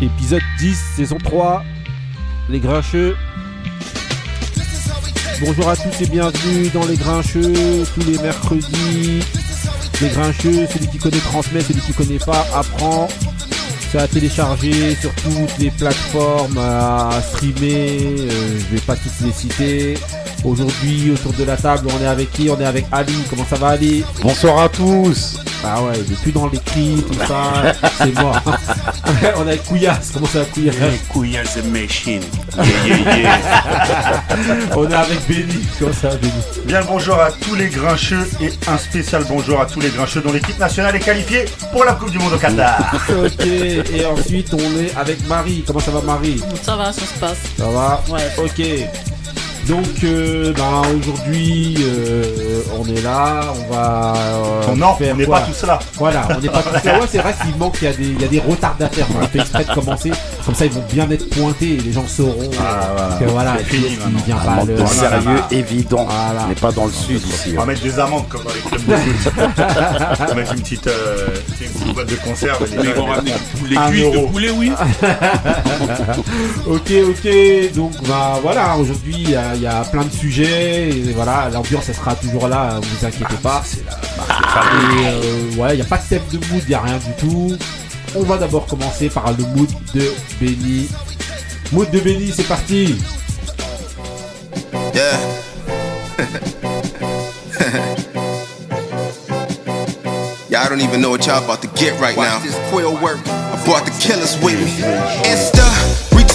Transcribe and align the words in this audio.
Épisode 0.00 0.42
10, 0.60 0.78
saison 0.96 1.18
3. 1.22 1.64
Les 2.48 2.60
Grincheux. 2.60 3.16
Bonjour 5.40 5.68
à 5.68 5.76
tous 5.76 6.00
et 6.00 6.06
bienvenue 6.06 6.68
dans 6.68 6.86
Les 6.86 6.96
Grincheux, 6.96 7.84
tous 7.94 8.06
les 8.06 8.18
mercredis. 8.18 9.20
Les 10.00 10.08
Grincheux, 10.10 10.66
celui 10.72 10.86
qui 10.86 10.98
connaît 10.98 11.18
transmet, 11.18 11.60
celui 11.62 11.80
qui 11.80 11.92
connaît 11.92 12.18
pas 12.18 12.46
apprend. 12.54 13.08
C'est 13.90 13.98
à 13.98 14.06
télécharger 14.06 14.94
sur 14.94 15.12
toutes 15.16 15.58
les 15.58 15.70
plateformes, 15.72 16.58
à 16.58 17.20
streamer. 17.20 17.98
euh, 18.20 18.60
je 18.60 18.74
vais 18.76 18.80
pas 18.82 18.94
toutes 18.94 19.20
les 19.24 19.32
citer. 19.32 19.94
Aujourd'hui, 20.44 21.10
autour 21.10 21.32
de 21.32 21.42
la 21.42 21.56
table, 21.56 21.88
on 21.92 22.00
est 22.00 22.06
avec 22.06 22.30
qui? 22.30 22.48
On 22.50 22.60
est 22.60 22.64
avec 22.64 22.86
Ali. 22.92 23.14
Comment 23.28 23.46
ça 23.46 23.56
va, 23.56 23.70
Ali? 23.70 24.04
Bonsoir 24.22 24.60
à 24.60 24.68
tous 24.68 25.38
Ah 25.64 25.82
ouais, 25.82 25.92
il 26.06 26.12
est 26.12 26.22
plus 26.22 26.32
dans 26.32 26.46
les 26.48 26.58
cris, 26.58 27.04
tout 27.06 27.18
ça. 27.26 27.74
C'est 27.98 28.18
moi. 28.20 28.40
on 29.36 29.46
est 29.46 29.50
avec 29.50 29.64
Couillasse. 29.64 30.10
Comment 30.14 30.26
ça 30.26 30.40
va, 30.40 30.44
Couillasse 30.46 30.76
Couillard 31.12 31.44
the 31.44 31.64
machine. 31.64 32.22
Yeah, 32.56 32.96
yeah, 32.96 33.18
yeah. 33.18 33.38
On 34.76 34.88
est 34.88 34.94
avec 34.94 35.26
Benny. 35.28 35.66
Comment 35.78 35.92
ça 35.92 36.08
va, 36.10 36.16
Benny? 36.16 36.32
Bien 36.64 36.80
le 36.80 36.86
bonjour 36.86 37.20
à 37.20 37.32
tous 37.32 37.54
les 37.54 37.68
grincheux 37.68 38.28
et 38.40 38.50
un 38.68 38.78
spécial 38.78 39.24
bonjour 39.28 39.60
à 39.60 39.66
tous 39.66 39.80
les 39.80 39.90
grincheux 39.90 40.20
dont 40.20 40.32
l'équipe 40.32 40.58
nationale 40.58 40.94
est 40.96 41.00
qualifiée 41.00 41.44
pour 41.72 41.84
la 41.84 41.94
Coupe 41.94 42.10
du 42.10 42.18
Monde 42.18 42.34
au 42.34 42.38
Qatar. 42.38 42.78
Ok, 43.18 43.46
et 43.46 44.04
ensuite 44.06 44.54
on 44.54 44.80
est 44.80 44.94
avec 44.96 45.26
Marie. 45.26 45.64
Comment 45.66 45.80
ça 45.80 45.90
va 45.90 46.00
Marie? 46.02 46.40
Ça 46.62 46.76
va, 46.76 46.92
ça 46.92 47.00
se 47.00 47.18
passe. 47.18 47.38
Ça 47.58 47.68
va? 47.68 48.02
Ouais. 48.10 48.30
Ok. 48.38 48.62
Donc 49.68 50.02
euh, 50.02 50.54
ben, 50.54 50.82
aujourd'hui 50.98 51.76
euh, 51.78 52.62
on 52.78 52.86
est 52.86 53.02
là, 53.02 53.52
on 53.54 53.70
va 53.74 54.14
euh, 54.16 54.74
non, 54.74 54.94
faire 54.94 55.14
on 55.14 55.18
n'est 55.18 55.26
pas 55.26 55.42
tous 55.42 55.66
là. 55.66 55.78
Voilà, 55.96 56.26
on 56.34 56.40
n'est 56.40 56.48
pas 56.48 56.62
tous 56.62 56.72
là. 56.86 56.98
Ouais, 56.98 57.06
c'est 57.06 57.18
vrai 57.18 57.34
qu'il 57.42 57.54
manque, 57.56 57.76
il 57.82 57.84
y, 57.84 57.88
a 57.88 57.92
des, 57.92 58.04
il 58.04 58.22
y 58.22 58.24
a 58.24 58.28
des 58.28 58.40
retardataires. 58.40 59.06
On 59.14 59.22
a 59.22 59.28
fait 59.28 59.40
exprès 59.40 59.64
de 59.64 59.74
commencer. 59.74 60.10
Comme 60.48 60.54
ça, 60.54 60.64
ils 60.64 60.72
vont 60.72 60.84
bien 60.90 61.10
être 61.10 61.28
pointés 61.28 61.74
et 61.74 61.76
les 61.76 61.92
gens 61.92 62.06
sauront 62.08 62.48
Ah, 62.58 62.88
voilà. 62.96 63.16
que 63.18 63.24
voilà, 63.26 63.56
C'est 63.58 63.76
qui 63.76 63.98
vient 64.24 64.36
pas 64.38 64.54
manque 64.56 64.68
le- 64.68 64.76
de 64.76 64.86
sérieux 64.86 65.40
évident. 65.50 66.06
Voilà. 66.08 66.44
On 66.46 66.48
n'est 66.48 66.54
pas 66.54 66.72
dans 66.72 66.86
le 66.86 66.90
sud 66.92 67.20
ici. 67.22 67.50
On 67.54 67.60
va 67.60 67.66
mettre 67.66 67.82
des 67.82 67.98
amendes 67.98 68.26
comme 68.30 68.44
dans 68.44 68.50
les 68.54 68.60
clubs 68.60 68.86
de 68.86 68.94
foot. 68.96 69.32
on 70.20 70.24
va 70.24 70.34
mettre 70.34 70.54
une 70.54 70.60
petite, 70.62 70.86
euh, 70.86 71.26
une 71.60 71.68
petite 71.68 71.92
boîte 71.94 72.08
de 72.08 72.14
conserve. 72.16 72.64
et 72.64 72.70
les 72.76 72.82
Ils 72.82 72.94
gens, 72.94 72.94
vont 73.02 73.04
ramener 73.12 73.32
les 73.68 73.76
Un 73.76 73.90
cuisses 73.90 74.04
euro. 74.04 74.26
de 74.26 74.32
poulet, 74.32 74.50
oui. 74.50 74.72
Ok, 76.66 76.92
ok. 77.10 77.74
Donc, 77.74 77.92
bah 78.08 78.38
voilà, 78.42 78.74
aujourd'hui, 78.78 79.16
il 79.18 79.30
y, 79.30 79.36
a- 79.36 79.54
il 79.54 79.60
y 79.60 79.66
a 79.66 79.82
plein 79.84 80.04
de 80.04 80.12
sujets. 80.12 80.88
Et 80.88 81.12
voilà, 81.14 81.50
l'ambiance, 81.52 81.84
elle 81.90 81.94
sera 81.94 82.14
toujours 82.14 82.48
là, 82.48 82.70
hein, 82.76 82.80
vous 82.82 83.06
inquiétez 83.06 83.36
pas. 83.42 83.62
Et 83.76 85.06
euh, 85.06 85.56
ouais, 85.60 85.74
il 85.74 85.76
n'y 85.76 85.82
a 85.82 85.84
pas 85.84 85.98
de 85.98 86.02
thème 86.08 86.22
de 86.32 86.38
mood, 86.50 86.62
il 86.62 86.68
n'y 86.70 86.74
a 86.74 86.80
rien 86.80 86.96
du 86.96 87.12
tout. 87.28 87.54
On 88.14 88.22
va 88.22 88.38
d'abord 88.38 88.66
commencer 88.66 89.08
par 89.08 89.32
le 89.32 89.44
mood 89.56 89.68
de 89.94 90.12
Benny. 90.40 90.88
Mood 91.72 91.90
de 91.90 92.00
Benny, 92.00 92.32
c'est 92.34 92.44
parti. 92.44 92.96
Yeah. 94.94 95.18
Y'all 100.48 100.68
don't 100.68 100.80
even 100.80 101.00
know 101.00 101.10
what 101.10 101.26
y'all 101.26 101.44
about 101.44 101.60
to 101.62 101.68
get 101.68 101.98
right 102.00 102.16
now. 102.16 102.38
This 102.40 102.58
quill 102.70 102.94
work. 103.02 103.18
I 103.26 103.62
brought 103.64 103.84
the 103.84 103.92
killers 104.00 104.36
with 104.42 104.58
me. 104.58 105.67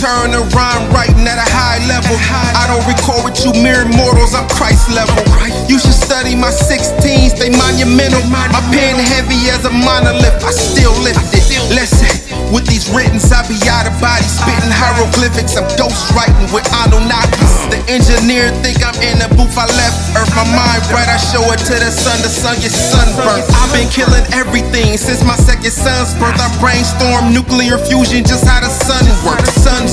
Return 0.03 0.35
of 0.35 0.53
rhyme 0.53 0.83
writing 0.91 1.23
at 1.23 1.39
a 1.39 1.47
high 1.47 1.79
level. 1.87 2.11
I 2.19 2.67
don't 2.67 2.83
record 2.83 3.23
with 3.23 3.39
you 3.39 3.55
mere 3.63 3.87
mortals, 3.95 4.35
I'm 4.35 4.47
Christ 4.51 4.91
level. 4.91 5.23
You 5.71 5.79
should 5.79 5.95
study 5.95 6.35
my 6.35 6.51
16s, 6.51 7.39
they 7.39 7.47
monumental. 7.47 8.19
My 8.27 8.51
pen 8.75 8.99
heavy 8.99 9.47
as 9.47 9.63
a 9.63 9.71
monolith, 9.71 10.43
I 10.43 10.51
still 10.51 10.91
lift 10.99 11.31
it. 11.31 11.47
Listen, 11.71 12.11
with 12.51 12.65
these 12.65 12.89
writtens, 12.91 13.29
I 13.31 13.45
be 13.47 13.55
out 13.69 13.87
of 13.87 13.95
body 14.01 14.25
spitting 14.25 14.73
hieroglyphics. 14.73 15.55
I'm 15.55 15.67
ghost 15.77 16.11
writing 16.11 16.49
with 16.49 16.65
Anunnakis. 16.83 17.69
The 17.69 17.79
engineer 17.87 18.49
think 18.65 18.81
I'm 18.83 18.97
in 19.05 19.21
the 19.21 19.29
booth. 19.37 19.55
I 19.55 19.69
left 19.77 20.17
Earth, 20.17 20.33
my 20.35 20.43
mind 20.51 20.81
bright. 20.89 21.07
I 21.07 21.19
show 21.21 21.45
it 21.53 21.61
to 21.69 21.75
the 21.77 21.91
sun. 21.93 22.19
The 22.25 22.31
sun 22.33 22.57
gets 22.59 22.75
sunburned. 22.75 23.45
I've 23.53 23.71
been 23.71 23.87
killing 23.93 24.25
everything 24.33 24.97
since 24.97 25.23
my 25.23 25.37
second 25.37 25.71
son's 25.71 26.17
birth. 26.17 26.35
I 26.41 26.49
brainstorm 26.59 27.31
nuclear 27.31 27.77
fusion, 27.77 28.25
just 28.25 28.43
how 28.43 28.59
the 28.59 28.71
sun 28.71 29.05
works. 29.23 29.53
Sun 29.63 29.87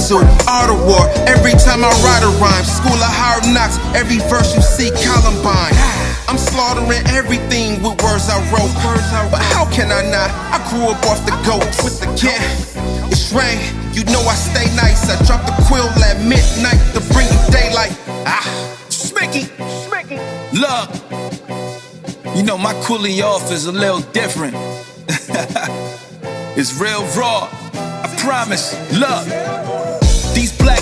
art 0.49 0.73
war. 0.87 1.07
Every 1.27 1.53
time 1.53 1.85
I 1.85 1.91
write 2.03 2.25
a 2.25 2.33
rhyme, 2.43 2.65
school 2.65 2.97
of 2.97 3.13
hard 3.15 3.45
knocks. 3.53 3.79
Every 3.95 4.19
verse 4.29 4.55
you 4.55 4.63
see, 4.63 4.91
Columbine. 5.05 6.10
I'm 6.31 6.39
slaughtering 6.39 7.03
everything 7.09 7.83
with 7.83 8.01
words 8.05 8.31
I 8.31 8.39
wrote. 8.55 8.71
But 9.33 9.43
how 9.43 9.69
can 9.69 9.91
I 9.91 10.03
not? 10.15 10.31
I 10.55 10.63
grew 10.71 10.87
up 10.87 11.05
off 11.07 11.27
the 11.27 11.33
goats. 11.45 11.83
With 11.83 11.99
the 11.99 12.07
yeah, 12.25 13.11
it's 13.11 13.33
rain. 13.33 13.59
You 13.93 14.05
know 14.05 14.21
I 14.23 14.37
stay 14.37 14.67
nice. 14.77 15.11
I 15.11 15.21
drop 15.27 15.45
the 15.45 15.51
quill 15.67 15.89
at 16.07 16.23
midnight 16.23 16.79
to 16.95 17.01
bring 17.13 17.27
you 17.27 17.41
daylight. 17.51 17.91
Ah, 18.31 18.47
Smicky, 18.89 19.51
Smicky. 19.83 20.23
Look, 20.55 22.37
you 22.37 22.45
know 22.45 22.57
my 22.57 22.75
coolie 22.75 23.25
off 23.25 23.51
is 23.51 23.67
a 23.67 23.73
little 23.73 24.03
different. 24.13 24.55
it's 26.57 26.79
real 26.81 27.03
raw, 27.19 27.49
I 27.75 28.17
promise. 28.21 28.71
Look, 28.93 29.27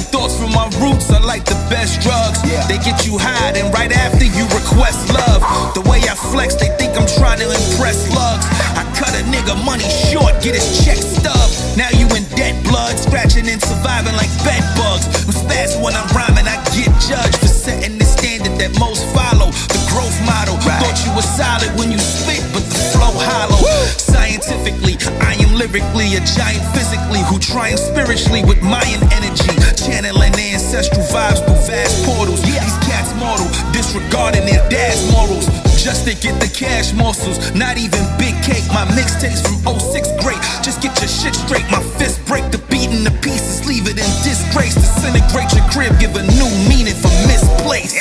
thoughts 0.08 0.36
from 0.36 0.52
my 0.52 0.64
roots 0.80 1.10
are 1.12 1.20
like 1.20 1.44
the 1.44 1.58
best 1.68 2.00
drugs. 2.00 2.40
They 2.68 2.78
get 2.80 3.06
you 3.06 3.18
high, 3.18 3.52
and 3.56 3.72
right 3.72 3.92
after 3.92 4.24
you 4.24 4.44
request 4.50 5.12
love. 5.12 5.40
The 5.74 5.84
way 5.88 6.00
I 6.08 6.14
flex, 6.14 6.54
they 6.54 6.68
think 6.76 6.96
I'm 6.96 7.06
trying 7.06 7.40
to 7.40 7.48
impress 7.48 8.08
slugs. 8.08 8.46
I 8.76 8.84
cut 9.08 9.20
a 9.20 9.24
nigga 9.32 9.56
money 9.64 9.88
short, 9.88 10.36
get 10.42 10.54
his 10.54 10.84
check 10.84 10.96
stubbed. 10.96 11.54
Now 11.76 11.88
you 11.96 12.04
in 12.12 12.24
debt, 12.36 12.52
blood, 12.64 12.98
scratching 12.98 13.48
and 13.48 13.60
surviving 13.60 14.14
like 14.16 14.28
bed 14.44 14.60
bugs. 14.76 15.08
I'm 15.24 15.32
spazzing 15.32 15.80
when 15.80 15.94
I'm 15.96 16.08
rhyming, 16.12 16.44
I 16.44 16.60
get 16.76 16.92
judged 17.00 17.38
for 17.40 17.48
setting 17.48 17.96
the 17.98 18.04
standard 18.04 18.58
that 18.60 18.76
most 18.78 19.04
follow. 19.16 19.48
The 19.72 19.80
growth 19.88 20.18
model. 20.28 20.56
Thought 20.60 21.00
you 21.06 21.12
were 21.16 21.24
solid 21.24 21.72
when 21.80 21.90
you 21.90 21.98
spit, 21.98 22.44
but 22.52 22.64
the 22.68 22.80
flow 22.92 23.14
hollow. 23.16 23.60
Scientifically, 23.96 25.00
I 25.24 25.40
am 25.40 25.56
lyrically 25.56 26.12
a 26.18 26.22
giant 26.36 26.64
physically 26.76 27.24
who 27.24 27.38
trying 27.38 27.78
spiritually 27.78 28.44
with 28.44 28.60
Mayan 28.60 29.00
energy. 29.16 29.48
Channeling 29.80 30.36
ancestral 30.36 31.06
vibes 31.08 31.40
through 31.40 31.62
vast 31.64 32.04
portals. 32.04 32.44
Yeah. 32.44 32.60
These 32.60 32.78
cats 32.84 33.14
mortal, 33.16 33.48
disregarding 33.72 34.44
their 34.44 34.62
dad's 34.68 35.00
morals. 35.12 35.67
Just 35.78 36.04
to 36.06 36.14
get 36.14 36.38
the 36.40 36.48
cash 36.48 36.92
morsels, 36.92 37.38
not 37.54 37.78
even 37.78 38.02
big 38.18 38.34
cake. 38.42 38.66
My 38.74 38.84
mixtapes 38.92 39.40
from 39.46 39.78
06 39.78 40.08
great. 40.22 40.36
Just 40.62 40.82
get 40.82 40.98
your 41.00 41.08
shit 41.08 41.34
straight. 41.34 41.64
My 41.70 41.80
fist 41.96 42.20
break 42.26 42.50
the 42.50 42.58
beat 42.68 42.90
into 42.90 43.10
pieces, 43.22 43.64
leave 43.66 43.86
it 43.86 43.96
in 43.96 44.10
disgrace. 44.22 44.74
Disintegrate 44.74 45.52
your 45.54 45.64
crib, 45.70 45.98
give 45.98 46.14
a 46.16 46.22
new 46.36 46.48
meaning 46.68 46.94
for 46.94 47.08
misplaced. 47.26 47.98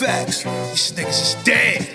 Facts. 0.00 0.44
These 0.72 0.92
niggas 0.96 1.20
is 1.20 1.36
dead. 1.44 1.88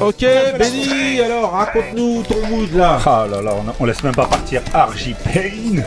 Ok, 0.00 0.24
Benny, 0.58 1.20
alors 1.20 1.52
raconte-nous 1.52 2.24
ton 2.24 2.44
mood 2.48 2.74
là. 2.74 2.98
Ah 3.06 3.24
là 3.30 3.40
là, 3.40 3.52
on, 3.54 3.72
on 3.78 3.84
laisse 3.84 4.02
même 4.02 4.16
pas 4.16 4.26
partir 4.26 4.60
RJ 4.74 5.14
Payne. 5.32 5.84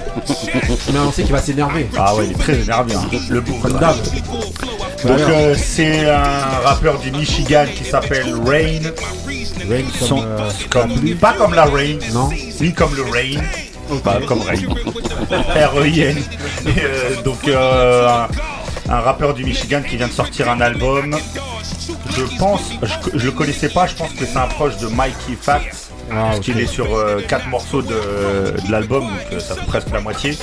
Mais 0.94 1.00
on 1.00 1.11
sait 1.11 1.23
qu'il 1.23 1.34
va 1.34 1.41
s'énerver. 1.41 1.89
Ah 1.97 2.16
ouais, 2.16 2.28
il 2.28 2.31
est 2.31 2.35
très 2.35 2.61
énervé. 2.61 2.95
hein. 2.95 3.09
Le 3.29 3.41
d'hab. 3.41 3.95
Donc 5.05 5.19
euh, 5.19 5.55
c'est 5.55 6.09
un 6.09 6.23
rappeur 6.63 6.99
du 6.99 7.11
Michigan 7.11 7.66
qui 7.75 7.83
s'appelle 7.85 8.33
Rain. 8.45 8.91
Rain 9.69 9.83
comme, 9.99 10.07
Son- 10.07 10.23
euh, 10.23 10.49
comme- 10.69 11.16
pas 11.16 11.33
comme 11.33 11.53
la 11.53 11.66
Rain, 11.66 11.97
Non. 12.13 12.29
ni 12.61 12.73
comme 12.73 12.95
le 12.95 13.03
Rain, 13.03 13.41
pas 14.03 14.19
comme 14.27 14.41
Rain. 14.41 14.55
R-E-I-N. 15.31 16.17
Et, 16.17 16.69
euh, 16.81 17.21
donc 17.23 17.47
euh, 17.47 18.07
un, 18.09 18.27
un 18.93 18.99
rappeur 19.01 19.33
du 19.33 19.43
Michigan 19.43 19.81
qui 19.88 19.97
vient 19.97 20.07
de 20.07 20.13
sortir 20.13 20.49
un 20.49 20.61
album. 20.61 21.17
Je 22.17 22.23
pense, 22.39 22.61
je, 22.81 23.17
je 23.19 23.25
le 23.25 23.31
connaissais 23.31 23.69
pas, 23.69 23.87
je 23.87 23.96
pense 23.96 24.11
que 24.13 24.25
c'est 24.25 24.37
un 24.37 24.47
proche 24.47 24.78
de 24.78 24.87
Mikey 24.87 25.37
Facts. 25.40 25.84
Ah, 26.11 26.28
parce 26.28 26.40
qu'il 26.40 26.59
est 26.59 26.66
sur 26.67 26.87
4 27.28 27.47
morceaux 27.49 27.81
de, 27.81 27.87
de 27.90 28.72
l'album, 28.72 29.02
donc 29.03 29.11
euh, 29.34 29.40
ça 29.40 29.55
fait 29.55 29.66
presque 29.66 29.90
la 29.91 29.99
moitié. 30.02 30.37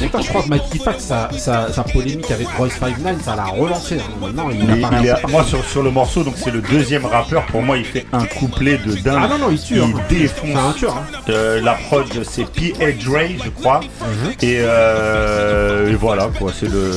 Putain, 0.00 0.20
je 0.20 0.28
crois 0.28 0.42
que 0.42 0.48
Mikey 0.48 0.78
Fax, 0.78 1.02
sa, 1.04 1.30
sa, 1.36 1.72
sa 1.72 1.82
polémique 1.84 2.30
avec 2.30 2.48
Royce 2.56 2.74
59, 2.78 3.16
ça 3.24 3.34
l'a 3.36 3.44
relancé. 3.44 3.96
hein. 3.98 4.02
Maintenant, 4.20 4.50
il 4.50 4.60
Il 4.60 4.88
il 5.02 5.06
est- 5.08 5.26
moi 5.28 5.42
sur, 5.44 5.64
sur 5.64 5.82
le 5.82 5.90
morceau, 5.90 6.22
donc 6.22 6.34
c'est 6.36 6.50
le 6.50 6.60
deuxième 6.60 7.06
rappeur. 7.06 7.44
Pour 7.46 7.62
moi, 7.62 7.76
il 7.78 7.84
fait 7.84 8.06
un 8.12 8.24
couplet 8.26 8.78
de 8.78 8.92
dingue. 8.94 9.20
Ah 9.24 9.28
non, 9.28 9.38
non, 9.38 9.50
il 9.50 9.60
tue. 9.60 9.80
hein. 9.80 9.90
Il 10.10 10.18
défonce. 10.18 10.48
C'est 10.52 10.56
un 10.56 10.72
tueur. 10.72 10.96
hein. 10.96 11.20
Euh, 11.30 11.60
la 11.62 11.74
prod 11.74 12.06
c'est 12.24 12.50
P.A. 12.50 12.92
Dre 12.92 13.20
je 13.44 13.50
crois 13.50 13.80
Mhm. 13.80 14.32
et, 14.42 14.56
euh, 14.60 15.90
et 15.90 15.94
voilà 15.94 16.28
quoi 16.38 16.52
c'est 16.58 16.68
le 16.68 16.90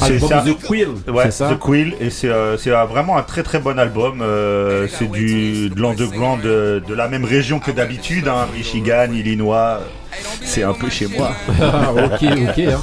c'est 0.00 0.18
The 0.18 0.56
Quill. 0.66 0.88
ouais 1.08 1.30
ça 1.30 1.48
The 1.50 1.58
Quill 1.58 1.94
et 2.00 2.10
c'est 2.10 2.28
euh, 2.28 2.56
euh, 2.66 2.84
vraiment 2.84 3.16
un 3.16 3.22
très 3.22 3.42
très 3.42 3.58
bon 3.58 3.78
album 3.78 4.20
euh, 4.22 4.86
c'est 4.90 5.10
du 5.10 5.68
de 5.70 5.80
l'underground 5.80 6.42
de, 6.42 6.82
de 6.86 6.94
la 6.94 7.08
même 7.08 7.24
région 7.26 7.58
que 7.58 7.70
d'habitude 7.70 8.28
hein, 8.28 8.46
Michigan 8.56 9.08
Illinois 9.12 9.80
c'est 10.42 10.62
un 10.62 10.72
peu 10.72 10.88
chez 10.88 11.06
moi 11.06 11.32
hein. 12.66 12.80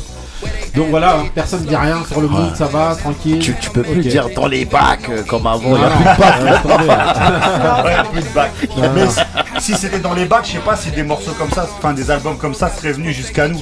Donc 0.76 0.88
voilà, 0.90 1.18
personne 1.36 1.62
ne 1.64 1.68
dit 1.68 1.76
rien 1.76 2.04
sur 2.10 2.20
le 2.20 2.28
mood, 2.28 2.56
ça 2.56 2.66
va, 2.66 2.96
tranquille. 2.96 3.38
Tu, 3.40 3.54
tu 3.60 3.70
peux 3.70 3.84
plus 3.84 4.02
dire 4.02 4.28
dans 4.36 4.48
les 4.48 4.66
bacs 4.66 5.08
euh, 5.10 5.22
comme 5.24 5.46
avant. 5.46 5.76
Il 5.76 5.82
y 5.82 5.84
a 5.84 5.90
non, 5.90 5.96
plus 5.96 6.04
de 6.04 6.20
bacs. 6.20 6.44
laisse 6.44 6.62
tomber, 6.64 6.88
là. 6.88 7.84
Ouais, 7.86 8.10
plus 8.12 8.22
de 8.24 8.34
bacs. 8.34 8.52
Mais 8.96 9.60
si, 9.60 9.76
c'était 9.76 10.00
dans 10.00 10.14
les 10.16 10.26
bacs, 10.26 10.46
je 10.48 10.54
sais 10.54 10.58
pas 10.60 10.76
si 10.76 10.90
des 10.90 11.04
morceaux 11.04 11.34
comme 11.38 11.52
ça, 11.52 11.68
enfin 11.78 11.94
des 11.94 12.10
albums 12.10 12.38
comme 12.38 12.56
ça 12.56 12.70
seraient 12.70 12.94
venus 12.94 13.16
jusqu'à 13.16 13.48
nous. 13.48 13.60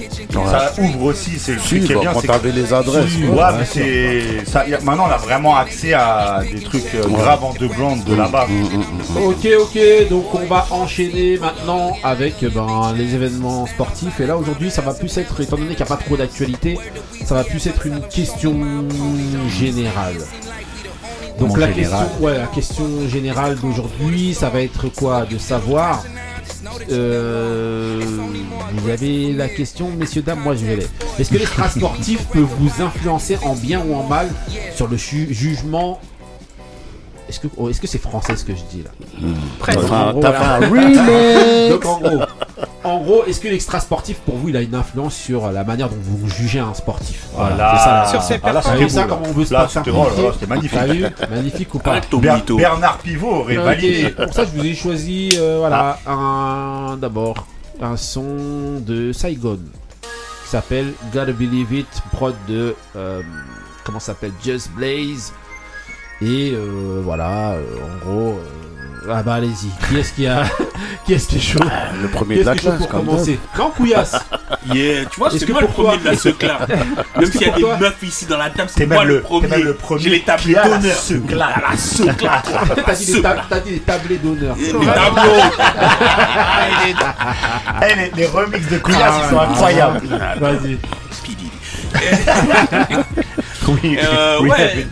Ça 0.50 0.72
ouvre 0.78 1.04
aussi, 1.04 1.38
c'est 1.38 1.54
le 1.54 1.60
Si, 1.60 1.68
truc 1.80 1.84
qui 1.86 1.92
est 1.92 1.96
bah, 1.96 2.02
bien. 2.02 2.14
quand 2.14 2.22
t'avais 2.22 2.52
les 2.52 2.74
adresses. 2.74 3.14
Ouais, 3.16 3.44
mais 3.60 3.66
c'est. 3.66 4.58
a- 4.58 4.80
Maintenant, 4.82 5.08
on 5.10 5.14
a 5.14 5.18
vraiment 5.18 5.58
accès 5.58 5.94
à 5.94 6.40
des 6.50 6.62
trucs 6.62 6.96
euh, 6.96 7.04
graves 7.10 7.44
underground 7.44 8.04
de 8.06 8.16
là-bas. 8.16 8.48
Ok, 9.18 9.48
ok, 9.60 9.80
donc 10.10 10.34
on 10.34 10.46
va 10.46 10.66
enchaîner 10.72 11.38
maintenant 11.38 11.98
avec 12.04 12.36
ben, 12.54 12.94
les 12.96 13.16
événements 13.16 13.66
sportifs. 13.68 14.20
Et 14.22 14.26
là 14.28 14.38
aujourd'hui, 14.38 14.72
ça 14.72 14.82
va 14.82 14.94
plus 14.94 15.16
être, 15.18 15.40
étant 15.42 15.58
donné 15.58 15.76
qu'il 15.76 15.78
n'y 15.86 15.92
a 15.92 15.96
pas 15.98 16.02
trop 16.02 16.16
d'actualité, 16.16 16.78
ça 17.26 17.36
va 17.36 17.44
plus 17.44 17.66
être 17.68 17.86
une 17.86 18.02
question 18.08 18.56
générale. 19.50 20.16
Donc 21.40 21.58
la 21.58 21.68
question, 21.70 21.98
ouais, 22.20 22.38
la 22.38 22.48
question 22.48 22.86
générale 23.08 23.58
d'aujourd'hui, 23.60 24.34
ça 24.34 24.50
va 24.50 24.62
être 24.62 24.88
quoi 24.90 25.26
De 25.26 25.38
savoir? 25.38 26.04
euh, 26.92 28.00
vous 28.76 28.90
avez 28.90 29.34
la 29.34 29.48
question, 29.50 29.90
messieurs 29.98 30.22
dames, 30.22 30.40
moi 30.42 30.56
je 30.56 30.66
vais. 30.66 30.88
Est-ce 31.20 31.30
que 31.32 31.38
l'extra 31.38 31.70
sportif 31.78 32.26
peut 32.28 32.46
vous 32.60 32.82
influencer 32.84 33.38
en 33.44 33.56
bien 33.56 33.84
ou 33.86 33.96
en 33.96 34.04
mal 34.04 34.30
sur 34.76 34.88
le 34.88 34.98
ju- 34.98 35.28
jugement 35.34 36.00
Est-ce 37.32 37.40
que 37.40 37.48
oh, 37.56 37.70
est-ce 37.70 37.80
que 37.80 37.88
c'est 37.88 37.98
français 37.98 38.36
ce 38.36 38.44
que 38.44 38.54
je 38.54 38.62
dis 38.70 38.84
là 38.84 38.90
t'as 39.66 40.34
fait 40.34 40.46
un 40.46 40.70
remix. 40.70 40.98
Donc 41.70 41.86
en 41.86 42.00
gros, 42.00 42.22
en 42.84 42.98
gros, 43.00 43.24
est-ce 43.26 43.40
que 43.40 43.48
l'extra 43.48 43.80
sportif 43.80 44.18
pour 44.20 44.36
vous 44.36 44.50
il 44.50 44.58
a 44.58 44.62
une 44.62 44.76
influence 44.76 45.16
sur 45.16 45.50
la 45.50 45.64
manière 45.64 45.88
dont 45.88 45.96
vous 46.02 46.28
jugez 46.30 46.60
un 46.60 46.74
sportif? 46.74 47.28
Voilà. 47.34 47.74
c'est 47.78 47.84
ça. 47.86 48.02
la- 48.02 48.06
Sur 48.08 48.22
ses 48.22 48.40
Ah, 48.44 48.52
là, 48.52 48.62
ça 48.62 48.72
on 48.72 48.76
veut 48.76 48.90
c'était 50.34 50.48
magnifique. 50.48 50.80
Vu? 50.90 51.06
Magnifique 51.30 51.74
ou 51.74 51.80
pas? 51.80 52.02
Ber-. 52.12 52.44
Bernard 52.58 52.98
Pivot 52.98 53.28
aurait 53.42 53.58
Ok, 53.58 53.64
validé. 53.64 54.10
Pour 54.10 54.34
ça, 54.34 54.44
je 54.44 54.50
vous 54.60 54.66
ai 54.66 54.76
choisi 54.76 55.30
euh, 55.38 55.58
voilà 55.60 56.00
un 56.06 56.98
d'abord 57.00 57.48
un 57.82 57.96
son 57.96 58.80
de 58.86 59.14
Saigon 59.14 59.60
qui 60.44 60.50
s'appelle 60.50 60.92
Gotta 61.14 61.32
Believe 61.32 61.72
It, 61.74 61.88
prod 62.12 62.36
de 62.50 62.76
euh, 62.98 63.22
comment 63.86 64.00
ça 64.00 64.08
s'appelle? 64.08 64.34
Just 64.44 64.70
Blaze 64.72 65.32
et 66.22 66.52
euh, 66.54 67.02
voilà 67.04 67.52
euh, 67.54 67.62
en 67.84 68.06
gros 68.06 68.40
euh, 68.40 69.12
ah 69.12 69.24
bah 69.24 69.34
allez-y 69.36 69.70
qui 69.90 69.98
est-ce 69.98 70.14
qui 70.14 70.28
a 70.28 70.44
qui 71.06 71.14
est-ce 71.16 71.28
qui 71.28 71.38
est 71.38 71.40
chaud 71.40 71.60
Le 72.02 72.08
premier 72.10 72.38
de 72.38 72.44
la 72.44 72.56
classe, 72.56 72.78
pour 72.78 72.88
comme 72.88 73.06
commencer 73.08 73.40
non 73.58 73.72
Couillasse 73.76 74.16
Yeah, 74.72 75.06
tu 75.06 75.20
vois, 75.20 75.32
c'est 75.32 75.44
que 75.44 75.52
moi 75.52 75.62
le 75.62 75.68
premier 75.68 75.98
de 75.98 76.06
la 76.06 76.16
secla. 76.26 76.60
Même 77.18 77.32
s'il 77.32 77.42
y 77.42 77.46
a 77.50 77.52
des 77.56 77.64
meufs 77.64 78.04
ici 78.04 78.26
dans 78.28 78.38
la 78.38 78.52
table, 78.52 78.70
c'est 78.72 78.86
moi 78.86 79.00
même 79.00 79.08
le 79.08 79.22
premier. 79.22 79.48
même 79.48 79.74
J'ai 79.98 80.10
les 80.12 80.22
tablés 80.22 80.54
d'honneur. 80.54 80.80
la 80.82 81.78
secla. 81.78 82.44
t'as 82.86 82.94
dit, 82.94 83.06
des 83.12 83.22
ta- 83.24 83.38
t'as 83.50 83.60
dit 83.60 83.72
des 83.72 83.80
tablés 83.80 84.18
d'honneur 84.20 84.56
Les 84.56 84.72
tableaux. 84.72 85.42
Eh, 87.82 88.16
les, 88.16 88.26
remixes 88.28 88.70
de 88.70 88.78
Couillasse, 88.78 89.14
ils 89.26 89.30
sont 89.32 89.40
incroyables. 89.40 90.02
vas-y 90.40 90.78
Pidi. 91.24 91.50
Oui, 93.68 93.98
Euh, 94.02 94.40
we 94.42 94.50
ouais. 94.52 94.88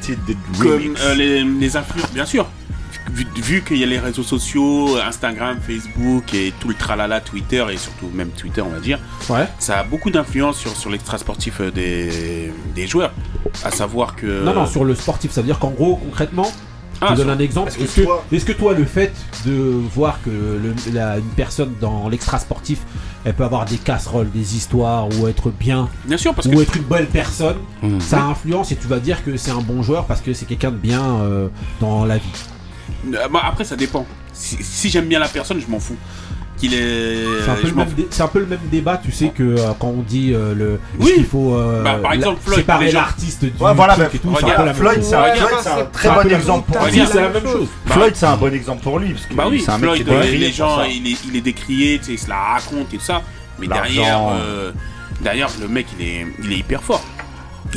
Comme 0.59 0.95
euh, 1.01 1.15
les, 1.15 1.43
les 1.43 1.77
influences, 1.77 2.11
bien 2.13 2.25
sûr. 2.25 2.47
Vu, 3.11 3.25
vu 3.37 3.63
qu'il 3.63 3.77
y 3.77 3.83
a 3.83 3.87
les 3.87 3.97
réseaux 3.97 4.21
sociaux, 4.23 4.97
Instagram, 5.03 5.57
Facebook 5.65 6.31
et 6.35 6.53
tout 6.59 6.67
le 6.67 6.75
tralala, 6.75 7.19
Twitter 7.21 7.65
et 7.71 7.77
surtout 7.77 8.07
même 8.13 8.29
Twitter, 8.29 8.61
on 8.61 8.69
va 8.69 8.79
dire, 8.79 8.99
ouais 9.29 9.47
ça 9.57 9.79
a 9.79 9.83
beaucoup 9.83 10.11
d'influence 10.11 10.57
sur, 10.59 10.75
sur 10.77 10.91
l'extra 10.91 11.17
sportif 11.17 11.59
euh, 11.59 11.71
des, 11.71 12.51
des 12.75 12.85
joueurs. 12.87 13.11
À 13.63 13.71
savoir 13.71 14.15
que. 14.15 14.43
non 14.43 14.53
non 14.53 14.67
sur 14.67 14.85
le 14.85 14.93
sportif 14.93 15.31
ça 15.31 15.41
veut 15.41 15.47
dire 15.47 15.57
qu'en 15.57 15.71
gros 15.71 15.95
concrètement 15.95 16.51
Ah, 17.01 17.07
Je 17.09 17.11
te 17.13 17.17
donne 17.17 17.27
sur- 17.27 17.35
un 17.35 17.39
exemple. 17.39 17.69
Est-ce 17.79 17.95
que 17.95 18.01
toi- 18.01 18.25
est-ce 18.31 18.45
que 18.45 18.51
toi, 18.51 18.73
le 18.73 18.83
fait 18.85 19.13
de 19.45 19.53
voir 19.95 20.19
que 20.23 20.29
le- 20.29 20.75
la- 20.93 21.17
une 21.17 21.23
personne 21.35 21.73
dans 21.79 22.09
l'extra 22.09 22.39
sportif, 22.39 22.79
elle 23.25 23.33
peut 23.33 23.43
avoir 23.45 23.65
des 23.65 23.77
casseroles, 23.77 24.29
des 24.31 24.55
histoires, 24.55 25.07
ou 25.17 25.27
être 25.27 25.49
bien, 25.51 25.87
Bien 26.05 26.17
sûr, 26.17 26.33
parce 26.33 26.47
ou 26.47 26.51
que 26.51 26.61
être 26.61 26.75
une 26.75 26.83
belle 26.83 27.07
personne, 27.07 27.57
Mhm. 27.81 28.01
ça 28.01 28.23
influence 28.23 28.71
et 28.71 28.75
tu 28.75 28.87
vas 28.87 28.99
dire 28.99 29.23
que 29.23 29.37
c'est 29.37 29.51
un 29.51 29.61
bon 29.61 29.81
joueur 29.83 30.05
parce 30.05 30.21
que 30.21 30.33
c'est 30.33 30.45
quelqu'un 30.45 30.71
de 30.71 30.77
bien 30.77 31.01
euh, 31.21 31.47
dans 31.79 32.05
la 32.05 32.17
vie. 32.17 32.23
Euh, 33.13 33.27
bah, 33.31 33.41
après, 33.45 33.63
ça 33.63 33.75
dépend. 33.75 34.05
Si, 34.33 34.57
si 34.61 34.89
j'aime 34.89 35.05
bien 35.07 35.19
la 35.19 35.27
personne, 35.27 35.59
je 35.59 35.67
m'en 35.71 35.79
fous. 35.79 35.95
Qu'il 36.59 36.73
est. 36.73 37.23
C'est 37.45 37.49
un, 37.51 37.55
je 37.63 38.03
c'est 38.09 38.21
un 38.21 38.27
peu 38.27 38.39
le 38.39 38.45
même 38.45 38.59
débat, 38.69 38.99
tu 39.01 39.11
sais, 39.13 39.29
que 39.29 39.43
euh, 39.43 39.71
quand 39.79 39.87
on 39.87 40.01
dit 40.01 40.33
euh, 40.33 40.53
le. 40.53 40.79
Oui. 40.99 41.13
qu'il 41.15 41.25
faut 41.25 41.55
euh, 41.55 41.81
Bah, 41.83 41.99
par 42.01 42.13
exemple, 42.13 42.39
Floyd, 42.41 42.59
séparer 42.59 42.91
l'artiste 42.91 43.45
du 43.45 43.51
Ouais, 43.63 43.73
voilà, 43.73 43.93
truc 43.93 44.09
mais 44.11 44.17
et 44.17 44.19
tout, 44.19 44.35
c'est 44.37 44.43
un 44.43 44.47
regarde, 44.47 44.57
peu 44.57 44.65
la 44.65 44.65
même 44.65 44.75
Floyd, 44.75 45.03
c'est 45.03 45.15
un, 45.15 45.21
bah, 45.21 45.89
très 45.93 46.09
bon 46.09 46.29
exemple 46.35 46.71
pour 46.71 46.85
lui. 46.85 47.01
c'est 47.09 47.21
la 47.21 47.29
même 47.29 47.43
chose. 47.43 47.67
Floyd, 47.85 48.13
c'est 48.15 48.25
un 48.25 48.37
bon 48.37 48.53
exemple 48.53 48.83
pour 48.83 48.99
lui. 48.99 49.13
Parce 49.13 49.25
que 49.25 49.33
Bah 49.33 49.45
oui, 49.49 49.61
c'est 49.65 49.71
un 49.71 49.77
mec 49.77 49.93
qui 49.93 50.03
Floyd, 50.03 50.09
est 50.09 50.11
euh, 50.11 50.19
grillé 50.29 50.37
les 50.47 50.51
gens, 50.51 50.83
il 50.83 51.35
est, 51.37 51.41
décrié, 51.41 51.97
tu 51.99 52.05
sais, 52.05 52.11
il 52.13 52.19
se 52.19 52.27
la 52.29 52.35
raconte 52.35 52.93
et 52.93 52.97
tout 52.97 53.03
ça. 53.03 53.21
Mais 53.59 53.67
derrière, 53.67 54.19
euh, 54.33 54.71
derrière, 55.21 55.49
le 55.61 55.67
mec, 55.69 55.87
il 55.97 56.05
est, 56.05 56.27
il 56.43 56.51
est 56.51 56.57
hyper 56.57 56.83
fort. 56.83 57.03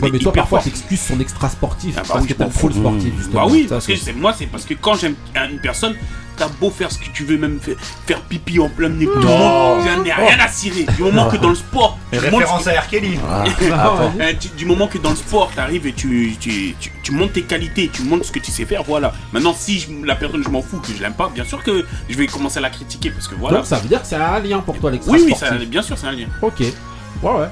Ouais, 0.01 0.11
mais 0.13 0.19
toi, 0.19 0.33
parfois, 0.33 0.61
t'excuses 0.61 1.01
son 1.01 1.21
extra 1.21 1.49
sportif 1.49 1.95
Ah 1.97 2.01
bah 2.01 2.07
parce 2.13 2.23
oui, 2.23 2.29
que 2.29 2.35
t'as 2.35 2.49
fous. 2.49 2.71
sportif, 2.71 3.13
justement. 3.17 3.45
Bah 3.47 3.53
oui, 3.53 3.65
Ça, 3.69 3.75
parce 3.77 3.87
que 3.87 3.97
c'est- 3.97 4.13
moi, 4.13 4.33
c'est 4.37 4.47
parce 4.47 4.65
que 4.65 4.75
quand 4.75 4.95
j'aime 4.95 5.15
une 5.35 5.59
personne, 5.59 5.95
t'as 6.37 6.49
beau 6.49 6.71
faire 6.71 6.91
ce 6.91 6.99
que 6.99 7.11
tu 7.13 7.25
veux, 7.25 7.37
même 7.37 7.61
faire, 7.61 7.77
faire 8.07 8.21
pipi 8.23 8.59
en 8.59 8.69
plein 8.71 8.89
nez, 8.89 9.05
tout 9.05 9.13
le 9.19 9.27
monde, 9.27 9.85
j'en 9.85 10.03
ai 10.05 10.13
rien 10.13 10.39
à 10.41 10.49
cirer. 10.49 10.87
Du 10.97 11.03
moment 11.03 11.29
que 11.29 11.37
dans 11.37 11.51
le 11.51 11.55
sport, 11.55 11.99
tu 12.13 12.19
référence 12.19 12.67
à 12.67 12.81
R. 12.81 12.89
Kelly. 12.89 13.19
Ah, 13.29 13.45
vas-y. 13.61 14.23
Euh, 14.23 14.33
du 14.57 14.65
moment 14.65 14.87
que 14.87 14.97
dans 14.99 15.11
le 15.11 15.17
sport, 15.17 15.51
tu 15.53 15.61
arrives 15.61 15.87
et 15.87 15.93
tu, 15.93 16.35
tu, 16.41 16.75
tu, 16.81 16.91
tu 17.03 17.13
montes 17.13 17.35
tes 17.35 17.43
qualités, 17.43 17.91
tu 17.93 18.03
montres 18.03 18.25
ce 18.25 18.33
que 18.33 18.39
tu 18.39 18.51
sais 18.51 18.65
faire, 18.65 18.83
voilà. 18.85 19.13
Maintenant, 19.33 19.55
si 19.57 19.79
je- 19.79 19.89
la 20.07 20.17
personne, 20.17 20.43
je 20.43 20.49
m'en 20.49 20.63
fous, 20.63 20.79
que 20.79 20.89
je 20.97 21.03
l'aime 21.03 21.13
pas, 21.15 21.29
bien 21.35 21.45
sûr 21.45 21.63
que 21.63 21.85
je 22.09 22.17
vais 22.17 22.27
commencer 22.27 22.59
à 22.59 22.63
la 22.63 22.71
critiquer 22.71 23.11
parce 23.11 23.29
que 23.29 23.35
voilà. 23.35 23.59
Donc 23.59 23.67
ça 23.67 23.79
veut 23.79 23.89
dire 23.89 24.01
que 24.01 24.09
c'est 24.09 24.17
un 24.17 24.41
lien 24.41 24.61
pour 24.61 24.79
toi 24.79 24.91
l'extra 24.91 25.13
oui, 25.13 25.23
oui, 25.27 25.35
sportif. 25.35 25.59
ça, 25.61 25.65
bien 25.67 25.83
sûr, 25.83 25.99
c'est 25.99 26.07
un 26.07 26.13
lien. 26.13 26.27
Ok. 26.41 26.61
Ouais, 26.61 27.31
ouais. 27.31 27.49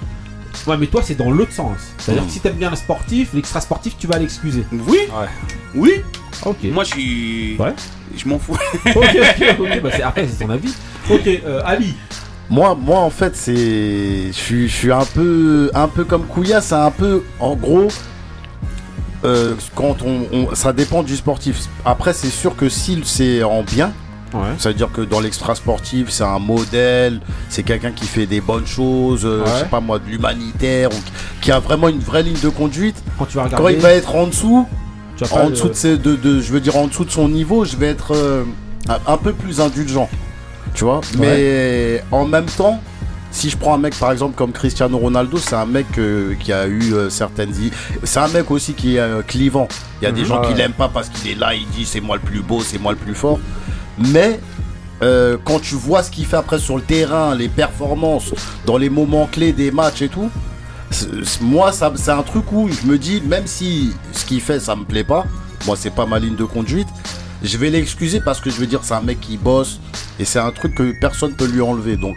Ouais, 0.67 0.77
mais 0.77 0.87
toi, 0.87 1.01
c'est 1.05 1.15
dans 1.15 1.31
l'autre 1.31 1.53
sens. 1.53 1.77
C'est-à-dire 1.99 2.27
que 2.27 2.33
si 2.33 2.41
t'aimes 2.41 2.55
bien 2.57 2.71
le 2.71 2.77
sportif, 2.77 3.31
l'extra 3.35 3.61
sportif, 3.61 3.97
tu 3.99 4.07
vas 4.07 4.19
l'excuser. 4.19 4.65
Oui, 4.73 4.99
oui. 5.75 5.93
Ok. 6.45 6.57
Moi, 6.65 6.85
je 6.85 6.89
suis. 6.91 7.57
Ouais. 7.59 7.75
Je 8.17 8.29
m'en 8.29 8.39
fous. 8.39 8.53
ok, 8.87 8.97
ok, 8.97 9.45
ok. 9.61 9.81
Bah, 9.83 9.91
c'est- 9.95 10.03
après, 10.03 10.27
c'est 10.27 10.45
ton 10.45 10.51
avis. 10.51 10.73
Ok, 11.11 11.27
euh, 11.27 11.61
Ali. 11.65 11.95
Moi, 12.49 12.75
moi, 12.75 12.99
en 13.01 13.11
fait, 13.11 13.37
c'est, 13.37 14.27
je 14.29 14.33
suis, 14.33 14.69
je 14.69 14.75
suis 14.75 14.93
un 14.93 15.05
peu, 15.05 15.71
un 15.75 15.87
peu 15.89 16.05
comme 16.05 16.25
Kouya. 16.27 16.61
C'est 16.61 16.75
un 16.75 16.91
peu, 16.91 17.23
en 17.39 17.55
gros, 17.55 17.89
euh, 19.25 19.55
quand 19.75 20.03
on, 20.03 20.27
on- 20.33 20.55
ça 20.55 20.73
dépend 20.73 21.03
du 21.03 21.17
sportif. 21.17 21.61
Après, 21.85 22.13
c'est 22.13 22.31
sûr 22.31 22.57
que 22.57 22.69
si 22.69 23.01
c'est 23.05 23.43
en 23.43 23.63
bien, 23.63 23.93
Ouais. 24.33 24.41
ça 24.59 24.69
veut 24.69 24.75
dire 24.75 24.91
que 24.93 25.01
dans 25.01 25.21
l'extra 25.21 25.55
sportif, 25.55 26.09
c'est 26.11 26.23
un 26.25 26.39
modèle, 26.39 27.21
c'est 27.49 27.63
quelqu'un 27.65 27.91
qui 27.93 28.07
fait 28.07 28.27
des 28.27 28.41
bonnes 28.41 28.67
choses, 28.67 29.25
euh, 29.25 29.41
Ouais. 29.43 29.51
je 29.55 29.59
sais 29.61 29.65
pas 29.71 29.81
moi, 29.81 29.99
de 29.99 30.07
l'humanitaire, 30.09 30.91
ou 30.93 30.97
qui- 31.41 31.51
a 31.51 31.59
vraiment 31.59 31.89
une 31.89 31.99
vraie 31.99 32.23
ligne 32.23 32.39
de 32.41 32.49
conduite. 32.49 33.03
Quand 33.19 33.27
tu 33.27 33.37
vas 33.37 33.43
Quand 33.49 33.57
regarder, 33.57 33.75
il 33.75 33.81
va 33.81 33.93
être 33.93 34.15
en 34.15 34.27
dessous, 34.29 34.67
tu 35.17 35.25
en 35.33 35.45
le- 35.47 35.51
dessous 35.51 35.69
de, 35.69 35.75
ses- 35.75 35.99
de, 35.99 36.15
de- 36.17 36.41
je 36.41 36.53
veux 36.53 36.61
dire 36.61 36.77
en 36.77 36.87
dessous 36.87 37.05
de 37.05 37.11
son 37.11 37.29
niveau, 37.29 37.65
je 37.65 37.77
vais 37.77 37.89
être 37.89 38.15
euh, 38.15 38.45
un, 39.07 39.17
peu 39.17 39.33
plus 39.33 39.61
indulgent, 39.61 40.09
tu 40.75 40.85
vois? 40.85 41.01
Mais 41.19 42.03
en 42.13 42.25
même 42.25 42.47
temps, 42.47 42.81
si 43.33 43.51
je 43.51 43.57
prends 43.57 43.75
un 43.75 43.79
mec 43.79 43.95
par 43.99 44.11
exemple 44.13 44.35
comme 44.37 44.53
Cristiano 44.53 44.97
Ronaldo, 44.99 45.39
c'est 45.39 45.55
un 45.55 45.67
mec 45.67 45.87
euh, 45.99 46.35
qui 46.41 46.53
a 46.53 46.67
eu 46.67 46.95
euh, 46.95 47.11
certaines, 47.11 47.53
c'est 48.05 48.19
un 48.21 48.29
mec 48.29 48.51
aussi 48.51 48.75
qui 48.75 48.97
est 48.97 49.01
euh, 49.01 49.23
clivant. 49.23 49.69
Il 50.01 50.05
y 50.05 50.09
a 50.09 50.13
des 50.13 50.23
Mhm. 50.23 50.27
gens 50.27 50.41
qui 50.43 50.49
Ouais. 50.53 50.57
l'aiment 50.59 50.73
pas 50.73 50.89
parce 50.89 51.09
qu'il 51.09 51.31
est 51.31 51.35
là, 51.39 51.55
il 51.55 51.67
dit 51.69 51.85
c'est 51.85 52.01
moi 52.01 52.17
le 52.17 52.23
plus 52.23 52.41
beau, 52.43 52.61
c'est 52.61 52.79
moi 52.79 52.93
le 52.93 52.99
plus 52.99 53.15
fort. 53.15 53.39
Mais 54.01 54.41
euh, 55.03 55.37
quand 55.45 55.61
tu 55.61 55.75
vois 55.75 56.03
ce 56.03 56.11
qu'il 56.11 56.27
fait 56.27 56.37
après 56.37 56.59
sur 56.59 56.77
le 56.77 56.83
terrain, 56.83 57.35
les 57.35 57.49
performances, 57.49 58.33
dans 58.67 58.77
les 58.77 58.91
moments 58.91 59.29
clés 59.31 59.53
des 59.53 59.71
matchs 59.71 60.03
et 60.03 60.09
tout, 60.09 60.31
moi 61.41 61.71
ça 61.73 61.93
c'est 61.95 62.11
un 62.11 62.23
truc 62.23 62.51
où 62.53 62.69
je 62.69 62.87
me 62.87 62.99
dis 62.99 63.21
même 63.21 63.47
si 63.47 63.93
ce 64.13 64.25
qu'il 64.25 64.41
fait 64.41 64.59
ça 64.61 64.75
me 64.75 64.85
plaît 64.85 65.05
pas, 65.05 65.25
moi 65.67 65.77
c'est 65.79 65.95
pas 65.95 66.05
ma 66.07 66.19
ligne 66.19 66.35
de 66.37 66.45
conduite, 66.45 66.89
je 67.43 67.57
vais 67.59 67.71
l'excuser 67.71 68.21
parce 68.21 68.41
que 68.41 68.51
je 68.51 68.57
veux 68.57 68.67
dire 68.67 68.81
c'est 68.83 68.95
un 68.95 69.01
mec 69.01 69.21
qui 69.21 69.37
bosse 69.37 69.79
et 70.19 70.25
c'est 70.25 70.41
un 70.41 70.51
truc 70.51 70.75
que 70.75 70.93
personne 71.01 71.33
peut 71.35 71.47
lui 71.47 71.61
enlever 71.63 71.97
donc 71.97 72.17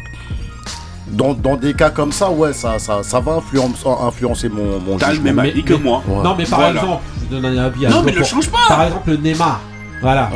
dans, 1.12 1.34
dans 1.36 1.56
des 1.56 1.74
cas 1.76 1.92
comme 1.92 2.12
ça 2.12 2.32
ouais 2.32 2.54
ça 2.54 2.80
ça, 2.80 3.04
ça 3.04 3.20
va 3.20 3.34
influencer, 3.34 3.88
influencer 4.02 4.50
mon, 4.50 4.80
mon 4.80 4.98
T'as 4.98 5.10
le 5.10 5.14
jugement. 5.16 5.26
même 5.34 5.40
avis 5.40 5.64
que 5.64 5.76
moi. 5.76 6.02
Ouais. 6.08 6.24
Non, 6.24 6.34
mais 6.36 6.46
par 6.46 6.60
Voilà. 6.60 6.82
exemple, 6.82 7.04
je 7.22 7.36
donne 7.36 7.46
un 7.46 7.58
avis 7.66 7.86
à 7.86 7.90
Non, 7.90 8.02
mais 8.04 8.24
change 8.24 8.50
pas. 8.50 8.58
Par 8.68 8.84
exemple, 8.86 9.12
le 9.12 9.18
Neymar. 9.18 9.62
Voilà. 10.04 10.30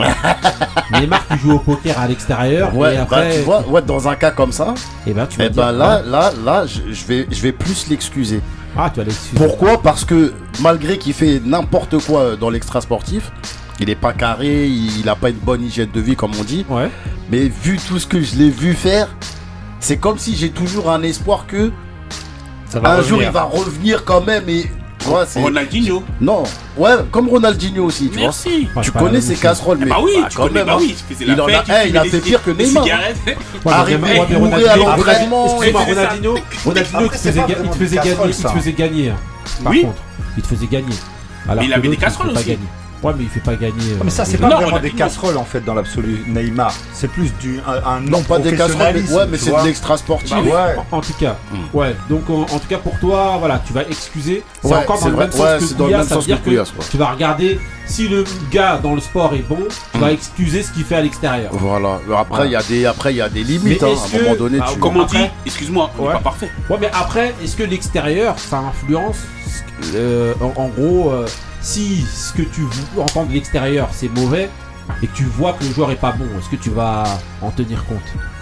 Neymar 0.93 1.27
qui 1.27 1.37
joue 1.39 1.51
au 1.51 1.59
poker 1.59 1.99
à 1.99 2.07
l'extérieur. 2.07 2.73
Ouais, 2.75 2.93
et 2.93 2.97
bah, 2.97 3.03
après. 3.03 3.35
tu 3.35 3.41
vois, 3.41 3.67
ouais, 3.67 3.81
dans 3.81 4.07
un 4.07 4.15
cas 4.15 4.31
comme 4.31 4.53
ça, 4.53 4.73
et 5.05 5.11
ben, 5.11 5.27
tu 5.27 5.41
et 5.41 5.49
dire, 5.49 5.61
ben 5.61 5.73
là, 5.73 6.01
là, 6.05 6.31
là, 6.43 6.65
je, 6.65 7.05
vais, 7.05 7.27
je 7.29 7.41
vais 7.41 7.51
plus 7.51 7.89
l'excuser. 7.89 8.41
Ah, 8.77 8.89
tu 8.89 9.01
vas 9.01 9.05
l'excuser. 9.05 9.35
Pourquoi? 9.35 9.81
Parce 9.81 10.05
que 10.05 10.33
malgré 10.61 10.97
qu'il 10.97 11.13
fait 11.13 11.41
n'importe 11.43 11.97
quoi 12.05 12.37
dans 12.37 12.49
l'extra 12.49 12.79
sportif, 12.79 13.31
il 13.81 13.89
est 13.89 13.95
pas 13.95 14.13
carré, 14.13 14.67
il 14.67 15.05
n'a 15.05 15.15
pas 15.15 15.29
une 15.29 15.35
bonne 15.35 15.63
hygiène 15.63 15.91
de 15.93 15.99
vie 15.99 16.15
comme 16.15 16.31
on 16.39 16.43
dit. 16.43 16.65
Ouais. 16.69 16.89
Mais 17.29 17.49
vu 17.49 17.77
tout 17.77 17.99
ce 17.99 18.07
que 18.07 18.21
je 18.21 18.37
l'ai 18.37 18.49
vu 18.49 18.73
faire, 18.73 19.09
c'est 19.81 19.97
comme 19.97 20.17
si 20.17 20.35
j'ai 20.35 20.49
toujours 20.49 20.89
un 20.89 21.03
espoir 21.03 21.45
que 21.45 21.71
Ça 22.69 22.79
va 22.79 22.93
un 22.93 23.01
jour 23.01 23.21
il 23.21 23.29
va 23.29 23.43
revenir 23.43 24.05
quand 24.05 24.21
même 24.21 24.47
et 24.47 24.71
tu 25.07 25.13
vois, 25.13 25.25
c'est 25.25 25.41
Ronaldinho. 25.41 26.03
non, 26.21 26.43
ouais, 26.77 26.91
comme 27.11 27.29
Ronaldinho 27.29 27.85
aussi, 27.85 28.09
tu 28.09 28.13
vois. 28.15 28.23
Merci. 28.27 28.67
Tu 28.81 28.91
connais 28.91 29.21
ses 29.21 29.35
casseroles, 29.35 29.77
Eh 29.81 29.85
mais 29.85 29.91
bah 29.91 29.97
oui, 30.03 30.11
bah, 30.21 30.27
tu 30.29 30.37
quand 30.37 30.43
connais, 30.43 30.55
même, 30.55 30.65
bah 30.67 30.73
hein. 30.73 30.77
oui, 30.81 30.95
il 31.19 31.27
il 31.29 31.41
en 31.41 31.47
a, 31.47 31.49
eh, 31.85 31.89
il 31.89 31.97
a 31.97 32.03
fait 32.05 32.19
pire 32.19 32.43
que 32.43 32.51
Neymar. 32.51 32.85
Arrivé, 33.65 33.97
bourré 33.97 34.67
à 34.67 34.75
Ronaldinho- 34.75 34.85
l'entraînement. 34.85 35.45
Ronaldinho, 35.47 36.35
Ronaldinho, 36.65 37.03
il 37.03 37.09
te 37.09 37.15
faisait 37.17 37.39
gagner, 37.39 37.55
il 37.63 37.69
te 37.69 38.47
faisait 38.49 38.73
gagner. 38.73 39.13
Par 39.63 39.71
Oui. 39.71 39.81
contre, 39.81 40.01
il 40.37 40.43
te 40.43 40.47
faisait 40.47 40.67
gagner. 40.67 40.95
Alors 41.49 41.61
Mais 41.63 41.67
il 41.69 41.73
avait 41.73 41.87
des 41.87 41.97
casseroles 41.97 42.31
aussi. 42.31 42.57
Ouais, 43.03 43.13
mais 43.17 43.23
il 43.25 43.29
fait 43.29 43.39
pas 43.39 43.55
gagner. 43.55 43.73
Ah, 43.99 44.03
mais 44.03 44.09
ça, 44.09 44.23
euh, 44.23 44.25
c'est 44.25 44.33
les 44.33 44.37
pas 44.49 44.55
vraiment 44.59 44.79
des 44.79 44.91
casseroles 44.91 45.37
en 45.37 45.43
fait 45.43 45.61
dans 45.63 45.73
l'absolu, 45.75 46.23
Neymar. 46.27 46.73
C'est 46.93 47.07
plus 47.09 47.31
du 47.39 47.59
un, 47.67 47.87
un 47.89 47.99
Non, 48.01 48.23
pas 48.23 48.39
des 48.39 48.55
casseroles, 48.55 48.93
mais, 48.95 49.13
ouais, 49.13 49.25
mais 49.29 49.37
c'est 49.37 49.51
de 49.51 49.63
l'extra 49.65 49.97
sportif. 49.97 50.31
Bah 50.31 50.37
oui. 50.43 50.49
Ouais. 50.51 50.75
En, 50.91 50.97
en 50.97 51.01
tout 51.01 51.13
cas, 51.19 51.35
Hmm. 51.51 51.77
ouais. 51.77 51.95
Donc 52.09 52.29
en, 52.29 52.41
en 52.41 52.45
tout 52.59 52.67
cas 52.67 52.77
pour 52.79 52.99
toi, 52.99 53.35
voilà, 53.39 53.61
tu 53.65 53.71
vas 53.73 53.83
excuser. 53.83 54.43
C'est 54.61 54.67
Ouais, 54.69 54.77
encore 54.77 54.97
dans 54.97 55.03
c'est 55.03 55.09
le 55.09 55.15
vrai. 55.15 55.23
même 55.25 55.31
sens 55.31 55.41
Ouais, 55.41 55.57
que 55.59 55.65
c'est 55.65 55.77
dans 55.77 55.85
le 55.85 55.91
même 55.91 55.99
ça 56.01 56.05
veut 56.15 56.15
sens 56.15 56.25
dire 56.25 56.43
que 56.43 56.89
tu 56.89 56.97
vas 56.97 57.11
regarder 57.11 57.59
si 57.85 58.07
le 58.07 58.23
gars 58.51 58.79
dans 58.81 58.95
le 58.95 58.99
sport 59.01 59.33
est 59.35 59.47
bon, 59.47 59.59
tu 59.91 59.97
Hmm. 59.97 60.01
vas 60.01 60.11
excuser 60.11 60.63
ce 60.63 60.71
qu'il 60.71 60.83
fait 60.83 60.95
à 60.95 61.01
l'extérieur. 61.01 61.51
Voilà. 61.53 61.99
Après, 62.17 62.47
il 62.47 62.51
y 62.51 62.55
a 62.55 62.63
des, 62.63 62.85
après, 62.85 63.13
il 63.13 63.17
y 63.17 63.21
a 63.21 63.29
des 63.29 63.43
limites. 63.43 63.81
Mais 63.81 63.87
hein. 63.89 63.93
est-ce 63.93 64.15
À 64.15 64.19
un 64.19 64.21
moment 64.23 64.33
que- 64.33 64.39
donné, 64.39 64.57
bah, 64.59 64.65
tu. 64.73 64.79
Comme 64.79 64.97
on 64.97 65.03
dit, 65.05 65.15
Après- 65.17 65.31
excuse-moi, 65.45 65.91
on 65.97 66.01
Ouais. 66.01 66.07
n'est 66.09 66.13
pas 66.15 66.19
parfait. 66.19 66.49
Ouais, 66.69 66.77
mais 66.81 66.89
après, 66.93 67.33
est-ce 67.43 67.55
que 67.55 67.63
l'extérieur, 67.63 68.39
ça 68.39 68.57
influence 68.57 69.17
euh, 69.95 70.33
en, 70.41 70.59
en 70.61 70.67
gros, 70.69 71.11
euh, 71.11 71.27
si 71.67 72.01
ce 72.01 72.31
que 72.33 72.43
tu 72.43 72.63
entends 72.97 73.25
de 73.25 73.33
l'extérieur 73.33 73.89
c'est 73.91 74.07
mauvais 74.09 74.49
et 75.03 75.07
que 75.07 75.15
tu 75.15 75.23
vois 75.25 75.51
que 75.53 75.65
le 75.65 75.73
joueur 75.73 75.91
est 75.91 75.95
pas 75.97 76.13
bon, 76.13 76.25
est-ce 76.39 76.49
que 76.49 76.55
tu 76.55 76.69
vas 76.69 77.03
en 77.41 77.51
tenir 77.51 77.83
compte? 77.85 77.99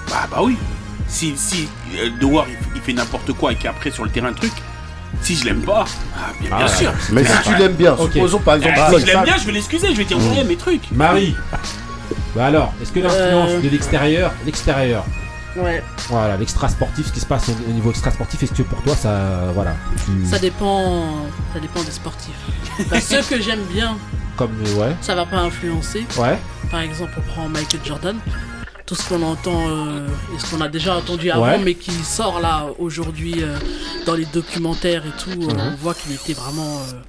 Bah, 0.10 0.27
bah 0.29 0.41
oui. 0.44 0.58
Si, 1.08 1.34
si 1.36 1.67
euh, 1.98 2.10
dehors 2.22 2.46
il, 2.48 2.55
il 2.75 2.82
fait 2.82 2.94
n'importe 2.94 3.34
quoi 3.34 3.51
et 3.51 3.55
qu'après 3.55 3.89
sur 3.89 4.03
le 4.03 4.12
terrain 4.12 4.27
un 4.27 4.34
truc, 4.34 4.51
si 5.22 5.36
je 5.36 5.46
l'aime 5.46 5.62
pas, 5.62 5.86
ah, 6.15 6.32
bien, 6.39 6.50
Ah 6.53 6.58
bien 6.60 6.67
sûr. 6.67 6.91
Mais 7.13 7.24
si 7.25 7.32
tu 7.44 7.55
l'aimes 7.55 7.74
bien, 7.74 7.96
supposons 7.98 8.39
par 8.39 8.55
exemple. 8.55 8.75
Ah, 8.77 8.91
si 8.94 9.01
je 9.01 9.05
l'aime 9.08 9.24
bien, 9.24 9.38
je 9.38 9.46
vais 9.46 9.51
l'excuser, 9.53 9.88
je 9.91 9.98
vais 9.98 10.05
dire 10.05 10.17
ouais, 10.17 10.44
mes 10.44 10.55
trucs. 10.55 10.91
Marie 10.91 11.36
Bah 12.36 12.46
alors, 12.46 12.74
est-ce 12.82 12.91
que 12.91 13.00
l'influence 13.00 13.50
Euh. 13.51 13.62
de 13.62 13.70
l'extérieur, 13.70 14.32
l'extérieur, 14.46 15.03
Ouais, 15.55 15.81
voilà, 16.09 16.35
l'extra 16.38 16.67
sportif, 16.69 17.07
ce 17.07 17.12
qui 17.13 17.19
se 17.21 17.25
passe 17.25 17.47
au, 17.50 17.53
au 17.69 17.74
niveau 17.74 17.89
extra 17.89 18.12
sportif, 18.12 18.43
est-ce 18.43 18.51
que 18.53 18.63
pour 18.63 18.81
toi 18.83 18.95
ça, 18.95 19.51
voilà, 19.53 19.74
tu- 20.05 20.25
ça 20.29 20.38
dépend, 20.38 21.03
ça 21.53 21.59
dépend 21.59 21.81
des 21.83 21.91
sportifs. 21.91 22.33
Bah, 22.89 23.00
ceux 23.00 23.21
que 23.21 23.39
j'aime 23.41 23.63
bien, 23.71 23.97
comme 24.35 24.51
euh, 24.65 24.75
ouais, 24.75 24.95
ça 25.01 25.15
va 25.15 25.25
pas 25.25 25.38
influencer. 25.38 26.05
ouais, 26.17 26.38
Par 26.69 26.81
exemple, 26.81 27.13
on 27.17 27.21
prend 27.33 27.47
Michael 27.50 27.79
Jordan. 27.85 28.17
Tout 28.85 28.93
ce 28.95 29.07
qu'on 29.09 29.24
entend 29.24 29.67
euh, 29.69 30.07
et 30.35 30.39
ce 30.39 30.45
qu'on 30.51 30.62
a 30.62 30.67
déjà 30.67 30.95
entendu 30.97 31.31
avant, 31.31 31.43
Ouais. 31.45 31.57
mais 31.57 31.74
qui 31.74 31.91
sort 32.03 32.39
là 32.39 32.65
aujourd'hui 32.77 33.35
euh, 33.39 33.57
dans 34.05 34.13
les 34.13 34.25
documentaires 34.25 35.03
et 35.07 35.24
tout, 35.24 35.31
euh, 35.50 35.53
Mhm. 35.53 35.71
on 35.74 35.75
voit 35.81 35.93
qu'il 35.95 36.12
était 36.12 36.33
vraiment 36.33 36.79
euh, 36.81 37.00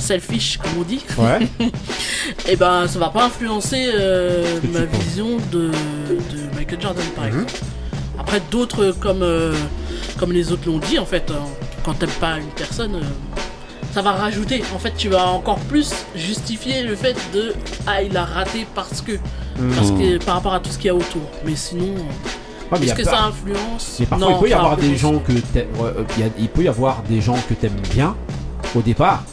selfish, 0.00 0.56
comme 0.56 0.72
on 0.80 0.82
dit. 0.82 1.04
ouais, 1.18 1.46
Et 2.48 2.56
ben, 2.56 2.88
ça 2.88 2.98
va 2.98 3.10
pas 3.10 3.26
influencer 3.26 3.90
euh, 3.94 4.58
ma 4.72 4.86
vision 4.86 5.36
de, 5.52 5.68
de 5.68 6.56
Michael 6.56 6.80
Jordan, 6.80 7.04
par 7.14 7.24
Mhm. 7.26 7.30
exemple. 7.30 7.52
Après, 8.20 8.40
d'autres, 8.50 8.94
comme, 9.00 9.22
euh, 9.22 9.54
comme 10.18 10.32
les 10.32 10.52
autres 10.52 10.62
l'ont 10.66 10.78
dit, 10.78 10.98
en 10.98 11.06
fait, 11.06 11.30
hein, 11.30 11.42
quand 11.84 11.94
t'aimes 11.94 12.10
pas 12.20 12.38
une 12.38 12.46
personne, 12.54 12.96
euh, 12.96 13.00
ça 13.92 14.02
va 14.02 14.12
rajouter. 14.12 14.62
En 14.74 14.78
fait, 14.78 14.92
tu 14.96 15.08
vas 15.08 15.26
encore 15.28 15.58
plus 15.58 15.92
justifier 16.14 16.82
le 16.82 16.94
fait 16.94 17.16
de 17.34 17.54
Ah, 17.86 18.02
il 18.02 18.16
a 18.16 18.24
raté 18.24 18.66
parce 18.74 19.00
que. 19.00 19.12
Mhm. 19.12 19.74
Parce 19.74 19.90
que 19.90 20.24
par 20.24 20.34
rapport 20.36 20.54
à 20.54 20.60
tout 20.60 20.70
ce 20.70 20.76
qu'il 20.76 20.86
y 20.86 20.90
a 20.90 20.94
autour. 20.94 21.22
Mais 21.44 21.56
sinon, 21.56 21.94
y 22.80 22.84
est-ce 22.84 22.94
que 22.94 23.02
pas- 23.02 23.10
ça 23.10 23.22
influence? 23.24 23.96
Mais 23.98 24.06
parfois, 24.06 24.28
Non, 24.28 24.36
il 24.36 24.40
peut 24.40 24.48
y 24.50 24.52
avoir 24.52 24.76
des 24.76 24.96
gens 24.96 25.18
que 25.18 25.32
il 26.38 26.48
peut 26.48 26.62
y 26.62 26.68
avoir 26.68 27.02
des 27.08 27.20
gens 27.20 27.36
que 27.48 27.54
t'aimes 27.54 27.80
bien 27.92 28.14
au 28.76 28.80
départ. 28.82 29.24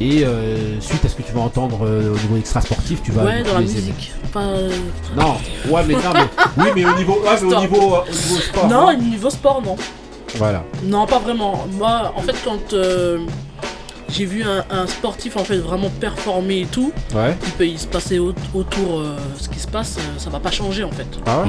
Et 0.00 0.24
euh, 0.24 0.80
suite 0.80 1.04
à 1.04 1.08
ce 1.08 1.14
que 1.14 1.22
tu 1.22 1.32
vas 1.32 1.42
entendre 1.42 1.86
euh, 1.86 2.12
au 2.12 2.18
niveau 2.18 2.36
extra 2.36 2.60
sportif, 2.60 3.00
tu 3.04 3.12
vas 3.12 3.22
Ouais, 3.22 3.42
dans 3.44 3.54
la 3.54 3.60
aimer. 3.60 3.94
Pas. 4.32 4.40
euh, 4.40 4.70
Non, 5.16 5.34
ouais, 5.68 5.82
mais 5.86 5.94
non, 5.94 6.00
mais 6.14 6.24
oui, 6.58 6.70
mais 6.74 6.84
au 6.86 6.96
niveau, 6.96 7.12
ouais, 7.14 7.38
mais 7.42 7.54
au 7.54 7.60
niveau, 7.60 7.94
euh, 7.96 8.00
au 8.00 8.10
niveau 8.10 8.40
sport. 8.40 8.68
Non, 8.68 8.88
hein. 8.88 8.96
niveau 8.96 9.30
sport, 9.30 9.62
non. 9.62 9.76
Voilà. 10.36 10.64
Non, 10.84 11.06
pas 11.06 11.18
vraiment. 11.18 11.66
Moi, 11.72 12.12
en 12.16 12.22
fait, 12.22 12.34
quand 12.44 12.72
euh, 12.72 13.18
j'ai 14.08 14.24
vu 14.24 14.42
un, 14.42 14.64
un 14.70 14.86
sportif 14.86 15.36
en 15.36 15.44
fait 15.44 15.58
vraiment 15.58 15.90
performer 15.90 16.60
et 16.62 16.66
tout, 16.66 16.92
Ouais. 17.14 17.36
il 17.44 17.50
peut 17.52 17.66
y 17.66 17.78
se 17.78 17.86
passer 17.86 18.18
au- 18.18 18.32
autour 18.54 19.00
euh, 19.00 19.16
ce 19.38 19.48
qui 19.50 19.58
se 19.58 19.66
passe, 19.68 19.96
euh, 19.98 20.18
ça 20.18 20.30
va 20.30 20.40
pas 20.40 20.50
changer 20.50 20.84
en 20.84 20.90
fait. 20.90 21.06
Ah 21.26 21.40
ouais. 21.42 21.48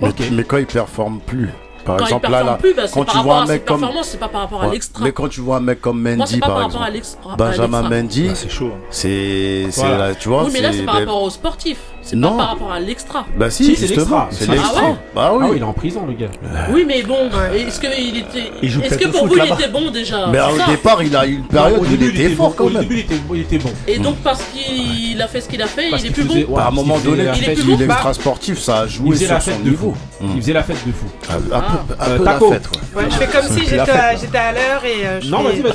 Mais, 0.00 0.08
Ok. 0.08 0.22
mais 0.32 0.44
quand 0.44 0.56
il 0.56 0.66
performe 0.66 1.20
plus. 1.20 1.50
Par 1.84 1.96
Quand 1.96 2.04
exemple, 2.04 2.26
il 2.28 2.30
là, 2.32 2.38
performe 2.38 2.52
là, 2.52 2.58
plus, 2.58 2.74
c'est 2.86 2.94
quand 2.94 3.04
par 3.04 3.14
tu 3.14 3.20
vois 3.20 3.36
un 3.36 3.46
mec 3.46 3.64
comme. 3.64 3.88
c'est 4.02 4.18
pas 4.20 4.28
par 4.28 4.40
rapport 4.42 4.62
à 4.62 4.68
l'extra. 4.68 5.04
Mais 5.04 5.12
quand 5.12 5.28
tu 5.28 5.40
vois 5.40 5.56
un 5.56 5.60
mec 5.60 5.80
comme 5.80 6.00
Mendy, 6.00 6.38
par 6.38 6.48
par 6.54 6.64
exemple. 6.66 6.84
à 6.84 7.36
Benjamin. 7.36 7.82
Mendy, 7.88 8.28
Bah, 8.28 8.34
c'est 8.34 8.48
chaud. 8.50 8.72
hein. 8.74 8.80
c'est. 8.90 9.66
Voilà. 9.74 10.08
là, 10.08 10.14
Tu 10.14 10.28
vois, 10.28 10.44
Oui, 10.44 10.50
mais 10.52 10.60
là, 10.60 10.72
c'est 10.72 10.82
par 10.82 10.94
rapport 10.96 11.22
au 11.22 11.30
sportif. 11.30 11.78
C'est 12.10 12.16
Non. 12.16 12.30
pas 12.32 12.36
par 12.38 12.48
rapport 12.48 12.72
à 12.72 12.80
l'extra. 12.80 13.24
Bah 13.36 13.50
si, 13.50 13.64
Si, 13.66 13.76
c'est 13.76 13.86
l'extra. 13.94 14.26
C'est 14.32 14.46
Ah 14.48 14.52
l'extra. 14.52 14.82
ouais 14.82 14.94
Bah 15.14 15.26
Ah 15.30 15.34
oui, 15.36 15.44
oui. 15.50 15.52
il 15.58 15.60
est 15.60 15.64
en 15.64 15.72
prison, 15.72 16.06
le 16.08 16.14
gars. 16.14 16.26
Oui, 16.72 16.84
mais 16.84 17.04
bon, 17.04 17.30
est-ce 17.54 17.78
que 17.78 17.86
il 17.96 18.16
était. 18.18 18.50
Il 18.60 18.68
joue 18.68 18.80
Est-ce 18.82 18.98
que 18.98 19.06
au 19.06 19.12
pour 19.12 19.26
vous, 19.28 19.36
il 19.36 19.44
était 19.52 19.68
bon 19.68 19.92
déjà 19.92 20.26
Mais 20.26 20.40
au 20.40 20.70
départ, 20.70 21.00
il 21.04 21.14
a 21.14 21.24
eu 21.24 21.34
une 21.34 21.44
période 21.46 21.74
Non, 21.74 21.78
où 21.78 21.82
au 21.82 21.84
il 21.84 21.98
début, 21.98 22.10
était 22.20 22.34
fort 22.34 22.48
bon. 22.48 22.54
quand 22.58 22.64
Au 22.64 22.70
même. 22.70 22.82
début, 22.82 22.94
il 22.96 23.00
était, 23.02 23.14
il 23.32 23.40
était 23.42 23.58
bon. 23.58 23.70
Et 23.86 23.98
donc, 24.00 24.16
parce 24.24 24.42
qu'il 24.52 25.22
a 25.22 25.28
fait 25.28 25.40
ce 25.40 25.48
qu'il 25.48 25.62
a 25.62 25.66
fait, 25.68 25.88
Parce 25.90 26.02
il 26.02 26.08
est 26.08 26.10
plus 26.10 26.24
faisait- 26.24 26.44
bon. 26.46 26.54
ouais, 26.56 26.62
À 26.62 26.66
un 26.66 26.70
moment 26.72 26.98
donné, 26.98 27.22
il 27.36 27.44
est 27.44 27.52
est 27.52 27.84
extra 27.84 28.12
sportif, 28.12 28.58
ça 28.58 28.80
a 28.80 28.84
Il 28.86 28.90
joué 28.90 29.10
faisait 29.12 29.26
sur 29.26 29.34
la 29.34 29.40
son 29.40 29.50
fête 29.52 29.62
de 29.64 29.70
niveau. 29.70 29.94
fou. 30.18 30.26
Il 30.34 30.40
faisait 30.42 30.52
la 30.52 30.62
fête 30.64 30.84
de 30.84 30.92
fou. 30.92 31.06
Un, 31.30 31.34
un 31.36 31.60
peu, 31.60 31.94
un 32.00 32.08
Euh, 32.08 32.16
peu 32.18 32.24
la 32.24 32.38
fête, 32.40 32.68
je 33.08 33.16
fais 33.16 33.26
comme 33.28 33.56
si 33.56 33.64
j'étais 33.66 33.78
à, 33.78 33.86
fête, 33.86 34.18
j'étais 34.20 34.38
à 34.38 34.50
l'heure 34.52 34.84
et 34.84 35.06
euh, 35.06 35.20
je 35.20 35.30
Non, 35.30 35.42
vas-y, 35.42 35.60
vas-y. 35.60 35.72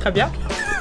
Très 0.00 0.10
bien. 0.12 0.30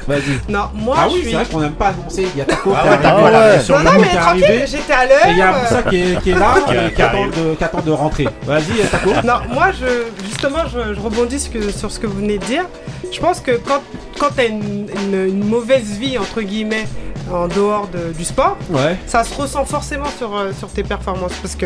Vas-y. 0.08 0.40
Non, 0.52 0.70
moi 0.74 0.96
Ah 1.00 1.08
je 1.10 1.14
oui, 1.16 1.22
suis. 1.22 1.30
c'est 1.32 1.36
vrai 1.36 1.46
qu'on 1.46 1.60
n'aime 1.60 1.74
pas 1.74 1.88
annoncer. 1.90 2.28
Il 2.34 2.38
y 2.38 2.42
a 2.42 2.46
Taco 2.46 2.72
Ah 2.76 2.82
qui 2.84 2.90
ouais, 2.90 2.98
voilà, 3.20 3.40
ouais. 3.48 3.58
Non, 3.70 3.78
non, 3.80 3.92
mais 4.00 4.08
tranquille, 4.08 4.44
arrivé. 4.46 4.66
j'étais 4.68 4.94
à 4.94 5.06
Et 5.06 5.32
il 5.32 5.38
y 5.38 5.42
a 5.42 5.46
l'heure. 5.52 5.62
Moussa 5.62 5.84
qui 5.84 5.96
est, 5.98 6.22
qui 6.24 6.30
est 6.32 6.36
là, 6.36 6.54
Qui 6.66 6.76
et 6.76 6.94
qui 6.94 7.02
attend, 7.02 7.26
de, 7.28 7.56
qui 7.56 7.64
attend 7.64 7.82
de 7.82 7.92
rentrer. 7.92 8.28
Vas-y, 8.44 8.88
Taco. 8.90 9.10
euh, 9.10 9.22
Non, 9.26 9.34
moi, 9.54 9.68
je, 9.78 10.26
justement, 10.26 10.64
je, 10.74 10.94
je 10.94 11.00
rebondis 11.00 11.40
sur, 11.42 11.52
que- 11.52 11.72
sur 11.72 11.92
ce 11.92 12.00
que 12.00 12.08
vous 12.08 12.20
venez 12.20 12.38
de 12.38 12.46
dire. 12.46 12.64
Je 13.12 13.20
pense 13.20 13.42
que 13.42 13.52
quand, 13.52 13.82
quand 14.20 14.30
tu 14.34 14.42
as 14.42 14.46
une, 14.46 14.88
une- 15.12 15.28
une 15.28 15.44
mauvaise 15.44 15.98
vie, 15.98 16.18
entre 16.18 16.42
guillemets, 16.42 16.88
en 17.32 17.48
dehors 17.50 17.88
de- 17.90 18.14
du 18.18 18.24
sport, 18.24 18.56
Ouais. 18.70 18.96
ça 19.08 19.26
se 19.26 19.34
ressent 19.36 19.66
forcément 19.66 20.10
sur, 20.18 20.34
euh, 20.38 20.52
sur 20.58 20.70
tes 20.70 20.84
performances. 20.84 21.34
Parce 21.42 21.56
que, 21.56 21.66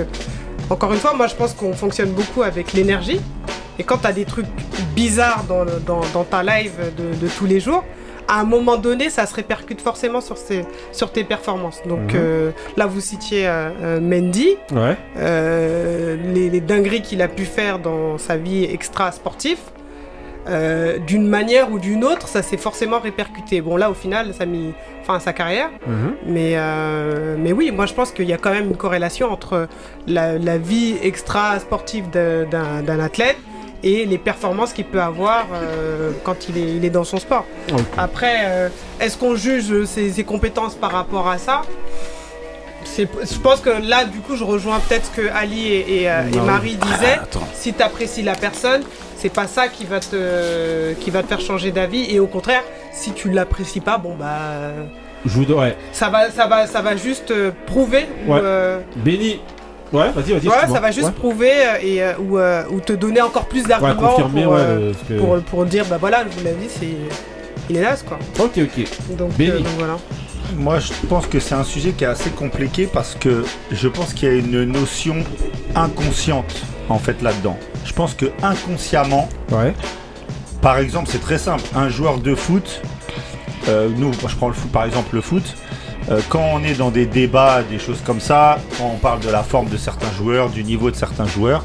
encore 0.72 0.92
une 0.94 1.00
fois, 1.00 1.14
moi, 1.14 1.28
je 1.28 1.36
pense 1.36 1.54
qu'on 1.54 1.74
fonctionne 1.74 2.10
beaucoup 2.10 2.42
avec 2.42 2.74
l'énergie. 2.74 3.22
Et 3.78 3.84
quand 3.84 4.00
tu 4.00 4.08
as 4.08 4.12
des 4.14 4.26
trucs 4.26 4.48
bizarres 4.96 5.44
dans, 5.48 5.64
le- 5.64 5.80
dans, 5.86 6.02
dans 6.14 6.24
ta 6.24 6.42
live 6.44 6.72
de, 6.98 7.16
de 7.24 7.28
tous 7.32 7.46
les 7.46 7.60
jours, 7.60 7.84
à 8.34 8.40
un 8.40 8.46
moment 8.46 8.78
donné, 8.78 9.10
ça 9.10 9.26
se 9.26 9.36
répercute 9.36 9.82
forcément 9.82 10.22
sur, 10.22 10.38
ces, 10.38 10.64
sur 10.94 11.12
tes 11.12 11.26
performances. 11.26 11.82
Donc 11.86 12.14
Mhm. 12.14 12.16
euh, 12.16 12.52
là, 12.78 12.86
vous 12.86 13.02
citiez 13.02 13.46
euh, 13.46 13.70
euh, 13.82 14.00
Mendy. 14.00 14.56
Ouais. 14.74 14.96
Les, 16.34 16.50
les 16.50 16.62
dingueries 16.62 17.02
qu'il 17.02 17.22
a 17.22 17.28
pu 17.28 17.44
faire 17.46 17.78
dans 17.80 18.18
sa 18.18 18.38
vie 18.38 18.64
extra-sportive, 18.64 19.60
d'une 21.08 21.28
manière 21.28 21.72
ou 21.72 21.78
d'une 21.78 22.04
autre, 22.04 22.28
ça 22.28 22.42
s'est 22.42 22.58
forcément 22.58 23.00
répercuté. 23.00 23.62
Bon, 23.62 23.78
là, 23.78 23.92
au 23.92 23.94
final, 23.94 24.34
ça 24.34 24.44
a 24.44 24.46
mis 24.48 24.74
fin 25.04 25.16
à 25.16 25.20
sa 25.20 25.34
carrière. 25.34 25.70
Mhm. 25.86 26.14
Mais, 26.26 26.56
mais 27.38 27.52
oui, 27.52 27.72
moi, 27.72 27.86
je 27.86 27.94
pense 27.94 28.12
qu'il 28.12 28.28
y 28.28 28.34
a 28.34 28.38
quand 28.38 28.52
même 28.52 28.68
une 28.70 28.78
corrélation 28.78 29.32
entre 29.32 29.68
la, 30.08 30.38
la 30.40 30.58
vie 30.58 30.96
extra-sportive 31.04 32.10
d'un 32.10 33.00
athlète 33.00 33.38
et 33.84 34.06
les 34.06 34.18
performances 34.18 34.74
qu'il 34.74 34.86
peut 34.86 35.02
avoir 35.02 35.48
euh, 35.54 36.12
quand 36.24 36.48
il 36.50 36.58
est, 36.58 36.76
il 36.78 36.86
est 36.86 36.90
dans 36.90 37.04
son 37.04 37.18
sport. 37.18 37.46
Après, 37.98 38.36
euh, 38.46 38.70
est-ce 39.00 39.18
qu'on 39.18 39.36
juge 39.36 39.86
ses, 39.86 40.12
ses 40.12 40.24
compétences 40.24 40.76
par 40.76 40.92
rapport 40.92 41.28
à 41.28 41.38
ça? 41.38 41.62
Je 42.98 43.40
pense 43.42 43.60
que 43.62 43.70
là, 43.70 44.06
du 44.06 44.20
coup, 44.20 44.36
je 44.36 44.44
rejoins 44.44 44.80
peut-être 44.80 45.06
ce 45.06 45.12
que 45.22 45.28
Ali 45.34 45.68
et, 45.68 46.02
et, 46.04 46.10
euh, 46.10 46.28
et 46.28 46.36
Non. 46.38 46.44
Marie 46.44 46.76
disaient. 46.76 47.20
Attends. 47.22 47.48
Si 47.54 47.74
tu 47.74 47.82
apprécies 47.82 48.24
la 48.24 48.34
personne, 48.36 48.82
c'est 49.18 49.30
pas 49.34 49.46
ça 49.48 49.68
qui 49.68 49.86
va, 49.86 50.00
te, 50.00 50.94
qui 50.94 51.12
va 51.12 51.22
te 51.22 51.28
faire 51.28 51.42
changer 51.42 51.72
d'avis. 51.72 52.08
Et 52.14 52.20
au 52.20 52.28
contraire, 52.28 52.64
si 52.92 53.12
tu 53.12 53.30
l'apprécies 53.30 53.82
pas, 53.82 53.98
bon 53.98 54.16
bah. 54.16 54.72
Je 55.26 55.32
vous 55.32 55.46
ouais. 55.54 55.78
Ça 55.92 56.10
va, 56.10 56.32
ça 56.32 56.48
va, 56.48 56.66
ça 56.66 56.82
va 56.82 56.96
juste 56.98 57.32
prouver. 57.68 58.08
ou, 58.28 58.34
Ouais. 58.34 58.40
euh, 58.44 58.80
Béni. 58.96 59.40
Ouais, 59.94 60.10
vas-y, 60.12 60.14
vas-y. 60.14 60.32
ouais, 60.32 60.36
excuse-moi. 60.38 60.68
ça 60.76 60.80
va 60.80 60.92
juste 60.92 61.08
Ouais. 61.08 61.12
prouver 61.14 61.52
euh, 61.52 61.78
et, 61.82 62.02
euh, 62.04 62.14
ou, 62.20 62.38
euh, 62.38 62.64
ou 62.72 62.80
te 62.80 62.94
donner 62.94 63.22
encore 63.22 63.46
plus 63.48 63.64
d'arguments 63.64 63.96
confirmer, 64.10 64.44
pour, 64.44 64.54
ouais. 64.54 64.60
euh, 64.62 64.94
le- 65.10 65.16
que- 65.16 65.20
pour, 65.22 65.40
pour 65.42 65.66
dire 65.66 65.86
bah 65.90 65.98
voilà, 66.00 66.24
je 66.32 66.38
vous 66.38 66.46
l'ai 66.46 66.54
dit, 66.54 66.68
c'est. 66.70 66.88
Il 67.70 67.78
est 67.78 67.82
naze 67.82 68.04
quoi. 68.08 68.18
Ok, 68.40 68.58
ok. 68.58 69.16
Donc, 69.18 69.32
euh, 69.40 69.60
voilà. 69.78 69.98
Moi, 70.58 70.80
je 70.80 70.92
pense 71.08 71.28
que 71.28 71.40
c'est 71.40 71.56
un 71.56 71.64
sujet 71.64 71.92
qui 71.92 72.04
est 72.04 72.08
assez 72.08 72.30
compliqué 72.32 72.88
parce 72.92 73.16
que 73.16 73.46
je 73.72 73.88
pense 73.88 74.14
qu'il 74.14 74.28
y 74.28 74.32
a 74.32 74.36
une 74.36 74.64
notion 74.66 75.24
inconsciente 75.76 76.62
en 76.90 76.98
fait 77.00 77.22
là-dedans. 77.22 77.58
Je 77.86 77.94
pense 77.94 78.14
que 78.14 78.26
inconsciemment, 78.44 79.30
Ouais. 79.52 79.74
par 80.62 80.78
exemple, 80.78 81.10
c'est 81.12 81.22
très 81.22 81.38
simple. 81.38 81.64
Un 81.76 81.90
joueur 81.90 82.18
de 82.18 82.36
foot, 82.36 82.82
euh, 83.70 83.90
nous, 83.96 84.08
moi, 84.08 84.30
je 84.30 84.36
prends 84.36 84.48
le 84.50 84.54
foot 84.54 84.72
par 84.72 84.86
exemple, 84.86 85.16
le 85.16 85.22
foot. 85.22 85.44
Euh, 86.10 86.20
quand 86.30 86.44
on 86.54 86.64
est 86.64 86.74
dans 86.76 86.90
des 86.92 87.06
débats, 87.06 87.62
des 87.64 87.80
choses 87.80 88.02
comme 88.06 88.20
ça, 88.20 88.58
quand 88.78 88.86
on 88.94 88.98
parle 88.98 89.20
de 89.22 89.30
la 89.30 89.44
forme 89.44 89.70
de 89.70 89.78
certains 89.78 90.12
joueurs, 90.18 90.50
du 90.50 90.64
niveau 90.64 90.90
de 90.90 90.96
certains 90.96 91.26
joueurs, 91.28 91.64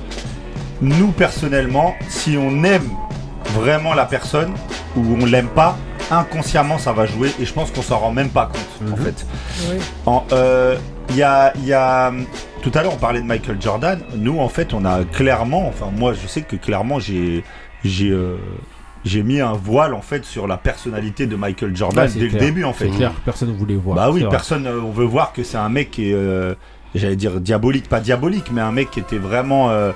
nous 0.83 1.09
personnellement, 1.13 1.95
si 2.09 2.37
on 2.37 2.63
aime 2.65 2.89
vraiment 3.55 3.95
la 3.95 4.05
personne 4.05 4.53
ou 4.97 5.17
on 5.21 5.25
l'aime 5.25 5.49
pas, 5.49 5.77
inconsciemment 6.11 6.79
ça 6.79 6.93
va 6.93 7.07
jouer 7.07 7.33
et 7.41 7.45
je 7.47 7.53
pense 7.53 7.71
qu'on 7.71 7.83
s'en 7.83 7.99
rend 7.99 8.13
même 8.13 8.29
pas 8.29 8.47
compte 8.53 8.93
en 8.93 8.97
Mhm. 8.97 9.05
fait. 9.05 9.27
Oui. 9.71 9.77
En, 10.07 10.25
euh, 10.33 10.77
Il 11.11 11.15
y 11.15 11.23
a, 11.23 11.53
il 11.55 11.65
y 11.65 11.73
a- 11.73 12.13
tout 12.63 12.73
à 12.75 12.83
l'heure 12.83 12.93
on 12.93 12.99
parlait 12.99 13.21
de 13.21 13.27
Michael 13.27 13.59
Jordan. 13.63 14.01
Nous 14.17 14.41
en 14.41 14.49
fait 14.49 14.75
on 14.75 14.85
a 14.85 15.05
clairement, 15.05 15.69
enfin 15.69 15.87
moi 15.97 16.13
je 16.21 16.27
sais 16.27 16.43
que 16.43 16.57
clairement 16.57 16.99
j'ai 16.99 17.45
j'ai 17.85 18.11
euh, 18.11 18.37
j'ai 19.07 19.23
mis 19.23 19.41
un 19.41 19.53
voile 19.53 19.95
en 19.95 20.03
fait 20.03 20.25
sur 20.25 20.47
la 20.47 20.57
personnalité 20.59 21.27
de 21.27 21.37
Michael 21.37 21.75
Jordan 21.75 22.05
Ouais, 22.05 22.11
dès 22.13 22.29
clair. 22.29 22.41
le 22.43 22.47
début 22.47 22.65
en 22.65 22.73
fait. 22.75 22.91
C'est 22.91 22.97
clair, 22.97 23.13
personne 23.25 23.49
ne 23.53 23.57
voulait 23.57 23.77
voir. 23.77 23.97
Bah 23.97 24.11
oui, 24.11 24.27
personne, 24.31 24.67
euh, 24.67 24.81
on 24.85 24.91
veut 24.91 25.05
voir 25.07 25.33
que 25.33 25.43
c'est 25.45 25.57
un 25.59 25.69
mec 25.71 25.91
qui 25.93 26.11
est, 26.11 26.15
euh, 26.15 26.55
j'allais 26.95 27.17
dire 27.17 27.41
diabolique, 27.41 27.89
pas 27.89 28.01
diabolique, 28.01 28.51
mais 28.53 28.61
un 28.61 28.73
mec 28.73 28.91
qui 28.91 29.01
était 29.01 29.19
vraiment 29.19 29.71
euh, 29.71 29.93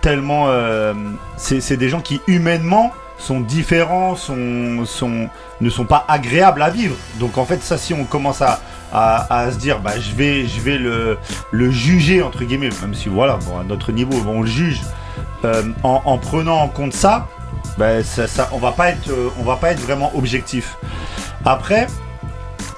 tellement. 0.00 0.46
euh, 0.48 0.92
c'est 1.36 1.60
c'est 1.60 1.76
des 1.76 1.88
gens 1.88 2.00
qui 2.00 2.20
humainement 2.26 2.92
sont 3.18 3.40
différents, 3.40 4.14
sont, 4.14 4.84
sont, 4.84 5.28
ne 5.60 5.70
sont 5.70 5.84
pas 5.86 6.04
agréables 6.06 6.62
à 6.62 6.70
vivre. 6.70 6.94
Donc 7.18 7.36
en 7.36 7.44
fait, 7.44 7.60
ça, 7.62 7.76
si 7.76 7.92
on 7.92 8.04
commence 8.04 8.42
à, 8.42 8.60
à, 8.92 9.40
à 9.40 9.50
se 9.50 9.58
dire, 9.58 9.80
bah 9.80 9.98
je 9.98 10.14
vais, 10.14 10.46
je 10.46 10.60
vais 10.60 10.78
le, 10.78 11.18
le 11.50 11.70
juger 11.70 12.22
entre 12.22 12.44
guillemets, 12.44 12.68
même 12.80 12.94
si 12.94 13.08
voilà, 13.08 13.38
bon, 13.44 13.58
à 13.58 13.64
notre 13.64 13.90
niveau, 13.90 14.12
on 14.28 14.42
le 14.42 14.46
juge 14.46 14.80
euh, 15.44 15.62
en, 15.82 16.00
en 16.04 16.18
prenant 16.18 16.58
en 16.60 16.68
compte 16.68 16.92
ça. 16.92 17.26
Ben 17.78 18.02
ça, 18.02 18.26
ça- 18.26 18.48
on 18.52 18.58
va 18.58 18.72
pas 18.72 18.90
être, 18.90 19.08
euh, 19.10 19.28
on 19.38 19.44
va 19.44 19.56
pas 19.56 19.70
être 19.70 19.80
vraiment 19.80 20.10
objectif. 20.16 20.76
Après, 21.44 21.86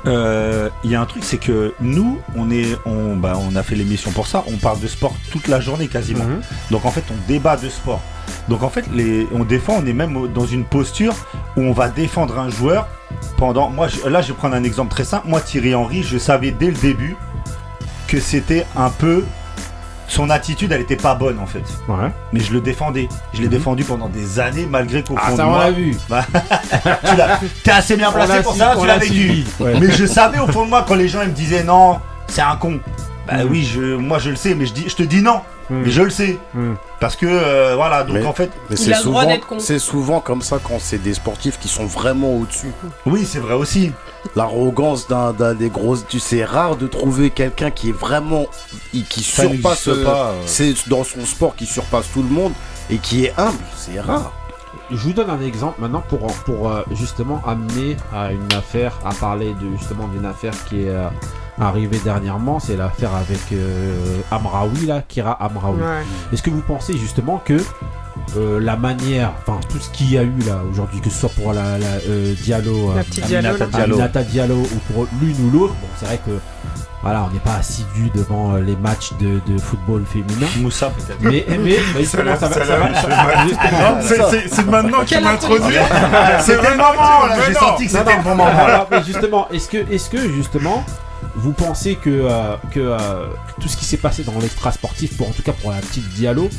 euh, 0.06 0.68
il 0.84 0.90
y 0.90 0.94
a 0.94 1.00
un 1.00 1.06
truc, 1.06 1.24
c'est 1.24 1.36
que 1.38 1.74
nous, 1.80 2.20
on 2.36 2.50
est, 2.50 2.76
on, 2.86 3.16
bah, 3.16 3.34
on 3.38 3.54
a 3.56 3.62
fait 3.62 3.74
l'émission 3.74 4.10
pour 4.12 4.26
ça. 4.26 4.44
On 4.46 4.56
parle 4.56 4.80
de 4.80 4.86
sport 4.88 5.14
toute 5.30 5.48
la 5.48 5.60
journée 5.60 5.88
quasiment. 5.88 6.24
Mhm. 6.24 6.40
Donc 6.70 6.84
en 6.84 6.90
fait, 6.90 7.04
on 7.10 7.28
débat 7.28 7.56
de 7.56 7.68
sport. 7.68 8.00
Donc 8.48 8.62
en 8.62 8.68
fait, 8.70 8.84
les, 8.92 9.26
on 9.32 9.44
défend. 9.44 9.74
On 9.82 9.86
est 9.86 9.92
même 9.92 10.28
dans 10.32 10.46
une 10.46 10.64
posture 10.64 11.14
où 11.56 11.62
on 11.62 11.72
va 11.72 11.88
défendre 11.88 12.38
un 12.38 12.48
joueur 12.48 12.88
pendant. 13.36 13.70
Moi, 13.70 13.88
je- 13.88 14.08
là, 14.08 14.22
je 14.22 14.28
vais 14.28 14.34
prendre 14.34 14.54
un 14.54 14.64
exemple 14.64 14.90
très 14.90 15.04
simple. 15.04 15.28
Moi, 15.28 15.40
Thierry 15.40 15.74
Henry, 15.74 16.02
je 16.02 16.16
savais 16.18 16.50
dès 16.50 16.66
le 16.68 16.76
début 16.76 17.16
que 18.08 18.20
c'était 18.20 18.66
un 18.76 18.90
peu 18.90 19.24
son 20.10 20.28
attitude, 20.30 20.72
elle 20.72 20.80
était 20.80 20.96
pas 20.96 21.14
bonne 21.14 21.38
en 21.38 21.46
fait. 21.46 21.62
Ouais. 21.88 22.10
Mais 22.32 22.40
je 22.40 22.52
le 22.52 22.60
défendais. 22.60 23.08
Je 23.32 23.38
l'ai 23.40 23.44
Mhm. 23.46 23.50
défendu 23.52 23.84
pendant 23.84 24.08
des 24.08 24.38
années 24.40 24.66
malgré 24.68 25.02
qu'au 25.02 25.14
Ah, 25.16 25.30
fond 25.30 25.36
ça 25.36 25.42
de 25.44 25.48
on 25.48 25.50
moi, 25.52 25.64
l'a 25.64 25.70
vu. 25.70 25.96
tu 27.08 27.16
l'as- 27.16 27.40
T'es 27.64 27.70
assez 27.70 27.96
bien 27.96 28.10
placé 28.12 28.32
l'a 28.34 28.42
pour 28.42 28.52
su- 28.52 28.58
ça, 28.58 28.74
tu 28.78 28.86
l'a 28.86 28.94
l'as 28.94 28.98
vécu. 28.98 29.12
suivi. 29.14 29.46
Ouais. 29.60 29.74
Mais 29.80 29.90
je 29.90 30.04
savais 30.06 30.38
au 30.38 30.46
fond 30.48 30.64
de 30.64 30.70
moi 30.70 30.84
quand 30.86 30.94
les 30.96 31.08
gens 31.08 31.22
ils 31.22 31.28
me 31.28 31.34
disaient 31.34 31.62
non, 31.64 31.98
c'est 32.26 32.42
un 32.42 32.56
con. 32.56 32.80
Bah 33.26 33.44
Mm. 33.44 33.48
oui, 33.50 33.62
je, 33.64 33.80
moi 33.96 34.18
je 34.18 34.30
le 34.30 34.36
sais, 34.36 34.54
mais 34.54 34.66
je, 34.66 34.72
dis, 34.72 34.88
je 34.88 34.96
te 34.96 35.02
dis 35.02 35.22
non. 35.22 35.40
Mm. 35.70 35.82
Mais 35.84 35.90
je 35.90 36.02
le 36.02 36.10
sais. 36.10 36.38
Parce 36.98 37.14
que 37.16 37.26
euh, 37.26 37.74
voilà, 37.76 38.02
donc 38.02 38.16
Mais- 38.16 38.26
en 38.26 38.32
fait, 38.32 38.50
souvent, 38.96 39.22
c'est 39.58 39.78
souvent 39.78 40.20
comme 40.20 40.42
ça 40.42 40.58
quand 40.62 40.78
c'est 40.80 40.98
des 40.98 41.14
sportifs 41.14 41.58
qui 41.60 41.68
sont 41.68 41.86
vraiment 41.86 42.32
au-dessus. 42.34 42.72
oui, 43.06 43.24
c'est 43.24 43.38
vrai 43.38 43.54
aussi. 43.54 43.92
L'arrogance 44.36 45.08
d'un, 45.08 45.32
d'un 45.32 45.54
des 45.54 45.70
grosses. 45.70 46.04
Tu 46.08 46.18
c'est 46.20 46.44
rare 46.44 46.76
de 46.76 46.86
trouver 46.86 47.30
quelqu'un 47.30 47.70
qui 47.70 47.88
est 47.90 47.92
vraiment. 47.96 48.46
qui 48.92 49.22
Ça 49.22 49.42
surpasse. 49.42 49.86
n'existe 49.86 49.88
euh, 49.88 50.04
pas. 50.04 50.32
C'est 50.46 50.88
dans 50.88 51.04
son 51.04 51.24
sport 51.24 51.56
qui 51.56 51.66
surpasse 51.66 52.06
tout 52.12 52.22
le 52.22 52.28
monde 52.28 52.52
et 52.90 52.98
qui 52.98 53.24
est 53.24 53.32
humble. 53.38 53.58
C'est 53.76 54.00
rare. 54.00 54.32
Je 54.90 54.96
vous 54.96 55.12
donne 55.12 55.30
un 55.30 55.40
exemple 55.40 55.80
maintenant 55.80 56.02
pour, 56.08 56.26
pour 56.44 56.68
euh, 56.70 56.82
justement 56.92 57.40
amener 57.46 57.96
à 58.14 58.32
une 58.32 58.52
affaire, 58.56 58.98
à 59.04 59.12
parler 59.14 59.54
de 59.54 59.76
justement 59.78 60.06
d'une 60.08 60.26
affaire 60.26 60.52
qui 60.68 60.82
est 60.82 60.88
euh, 60.88 61.08
arrivée 61.60 61.98
dernièrement, 62.02 62.58
c'est 62.60 62.76
l'affaire 62.76 63.14
avec 63.14 63.40
euh, 63.52 64.20
Amraoui 64.30 64.86
là, 64.86 65.02
Kira 65.06 65.32
Amraoui. 65.44 65.80
Ouais. 65.80 66.02
Est-ce 66.32 66.42
que 66.42 66.50
vous 66.50 66.62
pensez 66.62 66.96
justement 66.96 67.40
que 67.44 67.58
euh, 68.36 68.60
la 68.60 68.76
manière, 68.76 69.32
enfin 69.40 69.58
tout 69.68 69.78
ce 69.78 69.90
qu'il 69.90 70.12
y 70.12 70.18
a 70.18 70.22
eu 70.22 70.32
là 70.46 70.60
aujourd'hui, 70.70 71.00
que 71.00 71.10
ce 71.10 71.20
soit 71.20 71.28
pour 71.30 71.52
la, 71.52 71.78
la, 71.78 71.86
euh, 72.08 72.34
Diallo, 72.42 72.92
La 72.94 73.00
euh, 73.00 73.04
petite 73.04 73.26
Diallo. 73.26 73.48
Aminata 73.48 73.64
là. 73.64 73.70
Diallo. 73.78 73.94
Aminata 73.94 74.22
Diallo 74.22 74.54
ou 74.56 74.92
pour 74.92 75.06
l'une 75.20 75.36
ou 75.46 75.50
l'autre, 75.50 75.74
bon 75.80 75.88
c'est 75.98 76.06
vrai 76.06 76.20
que 76.24 76.32
voilà, 77.02 77.24
on 77.24 77.32
n'est 77.32 77.40
pas 77.40 77.54
assidu 77.54 78.10
devant 78.14 78.52
euh, 78.54 78.60
les 78.60 78.76
matchs 78.76 79.12
de, 79.18 79.40
de 79.50 79.58
football 79.58 80.04
féminin. 80.04 80.46
Moussa 80.58 80.90
peut-être. 80.90 81.18
Mais, 81.22 81.46
mais, 81.48 81.58
mais 81.58 81.76
justement, 82.00 82.36
ça 82.38 82.48
va, 82.48 82.54
ça 82.54 82.76
va- 82.76 82.94
ça 82.94 83.08
va- 83.08 83.46
justement, 83.46 83.98
C'est- 84.48 84.66
maintenant 84.66 84.98
Quel 85.06 85.24
m'introduis. 85.24 85.76
C'était 86.40 86.70
le 86.70 86.76
moment, 86.76 87.26
là, 87.26 87.36
j'ai 87.48 87.54
senti 87.54 87.84
que 87.86 87.90
c'était 87.92 88.16
le 88.16 88.22
moment. 88.22 88.46
Mais 88.90 89.02
justement, 89.02 89.48
est-ce 89.50 89.68
que, 89.70 89.78
est-ce 89.90 90.10
que 90.10 90.30
justement, 90.30 90.84
vous 91.36 91.52
pensez 91.52 91.94
que, 91.96 92.10
euh, 92.10 92.56
que 92.70 92.80
euh, 92.80 92.98
tout 93.62 93.68
ce 93.68 93.78
qui 93.78 93.86
s'est 93.86 93.96
passé 93.96 94.22
dans 94.22 94.38
l'extra 94.38 94.70
sportif, 94.70 95.16
pour 95.16 95.28
en 95.28 95.32
tout 95.32 95.42
cas 95.42 95.52
pour 95.52 95.70
la 95.70 95.78
petite 95.78 96.06
Diallo, 96.10 96.50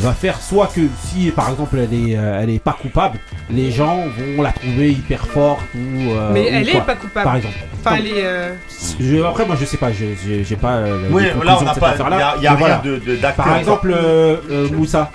va 0.00 0.12
faire 0.12 0.40
soit 0.40 0.66
que 0.68 0.82
si 1.04 1.30
par 1.30 1.50
exemple 1.50 1.76
elle 1.78 1.94
est, 1.94 2.16
euh, 2.16 2.40
elle 2.42 2.50
est 2.50 2.58
pas 2.58 2.76
coupable, 2.80 3.18
les 3.50 3.70
gens 3.70 3.96
vont 4.36 4.42
la 4.42 4.52
trouver 4.52 4.90
hyper 4.92 5.26
forte 5.26 5.62
ou. 5.74 6.10
euh, 6.10 6.30
Mais 6.32 6.44
ou 6.44 6.48
elle 6.48 6.68
est 6.68 6.72
pas 6.74 6.80
Par 6.80 6.98
coupable. 6.98 7.36
exemple. 7.38 7.54
Enfin, 7.84 7.96
elle 7.98 8.06
est. 8.06 8.24
euh, 8.24 8.52
Je- 9.00 9.22
après, 9.22 9.46
moi 9.46 9.56
je 9.58 9.64
sais 9.64 9.76
pas, 9.76 9.92
je- 9.92 10.42
j'ai 10.42 10.56
pas. 10.56 10.74
euh, 10.74 11.08
Oui, 11.10 11.22
là 11.44 11.56
on 11.60 11.64
n'a 11.64 11.74
pas, 11.74 11.94
il 11.96 12.02
a, 12.02 12.34
il 12.38 12.42
y 12.42 12.46
a 12.46 12.50
rien 12.50 12.58
voilà. 12.58 12.76
de, 12.84 12.96
de 12.98 13.16
Par 13.36 13.56
exemple, 13.58 13.92
euh, 13.94 14.36
euh, 14.50 14.68
Moussa, 14.72 15.10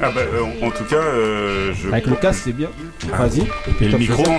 Ah 0.00 0.10
bah, 0.14 0.20
euh, 0.20 0.42
en 0.62 0.66
en 0.66 0.70
tout 0.70 0.84
cas, 0.84 0.96
euh, 0.96 1.72
je. 1.74 1.88
avec 1.88 2.06
le 2.06 2.14
casque, 2.16 2.42
c'est 2.44 2.52
bien. 2.52 2.68
Vas-y. 3.12 3.40
Et 3.84 3.88
le 3.88 3.98
micro. 3.98 4.22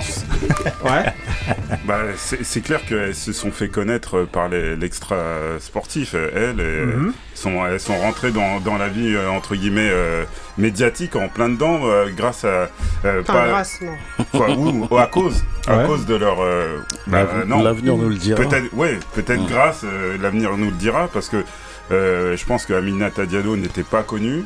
Ouais. 0.84 1.12
Bah, 1.86 2.00
c'est 2.16 2.44
c'est 2.44 2.60
clair 2.60 2.80
qu'elles 2.86 3.14
se 3.14 3.32
sont 3.32 3.50
fait 3.50 3.68
connaître 3.68 4.24
par 4.24 4.48
les- 4.48 4.76
l'extra 4.76 5.16
sportif. 5.58 6.14
Elles, 6.14 6.60
et 6.60 6.84
Mhm. 6.86 7.12
sont, 7.34 7.66
elles 7.66 7.80
sont 7.80 7.96
rentrées 7.98 8.30
dans, 8.30 8.60
dans 8.60 8.76
la 8.78 8.88
vie, 8.88 9.14
euh, 9.14 9.28
entre 9.30 9.54
guillemets, 9.56 9.88
euh, 9.90 10.24
médiatique 10.58 11.16
en 11.16 11.28
plein 11.28 11.48
dedans, 11.48 11.80
euh, 11.84 12.06
grâce 12.16 12.44
à. 12.44 12.68
euh, 13.04 13.20
Enfin, 13.22 13.32
pas- 13.32 13.48
grâce, 13.48 13.80
non. 13.80 13.92
quoi, 14.32 14.50
ou, 14.50 14.86
ou 14.90 14.98
à 14.98 15.06
cause. 15.06 15.42
À 15.66 15.78
Ouais. 15.78 15.86
cause 15.86 16.06
de 16.06 16.14
leur. 16.14 16.38
euh, 16.40 16.78
bah. 17.06 17.26
L'avenir 17.62 17.96
nous 17.96 18.08
le 18.08 18.14
dira. 18.16 18.40
Peut-être, 18.42 18.72
ouais, 18.74 18.98
peut-être 19.14 19.40
Ouais. 19.42 19.48
grâce, 19.50 19.80
euh, 19.84 20.16
l'avenir 20.20 20.56
nous 20.56 20.66
le 20.70 20.76
dira, 20.76 21.08
parce 21.12 21.28
que 21.28 21.44
euh, 21.90 22.36
je 22.36 22.44
pense 22.46 22.66
que 22.66 22.72
Aminata 22.74 23.26
Diallo 23.26 23.56
n'était 23.56 23.82
pas 23.82 24.02
connue. 24.02 24.44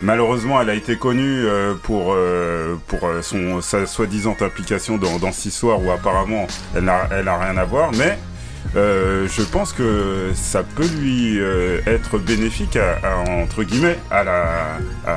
Malheureusement, 0.00 0.60
elle 0.60 0.70
a 0.70 0.74
été 0.74 0.96
connue 0.96 1.44
euh, 1.44 1.74
pour, 1.82 2.12
euh, 2.12 2.76
pour 2.86 3.00
euh, 3.04 3.20
son, 3.22 3.60
sa 3.60 3.84
soi-disant 3.86 4.36
implication 4.40 4.96
dans, 4.96 5.18
dans 5.18 5.32
ce 5.32 5.50
soir 5.50 5.82
où 5.82 5.90
apparemment 5.90 6.46
elle 6.76 6.84
n'a 6.84 7.08
elle 7.10 7.26
a 7.26 7.36
rien 7.38 7.56
à 7.56 7.64
voir, 7.64 7.90
mais 7.96 8.16
euh, 8.76 9.26
je 9.28 9.42
pense 9.42 9.72
que 9.72 10.30
ça 10.34 10.62
peut 10.62 10.86
lui 11.00 11.40
euh, 11.40 11.80
être 11.86 12.18
bénéfique, 12.18 12.76
à, 12.76 12.98
à- 13.04 13.28
entre 13.42 13.64
guillemets, 13.64 13.98
à 14.10 14.22
la. 14.24 14.42
à- 15.06 15.14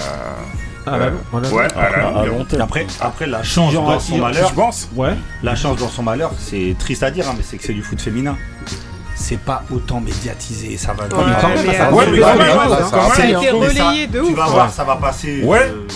Ah, 0.88 0.96
euh, 0.96 1.10
bah, 1.12 1.18
voilà. 1.32 1.50
ouais, 1.50 1.68
à 1.76 1.90
la 1.92 2.08
À 2.22 2.26
long 2.26 2.44
terme. 2.44 2.62
Après, 2.64 2.88
après 3.02 3.28
la 3.28 3.44
chance 3.44 3.72
dans 3.76 4.00
son 4.00 4.18
malheur, 4.18 4.50
je 4.50 4.54
pense. 4.56 4.90
Ouais. 4.96 5.14
la 5.44 5.56
chance 5.56 5.78
dans 5.78 5.90
son 5.90 6.02
malheur, 6.02 6.32
c'est 6.40 6.76
triste 6.80 7.04
à 7.04 7.12
dire, 7.12 7.30
hein, 7.30 7.34
mais 7.38 7.44
c'est 7.44 7.58
que 7.58 7.64
c'est 7.64 7.74
du 7.74 7.84
foot 7.84 8.02
féminin. 8.02 8.36
C'est 9.24 9.38
pas 9.40 9.62
autant 9.72 10.02
médiatisé, 10.02 10.78
ça 10.78 10.94
va. 10.94 11.04
Ouais, 11.04 11.10
quand 11.40 11.48
même, 11.50 11.58
ça 11.58 11.88
euh. 11.88 11.92
Ouais, 11.92 12.06
hein. 12.24 12.68
ça- 12.90 13.16
Ça 13.16 13.22
a 13.22 13.26
été 13.28 13.46
ça, 13.48 13.54
relayé 13.54 14.08
de 14.08 14.20
Tu 14.20 14.26
ouf. 14.26 14.36
vas 14.36 14.46
ouais. 14.46 14.52
voir, 14.52 14.70
ça 14.72 14.84
va 14.84 14.96
passer. 14.96 15.42
Ouais. 15.44 15.60
euh, 15.60 15.88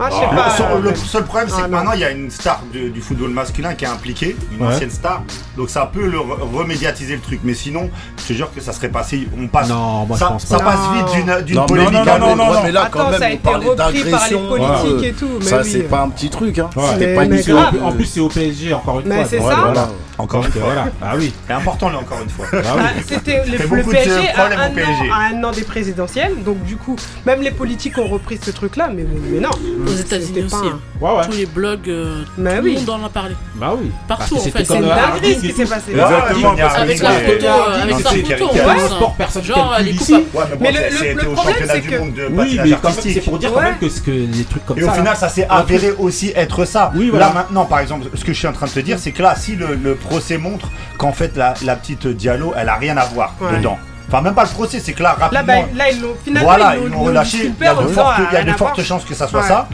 Ah, 0.00 0.08
je 0.10 0.16
sais 0.16 0.20
le, 0.30 0.36
pas. 0.36 0.50
seul- 0.56 0.66
euh, 0.72 0.80
le 0.90 0.94
seul 0.96 1.24
problème, 1.24 1.48
c'est 1.48 1.54
Ah, 1.58 1.66
que 1.66 1.70
non. 1.70 1.76
maintenant, 1.76 1.92
il 1.92 2.00
y 2.00 2.04
a 2.04 2.10
une 2.10 2.28
star 2.30 2.60
de- 2.74 2.88
du 2.88 3.00
football 3.00 3.30
masculin 3.30 3.74
qui 3.74 3.84
est 3.84 3.88
impliquée, 3.88 4.34
une 4.50 4.66
Ouais. 4.66 4.74
ancienne 4.74 4.90
star. 4.90 5.22
Donc 5.56 5.70
ça 5.70 5.88
peut 5.92 6.06
le 6.06 6.18
re- 6.18 6.56
remédiatiser 6.58 7.14
le 7.14 7.20
truc. 7.20 7.40
Mais 7.44 7.54
sinon, 7.54 7.88
je 8.18 8.24
te 8.28 8.32
jure 8.32 8.52
que 8.52 8.60
ça 8.60 8.72
serait 8.72 8.88
passé. 8.88 9.28
On 9.40 9.46
passe. 9.46 9.68
Non, 9.68 10.06
moi 10.06 10.16
ça, 10.16 10.24
je 10.26 10.32
pense 10.32 10.46
ça 10.46 10.58
pas. 10.58 10.64
passe 10.64 10.80
Non. 10.80 10.92
vite 11.36 11.44
d'une 11.46 11.56
Non, 11.56 11.66
polémique 11.66 11.92
non, 11.92 12.00
à 12.00 12.18
non, 12.18 12.26
l'autre. 12.26 12.36
non, 12.36 12.52
non, 12.54 12.62
mais 12.64 12.72
là, 12.72 12.88
quand 12.90 13.00
Attends, 13.00 13.10
même, 13.10 13.20
ça 13.20 13.26
a 13.26 13.28
on 13.28 13.32
été 13.32 13.48
repris 13.48 13.76
par 13.76 13.90
les 13.90 14.02
d'agression. 14.02 14.48
politiques 14.48 15.00
ouais. 15.02 15.08
et 15.08 15.12
tout. 15.12 15.28
Mais 15.38 15.44
Ça, 15.46 15.58
oui. 15.62 15.68
c'est 15.70 15.78
pas 15.82 16.00
un 16.02 16.08
petit 16.08 16.30
truc. 16.30 16.58
Hein. 16.58 16.70
Ouais. 16.74 17.14
Pas 17.14 17.24
une 17.24 17.40
grave. 17.40 17.74
En 17.84 17.92
plus, 17.92 18.04
c'est 18.06 18.20
au 18.20 18.28
PSG, 18.28 18.74
encore 18.74 19.00
une 19.00 19.08
Mais 19.08 19.16
fois. 19.16 19.24
c'est 19.28 19.38
ça. 19.40 19.88
Encore 20.22 20.44
une 20.44 20.52
fois. 20.52 20.62
voilà. 20.64 20.86
Ah 21.02 21.14
oui. 21.16 21.32
C'est 21.46 21.52
important, 21.52 21.90
là, 21.90 21.98
encore 21.98 22.20
une 22.22 22.28
fois. 22.30 22.46
Ah 22.52 22.56
Ah, 22.78 22.90
oui. 22.96 23.02
C'était 23.08 23.42
le, 23.46 23.58
le 23.76 23.82
PSG 23.82 24.28
à 24.34 24.48
au 24.48 24.52
un, 24.52 24.70
PSG. 24.70 24.90
an, 25.10 25.14
à 25.14 25.34
un 25.34 25.44
an 25.44 25.50
des 25.52 25.62
présidentielles, 25.62 26.34
donc 26.44 26.62
du 26.64 26.76
coup, 26.76 26.96
même 27.26 27.42
les 27.42 27.50
politiques 27.50 27.98
ont 27.98 28.06
repris 28.08 28.38
ce 28.42 28.50
truc-là, 28.50 28.90
mais, 28.94 29.04
mais 29.30 29.40
non. 29.40 29.50
Aux 29.86 29.94
États-Unis 29.96 30.42
aussi. 30.44 30.50
pas 30.50 30.56
hein. 30.58 30.78
un- 30.78 31.04
Ouais, 31.04 31.16
ouais. 31.18 31.24
Tous 31.28 31.36
les 31.36 31.46
blogs, 31.46 31.88
euh, 31.88 32.22
Mais 32.38 32.58
tout 32.58 32.64
oui. 32.64 32.74
le 32.74 32.80
monde 32.80 32.90
en 33.02 33.06
a 33.06 33.08
parlé. 33.08 33.34
Bah 33.56 33.74
oui. 33.78 33.90
Partout, 34.06 34.36
Parce 34.36 34.46
en 34.46 34.50
fait. 34.50 34.64
C'est 34.64 34.74
une 34.76 34.82
dinguerie 34.82 35.34
ce 35.34 35.40
qui 35.40 35.48
et 35.48 35.52
s'est 35.52 35.64
passé. 35.66 35.90
Exactement, 35.92 36.50
Avec 36.52 36.98
c'est- 36.98 37.04
photo, 37.04 37.46
euh, 37.46 37.82
avec 37.82 37.96
c'est- 37.96 38.02
sa 38.02 38.10
photo, 38.10 39.12
personne 39.18 39.44
Genre, 39.44 39.56
coupable. 39.56 39.88
Ouais, 40.32 40.44
mais 40.60 40.72
le- 40.72 41.28
au 41.28 41.32
problème, 41.32 41.54
championnat 41.54 41.72
c'est 41.74 41.80
du 41.80 41.88
que- 41.88 41.98
monde 41.98 42.12
de 42.14 42.26
Oui, 42.30 42.58
mais 42.62 42.70
c'est 43.12 43.20
pour 43.20 43.38
dire 43.38 43.52
quand 43.52 43.60
même 43.62 43.78
que, 43.78 43.88
ce 43.88 44.00
que 44.00 44.10
des 44.10 44.44
trucs 44.44 44.64
comme 44.66 44.78
Et 44.78 44.82
ça. 44.82 44.86
au 44.86 44.90
là. 44.90 44.96
final, 44.96 45.16
ça 45.16 45.28
s'est 45.28 45.46
avéré 45.50 45.90
aussi 45.98 46.32
être 46.36 46.64
ça. 46.64 46.92
Là 46.94 47.32
maintenant, 47.34 47.64
par 47.64 47.80
exemple, 47.80 48.06
ce 48.14 48.24
que 48.24 48.32
je 48.32 48.38
suis 48.38 48.46
en 48.48 48.52
train 48.52 48.66
de 48.66 48.72
te 48.72 48.80
dire, 48.80 48.98
c'est 48.98 49.12
que 49.12 49.22
là, 49.22 49.34
si 49.36 49.56
le 49.56 49.94
procès 50.12 50.38
montre 50.38 50.68
qu'en 50.98 51.12
fait 51.12 51.36
la, 51.36 51.54
la 51.64 51.76
petite 51.76 52.06
Diallo, 52.06 52.52
elle 52.56 52.68
a 52.68 52.76
rien 52.76 52.96
à 52.96 53.04
voir 53.06 53.34
Ouais. 53.40 53.56
dedans. 53.58 53.78
Enfin, 54.08 54.20
même 54.20 54.34
pas 54.34 54.42
le 54.44 54.50
procès, 54.50 54.78
c'est 54.80 54.92
que 54.92 55.02
là, 55.02 55.16
Là, 55.18 55.26
rapidement, 55.26 55.62
bah, 55.62 55.68
là, 55.74 55.90
ils 55.90 56.00
l'ont 56.00 56.14
finalement 56.22 56.48
voilà, 56.48 56.76
ils 56.76 56.88
l'ont- 56.90 57.00
relâché. 57.02 57.36
Il 57.38 57.42
y 57.44 57.46
a 57.46 57.48
disculpé 57.50 57.68
en 57.70 57.82
de 57.82 57.86
disant, 57.88 58.02
fortes, 58.02 58.20
il 58.30 58.34
y 58.34 58.36
a 58.36 58.44
de 58.44 58.52
fortes 58.52 58.82
chances 58.82 59.04
que 59.04 59.14
ça 59.14 59.26
soit 59.26 59.40
Ouais. 59.40 59.48
ça. 59.48 59.68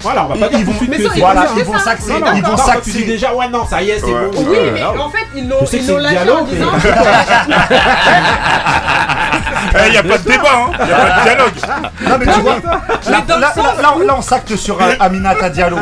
Voilà, 0.00 0.24
on 0.24 0.28
va 0.28 0.36
pas 0.36 0.48
dire 0.48 0.58
ils 0.60 0.64
vont 0.64 0.72
voilà, 1.18 1.46
ils 1.56 1.64
vont 1.64 1.78
s'axer, 1.78 2.12
ils 2.36 2.42
vont 2.42 2.56
s'axer 2.56 3.04
déjà 3.04 3.34
ouais 3.34 3.48
non, 3.48 3.66
ça 3.66 3.82
y 3.82 3.90
est, 3.90 3.98
c'est 3.98 4.06
bon. 4.06 4.30
Oui, 4.34 4.56
euh, 4.56 4.70
mais 4.74 4.82
en 4.82 5.10
fait, 5.10 5.26
ils 5.34 5.48
l'ont 5.48 5.64
ils 5.72 5.86
l'ont 5.86 5.98
lâché 5.98 6.30
en 6.30 6.44
disant 6.44 6.70
il 9.72 9.90
n'y 9.90 9.94
eh, 9.94 9.98
a 9.98 10.02
pas 10.02 10.18
de 10.18 10.28
débat, 10.28 10.48
hein. 10.54 10.70
n'y 10.84 10.92
a 10.92 10.96
pas 10.96 11.18
de 11.18 11.22
dialogue. 11.22 11.52
Non, 12.08 12.18
mais 12.18 12.26
tu 12.26 12.40
vois, 12.40 12.56
là, 14.04 14.14
on 14.16 14.22
s'acte 14.22 14.56
sur 14.56 14.80
euh, 14.80 14.94
Aminata 15.00 15.50
Diallo. 15.50 15.76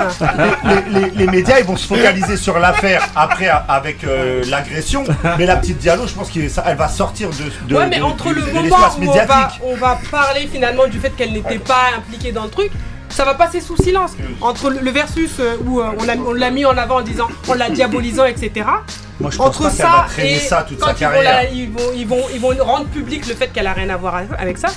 Les, 1.14 1.26
médias, 1.26 1.58
ils 1.58 1.64
vont 1.64 1.76
se 1.76 1.86
focaliser 1.86 2.36
sur 2.36 2.58
l'affaire 2.58 3.08
après 3.16 3.50
avec 3.68 4.04
euh, 4.04 4.42
l'agression. 4.48 5.04
Mais 5.38 5.46
la 5.46 5.56
petite 5.56 5.78
Diallo, 5.78 6.06
je 6.06 6.14
pense 6.14 6.30
qu'elle 6.30 6.48
va 6.48 6.88
sortir 6.88 7.30
de, 7.68 7.74
Ouais, 7.74 7.86
mais 7.86 8.00
entre 8.00 8.32
le 8.32 8.42
moment 8.42 8.76
où 9.00 9.70
on 9.70 9.76
va, 9.76 9.98
parler 10.10 10.48
finalement 10.50 10.86
du 10.86 10.98
fait 10.98 11.10
qu'elle 11.10 11.32
n'était 11.32 11.58
pas 11.58 11.90
impliquée 11.96 12.32
dans 12.32 12.44
le 12.44 12.50
truc 12.50 12.70
ça 13.10 13.24
va 13.24 13.34
passer 13.34 13.60
sous 13.60 13.76
silence. 13.76 14.12
Entre 14.40 14.70
le 14.70 14.90
versus 14.90 15.32
euh, 15.40 15.56
où 15.64 15.80
euh, 15.80 15.90
on 16.26 16.32
l'a 16.32 16.50
mis 16.50 16.64
en 16.64 16.76
avant 16.76 16.96
en 16.96 17.02
disant, 17.02 17.28
en 17.48 17.54
la 17.54 17.70
diabolisant, 17.70 18.24
etc. 18.24 18.66
Entre 19.38 19.70
ça 19.70 20.06
et 20.18 20.38
ça 20.38 20.66
quand 20.78 20.94
ils, 21.52 21.70
vont 21.70 21.80
ils, 21.96 22.06
vont, 22.06 22.22
ils, 22.32 22.40
vont, 22.40 22.52
ils, 22.52 22.58
vont 22.58 22.64
rendre 22.64 22.86
public 22.86 23.26
le 23.26 23.34
fait 23.34 23.48
qu'elle 23.48 23.66
a 23.66 23.72
rien 23.72 23.90
à 23.90 23.96
voir 23.96 24.22
avec 24.38 24.58
ça, 24.58 24.68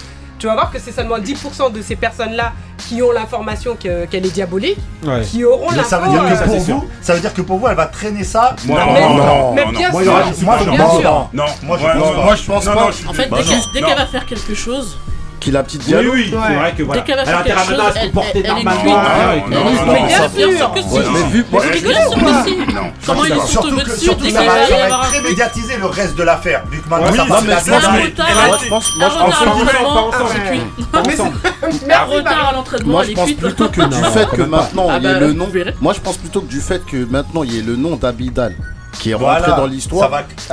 tu 0.42 0.48
vas 0.48 0.54
voir 0.56 0.72
que 0.72 0.80
c'est 0.80 0.92
seulement 0.92 1.20
10% 1.20 1.72
de 1.72 1.84
ces 1.84 1.96
personnes-là 1.96 2.54
qui 2.88 3.00
ont 3.04 3.12
l'information 3.12 3.76
qu'elle 3.76 4.26
est 4.26 4.34
diabolique, 4.34 4.80
ouais. 5.04 5.22
qui 5.22 5.46
auront 5.46 5.70
la 5.70 5.84
ça 5.84 6.00
veut 6.00 6.10
dire 6.10 6.24
que 6.24 6.34
euh, 6.34 6.46
pour 6.68 6.86
ça 7.00 7.14
veut 7.14 7.20
dire 7.20 7.32
que 7.32 7.44
pour 7.44 7.60
vous, 7.60 7.68
elle 7.68 7.76
va 7.76 7.86
traîner 7.86 8.24
ça. 8.24 8.56
Moi, 8.66 8.80
non, 8.80 8.88
non, 8.88 8.94
non, 8.94 9.54
mais, 9.54 9.66
non, 9.66 9.72
mais 9.72 9.78
bien 9.78 9.92
Moi, 9.92 10.02
je 12.36 12.46
pense 12.48 12.66
pas. 12.66 12.90
En 13.08 13.14
fait, 13.14 13.30
dès 13.72 13.82
qu'elle 13.82 13.96
va 13.96 14.08
faire 14.08 14.26
quelque 14.26 14.56
chose, 14.56 14.98
qu'il 15.42 15.58
a 15.58 15.64
petite 15.64 15.82
dialogue. 15.84 16.14
Oui, 16.14 16.22
oui, 16.24 16.30
c'est 16.48 16.54
vrai 16.56 16.74
que 16.78 16.84
voilà. 16.84 17.04
Elle 17.08 17.20
a 17.20 17.24
faire 17.26 17.44
quelque 17.44 17.58
à 17.82 17.92
se 17.92 18.00
est 18.38 18.44
normalement. 19.50 19.94
mais 21.14 21.24
vu- 21.30 21.46
Comment 23.06 23.26
ils 23.26 23.34
vont 23.34 23.46
se 23.46 23.52
Surtout 23.52 24.24
que, 24.26 24.32
ça 24.32 24.44
va 24.44 24.60
être 24.62 25.02
très 25.10 25.22
médiatisé 25.22 25.78
le 25.78 25.86
reste 25.88 26.16
de 26.16 26.24
l'affaire. 26.24 26.64
Vu 26.72 26.80
que 26.82 26.90
maintenant, 26.90 27.12
ça 27.12 27.24
non, 27.24 27.28
passe 27.28 27.46
mais 27.46 27.54
retard 27.56 28.28
Moi, 28.36 28.58
je 28.64 28.70
pense, 28.70 28.96
moi, 28.98 29.10
je 33.04 33.12
pense- 33.14 33.30
à 33.30 33.36
plutôt 33.36 33.68
que 33.70 33.82
du 33.90 33.96
fait 33.96 34.30
que 34.30 34.42
ah 34.42 34.46
bah, 34.46 34.48
maintenant 34.48 34.98
il 34.98 35.04
y 35.04 35.08
ait 35.08 35.20
le 35.20 35.34
nom. 35.34 35.48
Moi, 35.82 35.94
je 35.94 36.00
pense 36.00 36.18
plutôt 36.18 36.42
que 36.42 36.48
du 36.48 36.62
fait 36.62 36.86
que 36.86 37.06
maintenant 37.06 37.44
il 37.44 37.54
y 37.54 37.60
ait 37.60 37.64
le 37.64 37.76
nom 37.76 37.96
d'Abidal 37.96 38.56
qui 39.00 39.12
est 39.12 39.14
voilà. 39.14 39.46
rentré 39.46 39.62
dans 39.62 39.68
l'histoire, 39.68 40.10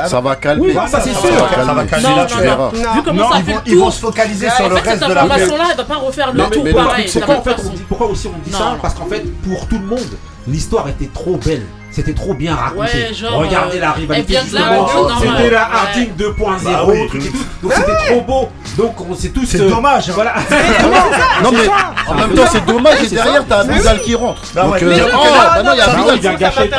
ça 0.06 0.20
va, 0.20 0.36
calmer. 0.36 0.74
Ça 0.74 1.00
c'est 1.00 1.12
sûr. 1.12 1.48
Ça 1.54 1.74
va 1.74 1.84
calmer. 1.84 2.16
Là, 2.16 2.26
tu 2.26 2.38
verras. 2.38 2.70
Non, 2.72 2.92
Vu 2.94 3.02
comment 3.04 3.30
ça 3.30 3.38
ils, 3.38 3.44
vont, 3.44 3.52
tout, 3.52 3.62
ils 3.66 3.78
vont 3.78 3.90
se 3.90 4.00
focaliser 4.00 4.50
sur 4.50 4.68
le 4.68 4.74
reste 4.76 5.06
de 5.06 5.12
la 5.12 5.26
là, 5.26 5.36
elle 5.70 5.76
va 5.76 5.84
pas 5.84 5.96
refaire 5.96 6.32
le 6.32 6.44
tour 6.44 6.64
pareil. 6.74 7.10
Pourquoi 7.88 8.06
aussi 8.08 8.28
on 8.28 8.38
dit 8.48 8.52
ça? 8.52 8.76
Parce 8.80 8.94
qu'en 8.94 9.06
fait, 9.06 9.24
pour 9.42 9.66
tout 9.66 9.78
le 9.78 9.86
monde, 9.86 10.18
l'histoire 10.46 10.88
était 10.88 11.10
trop 11.12 11.36
belle 11.36 11.66
c'était 11.98 12.14
trop 12.14 12.32
bien 12.32 12.54
raconté. 12.54 12.80
Ouais, 12.80 13.12
genre, 13.12 13.40
Regardez 13.40 13.78
euh, 13.78 13.80
la 13.80 13.92
rivalité. 13.92 14.38
C'était 14.44 15.50
la 15.50 15.62
Harding 15.64 16.10
2.0. 16.16 16.62
Bah 16.64 16.84
oui, 16.86 17.08
donc 17.60 17.72
bah 17.72 17.74
c'était 17.76 18.06
trop 18.06 18.20
beau. 18.20 18.48
Donc 18.76 19.00
on 19.00 19.14
s'est 19.16 19.30
tous. 19.30 19.44
C'est 19.44 19.60
euh, 19.60 19.68
dommage. 19.68 20.08
Hein. 20.08 20.12
Voilà. 20.14 20.34
non 21.42 21.50
mais 21.50 21.68
en 22.06 22.14
même 22.14 22.34
temps 22.34 22.46
c'est 22.52 22.64
dommage 22.64 23.02
et 23.02 23.08
derrière 23.08 23.44
t'as 23.48 23.62
Abidal 23.62 24.00
qui 24.00 24.14
rentre. 24.14 24.42
Bah 24.54 24.62
donc 24.62 24.80
euh, 24.80 24.92
euh, 24.92 25.62
non 25.64 25.72
il 25.72 25.78
y 25.78 25.80
a 25.80 25.90
Abidal 25.90 26.20
qui 26.20 26.40
gâché. 26.40 26.70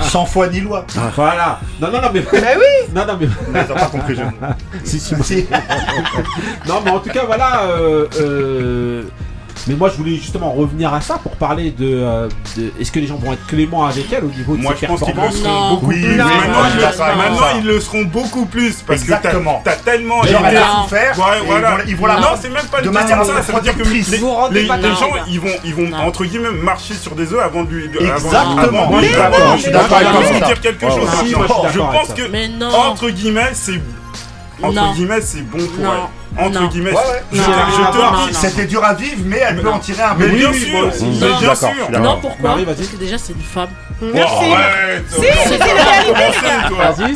Sans 0.02 0.26
foi 0.26 0.48
ni 0.48 0.60
loi. 0.60 0.84
Ah. 0.96 1.12
Voilà. 1.14 1.60
Non 1.80 1.92
non 1.92 2.00
non 2.00 2.08
mais. 2.12 2.24
Mais 2.32 2.56
oui. 2.56 2.92
Non 2.92 3.06
non 3.06 3.16
mais. 3.20 3.28
Ils 3.60 3.74
pas 3.74 3.86
compris 3.86 4.16
je. 4.16 4.22
Si 4.84 4.98
si 4.98 5.14
si. 5.22 5.46
Non 6.66 6.80
mais 6.84 6.90
en 6.90 6.98
tout 6.98 7.10
cas 7.10 7.24
voilà. 7.26 7.62
Euh, 7.62 9.04
mais 9.66 9.74
moi, 9.74 9.88
je 9.90 9.96
voulais 9.96 10.16
justement 10.16 10.52
revenir 10.52 10.92
à 10.92 11.00
ça 11.00 11.18
pour 11.18 11.32
parler 11.32 11.74
euh, 11.80 12.28
de. 12.56 12.72
Est-ce 12.80 12.90
que 12.90 12.98
les 13.00 13.06
gens 13.06 13.16
vont 13.16 13.32
être 13.32 13.46
cléments 13.46 13.84
avec 13.84 14.12
elle 14.12 14.24
au 14.24 14.28
niveau 14.28 14.56
de 14.56 14.62
moi, 14.62 14.74
ses 14.78 14.86
Moi, 14.86 14.96
je 14.98 15.04
pense 15.04 15.10
qu'ils 15.10 15.22
le 15.22 15.30
seront 15.30 15.70
beaucoup 15.70 15.86
oui, 15.86 16.02
plus. 16.02 16.16
Non, 16.16 16.24
maintenant, 16.24 16.62
ils 16.72 16.80
le, 16.80 16.92
seront, 16.92 17.16
maintenant 17.16 17.46
ils 17.58 17.66
le 17.66 17.80
seront 17.80 18.02
beaucoup 18.04 18.46
plus. 18.46 18.82
Parce 18.86 19.02
que 19.02 19.10
t'as, 19.10 19.18
t'as 19.64 19.76
tellement. 19.76 20.22
Ils 20.24 20.34
vont 20.34 20.42
la 20.42 20.86
faire. 20.88 21.14
voilà. 21.98 22.20
Non, 22.20 22.28
c'est 22.40 22.50
même 22.50 22.66
pas 22.66 22.80
de 22.80 22.90
manière 22.90 23.24
ça. 23.24 23.42
Ça 23.42 23.52
veut 23.52 23.60
dire 23.60 23.76
que 23.76 23.82
les, 23.82 24.00
les, 24.00 24.18
gens, 24.18 24.48
ils 25.28 25.40
vont, 25.40 25.48
ils 25.64 25.74
vont 25.74 25.92
entre 25.94 26.24
guillemets, 26.24 26.50
marcher 26.50 26.94
sur 26.94 27.14
des 27.14 27.32
œufs 27.32 27.42
avant 27.42 27.64
de 27.64 27.70
lui. 27.70 27.84
Exactement. 27.86 28.90
Je 29.56 29.62
suis 29.62 29.72
d'accord 29.72 29.98
avec 29.98 30.38
toi. 30.38 30.46
dire 30.46 30.60
quelque 30.60 30.88
chose. 30.88 31.08
Je 31.72 31.78
pense 31.78 32.14
que, 32.14 32.76
entre 32.76 33.10
guillemets, 33.10 33.50
c'est 33.52 33.80
entre 34.62 34.94
guillemets, 34.94 35.20
c'est 35.20 35.42
bon 35.42 35.58
pour 35.58 35.84
elle. 35.84 36.00
Entre 36.38 36.68
guillemets, 36.68 36.92
je, 37.32 37.40
C'était 38.32 38.66
dur 38.66 38.84
à 38.84 38.94
vivre, 38.94 39.22
mais 39.24 39.38
elle 39.38 39.60
peut 39.60 39.70
en 39.70 39.78
tirer 39.78 40.02
un 40.02 40.14
peu. 40.14 40.28
Mais 40.28 40.36
bien 40.36 40.50
mmh. 40.50 40.54
sûr. 40.54 42.00
Non, 42.00 42.20
pourquoi 42.20 42.56
Parce 42.64 42.88
que 42.88 42.96
déjà, 42.96 43.18
c'est 43.18 43.32
une 43.32 43.40
femme. 43.40 43.70
Merci. 44.00 44.44
Si, 45.08 45.20
c'est. 45.20 45.58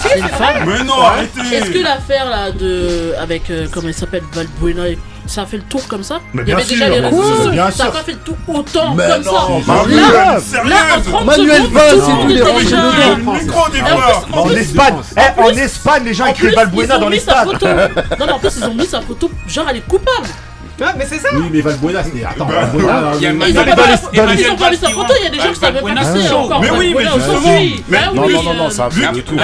C'est 0.01 0.19
une 0.19 0.29
femme. 0.29 0.65
Mais 0.67 0.85
non, 0.85 1.01
arrêtez. 1.01 1.41
Est-ce 1.41 1.71
que 1.71 1.83
l'affaire 1.83 2.29
là 2.29 2.51
de 2.51 3.15
avec 3.21 3.51
euh, 3.51 3.67
comment 3.73 3.89
elle 3.89 3.95
s'appelle 3.95 4.25
Valbuena 4.33 4.89
et 4.89 4.99
ça 5.27 5.43
a 5.43 5.47
fait 5.47 5.57
le 5.57 5.63
tour 5.63 5.87
comme 5.89 6.03
ça. 6.03 6.21
Mais 6.33 6.43
il 6.43 6.49
y 6.49 6.53
avait 6.53 6.63
sûr, 6.63 6.77
déjà 6.77 6.89
les 6.89 7.01
réseaux 7.01 7.23
ça 7.73 7.87
a 7.87 7.91
pas 7.91 8.03
fait 8.03 8.13
le 8.13 8.19
tour 8.19 8.37
autant 8.49 8.97
comme 8.97 9.23
non, 9.23 9.63
ça. 9.63 9.73
Manuel, 9.73 10.01
là, 10.01 10.39
là, 10.65 10.77
en 10.97 11.01
30 11.01 11.25
Manuel 11.25 11.63
secondes, 11.63 11.73
tout 11.73 12.29
le 12.29 12.45
monde 12.45 12.63
déjà... 12.63 12.77
En, 14.33 14.39
en, 14.39 14.43
en, 14.43 14.51
Espagne, 14.51 14.95
en 15.37 15.51
eh, 15.51 15.61
Espagne, 15.61 16.05
les 16.05 16.15
gens 16.15 16.27
écrivent 16.27 16.55
Balbuena 16.55 16.99
dans 16.99 17.09
les 17.09 17.21
stades. 17.21 17.49
Non, 17.49 18.27
mais 18.27 18.33
en 18.33 18.39
plus, 18.39 18.57
ils 18.57 18.65
ont 18.65 18.75
mis 18.75 18.87
sa 18.87 19.01
photo, 19.01 19.31
genre, 19.49 19.67
elle 19.71 19.79
est 19.79 19.89
coupable. 19.89 20.29
Ah, 20.83 20.93
mais 20.99 21.07
c'est 21.09 21.19
ça 21.19 21.29
Oui, 21.33 21.45
mais 21.53 21.61
Valbuena, 21.61 22.03
c'est. 22.03 22.25
Attends, 22.25 22.47
bah, 22.47 22.65
Valbuena. 22.65 22.97
Euh, 22.97 23.13
il 23.17 23.23
y 23.23 23.27
a 23.27 23.33
Ils 23.33 23.59
ont 24.51 24.57
pas 24.57 24.71
lu 24.71 24.77
sa 24.77 24.89
photo, 24.89 25.15
il 25.21 25.25
y 25.25 25.27
a 25.27 25.31
des 25.31 25.39
gens 25.39 25.53
qui 25.53 25.61
savaient 25.61 25.81
pas 25.81 25.95
qui 25.95 26.23
c'est 26.23 26.33
encore. 26.33 26.61
Mais 26.61 26.71
oui, 26.71 26.95
mais 26.97 27.05
justement 27.05 27.41
bah 27.89 27.99
Non, 28.13 28.29
non, 28.29 28.55
non, 28.55 28.71
ça 28.71 28.89
va 28.89 29.13
du 29.13 29.23
tout. 29.23 29.37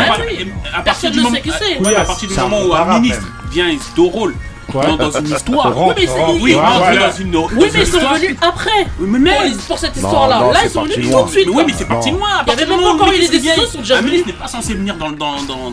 À 0.74 0.82
partir 0.82 1.10
du 1.10 1.20
moment 1.20 2.62
où 2.66 2.74
un 2.74 3.00
ministre 3.00 3.22
vient 3.50 3.68
au 3.96 4.08
rôle 4.08 4.34
non, 4.74 4.96
dans 4.96 5.10
une 5.10 5.28
histoire. 5.28 5.76
Oui, 5.76 5.92
mais 5.96 6.02
ils 6.04 7.86
sont 7.86 7.98
venus 7.98 8.36
après. 8.40 8.86
mais 8.98 9.30
pour 9.66 9.78
cette 9.78 9.96
histoire-là. 9.96 10.52
Là, 10.52 10.60
ils 10.64 10.70
sont 10.70 10.82
venus 10.82 11.10
tout 11.10 11.24
de 11.24 11.30
suite. 11.30 11.48
Oui, 11.52 11.62
mais 11.66 11.72
c'est 11.76 11.88
parti 11.88 12.10
loin. 12.10 12.28
Il 12.46 12.50
y 12.50 12.52
avait 12.52 12.66
même 12.66 12.84
encore 12.84 13.12
eu 13.12 13.18
des 13.18 13.28
décisions 13.28 13.66
sont 13.66 13.78
déjà 13.78 14.00
venus. 14.00 14.26
n'est 14.26 14.32
pas 14.32 14.48
censé 14.48 14.74
venir 14.74 14.96
dans 14.96 15.10
dans 15.10 15.42
dans 15.42 15.70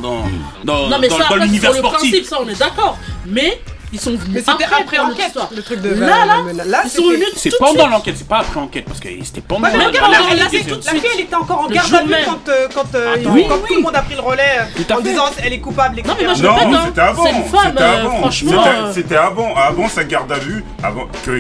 dans 0.64 0.90
dans 0.90 1.36
l'univers 1.36 1.74
sportif. 1.76 2.28
Ça, 2.28 2.38
on 2.44 2.48
est 2.48 2.60
d'accord. 2.60 2.98
Mais 3.26 3.62
ils 3.94 4.00
sont 4.00 4.12
venus. 4.12 4.28
Mais 4.30 4.40
c'était 4.40 4.66
après, 4.66 4.82
après 4.82 4.98
l'enquête, 4.98 5.38
le 5.56 5.62
truc 5.62 5.82
de. 5.82 5.90
Là, 5.90 6.26
là, 6.26 6.64
là 6.66 6.82
ils 6.84 6.90
sont 6.90 7.08
venus. 7.08 7.28
C'est 7.36 7.58
pendant 7.58 7.88
l'enquête, 7.88 8.16
c'est 8.18 8.28
pas 8.28 8.40
après 8.40 8.60
l'enquête, 8.60 8.86
parce 8.86 9.00
que 9.00 9.08
c'était 9.24 9.42
pendant 9.42 9.68
l'enquête. 9.68 10.02
La 10.38 10.50
fille, 10.50 11.10
elle 11.16 11.22
était 11.22 11.36
encore 11.36 11.62
en 11.62 11.68
garde 11.68 11.94
à 11.94 12.04
vue 12.04 12.14
euh, 12.14 12.50
euh, 12.50 12.68
quand 12.74 13.58
tout 13.68 13.76
le 13.76 13.82
monde 13.82 13.96
a 13.96 14.02
pris 14.02 14.16
le 14.16 14.22
relais 14.22 14.44
euh, 14.60 14.94
en 14.94 15.02
disant 15.02 15.26
elle 15.44 15.54
est 15.54 15.60
coupable. 15.60 16.02
Non, 16.06 16.14
mais 16.18 16.26
moi 16.26 16.34
je 16.34 16.44
Non, 16.44 16.86
c'était 16.86 17.02
avant. 17.02 17.26
C'était 17.26 17.84
avant. 17.84 18.18
Franchement. 18.18 18.64
C'était 18.94 19.16
avant. 19.16 19.56
Avant 19.56 19.88
sa 19.88 20.04
garde 20.04 20.32
à 20.32 20.40
vue, 20.40 20.64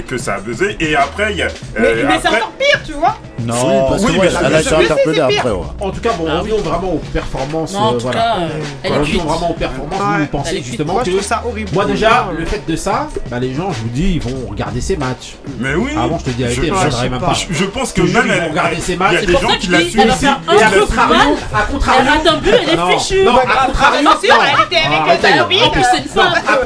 que 0.07 0.17
ça 0.17 0.35
a 0.35 0.39
buzzé. 0.39 0.77
Et 0.79 0.95
après, 0.95 1.33
il 1.33 1.37
y 1.37 1.43
a. 1.43 1.47
Mais 1.77 2.19
c'est 2.21 2.29
encore 2.29 2.51
pire, 2.57 2.81
tu 2.85 2.93
vois. 2.93 3.17
Non, 3.39 3.89
parce 3.89 4.03
que 4.03 4.11
elle 4.11 4.55
a 4.55 4.61
été 4.61 4.75
interpellée 4.75 5.19
après. 5.19 5.51
En 5.79 5.91
tout 5.91 6.01
cas, 6.01 6.13
bon, 6.13 6.25
ah 6.29 6.39
revenons 6.39 6.57
vraiment 6.57 6.93
aux 6.93 7.01
performances. 7.13 7.75
Revenons 7.75 9.23
vraiment 9.23 9.51
aux 9.51 9.53
performances. 9.53 10.19
Vous 10.19 10.25
pensez 10.27 10.61
justement 10.61 10.99
que. 10.99 11.73
Moi, 11.73 11.85
déjà, 11.85 12.27
le 12.37 12.45
fait 12.45 12.63
de 12.67 12.75
ça, 12.75 13.07
bah, 13.29 13.39
les 13.39 13.53
gens, 13.53 13.71
je 13.71 13.79
vous 13.79 13.89
dis, 13.89 14.13
ils 14.15 14.21
vont 14.21 14.47
regarder 14.49 14.81
ces 14.81 14.95
matchs. 14.95 15.35
Mais 15.59 15.73
oui. 15.73 15.91
Ah, 15.97 16.03
Avant, 16.03 16.19
je 16.19 16.25
te 16.25 16.29
dis 16.31 16.43
la 16.43 16.51
je, 16.51 16.61
pas. 16.61 17.33
Je, 17.49 17.65
pense 17.65 17.91
que 17.91 18.01
même 18.01 18.25
ils 18.25 18.41
vont 18.41 18.49
regarder 18.49 18.79
ces 18.79 18.95
matchs. 18.95 19.23
Il 19.23 19.35
a 19.35 19.39
gens 19.39 19.47
qui 19.59 19.69
un 19.75 20.69
truc 20.69 20.95
mal. 20.95 21.17
À 21.53 21.61
contrario, 21.63 22.01
elle 22.01 22.27
un 22.27 22.33
ah, 22.35 22.41
elle 22.45 22.79
est 22.79 22.99
fichue. 22.99 23.23
Non, 23.23 23.37
à 23.37 23.65
contrario, 23.65 24.09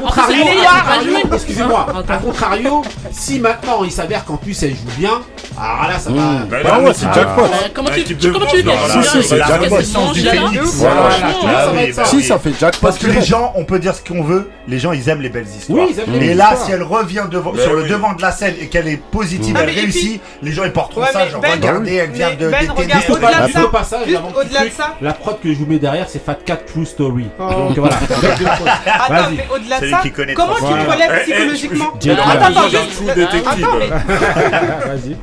contrario, 0.02 1.16
excusez-moi. 1.32 1.86
À 2.08 2.16
contrario, 2.18 2.82
si 3.10 3.40
maintenant 3.40 3.84
il 3.84 3.90
s'avère 3.90 4.24
qu'en 4.24 4.36
plus 4.36 4.62
elle 4.62 4.70
joue 4.70 4.98
bien, 4.98 5.22
ah 5.58 5.88
là 5.88 5.98
ça 5.98 6.10
mmh. 6.10 6.16
va. 6.50 6.62
Bah, 6.62 6.80
ouais, 6.80 6.92
c'est 6.94 7.12
jackpot. 7.14 7.46
Comment 7.74 7.90
tu, 7.90 8.16
comment 8.30 8.46
Si. 8.48 9.28
Si, 12.04 12.22
ça 12.22 12.38
fait 12.38 12.52
jackpot. 12.58 12.78
Parce 12.82 12.98
que 12.98 13.06
les 13.06 13.22
gens, 13.22 13.52
on 13.56 13.64
peut 13.64 13.78
dire 13.78 13.94
ce 13.94 14.02
qu'on 14.02 14.22
veut, 14.22 14.50
les 14.68 14.78
gens 14.78 14.92
ils 14.92 15.08
aiment 15.08 15.22
les 15.22 15.28
belles 15.28 15.46
histoires. 15.46 15.61
Oui, 15.68 15.94
les 16.08 16.30
et 16.30 16.34
là, 16.34 16.54
si 16.56 16.72
elle 16.72 16.82
revient 16.82 17.24
devant, 17.30 17.52
Bah 17.52 17.62
sur 17.62 17.74
le 17.74 17.88
devant 17.88 18.12
de 18.14 18.22
la 18.22 18.32
scène 18.32 18.54
et 18.60 18.68
qu'elle 18.68 18.88
est 18.88 18.96
positive, 18.96 19.54
Ah, 19.58 19.62
elle 19.64 19.70
réussit, 19.70 20.20
les 20.42 20.52
gens 20.52 20.64
ils 20.64 20.72
porteront 20.72 21.02
Ouais, 21.02 21.12
ça, 21.12 21.28
genre 21.28 21.40
Ben- 21.40 21.52
regardez, 21.52 21.94
elle 21.94 22.10
vient 22.10 22.30
mais 22.30 22.36
de 22.36 22.50
Ben, 22.50 22.70
regarde, 22.70 23.04
au-delà 23.10 23.46
de 23.46 23.52
ça, 23.52 23.62
passage, 23.70 24.06
juste 24.08 24.20
au-delà 24.36 24.64
de 24.64 24.70
ça. 24.70 24.94
la 25.00 25.12
prod 25.12 25.40
que 25.40 25.52
je 25.52 25.58
vous 25.58 25.66
mets 25.66 25.78
derrière, 25.78 26.08
c'est 26.08 26.24
Fat 26.24 26.36
Cat 26.44 26.56
True 26.56 26.84
Story. 26.86 27.26
Oh. 27.38 27.44
Donc 27.68 27.78
voilà. 27.78 27.96
Attends, 28.86 29.30
mais 29.36 29.46
au-delà 29.54 29.80
de 29.80 29.90
ça, 29.90 29.98
qui 30.02 30.10
connaît 30.12 30.34
comment 30.34 30.54
tu 30.54 30.60
te 30.62 30.90
relèves 30.90 31.10
Eh, 31.12 31.18
eh, 31.18 31.22
psychologiquement 31.32 31.92
Attends, 31.94 32.22
attends, 33.50 33.72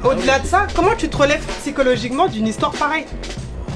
au-delà 0.03 0.39
de 0.39 0.47
ça, 0.47 0.67
comment 0.75 0.95
tu 0.97 1.09
te 1.09 1.17
relèves 1.17 1.43
psychologiquement 1.61 2.27
d'une 2.27 2.47
histoire 2.47 2.71
pareille 2.71 3.05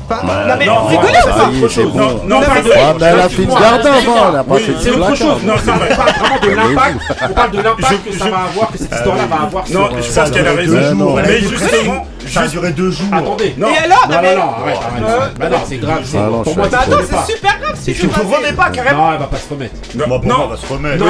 Non 0.09 0.55
mais 0.59 0.65
non, 0.65 0.73
non, 0.75 0.85
rigolé 0.87 1.13
ou 1.23 1.29
pas. 1.29 1.45
Non, 1.47 2.07
non, 2.07 2.19
Non, 2.25 2.37
on 2.37 2.41
parle 2.41 2.53
mais 2.55 2.61
de. 2.61 2.69
c'est- 2.73 2.99
mais 2.99 3.05
elle 3.05 3.19
a 3.19 3.29
fait 3.29 3.43
une 3.43 3.49
garde 3.49 3.85
avant, 3.87 4.29
elle 4.29 4.35
a 4.39 4.43
pas 4.43 4.55
Oui, 4.55 4.61
fait 4.61 4.73
c'est 4.79 4.91
du 4.91 4.97
autre 4.99 5.15
chose. 5.15 5.43
Non, 5.43 5.53
ça, 5.57 5.73
on 5.73 5.95
parle 5.95 6.09
vraiment 6.19 6.39
de 6.41 6.49
l'impact. 6.49 6.97
On 7.29 7.33
parle 7.33 7.51
de 7.51 7.57
l'impact 7.61 8.03
que 8.05 8.17
ça 8.17 8.25
va 8.25 8.37
avoir, 8.49 8.71
que 8.71 8.77
cette 8.77 8.93
histoire-là 8.93 9.23
va 9.29 9.35
avoir 9.45 9.63
Non, 9.71 9.89
je 9.91 9.97
euh, 10.09 10.21
pense 10.21 10.31
qu'elle 10.31 10.47
a 10.47 10.51
raison. 10.53 11.15
Mais 11.15 11.39
justement, 11.39 12.05
ça 12.27 12.41
a 12.41 12.47
duré 12.47 12.71
deux 12.71 12.91
jours. 12.91 13.07
Attendez. 13.11 13.53
Non. 13.57 13.67
Et 13.69 13.77
alors 13.77 14.07
Non, 14.09 14.15
non, 14.15 14.21
non, 14.21 14.35
non, 14.35 14.51
arrête, 14.51 14.77
arrête. 14.77 15.03
Euh, 15.03 15.27
Bah 15.39 15.49
non, 15.49 15.57
c'est 15.67 15.77
grave. 15.77 16.01
c'est- 16.05 16.17
non, 16.17 16.43
Pour 16.43 16.57
moi, 16.57 16.67
Bah 16.69 16.79
attends, 16.81 16.97
c'est 17.25 17.33
super 17.33 17.59
grave 17.59 17.77
si 17.79 17.93
tu 17.93 18.07
remets 18.07 18.53
pas 18.53 18.69
carrément 18.69 19.05
Non, 19.07 19.13
elle 19.13 19.19
va 19.19 19.25
pas 19.27 19.37
se 19.37 19.49
remettre. 19.49 19.75
Non. 19.95 20.07
moi, 20.07 20.21
on 20.45 20.47
va 20.47 20.57
se 20.57 20.65
remettre. 20.73 20.97
Non, 20.97 21.05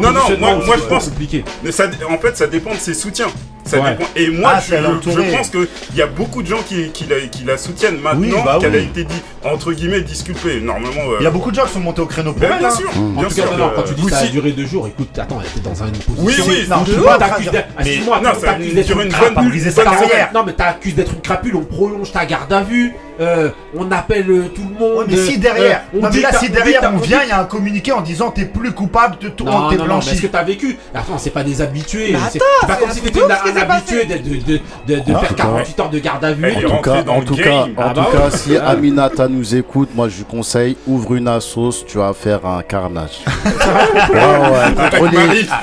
Non, 0.00 0.12
non, 0.12 0.64
moi- 0.66 0.76
je 0.76 0.82
pense- 0.82 1.08
compliqué. 1.08 1.44
Mais 1.62 1.72
ça, 1.72 1.84
en 2.10 2.18
fait, 2.18 2.36
ça 2.36 2.46
dépend 2.46 2.70
de 2.72 2.76
ses 2.78 2.94
soutiens. 2.94 3.26
Ça 3.64 3.78
Ouais. 3.78 3.90
dépend. 3.90 4.10
Et 4.16 4.28
moi, 4.28 4.54
Ah, 4.56 4.60
je, 4.60 4.74
je- 4.74 5.36
pense 5.36 5.48
qu'il 5.50 5.68
y 5.94 6.02
a 6.02 6.06
beaucoup 6.08 6.42
de 6.42 6.48
gens 6.48 6.58
qui, 6.68 6.90
qui, 6.90 7.04
la, 7.08 7.20
qui 7.28 7.44
la 7.44 7.56
soutiennent 7.56 7.98
maintenant 8.00 8.38
Oui, 8.38 8.42
bah 8.44 8.58
qu'elle 8.60 8.72
oui. 8.72 8.78
a 8.78 8.80
été 8.80 9.04
dit, 9.04 9.22
entre 9.44 9.72
guillemets, 9.72 10.00
disculpée. 10.00 10.60
Normalement. 10.60 11.00
euh, 11.12 11.16
Il 11.20 11.24
y 11.24 11.26
a 11.28 11.30
beaucoup 11.30 11.52
de 11.52 11.56
gens 11.56 11.64
qui 11.66 11.74
sont 11.74 11.78
montés 11.80 12.02
au 12.02 12.06
créneau 12.06 12.32
pour 12.32 12.40
ben, 12.40 12.50
elle. 12.54 12.58
bien 12.58 12.68
hein. 12.68 12.76
sûr, 12.76 12.90
En 12.96 13.00
bien 13.20 13.28
tout 13.28 13.34
sûr. 13.34 13.44
cas, 13.44 13.50
non, 13.56 13.58
non, 13.66 13.72
quand 13.76 13.82
tu 13.82 13.94
dis 13.94 14.02
que 14.04 14.10
ça 14.10 14.18
a 14.18 14.26
duré 14.26 14.50
deux 14.50 14.66
jours, 14.66 14.88
écoute, 14.88 15.16
attends, 15.16 15.38
elle 15.40 15.46
était 15.46 15.60
dans 15.68 15.76
une 15.86 15.92
position. 15.92 16.44
Oui, 16.44 16.54
oui, 16.60 16.66
Non, 16.68 16.76
non, 16.78 16.84
je 16.84 16.92
Tu 16.92 16.98
vois, 16.98 17.18
pas 17.18 17.28
t'accuses 17.28 17.50
d'être. 17.52 17.68
non, 17.78 17.84
ça 18.34 18.54
d'être 18.54 18.86
dure 18.86 19.00
une 19.00 19.08
bonne- 19.34 19.48
briser 19.48 19.70
sa 19.70 19.84
T'as- 19.84 19.90
carrière. 19.92 20.30
Non, 20.34 20.41
mais 20.44 20.52
t'accuses 20.52 20.94
d'être 20.94 21.12
une 21.14 21.20
crapule, 21.20 21.56
on 21.56 21.64
prolonge 21.64 22.12
ta 22.12 22.24
garde 22.26 22.52
à 22.52 22.62
vue, 22.62 22.94
euh, 23.20 23.50
on 23.76 23.90
appelle 23.90 24.30
euh, 24.30 24.44
tout 24.54 24.62
le 24.62 24.78
monde. 24.78 24.98
Ouais, 24.98 25.04
mais 25.08 25.16
si 25.16 25.38
derrière, 25.38 25.82
euh, 25.94 26.00
non, 26.00 26.08
mais 26.08 26.10
dit 26.10 26.20
là, 26.22 26.32
si 26.32 26.48
derrière 26.50 26.90
on 26.94 26.98
vient, 26.98 27.20
il 27.22 27.28
y 27.28 27.32
a 27.32 27.40
un 27.40 27.44
communiqué 27.44 27.92
en 27.92 28.00
disant 28.00 28.30
t'es 28.30 28.44
plus 28.46 28.72
coupable 28.72 29.16
de 29.20 29.28
tout, 29.28 29.44
Non, 29.44 29.68
t'es 29.68 29.76
non, 29.76 29.84
non, 29.84 29.96
mais 29.98 30.00
blanchi. 30.04 30.20
que 30.20 30.26
t'as 30.26 30.42
vécu 30.42 30.78
Attends, 30.94 31.18
c'est 31.18 31.30
pas 31.30 31.44
des 31.44 31.60
habitués. 31.60 32.12
Mais 32.12 32.18
c'est 32.30 32.40
pas 32.66 32.76
comme 32.76 32.90
si 32.90 33.00
t'étais 33.00 33.20
un, 33.22 33.28
ce 33.28 33.58
habitué 33.58 34.04
de, 34.06 34.14
de, 34.14 34.60
de, 34.86 35.00
de 35.00 35.14
Ah, 35.14 35.18
faire 35.20 35.34
48 35.36 35.80
heures 35.80 35.90
de 35.90 35.98
garde 35.98 36.24
à 36.24 36.32
vue. 36.32 36.52
En 36.66 36.76
tout 36.76 36.82
cas, 36.82 37.04
en 37.06 37.18
le 37.20 37.24
tout 37.24 37.36
cas, 37.36 37.44
game. 37.44 37.74
en 37.76 37.82
Ah 37.82 37.92
bah 37.94 38.06
tout 38.10 38.16
ouais. 38.16 38.22
cas, 38.22 38.30
si. 38.36 38.56
Aminata 38.62 39.28
nous 39.28 39.54
écoute, 39.54 39.90
moi 39.94 40.08
je 40.08 40.18
lui 40.18 40.24
conseille 40.24 40.76
ouvre 40.86 41.14
une 41.14 41.40
sauce, 41.40 41.84
tu 41.86 41.98
vas 41.98 42.12
faire 42.14 42.44
un 42.46 42.62
carnage. 42.62 43.20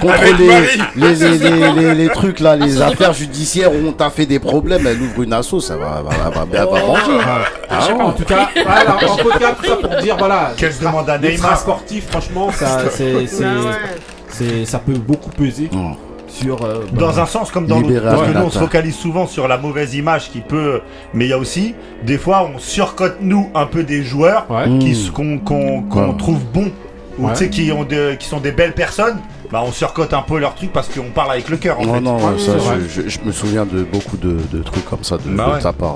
contre 0.01 1.95
les, 1.95 2.09
trucs 2.09 2.39
là, 2.39 2.55
les 2.55 2.81
affaires 2.81 3.13
judiciaires 3.13 3.71
où 3.71 3.87
on 3.87 3.91
t'a 3.91 4.09
fait 4.09 4.25
des 4.25 4.39
problèmes, 4.39 4.85
elle 4.87 5.01
ouvre 5.01 5.23
une 5.23 5.41
sauce, 5.43 5.67
ça 5.67 5.77
va, 5.77 6.01
va, 6.01 6.29
va, 6.29 6.29
va 6.29 6.45
bien 6.45 6.65
va 6.65 6.79
manger. 6.85 7.23
Je 7.71 7.85
sais 7.85 7.93
pas, 7.93 8.03
en 8.05 8.11
tout 8.11 8.23
cas, 8.25 8.49
voilà, 8.65 8.95
en 8.95 9.15
tout 9.17 9.39
cas, 9.39 9.51
tout 9.53 9.65
ça 9.65 9.75
pour 9.75 9.95
dire, 10.01 10.15
voilà. 10.17 10.51
Qu'elle 10.57 10.73
se 10.73 10.79
demande 10.81 11.09
à 11.09 11.17
Neymar. 11.17 11.57
sportif, 11.57 12.07
franchement, 12.09 12.51
ça, 12.51 12.89
c'est, 12.89 13.27
c'est, 13.27 13.43
Ah 13.45 13.59
ouais. 13.65 13.71
c'est- 14.29 14.65
ça 14.65 14.79
peut 14.79 14.93
beaucoup 14.93 15.29
peser 15.31 15.69
Mm. 15.71 15.93
sur. 16.27 16.63
euh, 16.63 16.79
bah, 16.91 16.99
Dans 17.01 17.19
un 17.19 17.25
sens 17.25 17.51
comme 17.51 17.67
dans 17.67 17.79
l'autre. 17.79 18.01
Parce 18.03 18.21
que 18.27 18.37
nous, 18.37 18.43
on 18.45 18.49
se 18.49 18.59
focalise 18.59 18.95
souvent 18.95 19.27
sur 19.27 19.47
la 19.47 19.57
mauvaise 19.57 19.93
image 19.95 20.29
qui 20.31 20.39
peut. 20.41 20.81
Mais 21.13 21.25
il 21.25 21.29
y 21.29 21.33
a 21.33 21.37
aussi, 21.37 21.75
des 22.03 22.17
fois, 22.17 22.49
on 22.53 22.59
surcote, 22.59 23.17
nous, 23.21 23.49
un 23.55 23.65
peu 23.65 23.83
des 23.83 24.03
joueurs 24.03 24.45
Ouais. 24.49 24.65
qui, 24.79 24.89
Mm. 24.89 24.91
s- 24.91 25.09
qu'on, 25.11 25.37
qu'on, 25.39 25.81
qu'on 25.83 26.09
Ouais. 26.09 26.17
trouve 26.17 26.43
bons. 26.53 26.71
Ou 27.17 27.25
Ouais. 27.27 27.33
tu 27.33 27.39
sais, 27.39 27.49
qui, 27.49 27.69
ont 27.73 27.83
de- 27.83 28.13
qui 28.17 28.27
sont 28.27 28.39
des 28.39 28.53
belles 28.53 28.73
personnes. 28.73 29.17
Bah, 29.51 29.61
on 29.65 29.71
surcote 29.71 30.13
un 30.13 30.21
peu 30.21 30.37
leur 30.39 30.53
truc 30.53 30.71
parce 30.71 30.87
qu'on 30.87 31.09
parle 31.09 31.31
avec 31.31 31.49
le 31.49 31.57
cœur, 31.57 31.79
en 31.79 31.85
Non, 31.85 31.93
fait. 31.95 31.99
non, 32.01 32.15
Ouais, 32.17 32.37
ça, 32.37 32.51
je, 32.87 33.01
je- 33.01 33.09
je 33.09 33.19
me 33.25 33.31
souviens 33.31 33.65
de 33.65 33.83
beaucoup 33.83 34.15
de, 34.15 34.37
de 34.53 34.61
trucs 34.63 34.85
comme 34.85 35.03
ça 35.03 35.17
de, 35.17 35.23
Bah 35.35 35.47
de 35.47 35.51
ouais. 35.53 35.59
ta 35.59 35.73
part. 35.73 35.95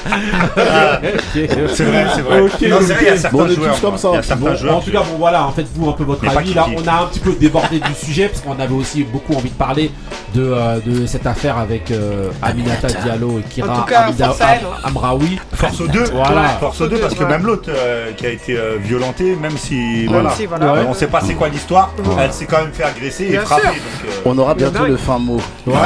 C'est 1.34 1.46
vrai, 1.84 2.06
c'est 2.14 2.22
vrai. 2.22 2.40
Ok, 2.40 2.60
non, 2.62 2.76
c'est 2.80 2.94
vrai, 2.94 2.96
il 3.00 3.06
y 3.06 3.08
a 3.08 3.12
ok. 3.14 3.18
certains 3.18 3.36
Bon, 3.36 3.44
on 3.44 3.48
est 3.48 3.54
joueurs. 3.54 3.74
tous 3.74 3.80
comme 3.80 3.98
ça. 3.98 4.08
Il 4.12 4.14
y 4.14 4.18
a 4.18 4.22
certains 4.22 4.44
Bon, 4.50 4.56
joueurs. 4.56 4.76
en 4.76 4.80
tout 4.80 4.90
cas, 4.90 5.00
bon 5.00 5.16
voilà, 5.18 5.46
en 5.46 5.52
fait, 5.52 5.66
vous 5.74 5.88
un 5.88 5.92
peu 5.92 6.04
votre 6.04 6.22
Mais 6.22 6.36
avis. 6.36 6.54
Là, 6.54 6.66
on 6.76 6.86
a 6.88 7.02
un 7.02 7.06
petit 7.06 7.20
peu 7.20 7.32
débordé 7.32 7.78
du 7.80 7.94
sujet 7.94 8.28
parce 8.28 8.40
qu'on 8.40 8.58
avait 8.62 8.74
aussi 8.74 9.04
beaucoup 9.04 9.34
envie 9.34 9.50
de 9.50 9.54
parler 9.54 9.90
de, 10.34 10.42
euh, 10.42 10.78
de 10.84 11.06
cette 11.06 11.26
affaire 11.26 11.58
avec 11.58 11.90
euh, 11.90 12.28
Aminata 12.42 12.88
Diallo 12.88 13.38
et 13.40 13.42
Kira 13.42 13.72
En 13.74 13.80
tout 13.80 13.84
cas, 13.86 14.00
Amida- 14.08 14.26
force. 14.26 14.40
Am- 14.40 14.58
Amraoui. 14.84 15.38
Force 15.52 15.80
aux 15.80 15.88
deux, 15.88 16.04
Voilà. 16.12 16.42
force 16.60 16.80
aux 16.80 16.88
deux 16.88 16.98
parce 16.98 17.14
que 17.14 17.24
même 17.24 17.44
l'autre 17.44 17.68
euh, 17.68 18.12
qui 18.16 18.26
a 18.26 18.30
été 18.30 18.56
euh, 18.56 18.76
violenté, 18.80 19.36
même 19.36 19.56
si 19.56 20.06
voilà, 20.06 20.30
si, 20.30 20.46
voilà. 20.46 20.84
On 20.88 20.94
sait 20.94 21.06
pas 21.08 21.20
c'est 21.24 21.34
quoi 21.34 21.48
l'histoire, 21.48 21.92
Ouais. 21.98 22.04
elle 22.24 22.32
s'est 22.32 22.46
quand 22.46 22.58
même 22.62 22.72
fait 22.72 22.84
agresser 22.84 23.24
et 23.26 23.36
frapper. 23.38 23.66
Donc, 23.68 23.74
euh, 24.06 24.08
On 24.24 24.38
aura 24.38 24.54
bientôt 24.54 24.84
le 24.86 24.96
fin 24.96 25.18
mot. 25.18 25.40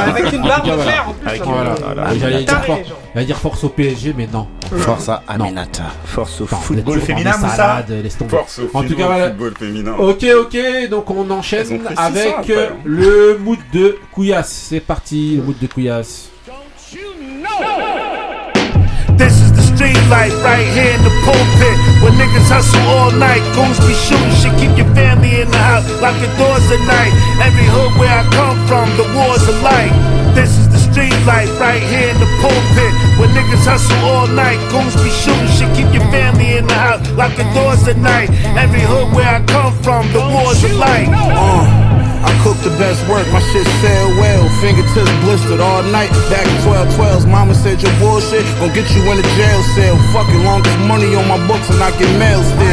Avec 0.07 0.31
une 0.33 0.41
barre 0.41 0.63
de 0.63 0.71
fer 0.77 1.05
en 1.07 1.13
plus. 1.13 2.19
J'allais 3.13 3.25
dire 3.25 3.37
force 3.37 3.63
au 3.63 3.69
PSG, 3.69 4.04
mais 4.15 4.27
non. 4.31 4.47
Force 4.77 5.09
à 5.09 5.23
Aminata. 5.27 5.83
force 6.05 6.41
au 6.41 6.47
football 6.47 6.99
féminin, 6.99 7.31
salades, 7.33 7.89
laisse 8.03 8.17
tomber. 8.17 8.31
Force 8.31 8.59
au 8.59 8.69
En 8.77 8.81
tout 8.81 8.87
philo- 8.89 8.97
cas, 8.99 9.05
voilà. 9.07 9.27
football 9.29 9.53
féminin. 9.57 9.93
Ok, 9.97 10.25
ok, 10.41 10.57
donc 10.89 11.09
on 11.11 11.29
enchaîne 11.31 11.65
ça 11.65 12.01
avec 12.01 12.49
euh, 12.49 12.69
le 12.83 13.37
mood 13.37 13.59
de 13.73 13.97
Couillasse. 14.11 14.67
C'est 14.69 14.79
parti, 14.79 15.35
le 15.37 15.43
mood 15.43 15.55
de 15.61 15.67
Couillasse. 15.67 16.29
This 19.17 19.31
is 19.39 19.51
the 19.55 19.61
street 19.63 19.95
life 20.09 20.35
right 20.43 20.67
here 20.75 20.91
in 20.91 21.01
the 21.07 21.13
pulpit. 21.23 21.77
Where 22.03 22.11
niggas 22.19 22.49
hustle 22.51 22.81
all 22.99 23.11
night. 23.15 23.41
Goons 23.55 23.79
be 23.87 23.93
shooting 23.95 24.31
shit, 24.35 24.51
keep 24.59 24.75
your 24.77 24.91
family 24.93 25.39
in 25.41 25.49
the 25.49 25.57
house. 25.57 25.87
Lock 26.01 26.19
your 26.19 26.31
doors 26.37 26.67
at 26.69 26.83
night. 26.83 27.13
Every 27.39 27.63
hood 27.63 27.95
where 27.97 28.11
I 28.11 28.23
come 28.35 28.59
from, 28.67 28.89
the 28.99 29.07
war's 29.15 29.47
a 29.47 29.55
light. 29.63 29.93
This 30.35 30.57
is 30.59 30.67
the 30.67 30.79
street 30.95 31.25
life 31.27 31.51
right 31.59 31.83
here 31.83 32.07
in 32.07 32.19
the 32.23 32.29
pulpit. 32.39 32.93
Where 33.19 33.27
niggas 33.35 33.67
hustle 33.67 33.99
all 34.07 34.27
night. 34.27 34.55
Goons 34.71 34.95
be 35.03 35.11
shooting 35.11 35.51
shit, 35.51 35.67
keep 35.75 35.91
your 35.91 36.07
family 36.07 36.55
in 36.55 36.65
the 36.67 36.73
house. 36.73 37.03
Lock 37.19 37.35
the 37.35 37.43
doors 37.53 37.85
at 37.89 37.97
night. 37.97 38.29
Every 38.55 38.79
hood 38.79 39.11
where 39.13 39.27
I 39.27 39.43
come 39.43 39.73
from, 39.83 40.07
the 40.13 40.23
war's 40.23 40.63
a 40.63 40.71
light. 40.79 41.09
Uh. 41.11 42.04
I 42.25 42.33
cook 42.41 42.57
the 42.65 42.73
best 42.81 43.05
work, 43.05 43.25
my 43.29 43.39
shit 43.53 43.67
sell 43.85 44.09
well. 44.17 44.49
Fingertips 44.57 45.13
blistered 45.21 45.61
all 45.61 45.85
night. 45.93 46.09
Back 46.33 46.41
in 46.41 46.57
1212s, 46.65 47.29
mama 47.29 47.53
said 47.53 47.77
your 47.81 47.93
bullshit 48.01 48.41
gon' 48.57 48.73
get 48.73 48.89
you 48.97 49.05
in 49.13 49.21
a 49.21 49.27
jail 49.37 49.61
cell. 49.77 49.95
Fucking 50.09 50.41
longest 50.41 50.79
money 50.89 51.13
on 51.13 51.29
my 51.29 51.37
books 51.45 51.69
and 51.69 51.77
I 51.77 51.93
get 52.01 52.09
mail 52.17 52.41
still. 52.41 52.65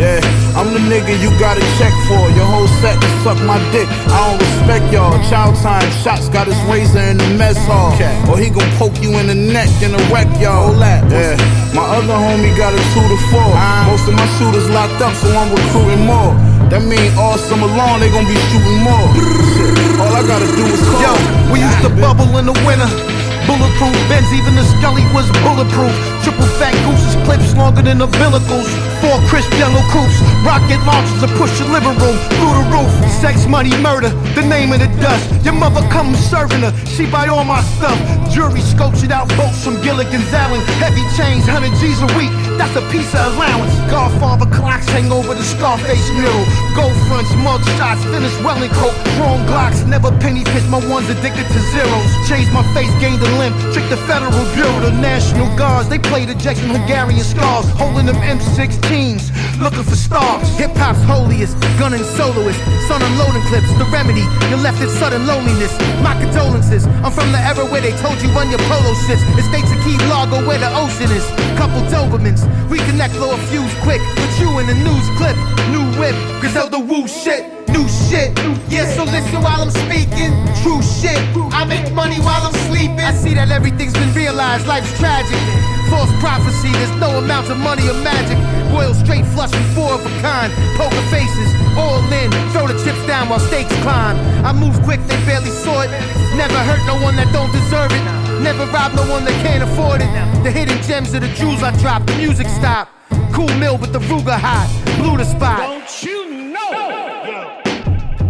Yeah, 0.00 0.24
I'm 0.56 0.72
the 0.72 0.80
nigga 0.80 1.20
you 1.20 1.28
gotta 1.36 1.60
check 1.76 1.92
for. 2.08 2.22
Your 2.32 2.48
whole 2.48 2.68
set 2.80 2.96
to 2.96 3.08
suck 3.20 3.36
my 3.44 3.60
dick. 3.76 3.84
I 4.08 4.16
don't 4.24 4.40
respect 4.40 4.88
y'all. 4.88 5.12
Child 5.28 5.56
time, 5.60 5.84
shots 6.00 6.28
got 6.32 6.46
his 6.48 6.56
razor 6.64 7.04
in 7.04 7.18
the 7.18 7.28
mess 7.36 7.60
hall. 7.68 7.92
Or 8.32 8.38
he 8.40 8.48
gon' 8.48 8.70
poke 8.80 8.96
you 9.04 9.20
in 9.20 9.26
the 9.28 9.36
neck 9.36 9.68
and 9.84 9.92
a 9.92 10.00
wreck 10.08 10.32
y'all. 10.40 10.72
Yeah, 11.12 11.36
my 11.76 11.84
other 11.84 12.16
homie 12.16 12.56
got 12.56 12.72
a 12.72 12.80
two 12.96 13.04
to 13.04 13.18
four. 13.28 13.52
Most 13.84 14.08
of 14.08 14.14
my 14.16 14.26
shooters 14.40 14.68
locked 14.72 15.00
up, 15.04 15.12
so 15.20 15.28
I'm 15.28 15.52
recruiting 15.52 16.06
more. 16.08 16.32
That 16.72 16.80
mean 16.80 17.12
all 17.18 17.36
summer 17.36 17.68
long 17.68 18.00
they 18.00 18.08
gon' 18.08 18.24
be 18.24 18.34
shooting 18.48 18.80
more. 18.82 18.93
All 18.94 20.12
I 20.14 20.22
gotta 20.26 20.46
do 20.46 20.64
is 20.66 20.80
call. 20.88 21.02
Yo, 21.02 21.52
we 21.52 21.60
used 21.60 21.80
to 21.82 21.90
bubble 22.00 22.38
in 22.38 22.46
the 22.46 22.52
winter. 22.66 23.13
Bulletproof 23.46 23.92
Benz, 24.08 24.32
even 24.32 24.54
the 24.54 24.64
Scully 24.78 25.04
was 25.12 25.28
bulletproof. 25.44 25.92
Triple 26.24 26.48
fat 26.56 26.72
gooses, 26.84 27.16
clips 27.24 27.52
longer 27.54 27.82
than 27.82 27.98
the 27.98 28.08
umbilicals. 28.08 28.68
Four 29.00 29.20
crisp 29.28 29.52
yellow 29.60 29.84
coupes, 29.92 30.16
rocket 30.44 30.80
launchers 30.88 31.20
to 31.20 31.28
push 31.36 31.52
your 31.60 31.68
living 31.68 31.96
room 32.00 32.16
through 32.40 32.54
the 32.56 32.64
roof. 32.72 32.90
Sex, 33.20 33.46
money, 33.46 33.72
murder, 33.84 34.08
the 34.32 34.42
name 34.42 34.72
of 34.72 34.80
the 34.80 34.88
dust. 35.00 35.24
Your 35.44 35.54
mother 35.54 35.84
come 35.88 36.14
serving 36.14 36.60
her, 36.60 36.72
she 36.86 37.04
buy 37.04 37.28
all 37.28 37.44
my 37.44 37.60
stuff. 37.76 37.98
Jury 38.32 38.64
it 39.04 39.12
out, 39.12 39.28
boats 39.36 39.62
from 39.62 39.76
Gilligan's 39.82 40.32
Island. 40.32 40.64
Heavy 40.80 41.04
chains, 41.16 41.44
100 41.44 41.68
G's 41.80 42.00
a 42.00 42.10
week, 42.16 42.32
that's 42.56 42.74
a 42.76 42.84
piece 42.88 43.12
of 43.12 43.36
allowance. 43.36 43.72
Godfather 43.92 44.48
clocks 44.48 44.88
hang 44.88 45.12
over 45.12 45.34
the 45.34 45.44
Scarface 45.44 46.08
mural. 46.16 46.44
Gold 46.72 46.96
fronts, 47.06 47.32
mug 47.44 47.60
shots, 47.76 48.02
finished 48.08 48.40
welling 48.40 48.72
coat. 48.80 48.96
Wrong 49.20 49.40
glocks, 49.46 49.84
never 49.86 50.10
penny 50.18 50.44
pitch, 50.44 50.64
my 50.72 50.80
ones 50.88 51.08
addicted 51.08 51.46
to 51.46 51.60
zeros. 51.72 52.10
Changed 52.28 52.52
my 52.52 52.64
face, 52.72 52.92
gained 53.00 53.20
a 53.20 53.30
limb, 53.38 53.54
tricked 53.72 53.90
the 53.90 53.96
Federal 54.08 54.32
Bureau, 54.54 54.80
the 54.80 54.92
National 54.92 55.46
Guards. 55.56 55.88
They 55.88 55.98
played 55.98 56.28
the 56.28 56.34
Jackson 56.34 56.70
Hungarian 56.70 57.24
scars, 57.24 57.66
holding 57.78 58.06
them 58.06 58.16
M16s, 58.16 59.30
looking 59.60 59.84
for 59.84 59.96
stars. 59.96 60.48
Hip 60.58 60.72
hop's 60.76 61.02
holiest, 61.04 61.58
gunning 61.78 62.02
soloist, 62.16 62.58
sun 62.88 63.02
unloading 63.02 63.42
clips, 63.48 63.70
the 63.78 63.86
remedy. 63.92 64.26
You're 64.50 64.62
left 64.62 64.82
in 64.82 64.88
sudden 64.88 65.26
loneliness. 65.26 65.72
My 66.02 66.14
condolences. 66.20 66.86
I'm 67.04 67.12
from 67.12 67.30
the 67.32 67.38
era 67.38 67.64
where 67.64 67.80
they 67.80 67.94
told 68.02 68.20
you 68.22 68.28
run 68.36 68.50
your 68.50 68.62
polo 68.70 68.92
sits. 69.06 69.22
Estates 69.38 69.70
a 69.70 69.78
key 69.84 69.96
Largo 70.10 70.46
where 70.46 70.58
the 70.58 70.70
ocean 70.74 71.10
is. 71.10 71.24
Couple 71.56 71.80
Dobermans, 71.88 72.42
reconnect, 72.68 73.14
blow 73.14 73.32
a 73.32 73.38
fuse 73.48 73.74
quick. 73.82 74.02
Put 74.18 74.32
you 74.40 74.58
in 74.58 74.66
the 74.66 74.78
news 74.82 75.06
clip, 75.16 75.36
new 75.70 75.84
whip, 75.98 76.16
Griselda 76.40 76.78
woo 76.78 77.06
shit. 77.06 77.53
New 77.74 77.90
shit, 77.90 78.30
yeah, 78.70 78.86
so 78.94 79.02
listen 79.02 79.42
while 79.42 79.60
I'm 79.60 79.74
speaking. 79.84 80.30
True 80.62 80.78
shit, 80.80 81.18
I 81.50 81.66
make 81.66 81.90
money 81.92 82.22
while 82.22 82.46
I'm 82.46 82.54
sleeping. 82.70 83.02
I 83.02 83.10
see 83.12 83.34
that 83.34 83.50
everything's 83.50 83.92
been 83.92 84.14
realized, 84.14 84.66
life's 84.66 84.94
tragic. 84.96 85.42
False 85.90 86.08
prophecy, 86.22 86.70
there's 86.70 86.94
no 87.02 87.18
amount 87.18 87.50
of 87.50 87.58
money 87.58 87.82
or 87.90 87.98
magic. 88.06 88.38
Royal 88.70 88.94
straight 88.94 89.26
flush 89.34 89.50
with 89.50 89.74
four 89.74 89.90
of 89.98 90.06
a 90.06 90.12
kind. 90.22 90.54
Poker 90.78 91.02
faces, 91.10 91.50
all 91.74 91.98
in, 92.14 92.30
throw 92.54 92.70
the 92.70 92.78
chips 92.86 93.02
down 93.10 93.28
while 93.28 93.42
stakes 93.42 93.74
climb. 93.82 94.16
I 94.46 94.54
move 94.54 94.78
quick, 94.86 95.02
they 95.10 95.18
barely 95.26 95.50
saw 95.50 95.82
it. 95.82 95.90
Never 96.38 96.58
hurt 96.62 96.82
no 96.86 96.94
one 97.02 97.16
that 97.18 97.26
don't 97.34 97.50
deserve 97.50 97.90
it. 97.90 98.04
Never 98.38 98.70
rob 98.70 98.94
no 98.94 99.02
one 99.10 99.24
that 99.26 99.34
can't 99.42 99.66
afford 99.66 99.98
it. 99.98 100.10
The 100.46 100.50
hidden 100.50 100.78
gems 100.86 101.12
of 101.12 101.22
the 101.22 101.30
jewels 101.34 101.62
I 101.62 101.74
drop, 101.82 102.06
the 102.06 102.14
music 102.22 102.46
stop. 102.46 102.88
Cool 103.34 103.50
mill, 103.58 103.78
but 103.78 103.92
the 103.92 103.98
Ruger 103.98 104.38
hot, 104.38 104.70
blew 104.96 105.16
the 105.18 105.24
spot. 105.24 105.58
Don't 105.58 106.02
you 106.02 106.18
know? 106.18 106.23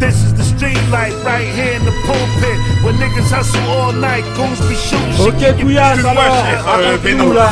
This 0.04 0.22
is 0.22 0.34
the 0.34 0.44
street 0.44 0.76
life 0.92 1.16
right 1.24 1.48
here 1.56 1.72
in 1.80 1.84
the 1.86 1.94
pulpit. 2.04 2.58
Where 2.84 2.92
niggas 2.92 3.30
hustle 3.32 3.62
all 3.72 3.92
night, 3.92 4.22
goons 4.36 4.60
be 4.68 4.74
shooting 4.74 5.12
shit. 5.16 5.32
Ok, 5.32 5.56
Couillasse, 5.58 6.04
alors, 6.04 6.44
Euh, 6.76 7.14
non. 7.16 7.32
là, 7.32 7.48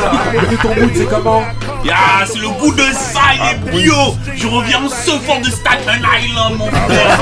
c'est 0.93 1.09
comment? 1.09 1.41
Ah, 1.91 2.23
c'est 2.25 2.39
le 2.39 2.47
goût 2.49 2.73
de 2.73 2.81
ça, 2.93 3.19
il 3.35 3.41
est 3.41 3.71
bio. 3.81 3.93
Je 4.35 4.47
reviens 4.47 4.79
en 4.83 4.89
surfant 4.89 5.39
de 5.41 5.49
Staten 5.49 6.01
Island, 6.23 6.55
mon 6.57 6.67
frère. 6.67 7.17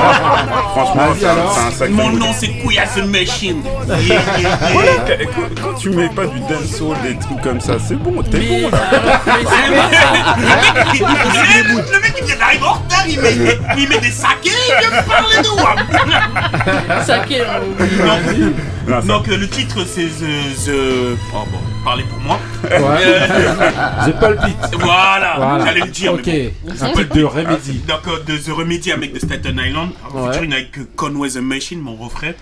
Franchement, 0.72 1.02
c'est 1.18 1.26
un- 1.26 1.70
sacré 1.72 1.88
Mon 1.92 2.10
nom, 2.10 2.32
c'est 2.38 2.48
Couillasse 2.48 2.96
Machine. 3.08 3.62
Yeah, 3.88 4.20
yeah, 4.38 4.58
yeah. 5.08 5.26
Quand- 5.60 5.74
tu 5.78 5.90
mets 5.90 6.08
pas 6.08 6.26
du 6.26 6.38
dancehall, 6.40 6.96
des 7.02 7.16
trucs 7.18 7.40
comme 7.42 7.60
ça, 7.60 7.74
c'est 7.86 7.96
bon, 7.96 8.22
t'es 8.22 8.38
bon 8.38 8.68
là. 8.70 8.78
c'est 9.24 9.68
Le 9.68 9.76
mec, 9.76 9.90
il- 10.94 11.00
le 11.92 12.00
mec, 12.00 12.14
il 12.20 12.24
vient 12.26 12.36
d'arriver 12.36 12.64
en 12.64 12.72
retard, 12.74 13.04
il 13.08 13.20
met, 13.20 13.58
il 13.78 13.88
met 13.88 13.98
des 13.98 14.10
sakés, 14.10 14.50
il 14.50 14.74
vient 14.80 14.90
me 15.00 15.06
parler 15.08 15.42
de 15.42 15.50
WAP. 15.60 17.06
Saké. 17.06 17.42
Non, 18.88 19.00
ça- 19.00 19.06
Donc, 19.06 19.28
euh, 19.28 19.36
le 19.36 19.48
titre, 19.48 19.84
c'est 19.86 20.06
The. 20.06 20.66
The... 20.66 21.16
Oh 21.34 21.44
bon, 21.50 21.58
parlez 21.84 22.04
pour 22.04 22.18
moi. 22.20 22.38
Ouais. 22.64 22.72
The 24.06 24.18
Pulpit. 24.18 24.56
Voilà, 24.78 25.34
Voilà. 25.36 25.64
j'allais 25.66 25.80
le 25.82 25.90
dire. 25.90 26.14
Ok. 26.14 26.26
mais 26.26 26.52
Un 26.80 26.90
truc 26.92 27.12
de 27.14 27.24
Remedy. 27.24 27.80
bon. 27.86 27.94
Donc, 27.94 28.08
euh, 28.08 28.22
de 28.24 28.38
The 28.38 28.48
Remedy 28.56 28.92
avec 28.92 29.12
de 29.12 29.18
Staten 29.18 29.60
Island, 29.64 29.90
Ouais. 30.12 30.26
featuring 30.32 30.52
avec 30.52 30.78
euh, 30.78 30.88
Conway 30.96 31.28
the 31.30 31.36
Machine, 31.36 31.80
mon 31.80 31.94
refrain, 31.96 32.32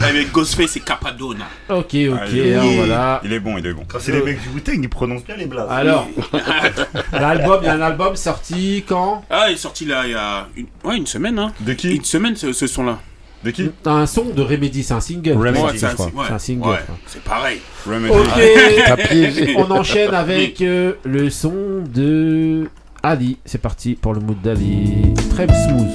avec 0.00 0.32
Ghostface 0.32 0.76
et 0.76 0.80
Capadonna. 0.80 1.44
Ok, 1.68 1.76
ok. 1.78 1.92
Ah, 1.94 2.26
il, 2.30 2.38
est 2.38 2.54
alors 2.54 2.70
voilà. 2.72 3.20
il 3.24 3.32
est 3.32 3.40
bon, 3.40 3.58
il 3.58 3.66
est 3.66 3.72
bon. 3.74 3.82
Quand 3.86 3.98
c'est 4.00 4.12
les 4.12 4.22
mecs 4.22 4.40
du 4.40 4.48
Wu-Tang, 4.48 4.78
ils 4.82 4.88
prononcent 4.88 5.24
bien 5.24 5.36
les 5.36 5.46
blagues. 5.46 5.66
Alors, 5.70 6.08
l'album, 7.12 7.58
il 7.62 7.66
y 7.66 7.68
a 7.68 7.74
un 7.74 7.80
album 7.82 8.16
sorti 8.16 8.84
quand? 8.86 9.24
Ah, 9.30 9.46
il 9.50 9.54
est 9.54 9.56
sorti 9.56 9.84
là 9.84 10.02
il 10.06 10.12
y 10.12 10.14
a 10.14 10.46
une, 10.56 10.66
ouais, 10.84 10.96
une 10.96 11.06
semaine, 11.06 11.38
hein. 11.38 11.52
De 11.60 11.72
qui? 11.74 11.94
Une 11.94 12.04
semaine, 12.04 12.36
ce, 12.36 12.52
ce 12.52 12.66
son-là. 12.66 13.00
De 13.44 13.50
qui 13.50 13.70
Un 13.86 14.06
son 14.06 14.26
de 14.26 14.42
Remedy, 14.42 14.82
c'est 14.82 14.94
un 14.94 15.00
single. 15.00 15.32
Remedy, 15.36 15.78
c'est 15.78 15.86
un, 15.86 15.94
ouais, 15.94 16.24
C'est 16.26 16.32
un 16.32 16.38
single, 16.38 16.68
ouais, 16.68 16.76
quoi. 16.86 16.94
c'est 17.06 17.22
pareil. 17.22 17.60
Remedy. 17.86 18.14
Ok. 18.14 19.56
On 19.56 19.70
enchaîne 19.70 20.14
avec 20.14 20.60
euh, 20.60 20.94
le 21.04 21.28
son 21.30 21.82
de 21.92 22.68
Ali. 23.02 23.38
C'est 23.44 23.60
parti 23.60 23.94
pour 23.94 24.14
le 24.14 24.20
mood 24.20 24.40
d'Ali. 24.40 25.14
Très 25.30 25.46
smooth. 25.46 25.88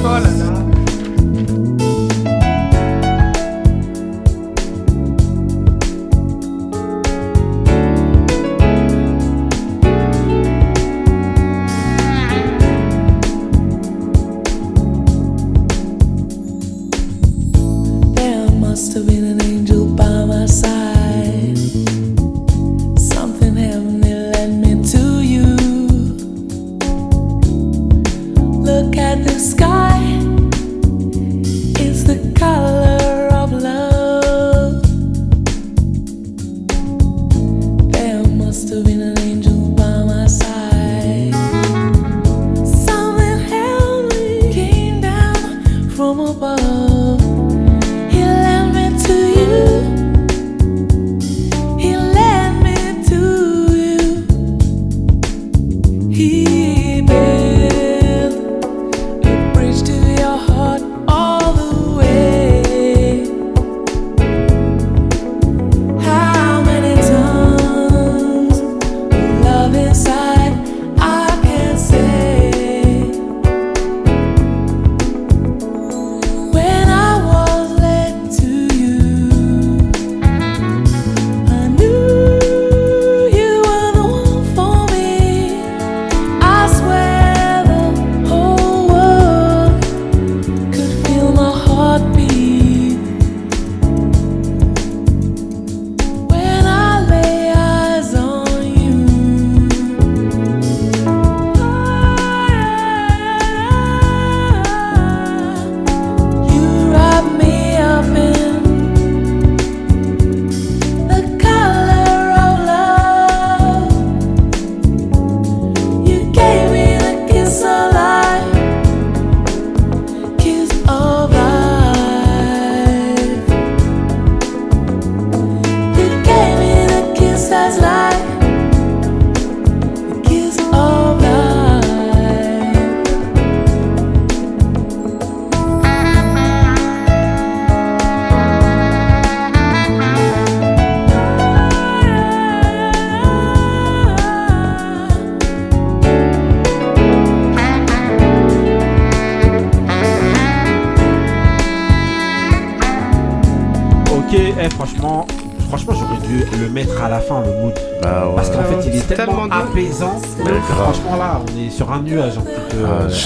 Oh 0.00 0.02
là 0.04 0.20
là. 0.20 0.73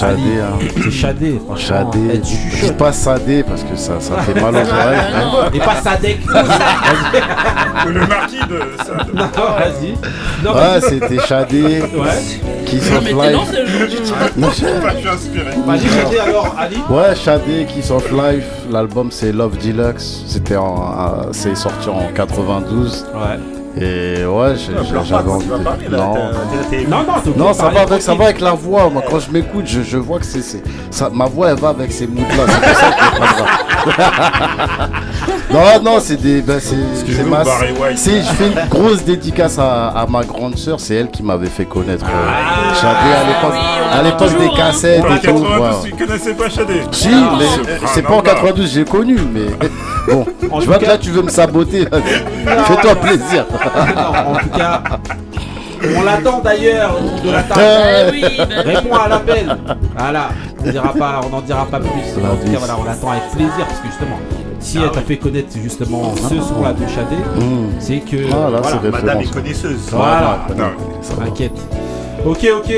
Euh, 0.03 0.91
shadé, 0.91 1.27
Ali. 1.27 1.39
hein. 1.39 1.47
C'est. 1.55 1.57
Shadé. 1.57 1.99
Eh, 2.13 2.19
tu 2.21 2.35
Dis 2.65 2.71
pas 2.73 2.91
sadé 2.91 3.43
parce 3.43 3.63
que 3.63 3.75
ça, 3.75 3.93
ça 3.99 4.17
fait 4.21 4.39
mal 4.39 4.53
aux 4.55 4.57
oreilles. 4.57 4.99
Non. 5.21 5.51
Et 5.53 5.59
pas 5.59 5.75
Sadek. 5.81 6.19
Le 7.87 8.05
marquis 8.07 8.39
de 8.49 8.59
ça. 8.83 8.93
non, 9.13 9.23
vas-y. 9.57 9.95
Non, 10.43 10.53
Ouais, 10.53 10.81
c'était 10.81 11.19
Shadé. 11.19 11.81
Ouais. 11.81 13.31
Non, 13.31 13.43
le 13.51 13.65
jour 13.65 13.87
du 13.87 13.95
titre. 13.95 14.15
Je 14.37 14.49
suis 14.51 14.65
inspiré. 15.07 15.51
Vas-y, 15.65 15.87
Shadé, 15.89 16.19
alors, 16.19 16.55
Ali. 16.59 16.77
Ouais, 16.89 17.15
Shadé, 17.15 17.65
Kiss 17.67 17.89
of 17.91 18.11
Life. 18.11 18.45
L'album 18.69 19.09
c'est 19.11 19.31
Love 19.31 19.57
Deluxe. 19.57 20.23
C'était 20.27 20.55
en, 20.57 20.65
en- 20.65 21.33
c'est 21.33 21.55
sorti 21.55 21.89
en 21.89 22.11
92. 22.13 23.05
Ouais. 23.13 23.19
Et 23.77 24.25
ouais, 24.25 24.55
j'avais 24.57 25.29
envie 25.29 25.45
de. 25.47 25.95
Non, 25.95 26.13
Non, 26.89 27.05
non, 27.37 27.53
ça 27.53 27.69
va 27.69 27.81
avec, 27.81 28.01
ça 28.01 28.15
va 28.15 28.25
avec 28.25 28.41
la 28.41 28.51
voix. 28.53 28.89
Moi, 28.89 29.03
quand 29.09 29.19
je 29.19 29.31
m'écoute, 29.31 29.65
je, 29.67 29.81
je 29.83 29.97
vois 29.97 30.19
que 30.19 30.25
c'est, 30.25 30.41
c'est- 30.41 30.63
ça, 30.89 31.09
ma 31.13 31.25
voix, 31.25 31.51
elle 31.51 31.59
va 31.59 31.69
avec 31.69 31.91
ces 31.91 32.07
moods-là. 32.07 32.45
C'est 32.47 32.61
pour 32.61 32.75
ça 32.75 32.91
que 32.91 33.03
je 33.05 33.91
fais 33.91 34.01
ça. 34.01 34.89
non, 35.53 35.81
non, 35.83 35.99
c'est 35.99 36.17
des, 36.17 36.41
ben, 36.41 36.59
c'est, 36.59 36.75
ma- 37.23 37.43
je 37.43 38.33
fais 38.33 38.47
une 38.47 38.69
grosse 38.69 39.03
dédicace 39.03 39.57
à, 39.59 39.89
à 39.89 40.05
ma 40.07 40.23
grande 40.23 40.57
sœur. 40.57 40.79
C'est 40.79 40.95
elle 40.95 41.09
qui 41.09 41.23
m'avait 41.23 41.47
fait 41.47 41.65
connaître. 41.65 42.05
euh, 42.05 42.73
Shadé 42.75 43.13
à 43.13 43.23
l'époque, 43.27 43.53
oui, 43.53 43.59
on 43.91 43.97
à 43.99 44.03
l'époque 44.03 44.39
des 44.39 44.45
hein. 44.47 44.51
cassettes 44.57 45.03
En 45.03 45.15
et 45.15 45.19
tout. 45.19 45.25
92, 45.41 45.57
voilà. 45.57 45.75
tu 45.83 45.91
connaissais 45.91 46.33
pas 46.33 46.49
Shadé 46.49 46.81
Si, 46.91 47.09
Ah, 47.13 47.35
mais 47.39 47.45
c'est 47.93 48.01
pas 48.01 48.09
en 48.09 48.15
normal. 48.17 48.35
92 48.35 48.73
j'ai 48.73 48.83
connu, 48.85 49.17
mais 49.33 49.45
bon, 50.07 50.25
En 50.51 50.59
je 50.59 50.65
tout 50.65 50.69
vois 50.71 50.77
que 50.79 50.85
cas- 50.85 50.91
là 50.91 50.97
tu 50.97 51.09
veux 51.11 51.21
me 51.21 51.29
saboter. 51.29 51.85
Fais-toi 51.85 52.95
plaisir. 52.95 53.45
Non, 53.95 54.31
en 54.31 54.35
tout 54.35 54.49
cas, 54.49 54.81
on 55.97 56.01
l'attend 56.03 56.39
d'ailleurs 56.39 56.95
autour 56.99 57.21
de 57.25 57.31
la 57.31 57.43
table. 57.43 57.61
Eh 57.61 58.11
oui, 58.11 58.23
ben, 58.37 58.61
Réponds 58.75 58.95
à 58.95 59.07
l'appel. 59.07 59.57
Voilà, 59.97 60.29
on 60.65 60.69
dira 60.69 60.93
pas, 60.93 61.21
on 61.25 61.29
n'en 61.29 61.41
dira 61.41 61.65
pas 61.65 61.79
plus. 61.79 61.89
En 61.89 62.35
tout 62.35 62.51
cas, 62.51 62.57
voilà, 62.59 62.75
on 62.79 62.83
l'attend 62.83 63.11
avec 63.11 63.29
plaisir 63.31 63.65
parce 63.67 63.79
que 63.79 63.87
justement, 63.87 64.19
si 64.59 64.77
Ah 64.77 64.81
elle 64.85 64.91
t'a 64.91 65.01
fait 65.01 65.17
connaître 65.17 65.49
justement 65.61 66.13
ce 66.15 66.35
son-là 66.41 66.73
de 66.73 66.85
Shadé, 66.87 67.15
Mmh. 67.35 67.69
c'est 67.79 67.99
que. 67.99 68.17
Ah, 68.31 68.49
là, 68.51 68.59
voilà. 68.61 68.91
Madame 68.91 69.21
est 69.21 69.33
connaisseuse. 69.33 69.79
Voilà. 69.91 70.39
Non, 70.57 70.65
T'inquiète. 71.25 71.51
Ok, 72.25 72.45
ok. 72.57 72.73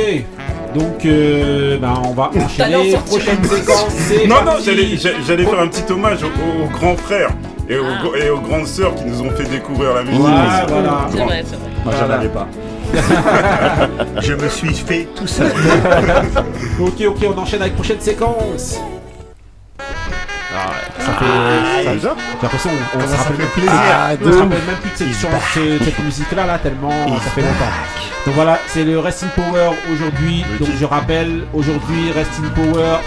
Donc, 0.76 1.06
euh, 1.06 1.78
ben, 1.78 1.94
on 2.06 2.14
va 2.14 2.30
enchaîner. 2.36 2.94
Prochaine 3.06 3.44
séquence. 3.44 3.88
c'est 4.08 4.28
non, 4.28 4.38
non, 4.46 4.54
j'allais 4.64 4.96
j'a- 4.98 5.20
j'allais 5.28 5.44
faire 5.46 5.60
un 5.60 5.68
petit 5.68 5.92
hommage 5.92 6.20
aux, 6.24 6.64
aux 6.64 6.68
grands 6.70 6.96
frères 6.96 7.32
et 7.70 7.78
aux, 7.78 7.84
Ah. 7.86 8.18
et 8.18 8.30
aux 8.30 8.40
grandes 8.40 8.68
sœurs 8.68 8.96
qui 8.96 9.06
nous 9.06 9.22
ont 9.22 9.30
fait 9.32 9.44
découvrir 9.50 9.94
la 9.96 10.04
musique. 10.04 10.20
Voilà, 10.20 10.66
voilà. 10.68 11.08
C'est 11.12 11.24
vrai, 11.24 11.44
c'est 11.50 11.56
vrai. 11.58 11.70
Moi, 11.84 11.94
j'en 11.94 12.06
Voilà. 12.06 12.16
avais 12.16 12.30
pas. 12.30 12.48
Je 14.22 14.34
me 14.34 14.50
suis 14.50 14.74
fait 14.74 15.08
tout 15.16 15.28
seul. 15.28 15.52
Ok, 16.80 17.02
ok, 17.08 17.18
on 17.36 17.40
enchaîne 17.40 17.62
avec 17.62 17.76
prochaine 17.76 18.00
séquence. 18.00 18.80
Fait. 21.26 21.84
ça- 21.86 21.94
Déjà 21.94 22.16
J'ai 22.18 22.42
l'impression 22.44 22.70
qu'on 22.92 23.00
on 23.00 23.02
se 23.08 23.16
rappelle 23.16 23.36
fait 23.36 23.42
même 23.42 23.48
plus. 23.52 23.62
plaisir. 23.62 23.80
Ah, 23.94 24.10
on 24.12 24.24
se 24.26 24.30
de 24.30 24.36
rappelle 24.38 24.50
même 24.68 24.76
plus 24.82 25.06
de 25.06 25.14
cette, 25.14 25.84
cette 25.86 26.00
musique-là, 26.06 26.46
là, 26.46 26.58
tellement 26.60 26.92
ça 27.24 27.30
fait 27.32 27.42
longtemps. 27.42 27.74
Donc 28.26 28.36
voilà, 28.36 28.60
c'est 28.68 28.84
le 28.84 29.00
Rest 29.00 29.24
in 29.24 29.28
Power 29.42 29.70
aujourd'hui. 29.92 30.46
Donc 30.60 30.70
je 30.80 30.86
rappelle, 30.86 31.44
aujourd'hui, 31.54 32.12
Rest 32.16 32.32
in 32.44 32.50
Power, 32.50 32.98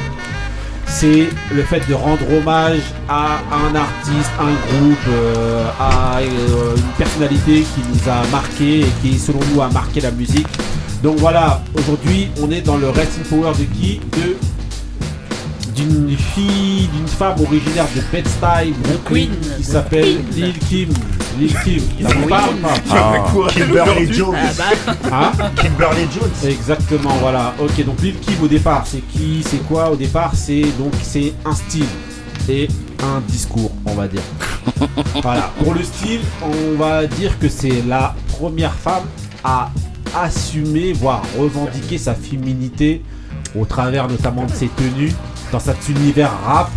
c'est 0.87 1.29
le 1.53 1.63
fait 1.63 1.87
de 1.89 1.95
rendre 1.95 2.23
hommage 2.37 2.81
à 3.09 3.39
un 3.53 3.75
artiste, 3.75 4.31
un 4.41 4.53
groupe, 4.69 4.99
euh, 5.09 5.65
à 5.81 6.19
euh, 6.19 6.77
une 6.77 6.83
personnalité 6.99 7.63
qui 7.63 7.81
nous 7.89 8.11
a 8.11 8.27
marqué 8.31 8.81
et 8.81 8.93
qui, 9.03 9.19
selon 9.19 9.41
nous, 9.53 9.63
a 9.63 9.69
marqué 9.71 10.01
la 10.01 10.11
musique. 10.11 10.47
Donc 11.03 11.17
voilà, 11.19 11.61
aujourd'hui, 11.79 12.29
on 12.43 12.51
est 12.51 12.61
dans 12.63 12.77
le 12.77 12.89
Rest 12.91 13.13
in 13.21 13.29
Power 13.29 13.53
de 13.59 13.65
qui? 13.65 14.01
De 14.17 14.37
d'une 15.75 16.17
fille, 16.17 16.89
d'une 16.95 17.09
femme 17.09 17.37
originaire 17.41 17.87
de 17.95 18.01
Bed-Stuy, 18.13 18.73
Brooklyn, 18.83 19.01
Queen. 19.05 19.31
qui 19.57 19.65
s'appelle. 19.65 20.19
Lil 20.33 20.59
Kim. 20.59 20.89
Lil 21.39 21.53
Kim, 21.65 21.81
ça 22.09 22.15
vous 22.15 22.29
parle 22.29 22.57
pas 22.57 22.75
Ah. 22.93 23.25
Kimberly 23.49 24.13
Jones. 24.13 24.37
Hein 25.13 25.33
Kimberly 25.57 26.07
Jones. 26.15 26.51
Exactement, 26.51 27.17
voilà. 27.21 27.55
Ok, 27.59 27.85
donc 27.85 28.01
Lil 28.03 28.15
Kim 28.21 28.35
au 28.43 28.49
départ, 28.49 28.85
c'est 28.87 29.01
qui, 29.09 29.43
c'est 29.45 29.67
quoi? 29.67 29.91
Au 29.91 29.97
départ 29.97 30.33
C'est 30.35 30.63
donc 30.79 30.93
c'est 31.03 31.33
un 31.45 31.55
style 31.55 31.87
et 32.49 32.69
un 33.03 33.21
discours, 33.27 33.73
on 33.87 33.95
va 33.95 34.07
dire. 34.07 34.23
voilà. 35.23 35.51
Pour 35.63 35.75
le 35.75 35.83
style, 35.83 36.21
on 36.43 36.79
va 36.79 37.07
dire 37.07 37.39
que 37.39 37.49
c'est 37.49 37.83
la 37.87 38.15
première 38.39 38.75
femme 38.75 39.03
à 39.43 39.71
assumer, 40.17 40.93
voire 40.93 41.23
revendiquer 41.39 41.99
sa 41.99 42.15
féminité 42.15 43.03
au 43.59 43.65
travers 43.65 44.07
notamment 44.09 44.45
de 44.45 44.53
ses 44.53 44.69
tenues 44.69 45.13
dans 45.55 45.61
cet 45.61 45.89
univers 45.89 46.33
rap 46.45 46.69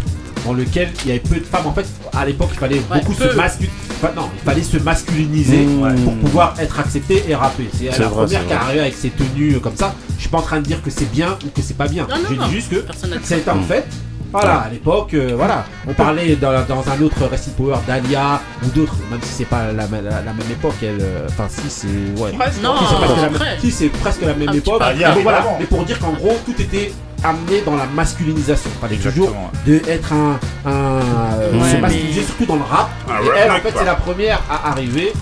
dans 0.46 0.54
lequel 0.54 0.90
il 1.04 1.08
y 1.08 1.12
avait 1.12 1.20
peu 1.20 1.36
de 1.36 1.44
femmes. 1.46 1.66
En 1.66 1.74
fait, 1.74 1.88
à 2.16 2.24
l'époque, 2.28 2.50
il 2.54 2.60
fallait 2.60 2.80
beaucoup 2.94 3.14
peu. 3.14 3.32
se 3.32 3.36
masculiniser. 3.36 3.76
non, 4.16 4.30
il 4.36 4.46
fallait 4.46 4.62
se 4.64 4.78
masculiniser 4.78 5.66
Mmh. 5.66 5.96
pour 6.04 6.14
pouvoir 6.18 6.54
être 6.60 6.80
accepté 6.80 7.24
et 7.28 7.34
rapper. 7.34 7.68
C'est 7.74 7.92
C'est 7.92 8.00
la 8.04 8.08
vrai, 8.08 8.26
première 8.26 8.42
c'est 8.48 8.74
qui 8.74 8.80
avec 8.80 8.94
ses 8.96 9.10
tenues 9.10 9.56
euh, 9.56 9.60
comme 9.60 9.76
ça. 9.76 9.96
Je 10.16 10.22
suis 10.22 10.30
pas 10.30 10.38
en 10.38 10.42
train 10.44 10.60
de 10.60 10.66
dire 10.66 10.82
que 10.84 10.92
c'est 10.92 11.12
bien 11.12 11.30
ou 11.44 11.50
que 11.50 11.62
c'est 11.64 11.76
pas 11.76 11.88
bien. 11.88 12.06
Non, 12.08 12.18
non, 12.18 12.24
Je 12.30 12.36
non. 12.36 12.48
dis 12.48 12.54
juste 12.54 12.70
que 12.70 12.86
c'était 13.24 13.50
un 13.50 13.62
fait. 13.64 13.88
Voilà, 14.32 14.56
à 14.58 14.70
l'époque, 14.70 15.14
euh, 15.16 15.34
voilà. 15.36 15.66
On 15.88 15.94
parlait 15.94 16.36
dans, 16.36 16.52
dans 16.68 16.84
un 16.88 17.02
autre 17.02 17.26
Rest 17.32 17.48
in 17.48 17.52
Power 17.58 17.78
d'Alia 17.88 18.42
ou 18.64 18.68
d'autres, 18.76 18.96
même 19.10 19.22
si 19.24 19.30
c'est 19.38 19.46
pas 19.46 19.72
la, 19.72 19.88
la- 19.88 20.02
la 20.22 20.34
même 20.34 20.52
époque. 20.52 20.76
Elle, 20.84 20.98
euh, 21.02 21.28
enfin, 21.30 21.48
si 21.50 21.62
c'est 21.70 21.88
ouais. 22.22 22.32
Non, 22.62 22.76
Si, 22.78 22.86
c'est 22.90 22.96
presque 23.00 23.16
la 23.18 23.22
même, 23.30 23.36
après. 23.36 23.58
si, 23.60 23.72
c'est 23.72 23.90
presque 23.90 24.22
la 24.22 24.34
même 24.36 24.50
Un 24.50 24.52
petit 24.52 24.58
époque. 24.70 24.82
voilà. 25.24 25.44
Mais 25.60 25.66
pour 25.66 25.84
dire 25.86 25.98
qu'en 26.00 26.12
gros, 26.12 26.38
tout 26.46 26.62
était 26.62 26.92
amené 27.24 27.62
dans 27.66 27.76
la 27.76 27.86
masculinisation. 27.86 28.70
Il 28.76 28.80
fallait 28.80 28.98
toujours 29.02 29.34
de 29.66 29.82
être 29.88 30.14
un, 30.14 30.40
un 30.66 30.72
euh, 30.72 31.52
Ouais, 31.54 31.70
se 31.70 31.76
mais- 31.76 31.82
masculiniser 31.82 32.24
surtout 32.24 32.46
dans 32.46 32.56
le 32.58 32.64
rap. 32.64 32.90
Et 33.24 33.28
elle, 33.38 33.52
en 33.52 33.56
fait, 33.60 33.74
c'est 33.78 33.86
la 33.86 33.96
première 33.96 34.42
à 34.50 34.70
arriver 34.72 35.14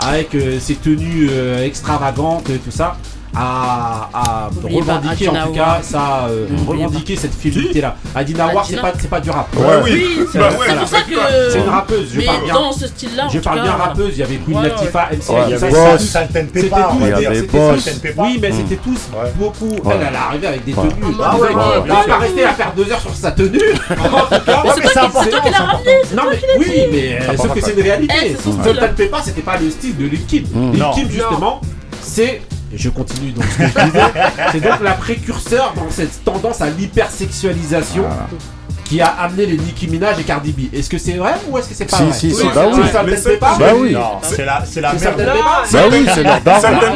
avec 0.00 0.34
euh, 0.34 0.58
ses 0.60 0.74
tenues 0.74 1.28
euh, 1.30 1.64
extravagantes 1.64 2.50
et 2.50 2.58
tout 2.58 2.70
ça. 2.70 2.96
À, 3.36 4.08
pas 4.62 4.68
revendiquer 4.68 5.28
en 5.28 5.46
tout 5.46 5.52
cas 5.52 5.78
ça 5.82 6.26
euh, 6.30 6.46
N'oubliez 6.50 6.84
revendiquer 6.84 7.16
cette 7.16 7.34
féminité 7.34 7.80
là 7.80 7.96
Adina 8.14 8.46
War 8.54 8.64
c'est 8.64 8.80
pas 8.80 8.92
c'est 8.98 9.10
pas 9.10 9.20
du 9.20 9.30
rap. 9.30 9.48
Ouais. 9.56 9.64
oui, 9.82 9.90
Oui, 10.18 10.26
c'est 10.32 10.38
bah 10.38 10.48
c'est 10.52 10.58
ouais, 10.72 10.76
pour 10.78 10.88
ça 10.88 11.00
que. 11.02 11.50
c'est 11.50 11.58
une 11.58 11.68
rappeuse 11.68 12.08
je 12.12 12.18
Mais 12.20 12.26
parle 12.26 12.44
bien. 12.44 12.54
dans 12.54 12.72
ce 12.72 12.86
style-là, 12.86 13.28
je 13.32 13.38
parle 13.40 13.62
bien 13.62 13.72
rappeuse 13.72 14.10
il 14.14 14.18
y 14.18 14.22
avait 14.22 14.36
Queen 14.36 14.62
Latifah 14.62 15.08
MC 15.10 15.22
c'était 15.22 15.68
Boss. 15.70 16.12
tous- 16.12 17.48
tous- 17.48 18.00
tous- 18.00 18.22
oui 18.22 18.38
mais 18.40 18.52
c'était 18.52 18.76
tous 18.76 19.00
Ouais. 19.14 19.30
beaucoup. 19.36 19.70
Elle 19.90 19.96
elle 20.08 20.14
est 20.14 20.16
arrivée 20.16 20.46
avec 20.46 20.64
des 20.64 20.72
tenues. 20.72 20.90
Ah 21.22 21.36
ouais, 21.36 21.48
bien 21.84 21.94
va 22.06 22.16
rester 22.18 22.44
à 22.44 22.52
faire 22.52 22.72
deux 22.76 22.90
heures 22.92 23.00
sur 23.00 23.14
sa 23.14 23.32
tenue. 23.32 23.58
Mais 23.58 24.70
c'est 24.74 24.82
toi 24.82 25.02
qui- 25.06 25.24
c'est 25.24 25.30
toi 25.30 25.40
qui 25.40 25.50
l'as 25.50 25.58
ramené, 25.58 25.90
c'est 26.04 26.14
non 26.16 26.22
mais 26.30 26.40
oui 26.58 26.72
mais 26.92 27.18
euh, 27.20 27.26
Ça 27.36 27.42
sauf 27.42 27.54
que 27.54 27.60
c'est 27.60 27.72
une 27.74 27.82
réalité. 27.82 28.14
Eh, 28.24 28.48
and 28.48 28.94
Pepper 28.96 29.16
c'était 29.24 29.40
pas 29.42 29.56
le 29.58 29.70
style 29.70 29.96
de 29.96 30.04
Lil 30.06 30.24
Kim. 30.26 30.44
Mm. 30.52 30.70
Lil 30.72 30.80
Non. 30.80 30.90
Kim 30.92 31.08
justement 31.10 31.60
c'est 32.02 32.42
je 32.76 32.88
continue 32.90 33.32
donc 33.32 33.44
ce 33.44 33.58
que 33.58 33.66
je 33.66 33.84
disais. 33.86 34.00
C'est 34.52 34.60
donc 34.60 34.80
la 34.80 34.92
précurseur 34.92 35.74
dans 35.74 35.90
cette 35.90 36.24
tendance 36.24 36.60
à 36.60 36.70
l'hypersexualisation 36.70 38.04
qui 38.84 39.00
a 39.00 39.06
amené 39.06 39.46
les 39.46 39.56
Nicki 39.56 39.88
Minaj 39.88 40.18
et 40.18 40.22
Cardi 40.24 40.52
B 40.52 40.74
est-ce 40.74 40.88
que 40.90 40.98
c'est 40.98 41.12
vrai 41.14 41.32
ou 41.48 41.56
est-ce 41.58 41.68
que 41.68 41.74
c'est 41.74 41.84
pas 41.90 41.96
Si, 41.96 42.02
vrai 42.04 42.12
si, 42.12 42.30
si, 42.30 42.36
C'est 42.36 42.44
bah 42.54 42.66
oui. 42.72 42.82
C'est- 43.16 43.40
Bah 43.40 43.56
oui. 43.76 43.96
C'est 44.22 44.44
la, 44.44 44.62
c'est 44.64 44.82
C'est 44.98 45.16
merde. 45.16 45.22
Bah 45.72 45.80
oui, 45.90 46.06
c'est 46.14 46.22
leur 46.22 46.40
Ça 46.60 46.70
me 46.70 46.80
pas, 46.80 46.90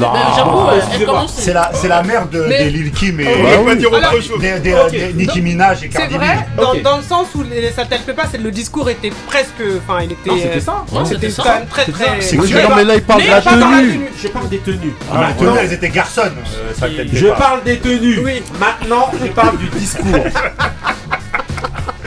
la. 0.00 1.26
C'est 1.28 1.52
la, 1.52 1.70
c'est 1.74 1.88
la 1.88 2.02
mère 2.02 2.26
de, 2.28 2.44
Mais- 2.48 2.64
des 2.64 2.70
Lil 2.70 2.90
Kim 2.92 3.20
et 3.20 3.26
On 3.26 3.42
Bah 3.42 3.48
va 3.50 3.56
pas 3.56 3.62
oui. 3.70 3.76
dire 3.76 3.88
Alors, 3.94 4.14
autre 4.14 4.22
chose. 4.22 4.40
des, 4.40 4.58
des, 4.60 4.74
Ok. 4.74 4.90
des 4.90 5.12
Nicki 5.14 5.40
Minaj 5.40 5.78
et 5.78 5.90
C'est 5.92 5.98
Cardi 5.98 6.14
B. 6.14 6.18
vrai, 6.18 6.46
dans, 6.82 6.96
le 6.96 7.02
sens 7.02 7.28
où 7.34 7.42
les 7.42 7.70
Saltel 7.70 8.00
Peppa, 8.00 8.22
c'est 8.30 8.38
le 8.40 8.50
discours 8.50 8.88
était 8.90 9.12
presque. 9.26 9.50
Enfin, 9.86 10.00
il 10.04 10.12
était. 10.12 10.30
non 10.30 10.36
c'était 10.36 10.56
euh, 10.56 10.60
ça 10.60 10.84
Non, 10.92 11.04
C'était 11.04 11.30
ça. 11.30 11.42
quand 11.42 11.54
même 11.54 11.66
très 11.66 11.84
C'est 11.86 11.92
très. 11.92 12.04
ça. 12.04 12.10
C'est 12.20 12.38
Oui, 12.38 12.52
non, 12.52 12.76
mais 12.76 12.84
là, 12.84 12.94
il 12.96 13.02
parle 13.02 13.22
de 13.22 13.28
la 13.28 13.40
pas 13.40 13.50
tenue. 13.52 14.00
je 14.22 14.28
parle 14.28 14.48
des 14.48 14.58
tenues 14.58 14.94
Ah, 15.10 15.14
bah, 15.14 15.20
Maintenant, 15.28 15.54
elles 15.60 15.72
étaient 15.72 15.88
garçons. 15.88 16.22
euh, 16.22 16.90
Je 17.12 17.26
parle 17.28 17.62
des 17.64 17.78
tenues. 17.78 18.20
Oui. 18.24 18.42
Maintenant, 18.58 19.10
je 19.20 19.26
parle 19.28 19.56
du 19.58 19.68
discours. 19.68 19.99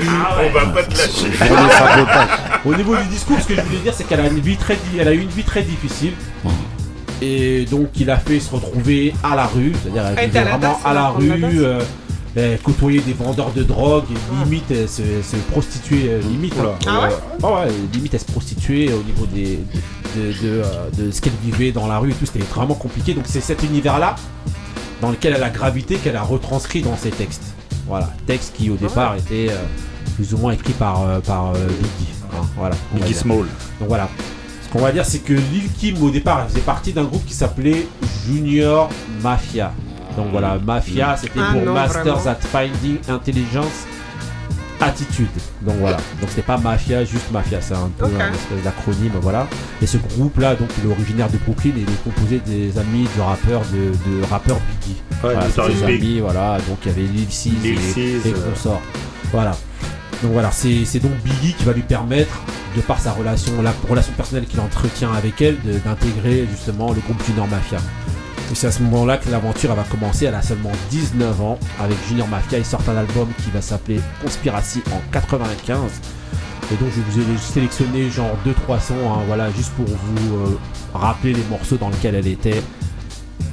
On 0.05 0.49
va 0.53 0.65
pas 0.73 0.83
te 0.83 0.97
lâcher. 0.97 1.31
Au 2.65 2.73
niveau 2.75 2.95
du 2.97 3.03
discours, 3.05 3.37
ce 3.41 3.47
que 3.47 3.55
je 3.55 3.61
voulais 3.61 3.79
dire, 3.79 3.93
c'est 3.93 4.03
qu'elle 4.05 4.19
a 4.19 4.27
une 4.27 4.39
vie 4.39 4.57
très, 4.57 4.77
elle 4.99 5.07
a 5.07 5.13
eu 5.13 5.19
une 5.21 5.29
vie 5.29 5.43
très 5.43 5.61
difficile. 5.61 6.13
Et 7.21 7.65
donc, 7.65 7.87
il 7.99 8.09
a 8.09 8.17
fait 8.17 8.39
se 8.39 8.51
retrouver 8.51 9.13
à 9.23 9.35
la 9.35 9.45
rue, 9.45 9.71
c'est-à-dire 9.81 10.03
elle 10.07 10.15
vivait 10.27 10.39
vraiment 10.57 10.57
danse, 10.73 10.81
à 10.85 10.93
la 10.93 11.07
rue, 11.09 11.29
euh, 12.35 12.57
côtoyait 12.63 12.99
des 13.01 13.13
vendeurs 13.13 13.51
de 13.51 13.63
drogue, 13.63 14.03
et 14.11 14.43
limite 14.43 14.65
elle 14.71 14.89
se, 14.89 15.03
se 15.21 15.35
prostituait, 15.51 16.09
euh, 16.09 16.19
limite. 16.21 16.53
hein. 16.59 16.71
Ah 16.87 17.07
ouais 17.07 17.13
Euh, 17.43 17.65
ouais, 17.67 17.71
limite 17.93 18.13
elle 18.13 18.19
se 18.19 18.25
prostituait 18.25 18.89
au 18.91 19.03
niveau 19.03 19.25
des, 19.27 19.59
de, 20.17 20.21
de, 20.31 20.33
euh, 20.43 20.89
de 20.97 21.11
ce 21.11 21.21
qu'elle 21.21 21.33
vivait 21.43 21.71
dans 21.71 21.87
la 21.87 21.97
rue 21.99 22.09
et 22.11 22.13
tout, 22.13 22.25
c'était 22.25 22.39
vraiment 22.39 22.73
compliqué. 22.75 23.13
Donc 23.13 23.23
c'est 23.27 23.39
cet 23.41 23.63
univers-là 23.63 24.15
dans 25.01 25.11
lequel 25.11 25.33
elle 25.37 25.43
a 25.43 25.49
gravité 25.49 25.95
qu'elle 25.95 26.15
a 26.17 26.23
retranscrit 26.23 26.81
dans 26.81 26.97
ses 26.97 27.11
textes. 27.11 27.52
Voilà, 27.87 28.09
textes 28.25 28.55
qui 28.55 28.69
au 28.69 28.75
départ 28.75 29.15
étaient 29.15 29.47
euh, 29.49 29.57
plus 30.15 30.33
ou 30.33 30.37
moins 30.37 30.53
écrits 30.53 30.73
par, 30.73 31.01
euh, 31.03 31.19
par 31.19 31.49
euh, 31.49 31.67
Biggie. 31.67 32.13
hein, 32.33 32.45
voilà, 32.57 32.75
on 32.93 32.97
va 32.97 32.99
Biggie 33.01 33.13
dire. 33.13 33.21
Small. 33.23 33.45
Donc 33.79 33.87
voilà. 33.89 34.07
Ce 34.63 34.69
qu'on 34.71 34.79
va 34.83 34.91
dire, 34.91 35.05
c'est 35.05 35.19
que 35.19 35.33
Lil 35.33 35.69
Kim, 35.77 36.01
au 36.01 36.09
départ, 36.09 36.47
faisait 36.47 36.61
partie 36.61 36.93
d'un 36.93 37.03
groupe 37.03 37.25
qui 37.25 37.33
s'appelait 37.33 37.85
Junior 38.25 38.89
Mafia. 39.21 39.71
Donc 40.17 40.27
voilà, 40.31 40.57
Mafia, 40.59 41.17
c'était 41.17 41.39
Ah 41.39 41.51
pour 41.53 41.61
non, 41.63 41.73
Masters 41.73 42.03
vraiment. 42.15 42.29
at 42.31 42.35
Finding 42.35 42.97
Intelligence 43.09 43.85
Attitude. 44.85 45.27
Donc 45.61 45.75
voilà. 45.79 45.97
Donc 46.19 46.29
c'était 46.29 46.41
pas 46.41 46.57
Mafia, 46.57 47.03
juste 47.05 47.31
Mafia. 47.31 47.61
C'est 47.61 47.73
un 47.73 47.89
peu 47.97 48.05
Ok. 48.05 48.11
un 48.19 48.31
espèce 48.33 48.63
d'acronyme, 48.63 49.13
voilà. 49.21 49.47
Et 49.81 49.87
ce 49.87 49.97
groupe-là, 49.97 50.55
donc 50.55 50.69
il 50.81 50.89
est 50.89 50.91
originaire 50.91 51.29
de 51.29 51.37
Brooklyn 51.37 51.71
et 51.77 51.81
il 51.81 51.89
est 51.89 52.03
composé 52.03 52.39
des 52.45 52.77
amis 52.77 53.07
du 53.15 53.21
rappeur 53.21 53.61
de, 53.71 53.91
de 54.09 54.23
rappeur 54.29 54.57
Biggie. 54.81 55.01
Ouais, 55.23 55.33
Voilà, 55.33 55.41
c'est 55.49 55.61
amis. 55.61 56.19
Donc 56.67 56.77
il 56.83 56.87
y 56.87 56.91
avait 56.91 57.01
Lil 57.01 57.27
Sis 57.29 57.53
et, 57.63 57.71
et 58.27 58.31
consorts. 58.31 58.81
Voilà. 59.31 59.51
Donc 60.21 60.31
voilà, 60.31 60.51
c'est 60.51 60.99
donc 60.99 61.11
Biggie 61.23 61.53
qui 61.53 61.65
va 61.65 61.73
lui 61.73 61.81
permettre, 61.81 62.41
de 62.75 62.81
par 62.81 62.99
sa 62.99 63.11
relation, 63.11 63.61
la 63.61 63.73
relation 63.89 64.13
personnelle 64.13 64.45
qu'il 64.45 64.59
entretient 64.61 65.11
avec 65.13 65.41
elle, 65.41 65.57
de- 65.63 65.79
d'intégrer 65.79 66.47
justement 66.49 66.93
le 66.93 67.01
groupe 67.01 67.21
Junior 67.25 67.47
Mafia. 67.47 67.77
Et 68.51 68.55
c'est 68.55 68.67
à 68.67 68.71
ce 68.71 68.81
moment-là 68.83 69.17
que 69.17 69.29
l'aventure 69.29 69.73
va 69.73 69.83
commencer. 69.83 70.25
Elle 70.25 70.35
a 70.35 70.41
seulement 70.41 70.71
19 70.91 71.41
ans. 71.41 71.57
Avec 71.79 71.97
Junior 72.07 72.27
Mafia, 72.27 72.59
ils 72.59 72.65
sortent 72.65 72.89
un 72.89 72.97
album 72.97 73.29
qui 73.43 73.49
va 73.51 73.61
s'appeler 73.61 73.99
Conspiracy 74.21 74.81
en 74.91 75.01
95. 75.11 75.91
Et 76.71 76.75
donc 76.75 76.89
je 76.95 77.01
vous 77.01 77.19
ai 77.19 77.37
sélectionné 77.37 78.09
genre 78.09 78.35
2-3 78.45 78.79
sons, 78.79 78.93
hein, 79.11 79.19
voilà, 79.27 79.51
juste 79.51 79.71
pour 79.73 79.85
vous 79.85 80.35
euh, 80.35 80.59
rappeler 80.93 81.33
les 81.33 81.43
morceaux 81.49 81.75
dans 81.77 81.89
lesquels 81.89 82.15
elle 82.15 82.27
était. 82.27 82.61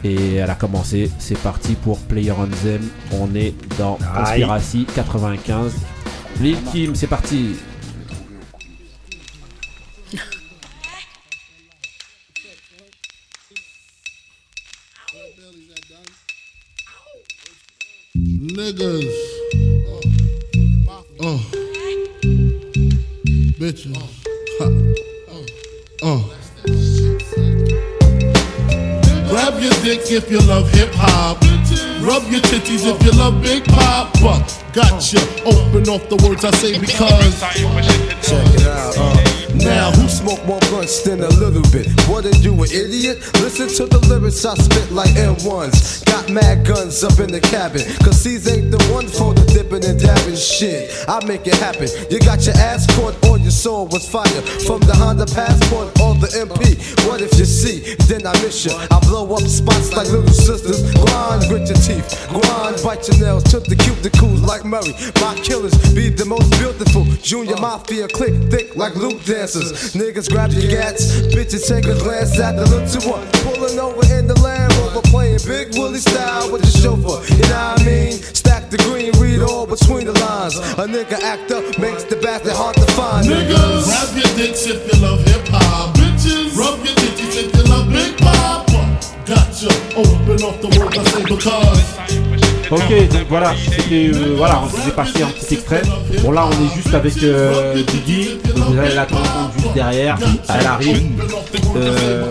Et 0.05 0.37
elle 0.37 0.49
a 0.49 0.55
commencé, 0.55 1.11
c'est 1.19 1.39
parti 1.39 1.75
pour 1.75 1.99
Player 2.01 2.33
on 2.33 2.47
Them. 2.47 2.89
On 3.13 3.35
est 3.35 3.55
dans. 3.79 3.99
Conspiracy 4.17 4.87
95. 4.95 5.75
Lil 6.41 6.57
Kim, 6.73 6.95
c'est 6.95 7.07
parti. 7.07 7.57
Niggas. 18.15 19.11
Oh. 21.21 21.51
bitches. 23.59 23.97
Uh. 26.03 26.23
Grab 29.29 29.61
your 29.61 29.73
dick 29.83 30.01
if 30.13 30.31
you 30.31 30.39
love 30.41 30.71
hip 30.71 30.91
hop. 30.95 31.50
Rub 32.03 32.23
your 32.31 32.41
titties 32.41 32.87
if 32.87 33.03
you 33.05 33.13
love 33.13 33.43
Big 33.43 33.65
Papa. 33.65 34.45
Gotcha. 34.73 35.21
Open 35.45 35.89
off 35.89 36.09
the 36.09 36.17
words 36.27 36.45
I 36.45 36.51
say 36.53 36.79
because. 36.79 37.41
Check 37.41 38.55
it 38.55 38.67
out. 38.67 38.95
Uh. 38.97 39.41
Now, 39.55 39.91
who 39.91 40.09
smoke 40.09 40.45
more 40.47 40.61
blunts 40.71 41.03
than 41.03 41.21
a 41.21 41.29
little 41.29 41.63
bit? 41.71 41.87
What 42.09 42.25
are 42.25 42.37
you, 42.39 42.55
an 42.55 42.71
idiot? 42.73 43.19
Listen 43.45 43.69
to 43.77 43.87
the 43.87 43.99
lyrics 44.09 44.45
I 44.45 44.55
spit 44.55 44.91
like 44.91 45.11
M1s. 45.11 46.07
Got 46.07 46.31
mad 46.31 46.65
guns 46.65 47.05
up 47.05 47.19
in 47.21 47.31
the 47.31 47.41
cabin. 47.41 47.83
Cause 48.01 48.25
these 48.25 48.49
ain't 48.49 48.71
the 48.71 48.81
one 48.89 49.07
for 49.07 49.35
the 49.35 49.45
dipping 49.53 49.85
and 49.85 50.01
dabbing 50.01 50.37
shit. 50.37 51.05
I 51.09 51.23
make 51.27 51.47
it 51.47 51.57
happen. 51.57 51.89
You 52.09 52.21
got 52.21 52.47
your 52.47 52.57
ass 52.57 52.87
caught 52.97 53.15
or 53.29 53.39
your 53.39 53.51
soul 53.51 53.87
was 53.89 54.09
fire. 54.09 54.41
From 54.65 54.81
the 54.81 54.95
Honda 54.95 55.27
Passport 55.27 55.93
or 56.01 56.10
the 56.21 56.29
MP. 56.29 56.77
What 57.09 57.21
if 57.21 57.33
you 57.39 57.45
see? 57.45 57.97
Then 58.07 58.27
I 58.27 58.33
miss 58.43 58.65
you. 58.65 58.73
I 58.73 59.01
blow 59.01 59.25
up 59.35 59.43
spots 59.49 59.93
like 59.93 60.09
little 60.09 60.29
sisters. 60.29 60.85
Grind, 60.93 61.49
grit 61.49 61.67
your 61.69 61.81
teeth. 61.81 62.07
Grind, 62.29 62.77
bite 62.85 63.09
your 63.09 63.19
nails. 63.19 63.45
Took 63.45 63.65
the 63.65 63.75
cuticles 63.75 64.45
like 64.45 64.65
Murray. 64.65 64.93
My 65.21 65.35
killers 65.41 65.75
be 65.95 66.09
the 66.09 66.25
most 66.25 66.51
beautiful. 66.59 67.05
Junior 67.23 67.57
uh. 67.57 67.61
Mafia 67.61 68.07
click 68.09 68.35
thick 68.51 68.77
like 68.77 68.95
Luke 68.97 69.25
dancers. 69.25 69.95
Niggas 69.95 70.31
grab 70.31 70.53
your 70.53 70.71
gats. 70.71 71.23
Bitches 71.33 71.67
take 71.67 71.87
a 71.87 71.97
glance 71.99 72.39
at 72.39 72.57
the 72.57 72.67
look 72.69 72.85
to 72.93 73.01
what? 73.09 73.25
Pulling 73.45 73.79
over 73.79 74.05
in 74.15 74.27
the 74.27 74.39
Land 74.41 74.73
Rover. 74.77 75.03
Playing 75.09 75.41
Big 75.47 75.75
Willie 75.75 75.99
style 75.99 76.53
with 76.53 76.63
the 76.63 76.71
chauffeur. 76.71 77.25
You 77.35 77.43
know 77.49 77.73
what 77.73 77.81
I 77.81 77.85
mean? 77.85 78.13
Stack 78.13 78.71
the 78.71 78.79
green, 78.79 79.13
read 79.19 79.41
all 79.41 79.67
between 79.67 80.07
the 80.07 80.13
lines. 80.21 80.57
A 80.57 80.87
nigga 80.87 81.19
act 81.23 81.51
up 81.51 81.65
makes 81.79 82.05
the 82.05 82.17
bastard 82.17 82.53
hard 82.53 82.77
to 82.77 82.87
find. 82.93 83.27
Niggas, 83.27 83.85
grab 83.87 84.17
your 84.17 84.37
dicks 84.37 84.67
if 84.67 84.81
you 84.87 85.01
love 85.01 85.25
hip 85.25 85.49
hop. 85.49 86.00
Ok, 92.71 93.09
donc 93.09 93.27
voilà, 93.29 93.53
c'était 93.69 94.11
euh, 94.15 94.35
voilà, 94.37 94.63
on 94.63 94.89
est 94.89 94.93
passé 94.93 95.23
un 95.23 95.27
petit 95.27 95.55
extrait. 95.55 95.83
Bon 96.23 96.31
là, 96.31 96.47
on 96.47 96.53
est 96.53 96.75
juste 96.75 96.95
avec 96.95 97.23
euh, 97.23 97.83
vous 98.57 98.79
allez 98.79 98.95
l'attendre 98.95 99.51
juste 99.59 99.75
derrière. 99.75 100.17
Elle 100.49 100.67
arrive. 100.67 101.03
Euh, 101.77 102.31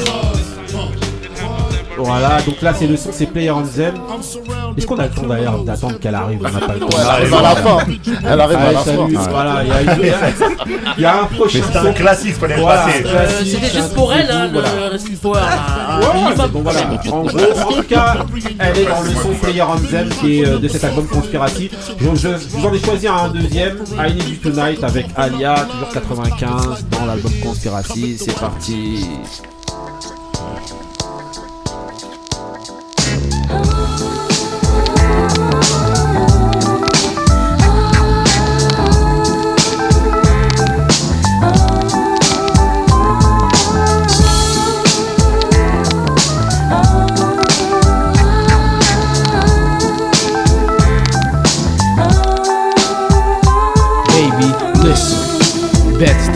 voilà, 2.03 2.41
donc 2.41 2.61
là 2.61 2.73
c'est 2.73 2.87
le 2.87 2.97
son, 2.97 3.09
c'est 3.11 3.25
Player 3.25 3.51
on 3.51 3.61
Them. 3.63 3.95
Est-ce 4.77 4.85
qu'on 4.87 4.97
a 4.97 5.03
le 5.03 5.09
temps 5.09 5.23
d'ailleurs 5.27 5.63
d'attendre 5.63 5.99
qu'elle 5.99 6.15
arrive 6.15 6.39
On 6.41 6.49
n'a 6.49 6.59
pas 6.65 6.73
le 6.73 6.79
temps. 6.79 6.87
Elle 6.99 7.07
arrive 7.09 7.33
à 7.33 7.41
la 7.41 7.55
fin. 7.55 7.77
Elle 8.25 8.41
arrive 8.41 8.57
à 8.57 8.71
la 8.71 8.79
salut. 8.83 9.15
fin. 9.15 9.29
Voilà, 9.29 9.63
il 9.63 9.69
y 9.69 9.71
a 9.71 9.81
une- 9.95 10.01
il 10.97 11.01
y 11.01 11.05
a 11.05 11.21
un 11.21 11.25
prochain. 11.25 11.59
Mais 11.59 11.65
c'est 11.81 11.87
un 11.87 11.93
classique, 11.93 12.35
fallait 12.35 12.55
le 12.55 12.61
Voilà, 12.61 12.83
passer. 12.85 13.03
Euh, 13.05 13.27
C'était 13.45 13.67
juste 13.69 13.93
pour 13.93 14.13
elle, 14.13 14.29
hein, 14.31 14.49
le 14.51 14.61
bon, 16.47 16.61
voilà. 16.61 16.79
En 17.11 17.21
gros, 17.23 17.37
en 17.67 17.71
tout 17.73 17.83
cas, 17.83 18.15
elle 18.59 18.77
est 18.77 18.85
dans 18.85 19.01
le 19.01 19.09
son 19.11 19.29
Player 19.41 19.61
on 19.63 19.77
Them 19.79 20.09
qui 20.21 20.39
est 20.41 20.45
euh, 20.47 20.57
de 20.59 20.67
cet 20.67 20.83
album 20.83 21.07
Conspiracy. 21.07 21.69
Je, 21.99 22.05
je- 22.15 22.27
je 22.37 22.47
vous 22.57 22.65
en 22.65 22.73
ai 22.73 22.79
choisi 22.79 23.07
un 23.07 23.29
deuxième, 23.29 23.77
I 23.97 24.13
Need 24.13 24.29
You 24.29 24.35
Tonight 24.51 24.83
avec 24.83 25.07
Alia, 25.15 25.55
toujours 25.71 25.89
95 25.89 26.85
dans 26.91 27.05
l'album 27.05 27.31
Conspiracy. 27.43 28.17
C'est 28.19 28.39
parti. 28.39 29.05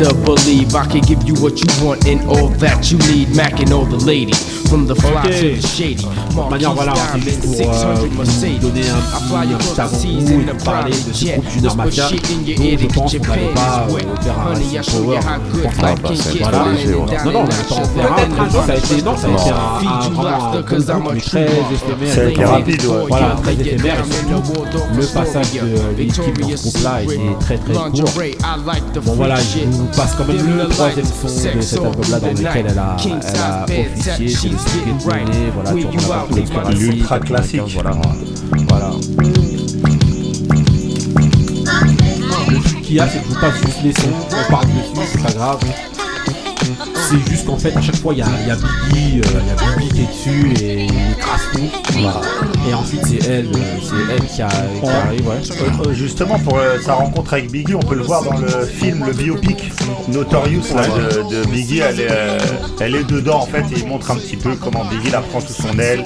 To 0.02 0.14
believe 0.26 0.74
I 0.76 0.86
can 0.88 1.02
give 1.02 1.24
you 1.28 1.36
what 1.36 1.60
you 1.60 1.68
want 1.86 2.06
and 2.08 2.20
all 2.30 2.50
that 2.60 2.92
you 2.92 2.98
need. 3.14 3.36
Mac 3.36 3.60
and 3.60 3.72
all 3.74 3.86
the 3.86 3.98
ladies. 4.06 4.40
From 4.70 4.88
the 4.88 4.96
fly 4.96 5.12
Ok. 5.12 5.30
to 5.30 5.62
the 5.62 5.68
shady. 5.68 6.08
Manière, 6.50 6.74
voilà, 6.74 6.94
c'est 7.14 7.20
juste 7.22 7.42
pour 7.42 7.70
euh, 7.70 7.94
vous 7.94 8.60
donner 8.70 8.82
un 8.90 8.96
petit, 9.04 9.80
avant-goût 9.80 10.42
et 10.42 10.52
vous 10.52 10.64
parler 10.66 10.92
de 10.92 11.14
ce 11.14 11.26
groupe 11.36 11.50
Junior 11.52 11.76
Mafia. 11.76 12.10
Donc 12.10 12.80
je 12.80 12.88
pense 12.88 13.12
qu'on 13.14 13.28
n'allait 13.28 13.54
pas 13.54 13.88
euh, 13.88 14.16
faire 14.24 14.40
un 14.40 14.50
Resting 14.56 14.82
Power. 15.04 15.20
Je 15.54 15.60
pense 15.62 15.76
pas. 15.76 15.94
bah, 15.94 16.10
c'est 16.16 16.40
Voilà. 16.40 16.58
pas 16.60 16.72
léger, 16.72 16.94
ouais. 16.96 17.18
Non, 17.26 17.32
non, 17.32 17.40
on 17.40 17.44
n'allait 17.44 17.64
pas 17.70 17.76
en 17.76 17.84
faire 17.84 18.14
un. 18.14 18.44
Non, 18.44 18.66
ça 18.66 18.74
a 18.74 18.76
été, 18.78 19.02
non, 19.04 19.16
ça 19.18 19.28
a 19.28 19.32
été 19.32 19.50
un, 19.52 19.88
un, 19.88 20.10
vraiment 20.10 20.30
un 20.30 20.62
bon 20.62 20.62
groupe, 20.64 21.14
mais 21.14 21.20
très 21.22 21.44
éphémère. 21.44 22.14
Ça 22.16 22.22
a 22.22 22.24
été 22.24 22.34
Très- 22.34 22.46
rapide, 22.46 22.86
ouais. 22.86 22.96
Voilà, 23.10 23.36
très 23.44 23.54
éphémère. 23.54 23.96
Et 24.04 24.28
surtout, 24.28 24.64
le 24.98 25.06
passage 25.06 25.52
de 25.54 25.98
l'équipe 25.98 26.40
dans 26.42 26.58
ce 26.58 26.64
groupe-là 26.64 27.04
était 27.04 27.20
très 27.42 27.58
très 27.58 27.74
court. 27.74 27.92
Bon 29.06 29.14
voilà, 29.14 29.36
je 29.36 29.66
vous 29.70 29.83
passe 29.88 30.16
quand 30.18 30.26
même 30.26 30.58
le 30.58 30.68
troisième 30.68 31.06
son 31.06 31.28
de 31.28 31.62
cet 31.62 31.80
album-là 31.80 32.20
dans 32.20 32.28
lequel 32.28 32.66
elle 32.70 32.80
a, 32.80 32.98
elle 33.06 33.40
a 33.40 33.64
officié, 33.64 34.30
c'est 34.30 34.50
le 34.50 34.58
Secret 34.58 34.94
Money, 35.06 35.52
voilà, 35.54 35.70
album 35.70 35.92
Conspiracy, 36.30 36.76
L'ultra 36.76 37.20
95, 37.20 37.26
classique. 37.26 37.62
Voilà, 37.74 37.98
voilà. 38.70 38.92
Le 42.50 42.60
truc 42.62 42.82
qu'il 42.82 42.96
y 42.96 43.00
a, 43.00 43.08
c'est 43.08 43.20
que 43.20 43.24
je 43.24 43.34
vous 43.34 43.40
passe 43.40 43.56
juste 43.66 43.84
les 43.84 43.94
sons, 43.94 44.10
on 44.32 44.52
parle 44.52 44.66
dessus, 44.68 45.08
c'est 45.12 45.24
pas 45.24 45.32
grave. 45.32 45.60
C'est 47.10 47.30
juste 47.32 47.46
qu'en 47.46 47.58
fait, 47.58 47.76
à 47.76 47.82
chaque 47.82 47.98
fois, 47.98 48.14
il 48.14 48.20
y 48.20 48.22
a, 48.22 48.28
il 48.42 48.48
y 48.48 48.52
a 48.52 48.56
Biggie, 48.56 49.22
euh, 49.22 49.40
il 49.42 49.48
y 49.48 49.52
a 49.52 49.78
Biggie 49.78 49.90
qui 49.94 50.02
est 50.02 50.08
dessus 50.08 50.64
et 50.66 50.84
il 50.86 51.16
crasse 51.18 51.42
tout. 51.54 51.60
Voilà. 52.00 52.22
Et 52.70 52.74
ensuite, 52.74 53.02
c'est 53.06 53.28
elle, 53.30 53.48
euh, 53.48 53.60
c'est 53.82 54.14
elle 54.14 54.26
qui, 54.26 54.42
a, 54.42 54.48
qui 54.48 54.90
arrive, 54.90 55.28
ouais. 55.28 55.36
Euh, 55.52 55.90
euh, 55.90 55.94
Justement, 55.94 56.40
pour 56.40 56.58
euh, 56.58 56.78
sa 56.84 56.94
rencontre 56.94 57.34
avec 57.34 57.52
Biggie, 57.52 57.76
on 57.76 57.80
peut 57.82 57.96
le 57.96 58.04
voir 58.04 58.24
dans 58.24 58.38
le 58.38 58.66
film, 58.66 59.04
le 59.06 59.12
biopic 59.14 59.72
Notorious 60.08 60.64
là, 60.76 60.84
de, 60.88 61.36
de 61.42 61.46
Biggie. 61.50 61.80
Elle 61.80 62.00
est, 62.00 62.08
euh, 62.10 62.40
elle 62.80 62.96
est 62.96 63.04
dedans 63.04 63.42
en 63.42 63.46
fait 63.46 63.62
et 63.76 63.80
il 63.80 63.88
montre 63.88 64.10
un 64.12 64.16
petit 64.16 64.38
peu 64.38 64.56
comment 64.56 64.86
Biggie 64.86 65.12
la 65.12 65.22
prend 65.22 65.40
sous 65.42 65.54
son 65.62 65.78
aile, 65.80 66.04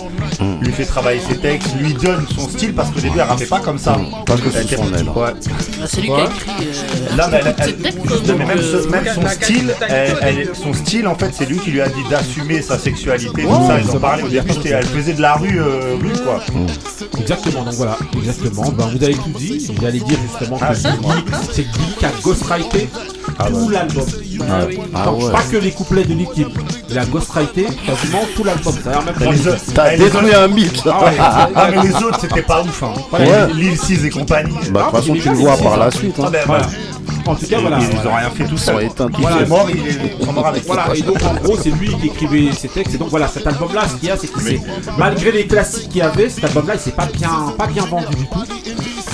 lui 0.62 0.72
fait 0.72 0.86
travailler 0.86 1.22
ses 1.30 1.38
textes, 1.38 1.76
lui 1.80 1.94
donne 1.94 2.26
son 2.36 2.50
style 2.50 2.74
parce 2.74 2.90
qu'au 2.90 3.00
début 3.00 3.20
elle 3.20 3.28
rappait 3.28 3.46
pas 3.46 3.60
comme 3.60 3.78
ça. 3.78 3.98
Pas 4.26 4.36
que 4.36 4.42
Elle 4.48 4.52
sous 4.52 4.74
était- 4.74 4.78
son 4.78 4.94
aile. 4.94 5.10
Ouais. 5.16 5.34
Ah, 5.82 5.86
C'est 5.88 6.02
lui 6.02 6.08
qui 6.08 6.14
a 6.14 6.24
écrit. 6.26 6.68
euh, 6.68 7.16
Là, 7.16 7.30
mais 7.32 7.40
elle- 7.46 7.56
elle- 7.60 8.10
juste, 8.10 8.28
mais 8.28 8.46
même, 8.46 8.58
euh, 8.58 8.82
ce- 8.84 8.88
même 8.90 9.06
son 9.14 9.28
style, 9.30 9.76
elle- 9.90 10.18
elle- 10.22 10.50
son 10.56 10.74
style 10.74 10.87
en 11.06 11.16
fait, 11.16 11.32
c'est 11.34 11.46
lui 11.46 11.58
qui 11.60 11.72
lui 11.72 11.82
a 11.82 11.90
dit 11.90 12.04
d'assumer 12.10 12.62
sa 12.62 12.78
sexualité. 12.78 13.44
tout 13.44 13.68
ça, 13.68 13.80
ils 13.80 13.90
en 13.90 14.00
parlaient 14.00 14.24
au 14.24 14.28
début. 14.30 14.52
Elle 14.66 14.86
faisait 14.86 15.14
de 15.14 15.22
la 15.22 15.36
rue, 15.36 15.60
euh, 15.60 15.96
rue 16.02 16.14
quoi. 16.24 16.40
Exactement, 17.20 17.64
donc 17.64 17.74
voilà, 17.74 17.98
exactement. 18.16 18.72
Ben, 18.72 18.86
vous 18.96 19.04
avez 19.04 19.14
tout 19.16 19.30
dit. 19.38 19.72
J'allais 19.82 20.00
dire 20.00 20.18
justement 20.30 20.58
que 20.58 20.64
Ah, 20.68 20.74
c'est 21.52 21.62
Biggie 21.64 21.96
qui 22.00 22.06
a 22.06 22.12
ghostwrité 22.24 22.90
tout 23.48 23.70
l'album. 23.70 24.06
Ah 24.50 24.66
oui. 24.68 24.80
Ah. 24.94 25.10
Pas 25.32 25.42
que 25.52 25.58
les 25.58 25.72
couplets 25.72 26.04
de 26.06 26.14
Liquid. 26.14 26.48
Il 26.90 26.98
a 26.98 27.06
ghostwrité 27.06 27.66
quasiment 27.86 28.22
tout 28.36 28.44
l'album. 28.44 28.74
T'as 28.84 29.96
autres- 29.98 30.36
un 30.38 30.48
mythe. 30.48 30.82
Ah, 30.86 31.04
ouais. 31.06 31.12
Ah, 31.20 31.70
mais 31.72 31.84
les 31.84 31.96
autres 31.96 32.20
c'était 32.22 32.42
pas 32.42 32.62
ouf. 32.64 32.84
Hein. 32.84 32.94
Ouais. 33.14 33.54
Lil 33.54 33.78
6 33.78 34.06
et 34.06 34.10
compagnie. 34.10 34.56
Bah, 34.72 34.80
de 34.80 34.86
toute 34.86 34.96
façon, 35.00 35.14
tu 35.22 35.30
le 35.30 35.36
vois 35.36 35.58
par 35.58 35.78
la 35.78 35.92
suite. 35.92 36.16
Voilà. 37.28 37.28
voilà. 37.28 37.32
En 37.32 37.36
tout 37.36 37.48
cas, 37.48 37.60
voilà. 37.60 37.78
Ils 37.80 37.86
voilà. 37.96 38.10
ont 38.10 38.16
rien 38.16 38.30
fait 38.30 38.44
tout 38.46 38.52
Ils 38.54 38.58
sont 38.60 38.66
seul. 38.66 38.84
est 38.84 39.48
mort, 39.48 39.68
il 39.70 39.76
est- 39.78 40.16
ils 40.20 40.26
sont 40.26 40.34
morts 40.34 40.48
avec 40.48 40.66
Voilà, 40.66 40.88
et 40.96 41.02
donc 41.02 41.22
en 41.24 41.34
gros, 41.44 41.58
c'est 41.62 41.72
lui 41.72 41.90
qui 41.96 42.08
écrivait 42.08 42.52
ses 42.54 42.68
textes. 42.70 42.96
Et 42.96 42.98
donc 42.98 43.10
voilà, 43.10 43.28
cet 43.28 43.46
album-là, 43.48 43.82
ce 43.88 43.96
qu'il 43.96 44.08
y 44.10 44.12
a, 44.12 44.18
c'est 44.18 44.28
que 44.32 44.40
c'est 44.42 44.62
malgré 44.98 45.32
les 45.32 45.48
classiques 45.48 45.90
qu'il 45.90 45.98
y 45.98 46.02
avait, 46.02 46.30
cet 46.30 46.44
album-là, 46.46 46.74
il 46.76 46.80
s'est 46.80 46.92
pas 46.92 47.06
bien, 47.08 47.30
pas 47.58 47.68
bien 47.68 47.86
vendu 47.86 48.16
du 48.16 48.26
tout. 48.28 48.44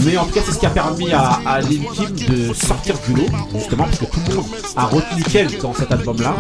Mais 0.06 0.18
en 0.18 0.26
tout 0.26 0.34
cas, 0.34 0.42
c'est 0.46 0.52
ce 0.52 0.60
qui 0.60 0.66
a 0.66 0.70
permis 0.70 1.12
à, 1.12 1.40
à 1.46 1.62
Lil 1.62 1.84
Kim 1.94 2.10
de 2.12 2.54
sortir 2.54 2.96
du 3.08 3.14
lot, 3.16 3.28
justement, 3.56 3.86
parce 3.86 4.00
que 4.00 4.06
tout 4.06 4.20
le 4.30 4.36
monde 4.36 4.46
a 4.76 4.86
retenu 4.86 5.24
qu'elle 5.24 5.58
dans 5.60 5.74
cet 5.74 5.92
album-là, 5.92 6.36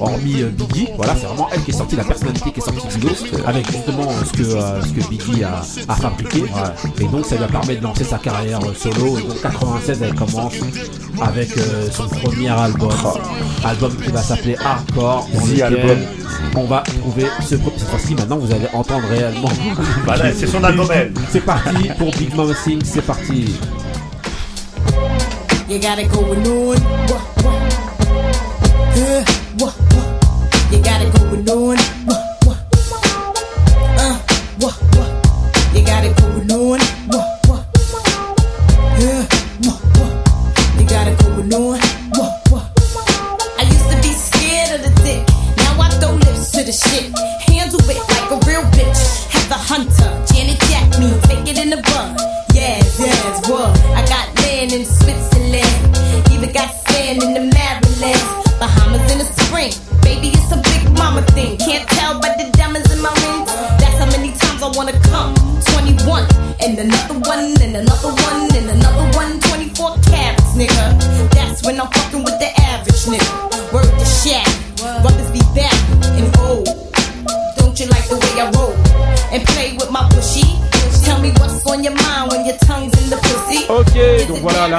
hormis 0.00 0.42
euh, 0.42 0.50
Biggie. 0.50 0.88
Voilà, 0.96 1.14
c'est 1.16 1.26
vraiment 1.26 1.48
elle 1.52 1.62
qui 1.62 1.70
est 1.70 1.74
sortie, 1.74 1.96
la 1.96 2.04
personnalité 2.04 2.50
qui 2.52 2.60
est 2.60 2.62
sortie 2.62 2.98
du 2.98 3.06
lot, 3.06 3.14
avec 3.46 3.70
justement 3.70 4.08
ce 4.24 4.32
que, 4.36 4.42
euh, 4.42 4.82
ce 4.82 4.88
que 4.88 5.08
Biggie 5.08 5.44
a, 5.44 5.60
a 5.88 5.94
fabriqué. 5.94 6.44
Et 7.00 7.04
donc, 7.04 7.26
ça 7.26 7.36
lui 7.36 7.44
a 7.44 7.48
permis 7.48 7.76
de 7.76 7.82
lancer 7.82 8.04
sa 8.04 8.18
carrière 8.18 8.60
euh, 8.62 8.74
solo. 8.74 9.18
Et 9.18 9.22
donc, 9.22 9.40
96, 9.42 10.02
elle 10.02 10.14
commence 10.14 10.54
avec 11.20 11.56
euh, 11.56 11.90
son 11.90 12.06
premier 12.08 12.48
album, 12.50 12.92
album 13.64 13.96
qui 13.96 14.10
va 14.10 14.22
s'appeler 14.22 14.56
Hardcore, 14.64 15.28
dans 15.34 15.40
The 15.40 15.50
lequel 15.50 15.62
Album. 15.64 15.98
on 16.56 16.64
va 16.64 16.82
trouver 16.82 17.26
ce 17.48 17.56
cette 17.88 18.00
fois-ci. 18.00 18.14
Maintenant, 18.14 18.38
vous 18.38 18.52
allez 18.52 18.68
entendre 18.72 19.08
réellement. 19.08 19.48
Voilà, 20.04 20.32
c'est 20.32 20.46
son 20.46 20.62
album, 20.64 20.88
elle. 20.92 21.12
C'est 21.30 21.40
parti 21.40 21.88
pour 21.98 22.10
Big 22.12 22.34
Mama 22.34 22.54
Sing, 22.54 22.80
c'est 22.84 23.02
parti. 23.02 23.54
You 25.68 25.78
got 25.78 25.98
it 25.98 26.10
going 26.10 26.46
on. 26.46 26.76
What, 27.08 27.20
what? 27.44 27.58
Uh, 28.96 29.24
what, 29.58 29.74
what? 29.92 29.97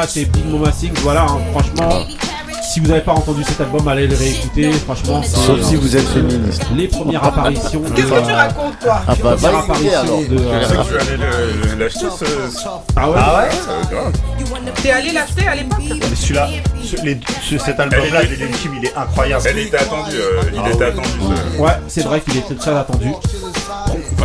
C'est 0.08 0.26
Big 0.26 0.46
Mama 0.46 0.72
Sings, 0.72 0.94
voilà, 1.02 1.24
hein, 1.24 1.40
franchement, 1.52 2.00
si 2.72 2.80
vous 2.80 2.88
n'avez 2.88 3.02
pas 3.02 3.14
entendu 3.14 3.44
cet 3.44 3.60
album, 3.62 3.88
allez 3.88 4.06
le 4.08 4.16
réécouter, 4.16 4.72
franchement, 4.74 5.22
c'est. 5.24 5.38
Sauf 5.38 5.60
si 5.64 5.76
euh, 5.76 5.80
vous 5.82 5.96
êtes 5.98 6.08
féministe. 6.08 6.62
Les 6.76 6.88
premières 6.88 7.24
apparitions 7.24 7.80
de. 7.80 7.90
Qu'est-ce 7.90 8.08
que 8.08 8.26
tu 8.26 8.32
euh, 8.32 8.36
racontes, 8.36 8.80
toi 8.80 9.02
Ah 9.08 9.16
bah, 9.24 9.32
les 9.32 9.38
premières 9.38 9.40
va 9.40 9.50
écouter, 9.50 9.96
apparitions 9.96 10.00
alors. 10.00 10.20
de. 10.20 10.38
euh, 10.38 11.76
que 11.76 11.80
l'acheter 11.80 12.06
ce. 12.20 12.26
Ah 12.96 13.10
ouais 13.10 13.16
Ah 13.20 13.38
ouais 13.38 13.50
Euh. 13.92 14.72
T'es 14.84 14.92
allé 14.92 15.12
l'acheter 15.12 15.48
à 15.48 15.56
l'époque 15.56 15.80
Mais 15.90 16.16
celui-là, 16.16 16.48
ce- 16.84 17.04
les- 17.04 17.20
ce- 17.42 17.58
cet 17.58 17.80
album-là, 17.80 18.22
l'ultime, 18.24 18.72
il 18.80 18.86
est 18.86 18.96
incroyable. 18.96 19.44
Elle 19.50 19.58
était 19.60 19.78
attendue, 19.78 20.16
euh, 20.16 20.42
il 20.54 20.72
était 20.72 20.86
attendu. 20.86 21.08
ce- 21.56 21.62
Ouais, 21.62 21.72
c'est 21.88 22.04
vrai 22.04 22.22
qu'il 22.22 22.38
était 22.38 22.56
très 22.56 22.76
attendu. 22.76 23.08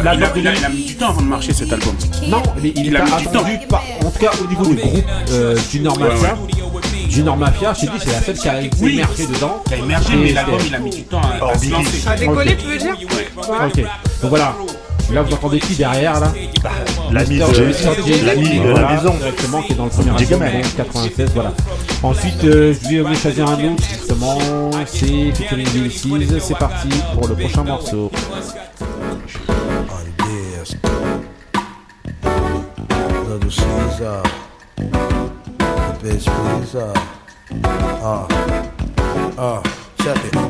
Il 0.03 0.09
a, 0.09 0.15
de 0.17 0.39
il 0.39 0.49
a- 0.49 0.55
il 0.55 0.65
a 0.65 0.69
mis 0.69 0.85
du 0.85 0.95
temps 0.97 1.09
avant 1.11 1.23
de 1.23 1.27
marcher 1.29 1.53
cet 1.53 1.73
album. 1.73 1.95
Non, 2.29 2.43
mais 2.63 2.73
il, 2.75 2.87
Il 2.87 2.95
est 2.95 2.99
a 2.99 3.05
mis 3.05 3.11
du 3.23 3.29
attendu 3.29 3.59
par, 3.69 3.83
en 4.05 4.11
tout 4.11 4.19
cas 4.19 4.31
au 4.43 4.47
niveau 4.49 4.67
du 4.67 4.75
groupe 4.75 5.05
euh, 5.31 5.57
Junior 5.71 5.97
Ouais, 5.99 6.09
Mafia. 6.09 6.37
Junior 7.09 7.37
Mafia, 7.37 7.73
je 7.75 7.81
t'ai 7.83 7.87
dit, 7.87 7.93
c'est 8.05 8.13
la 8.13 8.21
seule 8.23 8.37
qui 8.37 8.49
a 8.49 8.55
Oui. 8.81 8.93
émergé 8.95 9.27
dedans. 9.27 9.63
Il 9.69 9.75
a 9.75 9.77
émergé, 9.79 10.17
mais 10.17 10.33
l'album 10.33 10.59
il 10.67 10.75
a 10.75 10.79
mis 10.79 10.91
du 10.91 11.03
temps 11.05 11.21
à, 11.21 11.51
à 11.53 11.59
se 11.59 11.71
lancer. 11.71 12.03
À 12.09 12.17
décoller, 12.17 12.53
Ok. 12.53 12.59
tu 12.59 12.67
veux 12.67 12.79
dire 12.79 12.97
Ok, 13.39 13.77
donc 14.23 14.31
voilà. 14.31 14.55
Là, 15.13 15.21
vous 15.23 15.35
entendez 15.35 15.59
qui 15.61 15.75
derrière 15.75 16.19
là 16.19 16.33
L'ami 17.13 17.37
Mr. 17.37 17.53
de- 17.53 17.65
Mr. 17.67 18.07
J. 18.07 18.23
l'ami 18.25 18.49
de 18.59 18.65
la 18.65 18.71
Voilà, 18.71 18.93
maison. 18.97 19.15
Directement, 19.15 19.63
qui 19.63 19.73
est 19.73 19.77
dans 19.77 19.85
le 19.85 19.91
premier 19.91 20.11
album, 20.11 20.39
Man. 20.41 20.53
donc 20.63 20.77
96, 20.77 21.31
voilà. 21.35 21.53
Ensuite, 22.03 22.45
euh, 22.45 22.75
je 22.83 22.89
vais 22.89 23.01
vous 23.03 23.15
choisir 23.15 23.47
un 23.47 23.53
autre, 23.53 23.83
justement. 23.93 24.39
C'est 24.87 25.33
featuring 25.35 25.67
Lil 25.75 25.93
Sis. 25.93 26.09
C'est 26.41 26.57
parti 26.59 26.89
pour 27.13 27.29
le 27.29 27.35
prochain 27.35 27.65
morceau. 27.65 28.11
Little 33.29 33.51
Caesar. 33.51 34.23
The 34.77 35.99
bitch, 36.01 36.25
please, 36.25 36.75
uh. 36.75 36.95
Uh. 39.39 39.63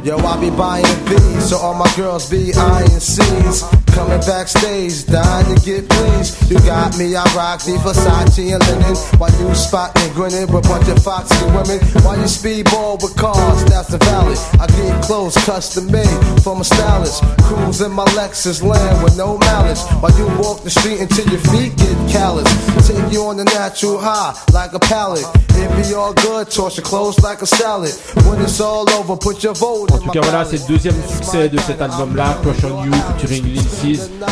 Yo, 0.05 0.17
I 0.19 0.41
be 0.41 0.51
buying 0.51 0.85
V's, 1.07 1.49
so 1.49 1.57
all 1.57 1.75
my 1.75 1.93
girls 1.97 2.31
be 2.31 2.53
eyeing 2.55 3.01
C's. 3.01 3.84
Coming 3.95 4.21
backstage, 4.27 5.07
dying 5.07 5.47
to 5.55 5.57
get 5.65 5.89
pleased. 5.89 6.51
You 6.51 6.59
got 6.67 6.99
me, 6.99 7.15
I 7.15 7.23
rock 7.37 7.63
the 7.63 7.79
Versace 7.79 8.53
and 8.53 8.63
linen. 8.67 8.97
While 9.19 9.31
you 9.39 9.55
spotting, 9.55 10.13
grinning 10.13 10.51
with 10.53 10.67
a 10.67 10.69
bunch 10.69 10.89
of 10.89 11.03
foxy 11.03 11.39
women. 11.55 11.79
While 12.03 12.19
you 12.19 12.27
speedball 12.27 13.01
with 13.01 13.17
cars, 13.17 13.65
that's 13.67 13.89
the 13.89 13.99
valid. 13.99 14.39
I 14.61 14.67
get 14.67 15.03
clothes 15.05 15.37
custom 15.47 15.91
made 15.91 16.19
from 16.43 16.61
a 16.61 16.65
stylist. 16.65 17.23
Cruise 17.47 17.81
in 17.81 17.93
my 17.93 18.05
Lexus 18.19 18.63
land 18.63 19.03
with 19.05 19.17
no 19.17 19.39
malice. 19.39 19.87
While 20.01 20.17
you 20.19 20.27
walk 20.43 20.65
the 20.65 20.71
street 20.71 21.01
until 21.01 21.29
your 21.29 21.41
feet 21.55 21.77
get 21.77 21.97
callous. 22.11 22.51
Take 22.89 23.13
you 23.13 23.23
on 23.23 23.37
the 23.37 23.45
natural 23.45 23.99
high 23.99 24.35
like 24.53 24.73
a 24.75 24.81
pallet. 24.81 25.25
It 25.57 25.71
be 25.77 25.95
all 25.95 26.13
good, 26.15 26.51
toss 26.51 26.77
your 26.77 26.85
clothes 26.85 27.19
like 27.21 27.41
a 27.43 27.47
salad. 27.47 27.95
When 28.27 28.41
it's 28.43 28.61
all 28.61 28.91
over, 28.91 29.17
put 29.17 29.43
your 29.45 29.55
vote 29.55 29.93
En 29.93 29.97
in 29.97 30.01
tout 30.01 30.07
my 30.07 30.13
cas, 30.13 30.21
voilà, 30.21 30.45
c'est 30.45 30.59
le 30.59 30.67
deuxième 30.67 30.97
succès 31.09 31.49
de 31.49 31.59
cet 31.61 31.81
album-là, 31.81 32.37
Crush 32.43 32.65
on 32.65 32.85
You, 32.85 32.93
featuring 33.19 33.45
Lil 33.45 33.63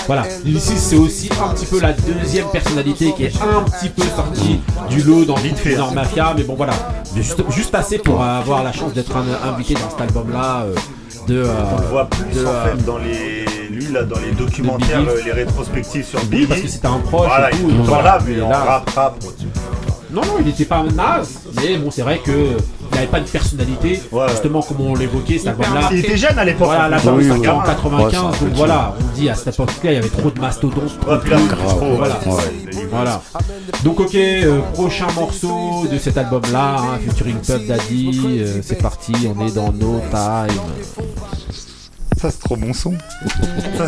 Voilà, 0.07 0.25
c'est 0.59 0.97
aussi 0.97 1.29
un 1.43 1.49
petit 1.55 1.67
peu 1.67 1.81
la 1.81 1.93
deuxième 1.93 2.47
personnalité 2.49 3.13
qui 3.17 3.25
est 3.25 3.35
un 3.43 3.63
petit 3.63 3.89
peu 3.89 4.03
sortie 4.17 4.61
du 4.91 5.03
lot 5.03 5.25
dans 5.25 5.35
Vite 5.37 5.59
fait. 5.59 5.77
Mafia, 5.95 6.35
mais 6.37 6.45
bon, 6.45 6.55
voilà, 6.55 6.73
juste, 7.17 7.43
juste 7.51 7.75
assez 7.75 7.99
pour 7.99 8.23
avoir 8.23 8.63
la 8.65 8.73
chance 8.73 8.93
d'être 8.93 9.13
un- 9.17 9.49
invité 9.53 9.75
dans 9.75 9.91
cet 9.91 10.01
album-là. 10.01 10.65
euh, 10.67 10.75
de, 11.29 11.37
euh, 11.37 11.53
On 11.77 11.81
le 11.81 11.87
voit 11.87 12.07
plus 12.07 12.25
de, 12.41 12.45
en 12.45 12.49
euh, 12.51 12.65
fait 12.77 12.85
dans 12.85 12.99
les 12.99 13.45
lui 13.71 13.93
là 13.93 14.03
dans 14.03 14.19
les 14.19 14.33
documentaires, 14.33 15.03
euh, 15.09 15.21
les 15.25 15.31
rétrospectives 15.33 16.05
sur 16.05 16.19
Oui, 16.21 16.27
Biggie. 16.27 16.47
parce 16.47 16.61
que 16.63 16.69
c'était 16.69 16.87
un 16.89 16.99
proche 16.99 17.29
Voilà, 17.29 17.51
et 17.51 17.55
tout, 17.55 17.69
il 17.71 17.77
temps 17.77 17.83
voilà, 17.85 18.03
là, 18.03 18.19
mais 18.27 18.33
il 18.33 18.39
est 18.39 18.43
en 18.43 18.49
là. 18.51 18.59
rap, 18.59 18.91
rap. 18.91 19.15
Non, 20.13 20.21
non, 20.23 20.35
il 20.41 20.47
n'était 20.47 20.65
pas 20.65 20.83
naze, 20.83 21.29
mais 21.57 21.77
bon, 21.77 21.91
c'est 21.93 22.03
vrai 22.03 22.19
que 22.19 22.33
il 22.93 22.97
n'avait 22.97 23.07
pas 23.07 23.21
de 23.21 23.29
personnalité, 23.29 24.03
justement, 24.31 24.63
comme 24.63 24.81
on 24.83 24.95
l'évoquait, 24.95 25.39
cet 25.39 25.49
album-là. 25.49 25.89
Il 25.93 25.99
était 26.01 26.17
jeune 26.17 26.39
à 26.39 26.45
l'époque, 26.45 26.67
Voilà, 26.67 26.87
en 26.87 26.89
l'album 26.89 27.17
Oui, 27.17 27.27
sorti 27.27 27.41
oui. 27.41 27.49
en 27.49 27.59
Ouais, 27.61 27.67
95, 27.67 28.11
c'est 28.13 28.17
un 28.17 28.23
donc 28.23 28.39
peu 28.39 28.47
voilà, 28.57 28.95
on 29.01 29.17
dit 29.19 29.29
à 29.31 29.35
cette 29.35 29.55
époque-là, 29.55 29.91
il 29.91 29.95
y 29.95 29.97
avait 29.97 30.09
trop 30.09 30.31
de 30.31 30.41
mastodontes. 30.41 31.01
trop 31.01 31.11
Ouais, 31.13 31.19
de 31.19 31.49
trop, 31.49 31.81
ouais, 31.87 31.97
voilà. 31.97 32.15
ouais. 32.27 32.87
Voilà. 32.91 33.23
Donc, 33.85 34.01
ok, 34.01 34.15
euh, 34.15 34.61
prochain 34.75 35.07
morceau 35.15 35.87
de 35.91 35.99
cet 35.99 36.19
album-là, 36.19 36.77
hein, 36.79 36.99
featuring 37.07 37.37
Puff 37.39 37.67
Daddy, 37.67 38.21
euh, 38.41 38.61
c'est 38.63 38.81
parti, 38.83 39.13
on 39.35 39.47
est 39.47 39.53
dans 39.55 39.73
No 39.73 40.01
Time. 40.11 40.61
Ça, 42.21 42.31
c'est 42.31 42.39
trop 42.41 42.57
bon 42.57 42.73
son. 42.75 42.93
Ça, 43.79 43.87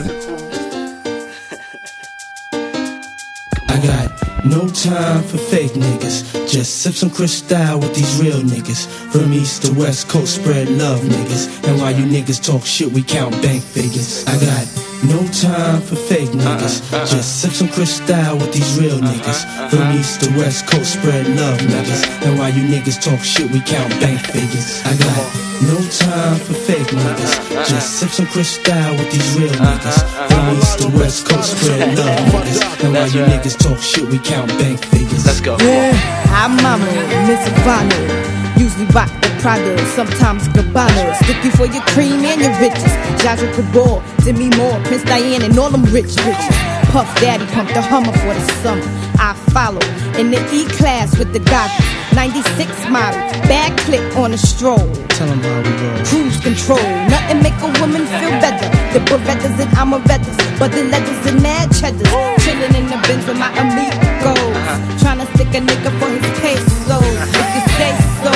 I 3.69 3.79
got 3.81 4.24
no 4.45 4.69
time 4.69 5.23
for 5.23 5.39
fake 5.39 5.73
niggas. 5.73 6.51
Just 6.51 6.83
sip 6.83 6.95
some 6.95 7.11
crystal 7.11 7.79
with 7.79 7.95
these 7.95 8.21
real 8.21 8.41
niggas. 8.41 8.87
From 9.11 9.33
east 9.33 9.65
to 9.65 9.73
west 9.75 10.09
coast, 10.09 10.37
spread 10.37 10.69
love 10.69 11.01
niggas. 11.01 11.67
And 11.67 11.81
while 11.81 11.95
you 11.95 12.05
niggas 12.05 12.45
talk 12.45 12.65
shit, 12.65 12.93
we 12.93 13.03
count 13.03 13.33
bank 13.43 13.63
figures. 13.63 14.25
I 14.27 14.39
got 14.39 14.84
no 15.09 15.21
time 15.29 15.81
for 15.83 15.97
fake 15.97 16.31
niggas. 16.31 16.81
Uh-uh, 16.93 16.99
uh-uh. 16.99 17.07
Just 17.07 17.41
sip 17.41 17.53
some 17.53 17.69
crystal 17.69 18.37
with 18.39 18.53
these 18.53 18.79
real 18.79 18.97
uh-uh, 18.97 19.13
niggas. 19.13 19.71
From 19.71 19.93
east 19.99 20.21
to 20.23 20.31
west 20.37 20.67
coast, 20.67 20.95
spread 20.95 21.27
love 21.37 21.59
niggas. 21.59 22.03
And 22.25 22.39
while 22.39 22.51
you 22.51 22.63
niggas 22.63 23.01
talk 23.03 23.21
shit, 23.21 23.51
we 23.51 23.61
count 23.61 23.91
bank 24.01 24.21
figures. 24.21 24.83
I 24.85 24.97
got 24.97 25.25
no 25.69 25.77
time 25.89 26.39
for 26.41 26.55
fake 26.55 26.89
niggas. 26.89 27.69
Just 27.69 27.99
sip 27.99 28.11
some 28.11 28.27
crystal 28.27 28.91
with 28.97 29.11
these 29.13 29.39
real 29.39 29.53
niggas. 29.53 29.99
From 30.29 30.57
east 30.57 30.79
to 30.81 30.89
west 30.99 31.27
coast, 31.29 31.59
spread 31.59 31.97
love 31.99 32.19
niggas. 32.33 32.85
And 32.85 32.95
while 32.95 33.09
you 33.09 33.23
niggas 33.25 33.59
talk 33.59 33.79
shit, 33.79 34.09
we 34.09 34.19
count 34.19 34.49
bank 34.59 34.85
figures. 34.87 35.27
Let's 35.27 35.41
go. 35.41 35.57
Yeah, 35.61 35.93
hi 36.33 36.49
mama, 36.49 36.85
Miss 37.29 37.43
Ivana. 37.49 38.54
Usually 38.65 38.87
rock 38.97 39.13
the 39.21 39.29
Prada, 39.45 39.77
sometimes 39.93 40.49
Gabbana. 40.49 41.15
Sticky 41.23 41.51
for 41.51 41.67
your 41.67 41.85
cream 41.93 42.25
and 42.25 42.41
your 42.41 42.57
riches. 42.65 42.97
Jaja 43.21 43.45
Cabal, 43.53 44.03
Demi 44.25 44.49
Moore, 44.57 44.81
Prince 44.89 45.05
Diane, 45.05 45.43
and 45.43 45.53
all 45.59 45.69
them 45.69 45.85
rich 45.93 46.17
bitches. 46.25 46.57
Puff 46.89 47.05
Daddy 47.21 47.45
pumped 47.53 47.75
the 47.75 47.83
Hummer 47.83 48.17
for 48.25 48.33
the 48.33 48.45
summer. 48.65 48.81
I 49.21 49.37
follow 49.53 49.85
in 50.17 50.31
the 50.31 50.41
E 50.49 50.65
class 50.81 51.19
with 51.19 51.35
the 51.35 51.41
goggles. 51.41 51.85
96 52.17 52.89
model, 52.89 53.21
bad 53.53 53.77
clip 53.81 54.01
on 54.17 54.33
a 54.33 54.39
stroll. 54.39 54.89
Tell 55.13 55.29
'em 55.29 55.43
how 55.45 55.61
we 55.61 55.73
roll. 55.85 56.05
Cruise 56.09 56.41
control, 56.41 56.87
nothing 57.13 57.43
make 57.43 57.59
a 57.61 57.69
woman 57.81 58.07
feel 58.17 58.33
better. 58.41 58.69
The 58.95 59.01
Berettas 59.05 59.61
and 59.61 59.71
Amarettas, 59.77 60.39
but 60.59 60.73
the 60.73 60.85
legends 60.85 61.27
and 61.27 61.43
mad 61.43 61.69
cheddars. 61.79 62.09
Chillin' 62.41 62.75
in 62.81 62.87
the 62.87 62.97
Benz 63.05 63.27
with 63.27 63.37
my 63.37 63.51
amigos. 63.61 64.57
Uh-huh. 64.57 64.79
Tryna 65.01 65.27
stick 65.35 65.53
a 65.53 65.61
nigga 65.61 65.91
for 66.01 66.09
his 66.17 66.27
pesos. 66.41 67.51
Say 67.77 67.93
so, 68.23 68.33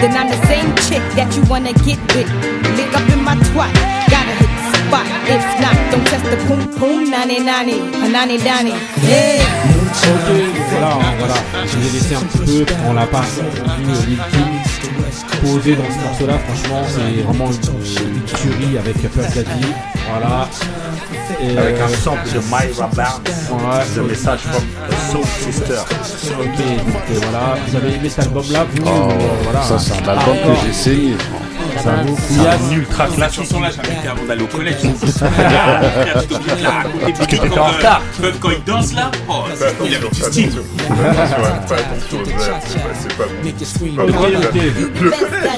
then 0.00 0.16
I'm 0.16 0.28
the 0.28 0.40
same 0.46 0.70
chick 0.86 1.02
that 1.16 1.28
you 1.36 1.42
wanna 1.50 1.72
get 1.86 1.98
with. 2.14 2.30
Lick 2.76 2.94
up 2.94 3.08
in 3.10 3.22
my 3.24 3.34
twat, 3.50 3.72
gotta 4.12 4.34
hit 4.38 4.50
the 4.56 4.78
spot. 4.86 5.06
If 5.26 5.42
not, 5.60 5.76
don't 5.90 6.06
test 6.06 6.24
the 6.24 6.38
boom 6.46 6.62
boom, 6.78 7.10
nani 7.10 7.40
nani, 7.40 7.76
panani 7.98 8.38
dani. 8.38 8.72
Hey. 9.02 9.42
Ok, 10.06 10.28
voilà, 10.70 10.98
voilà. 11.18 11.34
Je 11.64 11.76
vous 11.76 11.88
ai 11.88 11.92
laissé 11.92 12.14
un 12.14 12.20
petit 12.20 12.64
peu, 12.64 12.74
on 12.86 12.92
l'a 12.92 13.06
pas 13.06 13.24
euh, 13.38 14.06
Lil 14.06 14.18
Kim 14.30 14.65
posé 15.42 15.76
dans 15.76 15.84
ce 15.84 16.04
morceau-là. 16.04 16.38
Franchement, 16.46 16.82
c'est 16.88 17.22
vraiment 17.22 17.50
une, 17.50 18.14
une 18.14 18.22
tuerie 18.22 18.78
avec 18.78 18.96
Puff 19.00 19.34
Daddy. 19.34 19.66
Voilà. 20.10 20.48
Et, 21.42 21.58
Avec 21.58 21.76
euh, 21.76 21.84
un 21.84 21.88
sample 21.88 22.28
de 22.32 22.38
Myra 22.38 22.88
Barnes. 22.94 23.22
Ouais. 23.50 23.84
The 23.94 24.08
Message 24.08 24.40
from 24.40 24.62
a 24.88 25.12
Soul 25.12 25.24
Sister. 25.24 25.80
Ok, 26.38 26.46
donc 26.46 27.02
euh, 27.10 27.18
voilà. 27.22 27.56
Vous 27.66 27.76
avez 27.76 27.94
aimé 27.94 28.08
cet 28.08 28.20
album-là, 28.26 28.64
vous 28.72 28.82
Oh, 28.86 28.88
euh, 29.10 29.14
voilà. 29.42 29.62
ça, 29.62 29.78
c'est 29.78 29.92
un 29.92 29.96
Ah, 30.06 30.10
album 30.12 30.36
encore. 30.36 30.60
que 30.62 30.66
j'ai 30.66 30.72
saigné. 30.72 31.14
Ça 31.82 31.90
vaut 32.06 32.16
C'est 32.28 32.40
un 32.48 32.70
ultra 32.76 33.06
classique. 33.06 33.24
Cette 33.24 33.34
chanson-là, 33.34 33.70
je 33.70 33.76
la 33.82 33.82
mettais 33.94 34.08
avant 34.08 34.24
d'aller 34.24 34.42
au 34.42 34.46
collège. 34.46 34.76
Parce 35.00 36.26
que 36.26 37.24
t'étais 37.24 37.48
quand, 37.48 37.56
en 37.60 37.68
euh, 37.68 37.76
retard. 37.76 38.02
Meuf, 38.20 38.38
quand 38.40 38.50
il 38.50 38.64
danse 38.64 38.92
là, 38.94 39.10
oh, 39.28 39.44
il 39.84 39.94
avait 39.94 40.08
du 40.08 40.20
style. 40.20 40.50
fais 40.52 41.74
attention, 41.74 42.18
c'est 42.24 43.16
pas- 43.16 43.24
pas 43.24 43.28
bon. 43.28 44.06
Le 44.06 44.12
collège. 44.12 44.38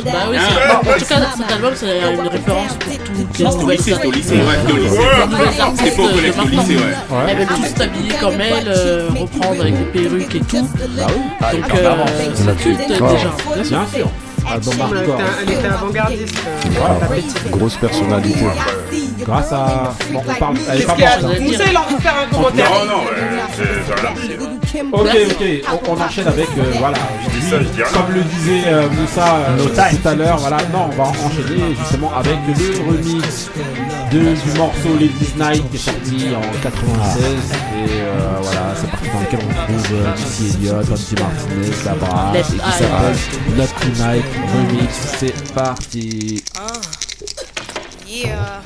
Bah 0.04 0.12
Ah. 0.38 0.76
en 0.76 0.80
tout 0.98 1.04
cas, 1.04 1.16
cet 1.36 1.52
album, 1.52 1.72
c'est 1.74 2.00
une 2.12 2.28
référence 2.28 2.72
pour 2.78 2.98
toutes 2.98 3.38
les 3.38 3.46
C'était 3.50 3.64
au 3.64 3.70
lycée, 3.70 3.92
c'était 3.94 4.06
au 4.06 4.10
lycée, 4.12 4.36
ouais, 4.36 4.72
au 4.72 4.76
lycée. 4.76 4.98
C'était 5.76 5.90
pas 5.90 6.02
au 6.02 6.06
artistes 6.06 6.14
collège, 6.14 6.34
au 6.38 6.48
lycée, 6.48 6.76
ouais. 6.76 6.82
Elles 7.28 7.36
veulent 7.38 7.46
tous 7.46 7.78
s'habiller 7.78 8.12
comme 8.20 8.40
elle, 8.40 8.68
euh, 8.68 9.08
reprendre 9.18 9.60
avec 9.60 9.74
les 9.74 10.00
perruques 10.00 10.34
et 10.34 10.40
tout. 10.40 10.56
Donc, 10.56 11.54
hyper 11.54 11.92
euh, 11.92 12.54
culte 12.54 12.88
déjà. 12.88 13.02
Bien 13.62 13.86
sûr. 13.94 14.08
Album 14.54 14.74
Elle 14.78 14.96
hardcore. 14.98 15.20
était, 15.20 15.28
elle 15.42 15.50
était 15.52 15.66
avant-gardiste. 15.68 16.34
euh. 16.76 17.50
Grosse 17.50 17.76
personnalité. 17.76 18.44
Grâce 19.20 19.52
à. 19.52 19.94
Bon, 20.12 20.22
on 20.26 20.34
parle. 20.34 20.56
Elle 20.70 20.80
est 20.80 20.84
pas 20.86 20.96
morte. 20.96 21.18
hein. 21.24 21.28
Moussa, 21.40 21.64
il 21.70 21.76
a 21.76 21.80
envie 21.82 21.94
de 21.96 22.00
faire 22.00 22.14
un 22.22 22.34
commentaire. 22.34 22.70
Non, 22.70 22.84
non, 22.86 23.00
rien 23.08 24.10
dit. 24.14 24.32
Ok, 24.92 25.08
ok, 25.30 25.80
on, 25.86 25.92
on 25.92 26.00
enchaîne 26.00 26.28
avec, 26.28 26.46
euh, 26.58 26.62
voilà, 26.78 26.98
Je 27.24 27.38
dis 27.40 27.46
ça, 27.50 27.56
je 27.58 27.64
dis 27.64 27.82
rien. 27.82 27.92
comme 27.92 28.14
le 28.14 28.22
disait 28.22 28.62
euh, 28.66 28.88
Moussa 28.90 29.36
euh, 29.36 29.56
tout 29.64 30.08
à 30.08 30.14
l'heure, 30.14 30.36
voilà, 30.38 30.58
non, 30.72 30.90
on 30.92 30.96
va 30.96 31.04
enchaîner 31.08 31.74
justement 31.80 32.12
avec 32.14 32.36
le 32.46 32.90
remix 32.90 33.50
de, 34.12 34.18
du 34.18 34.58
morceau 34.58 34.92
Ladies 35.00 35.34
Night 35.38 35.70
qui 35.70 35.76
est 35.76 35.80
sorti 35.80 36.26
en 36.36 36.62
96 36.62 37.22
et 37.22 37.90
euh, 37.90 38.18
voilà, 38.42 38.60
c'est 38.76 38.90
parti 38.90 39.08
dans 39.08 39.20
lequel 39.20 39.40
on 39.48 39.54
trouve 39.72 39.86
euh, 39.94 40.12
Missy 40.12 40.56
Elliott, 40.60 40.86
Andy 40.90 41.14
Martinez, 41.18 41.66
et 41.66 42.38
Let's 42.38 42.46
qui 42.48 42.58
s'appelle 42.58 43.16
Not 43.56 43.64
Tonight 43.80 44.24
Remix, 44.46 44.92
c'est 45.18 45.54
parti. 45.54 46.44
Yeah. 48.06 48.62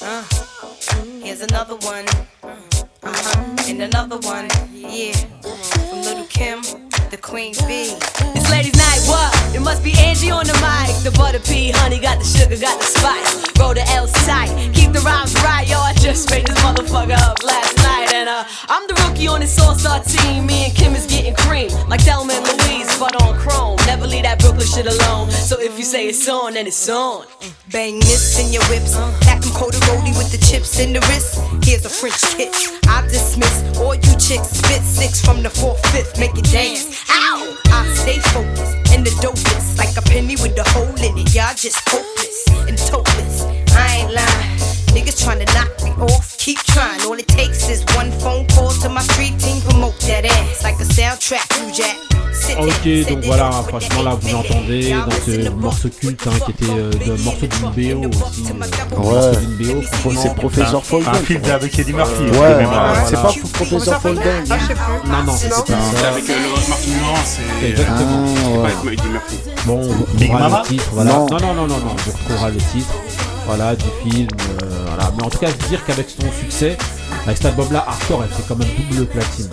Uh, 0.00 0.24
here's 1.22 1.40
another 1.42 1.76
one. 1.76 2.04
Uh-huh. 2.42 3.68
And 3.68 3.82
another 3.82 4.18
one. 4.18 4.48
Yeah. 4.72 5.12
From 5.88 6.02
Little 6.02 6.26
Kim, 6.26 6.62
the 7.10 7.18
Queen 7.20 7.54
Bee. 7.66 7.94
It's 8.34 8.50
ladies' 8.50 8.76
night, 8.76 9.00
what? 9.06 9.41
It 9.54 9.60
must 9.60 9.82
be 9.84 9.92
Angie 9.98 10.30
on 10.30 10.46
the 10.46 10.54
mic. 10.64 10.96
The 11.04 11.12
butter 11.16 11.40
pea, 11.40 11.70
honey, 11.70 11.98
got 11.98 12.18
the 12.18 12.24
sugar, 12.24 12.56
got 12.56 12.78
the 12.78 12.86
spice. 12.86 13.44
Roll 13.58 13.74
the 13.74 13.84
L's 13.92 14.12
tight, 14.24 14.48
keep 14.72 14.92
the 14.92 15.00
rhymes 15.00 15.34
right, 15.44 15.68
yo. 15.68 15.78
I 15.78 15.92
just 15.94 16.30
made 16.30 16.46
this 16.46 16.58
motherfucker 16.58 17.18
up 17.18 17.42
last 17.44 17.76
night, 17.78 18.12
and 18.12 18.28
uh, 18.28 18.44
I'm 18.68 18.86
the 18.88 18.94
rookie 19.04 19.28
on 19.28 19.40
this 19.40 19.58
all-star 19.60 20.00
team. 20.04 20.46
Me 20.46 20.64
and 20.66 20.74
Kim 20.74 20.94
is 20.94 21.06
getting 21.06 21.34
cream, 21.34 21.70
like 21.88 22.00
Thelma 22.00 22.32
and 22.32 22.46
Louise, 22.46 22.98
but 22.98 23.14
on 23.22 23.38
chrome. 23.38 23.76
Never 23.86 24.06
leave 24.06 24.24
that 24.24 24.38
Brooklyn 24.38 24.66
shit 24.66 24.86
alone. 24.86 25.30
So 25.30 25.60
if 25.60 25.78
you 25.78 25.84
say 25.84 26.06
it's 26.08 26.28
on, 26.28 26.54
then 26.54 26.66
it's 26.66 26.88
on. 26.88 27.26
Bang 27.70 28.00
this 28.00 28.38
in 28.38 28.52
your 28.52 28.64
whips. 28.64 28.96
'em 28.96 29.12
cold 29.62 29.74
roadie 29.74 30.16
with 30.18 30.30
the 30.32 30.38
chips 30.38 30.80
in 30.80 30.92
the 30.92 31.00
wrist. 31.08 31.40
Here's 31.64 31.84
a 31.84 31.88
French 31.88 32.20
kiss. 32.36 32.72
I 32.88 33.02
dismiss 33.02 33.62
all 33.78 33.94
you 33.94 34.14
chicks. 34.18 34.48
Spit 34.58 34.82
six 34.82 35.20
from 35.20 35.42
the 35.42 35.50
fourth, 35.50 35.84
fifth. 35.92 36.18
Make 36.18 36.36
it 36.36 36.50
dance. 36.50 37.04
Ow! 37.10 37.56
I 37.66 37.94
stay 37.94 38.18
focused 38.18 38.91
the 39.04 39.10
dopest. 39.22 39.78
Like 39.78 39.96
a 39.96 40.02
penny 40.02 40.36
with 40.36 40.58
a 40.58 40.68
hole 40.70 40.96
in 40.96 41.18
it. 41.18 41.34
Y'all 41.34 41.54
just 41.54 41.80
hopeless 41.88 42.48
and 42.68 42.78
topless. 42.78 43.42
I 43.76 43.96
ain't 43.96 44.14
lying. 44.14 44.31
Niggas 45.02 45.16
tryna 45.24 45.44
knock 45.54 45.82
me 45.82 45.90
off. 46.04 46.36
Keep 46.38 46.58
trying. 46.62 47.00
All 47.06 47.18
it 47.18 47.26
takes 47.26 47.68
is 47.68 47.84
one 47.96 48.10
phone 48.20 48.46
call 48.54 48.70
to 48.82 48.88
my 48.88 49.00
street 49.02 49.36
team. 49.38 49.60
Promote 49.62 49.98
that 50.06 50.24
ass 50.24 50.62
like 50.62 50.78
a 50.78 50.84
soundtrack. 50.84 51.42
You 51.58 51.74
jack. 51.74 51.96
Ok, 52.58 53.08
donc 53.08 53.24
voilà, 53.26 53.50
franchement 53.68 54.02
là 54.02 54.16
vous 54.18 54.28
l'entendez, 54.32 54.88
Y'all 54.88 55.04
donc 55.04 55.14
listen 55.26 55.40
euh, 55.46 55.50
to 55.50 55.56
morceau 55.56 55.88
culte 55.90 56.26
hein, 56.26 56.30
qui 56.46 56.50
était 56.52 56.72
euh, 56.72 56.90
de 56.90 57.22
morceau 57.22 57.46
d'une 57.46 58.00
BO 58.00 58.08
aussi. 58.08 58.44
euh, 58.48 58.96
Ouais. 58.96 59.12
morceau 59.12 59.40
d'une 59.40 59.56
BO. 59.74 59.82
C'est 60.22 60.34
Professeur 60.34 60.84
Folden. 60.84 61.10
Un 61.14 61.18
film 61.18 61.42
avec 61.44 61.78
Eddie 61.78 61.92
Murphy. 61.92 62.22
Ouais, 62.22 62.30
c'est 62.30 62.64
voilà. 62.64 63.22
pas 63.22 63.32
Professeur 63.52 64.00
Folden. 64.00 64.44
Ah. 64.50 64.56
Non, 65.04 65.18
non, 65.24 65.32
pas 65.32 65.36
C'était 65.38 65.72
ça. 66.00 66.08
avec 66.08 66.30
euh, 66.30 66.42
Laurence 66.42 66.68
Martin-Lawrence 66.68 67.38
et. 67.62 67.68
Exactement. 67.70 68.24
Ah, 68.34 68.62
Pas 68.62 68.88
avec 68.88 68.98
Eddie 68.98 69.08
Murphy. 69.08 69.36
Bon, 69.66 69.80
on 69.82 69.88
retrouvera 69.88 70.48
le 70.62 70.68
titre, 70.68 70.84
voilà. 70.92 71.12
Non. 71.12 71.26
Non, 71.26 71.38
non, 71.40 71.54
non, 71.54 71.66
non, 71.66 71.76
non, 71.78 71.84
on 71.92 72.10
retrouvera 72.10 72.48
le 72.48 72.56
titre, 72.56 72.94
voilà, 73.54 73.76
du 73.76 73.84
film, 74.02 74.28
euh, 74.62 74.84
voilà. 74.86 75.12
Mais 75.14 75.24
en 75.24 75.28
tout 75.28 75.38
cas, 75.38 75.50
dire 75.68 75.84
qu'avec 75.84 76.08
son 76.08 76.22
succès, 76.40 76.78
avec 77.24 77.36
cet 77.36 77.46
album-là, 77.46 77.84
Hardcore, 77.86 78.24
elle 78.24 78.30
fait 78.30 78.44
quand 78.48 78.56
même 78.56 78.68
double 78.88 79.04
platine. 79.04 79.50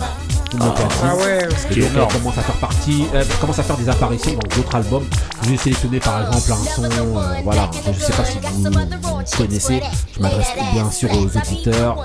Double 0.52 0.72
platine. 0.72 0.88
Ah 1.04 1.16
ouais. 1.16 1.48
Et 1.70 1.80
donc, 1.80 1.90
elle 1.94 2.18
commence 2.18 2.38
à 2.38 2.42
faire 2.42 2.56
partie, 2.56 3.04
elle 3.12 3.26
commence 3.38 3.58
à 3.58 3.62
faire 3.62 3.76
des 3.76 3.90
apparitions 3.90 4.32
dans 4.32 4.56
d'autres 4.56 4.74
albums. 4.74 5.04
J'ai 5.46 5.56
sélectionné 5.58 6.00
par 6.00 6.22
exemple 6.22 6.50
un 6.50 6.74
son, 6.74 6.84
euh, 6.84 7.34
voilà, 7.44 7.70
je 7.86 8.00
sais 8.00 8.12
pas 8.12 8.24
si 8.24 8.38
vous, 8.40 8.70
vous 8.70 9.36
connaissez, 9.36 9.82
je 10.16 10.20
m'adresse 10.20 10.48
bien 10.72 10.90
sûr 10.90 11.10
aux 11.12 11.26
auditeurs. 11.36 12.02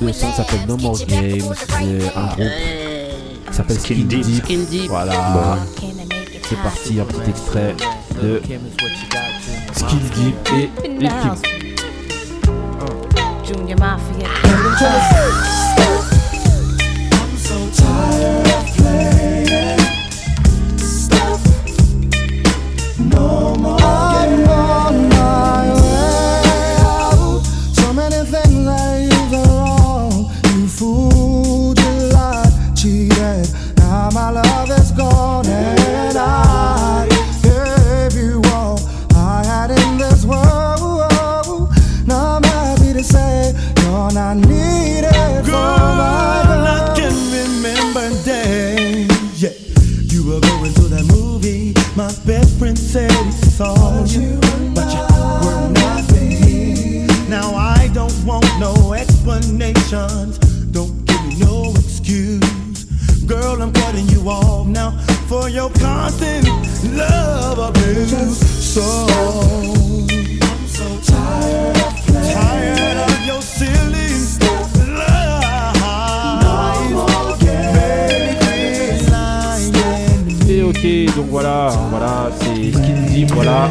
Le 0.00 0.12
son 0.12 0.32
s'appelle 0.32 0.66
No 0.66 0.76
More 0.78 0.98
Games, 1.06 1.54
c'est 1.78 2.18
un 2.18 2.26
groupe 2.26 2.52
qui 3.48 3.56
s'appelle 3.56 3.78
Skin 3.78 4.04
Deep. 4.06 4.44
Skin 4.44 4.64
Deep. 4.68 4.88
Voilà, 4.88 5.58
c'est 6.48 6.60
parti, 6.60 6.98
un 7.00 7.04
petit 7.04 7.30
extrait 7.30 7.76
de 8.20 8.42
Skin 9.74 9.98
Deep 10.14 10.48
et 10.84 10.88
les 10.88 11.08
Kim. 11.08 11.34
Junior 13.44 13.78
Mafia. 13.78 15.63
Explanations. 59.94 60.38
Don't 60.72 61.04
give 61.06 61.24
me 61.26 61.38
no 61.38 61.70
excuse. 61.76 62.84
Girl, 63.26 63.62
I'm 63.62 63.72
cutting 63.72 64.08
you 64.08 64.28
off 64.28 64.66
now 64.66 64.90
for 65.28 65.48
your 65.48 65.70
constant 65.70 66.46
love 66.94 67.58
abuse. 67.58 68.38
So 68.74 68.82
I'm 68.82 70.66
so 70.66 71.00
tired 71.12 71.76
of 71.76 73.26
your 73.26 73.42
donc 81.16 81.26
voilà, 81.30 81.68
voilà, 81.90 82.30
c'est 82.40 82.72
Skin 82.72 83.06
Deep, 83.08 83.32
voilà. 83.32 83.68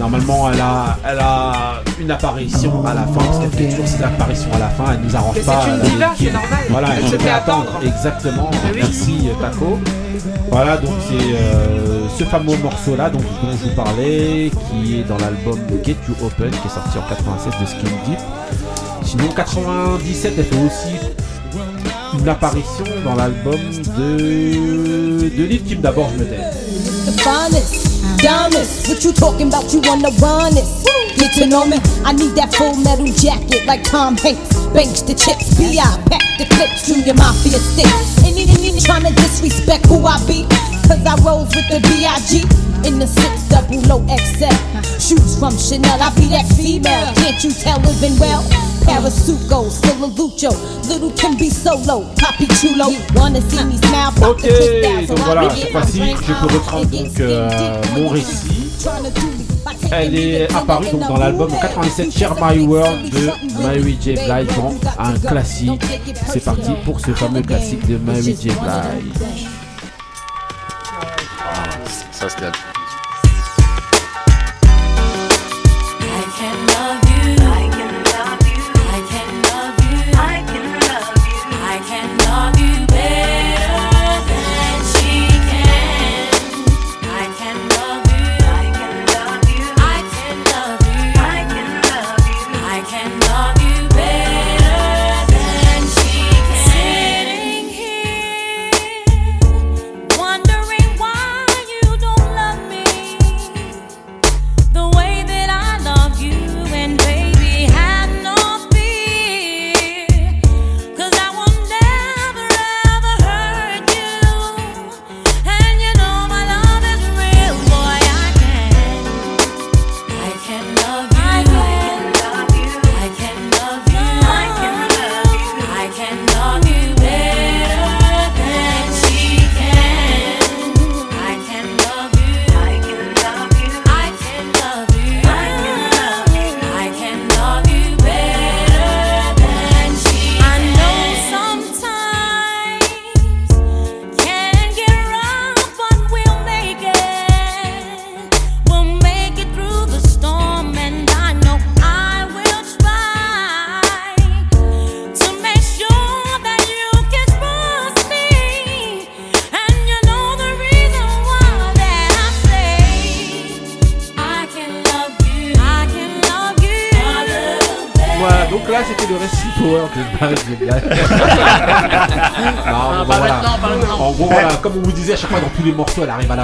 Normalement, 0.00 0.50
elle 0.50 0.60
a, 0.60 0.96
elle 1.06 1.18
a 1.18 1.82
une 2.00 2.10
apparition 2.10 2.84
à 2.86 2.94
la 2.94 3.02
fin, 3.02 3.20
parce 3.22 3.38
qu'elle 3.38 3.50
fait 3.50 3.68
toujours 3.68 3.86
ses 3.86 4.02
apparitions 4.02 4.48
à 4.54 4.58
la 4.58 4.68
fin, 4.70 4.84
elle 4.94 5.00
nous 5.00 5.14
arrange 5.14 5.34
Mais 5.36 5.42
pas. 5.42 5.60
c'est 5.62 5.70
une 5.70 5.80
diva, 5.82 6.06
des- 6.18 6.24
c'est 6.24 6.32
normal. 6.32 6.58
Voilà, 6.70 6.88
Elle 6.96 7.02
se 7.04 7.10
se 7.10 7.16
fait 7.16 7.18
fait 7.24 7.30
attendre. 7.30 7.66
Exactement, 7.82 8.50
merci 8.74 9.28
Taco. 9.42 9.78
Voilà, 10.50 10.78
donc 10.78 10.92
c'est 11.06 11.34
euh, 11.36 12.08
ce 12.18 12.24
fameux 12.24 12.56
morceau-là 12.56 13.10
donc, 13.10 13.20
dont 13.22 13.50
je 13.52 13.68
vous 13.68 13.74
parlais, 13.76 14.50
qui 14.70 15.00
est 15.00 15.04
dans 15.04 15.18
l'album 15.18 15.58
Get 15.84 15.96
You 16.08 16.14
Open, 16.24 16.50
qui 16.50 16.66
est 16.66 16.70
sorti 16.70 16.96
en 16.98 17.02
87 17.14 17.52
de 17.60 17.66
Skin 17.66 17.96
Deep. 18.06 18.18
Sinon, 19.04 19.28
97, 19.36 20.32
elle 20.38 20.44
fait 20.44 20.56
aussi 20.56 20.96
une 22.18 22.28
apparition 22.28 22.84
dans 23.04 23.14
l'album 23.16 23.60
de, 23.98 25.28
de 25.36 25.44
Lil 25.44 25.62
Kim. 25.62 25.80
D'abord, 25.82 26.08
je 26.16 26.24
me 26.24 26.28
tais. 26.28 26.40
Diamonds, 28.22 28.86
what 28.86 29.02
you 29.02 29.12
talking 29.12 29.48
about? 29.48 29.72
You 29.72 29.80
wanna 29.80 30.12
run 30.20 30.52
it? 30.52 30.68
Get 31.16 31.32
to 31.40 31.46
know 31.46 31.64
me. 31.64 31.80
I 32.04 32.12
need 32.12 32.36
that 32.36 32.52
full 32.52 32.76
metal 32.76 33.08
jacket 33.16 33.64
like 33.64 33.82
Tom 33.82 34.16
Hanks. 34.16 34.52
Banks 34.76 35.00
the 35.02 35.14
chips, 35.16 35.56
B.I. 35.56 35.80
pack 36.04 36.20
the 36.36 36.44
clips, 36.52 36.86
Junior 36.86 37.14
Mafia 37.14 37.56
sticks. 37.56 38.20
Any, 38.24 38.44
any, 38.44 38.78
trying 38.80 39.08
to 39.08 39.14
disrespect 39.16 39.86
who 39.86 40.04
I 40.04 40.20
be? 40.28 40.44
Cause 40.84 41.00
I 41.00 41.16
rolls 41.24 41.48
with 41.56 41.68
the 41.72 41.80
B.I.G. 41.80 42.44
In 42.86 42.98
the 42.98 43.06
six 43.06 43.48
double 43.48 43.80
low 43.88 44.04
XL. 44.04 44.52
Shoes 45.00 45.38
from 45.40 45.56
Chanel, 45.56 46.00
I 46.00 46.12
be 46.12 46.28
that 46.28 46.44
female. 46.56 47.08
Can't 47.16 47.42
you 47.42 47.52
tell 47.52 47.80
living 47.80 48.18
well? 48.20 48.44
Parasuco, 48.84 49.70
still 49.70 50.04
a 50.04 50.08
lucho. 50.08 50.50
Little 50.88 51.10
can 51.12 51.36
be 51.36 51.50
solo. 51.50 52.04
Poppy 52.16 52.46
chulo. 52.46 52.86
Wanna 53.14 53.40
see 53.42 53.64
me 53.64 53.76
smile? 53.76 54.12
Pop 54.16 54.30
Ok, 54.30 54.46
donc 55.08 55.18
voilà, 55.20 55.50
cette 55.50 55.70
fois-ci, 55.70 56.02
je 56.26 56.32
peux 56.32 56.54
reprendre 56.54 56.86
donc 56.86 57.20
euh, 57.20 57.82
mon 57.96 58.08
récit. 58.08 58.78
Elle 59.92 60.16
est 60.16 60.54
apparue 60.54 60.86
donc 60.90 61.06
dans 61.08 61.16
l'album 61.16 61.52
en 61.52 61.58
97 61.60 62.16
Share 62.16 62.34
My 62.40 62.58
World 62.60 63.10
de 63.10 63.62
Mary 63.62 63.98
J. 64.00 64.14
Blige, 64.14 64.56
donc 64.56 64.80
un 64.98 65.12
classique. 65.18 65.82
C'est 66.28 66.44
parti 66.44 66.70
pour 66.84 67.00
ce 67.00 67.12
fameux 67.12 67.42
classique 67.42 67.86
de 67.86 67.96
Mary 67.98 68.36
J. 68.40 68.48
Blige. 68.48 69.46
Ça, 72.12 72.28
c'était 72.28 72.46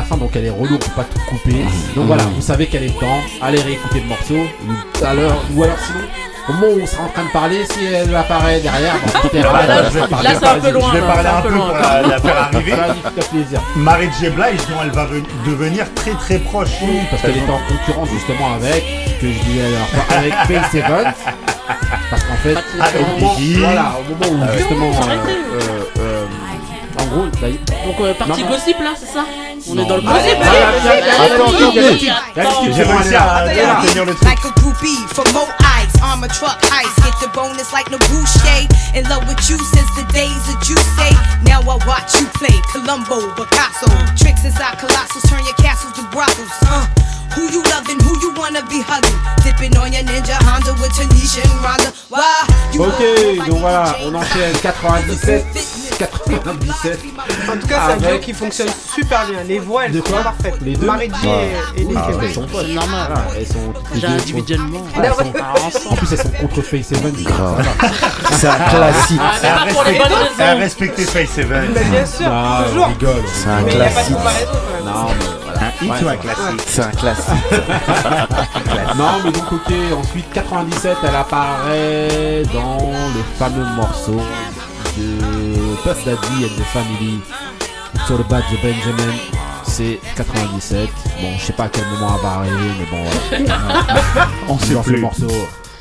fin 0.09 0.17
donc 0.17 0.31
elle 0.35 0.47
est 0.47 0.51
relou, 0.51 0.75
on 0.75 0.79
peut 0.79 0.91
pas 0.97 1.05
tout 1.05 1.21
couper. 1.29 1.65
Donc 1.95 2.07
voilà, 2.07 2.23
vous 2.25 2.41
savez 2.43 2.67
qu'elle 2.67 2.85
est 2.85 2.95
dedans, 2.97 3.19
allez 3.43 3.61
réécouter 3.61 4.01
le 4.01 4.07
morceau. 4.07 4.35
Ou, 4.69 5.05
à 5.05 5.15
l'heure- 5.15 5.43
ou 5.55 5.63
alors 5.65 5.77
sinon, 5.85 6.01
au 6.49 6.53
moment 6.53 6.67
où 6.77 6.81
on 6.83 6.87
sera 6.87 7.05
en 7.05 7.09
train 7.09 7.25
de 7.25 7.31
parler, 7.33 7.65
si 7.69 7.85
elle 7.87 8.15
apparaît 8.15 8.61
derrière, 8.61 8.95
bon, 9.05 9.29
etc. 9.29 9.49
Là, 9.53 9.83
je 9.91 9.99
vais 9.99 10.07
parler. 10.07 10.29
là, 10.29 10.53
un 10.53 10.61
peu 10.61 10.71
loin, 10.71 10.89
Je 10.93 10.95
vais 10.95 11.07
là, 11.07 11.13
parler 11.13 11.29
un 11.29 11.37
un 11.39 11.43
peu 11.43 11.49
peu 11.49 11.55
loin. 11.55 11.67
pour 11.67 11.77
la, 11.77 12.03
la 12.03 12.19
faire 12.21 12.43
arriver. 12.43 12.71
Ça 12.71 12.77
va 12.77 12.95
fait 13.23 13.29
plaisir. 13.31 13.61
Marie 13.77 14.09
J. 14.21 14.29
Blige, 14.31 14.61
dont 14.69 14.81
elle 14.85 14.91
va 14.91 15.05
ven- 15.07 15.25
devenir 15.47 15.87
très 15.95 16.13
très 16.13 16.39
proche. 16.39 16.69
Oui, 16.83 17.01
parce 17.11 17.23
qu'elle 17.23 17.37
était 17.39 17.51
en 17.51 17.61
concurrence 17.69 18.09
justement 18.11 18.55
avec, 18.55 18.85
ce 19.09 19.21
que 19.21 19.33
je 19.33 19.39
disais 19.41 19.63
fois, 19.93 20.17
avec 20.19 20.33
Evans. 20.75 21.13
Parce 22.11 22.23
qu'en 22.23 22.37
fait, 22.37 22.57
Avec 22.81 23.01
au 23.03 23.21
moment, 23.21 23.35
Biggie. 23.35 23.55
voilà, 23.59 23.93
au 23.99 24.15
moment 24.15 24.45
où 24.45 24.57
justement, 24.57 24.93
Ça 24.93 25.09
euh, 25.11 25.17
euh, 25.27 25.83
euh, 25.99 26.25
en 27.01 27.07
gros, 27.07 27.27
d'ailleurs- 27.41 27.59
Donc, 27.87 28.01
euh, 28.01 28.15
partie 28.15 28.43
Non, 28.45 28.49
non. 28.51 28.55
gossip 28.55 28.79
là, 28.79 28.91
c'est 28.97 29.07
ça? 29.13 29.25
On 29.77 29.83
est 29.83 29.89
dans 29.89 29.97
le. 29.97 30.03
Like 34.22 34.45
a 34.45 34.51
groupie 34.61 34.97
for 35.12 35.24
more 35.33 35.49
ice, 35.61 35.93
armor 36.03 36.29
truck 36.29 36.59
ice. 36.72 36.95
Get 37.05 37.14
the 37.20 37.29
bonus 37.35 37.72
like 37.72 37.91
no 37.91 37.99
Boucher. 38.09 38.68
In 38.95 39.05
love 39.09 39.29
with 39.29 39.51
you 39.51 39.59
since 39.59 39.91
the 39.97 40.05
days 40.12 40.47
that 40.49 40.68
you 40.68 40.77
say. 40.97 41.12
Now 41.45 41.61
I 41.61 41.77
watch 41.87 42.14
you 42.14 42.27
play 42.35 42.57
Columbo, 42.72 43.35
Picasso. 43.35 43.87
Tricks 44.16 44.45
inside 44.45 44.79
colossals, 44.79 45.29
turn 45.29 45.45
your 45.45 45.55
castles 45.57 45.93
to 45.95 46.03
brothels. 46.11 46.51
Uh, 46.62 46.87
who 47.37 47.43
you 47.51 47.62
loving, 47.62 47.99
who 48.01 48.12
you 48.20 48.32
wanna 48.37 48.62
be 48.68 48.80
hugging? 48.82 49.16
Dipping 49.45 49.76
on 49.78 49.93
your 49.93 50.03
ninja 50.05 50.34
Honda 50.45 50.72
with 50.80 50.93
Tanisha 50.93 51.43
and 51.45 51.61
Rhonda. 51.64 51.93
Why? 52.11 52.22
You 52.72 52.82
Ok, 52.84 53.47
donc 53.49 53.59
voilà, 53.61 53.97
on 54.05 54.14
enchaîne 54.14 54.53
97, 54.62 55.45
97. 55.99 56.99
En 57.49 57.57
tout 57.57 57.66
cas, 57.66 57.80
c'est 57.87 57.93
un 57.93 57.97
duo 57.97 58.09
Avec- 58.09 58.20
qui 58.22 58.32
fonctionne 58.32 58.68
super 58.95 59.26
bien. 59.26 59.39
Les 59.47 59.59
voix, 59.59 59.87
elles 59.87 59.93
De 59.93 59.99
sont 60.07 60.22
parfaites. 60.22 60.57
Les 60.62 60.76
deux 60.76 60.87
Marie 60.87 61.11
J 61.22 61.26
Ouais. 61.28 61.51
et, 61.76 61.84
Nick 61.84 61.97
ah, 61.99 62.09
elles 62.22 62.32
sont. 62.34 62.47
C'est 62.53 62.74
normal. 62.74 63.07
Voilà, 63.09 63.24
elles 63.39 63.47
sont 63.47 63.72
les 63.91 63.95
Déjà 63.95 64.09
deux- 64.09 64.14
individuellement. 64.14 64.82
Ah. 64.97 65.01
En 65.91 65.95
plus, 65.97 66.12
elles 66.12 66.18
sont 66.18 66.30
contre 66.30 66.62
Face. 66.62 66.93
Voilà. 66.93 67.68
C'est 68.32 68.47
un 68.49 68.55
classique. 68.57 69.20
Ah, 69.20 69.66
Elle 70.39 70.45
a 70.47 70.55
respecté 70.55 71.05
Face. 71.05 71.37
Mais 71.37 71.45
bien 71.45 72.07
sûr, 72.07 72.26
Ah, 72.30 72.64
toujours. 72.68 72.87
rigole. 72.89 73.22
C'est 73.32 73.49
un 73.49 73.61
Mais 73.62 73.72
il 73.72 73.76
n'y 73.78 73.82
a 73.82 73.84
pas 73.84 73.91
de 73.91 73.95
classique. 73.95 74.16
comparaison 74.16 74.53
quand 74.53 74.84
même. 74.84 74.95
Non. 74.95 75.36
Un 75.67 75.85
hit 75.85 75.91
Ouais, 75.91 76.03
ou 76.03 76.09
un 76.09 76.11
ouais. 76.12 76.19
classique 76.19 76.62
C'est 76.67 76.83
un 76.83 76.91
classique. 76.91 77.35
Non, 78.97 79.21
mais 79.25 79.31
donc, 79.33 79.53
ok, 79.53 79.73
ensuite, 79.99 80.33
97, 80.33 80.97
elle 81.03 81.14
apparaît 81.14 82.43
dans 82.55 82.79
le 83.14 83.23
fameux 83.39 83.64
morceau 83.75 84.21
de 84.97 85.77
Puff 85.83 86.05
Daddy 86.05 86.45
and 86.45 86.61
the 86.61 86.64
Family 86.73 87.21
sur 88.07 88.17
le 88.17 88.25
badge 88.25 88.45
de 88.51 88.57
Benjamin. 88.57 89.12
C'est 89.64 89.99
97. 90.17 90.89
Bon, 91.21 91.29
je 91.39 91.45
sais 91.45 91.53
pas 91.53 91.64
à 91.64 91.69
quel 91.69 91.85
moment 91.89 92.14
elle 92.17 92.23
va 92.23 92.33
arriver, 92.37 92.71
mais 92.79 92.87
bon, 92.91 93.05
voilà. 93.31 94.29
On 94.49 94.59
sait 94.59 94.73
dans 94.75 94.83
ce 94.83 94.89
plus. 94.91 95.01
morceau 95.01 95.27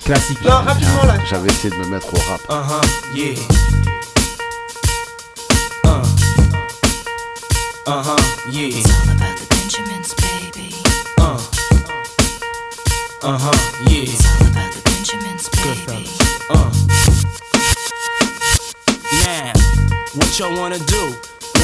classique. 0.03 0.41
Non, 0.43 0.55
rapidement 0.65 1.03
là. 1.05 1.13
J'avais 1.29 1.47
essayé 1.49 1.69
de 1.69 1.77
me 1.79 1.87
mettre 1.91 2.07
au 2.13 2.17
rap. 2.29 2.41
Uh 2.49 2.53
huh, 2.67 3.17
yeah. 3.17 3.35
Uh 7.87 8.01
huh, 8.03 8.51
yeah. 8.51 8.83
Uh 13.21 13.37
huh, 13.39 13.83
yeah. 13.89 14.03
It's 14.03 14.25
all 14.25 14.47
about 14.47 14.71
the 14.73 14.81
Benjamins, 14.85 15.49
baby. 15.49 16.09
Uh. 16.49 16.69
Now, 19.25 19.53
what 20.13 20.37
y'all 20.37 20.55
wanna 20.57 20.79
do? 20.79 21.13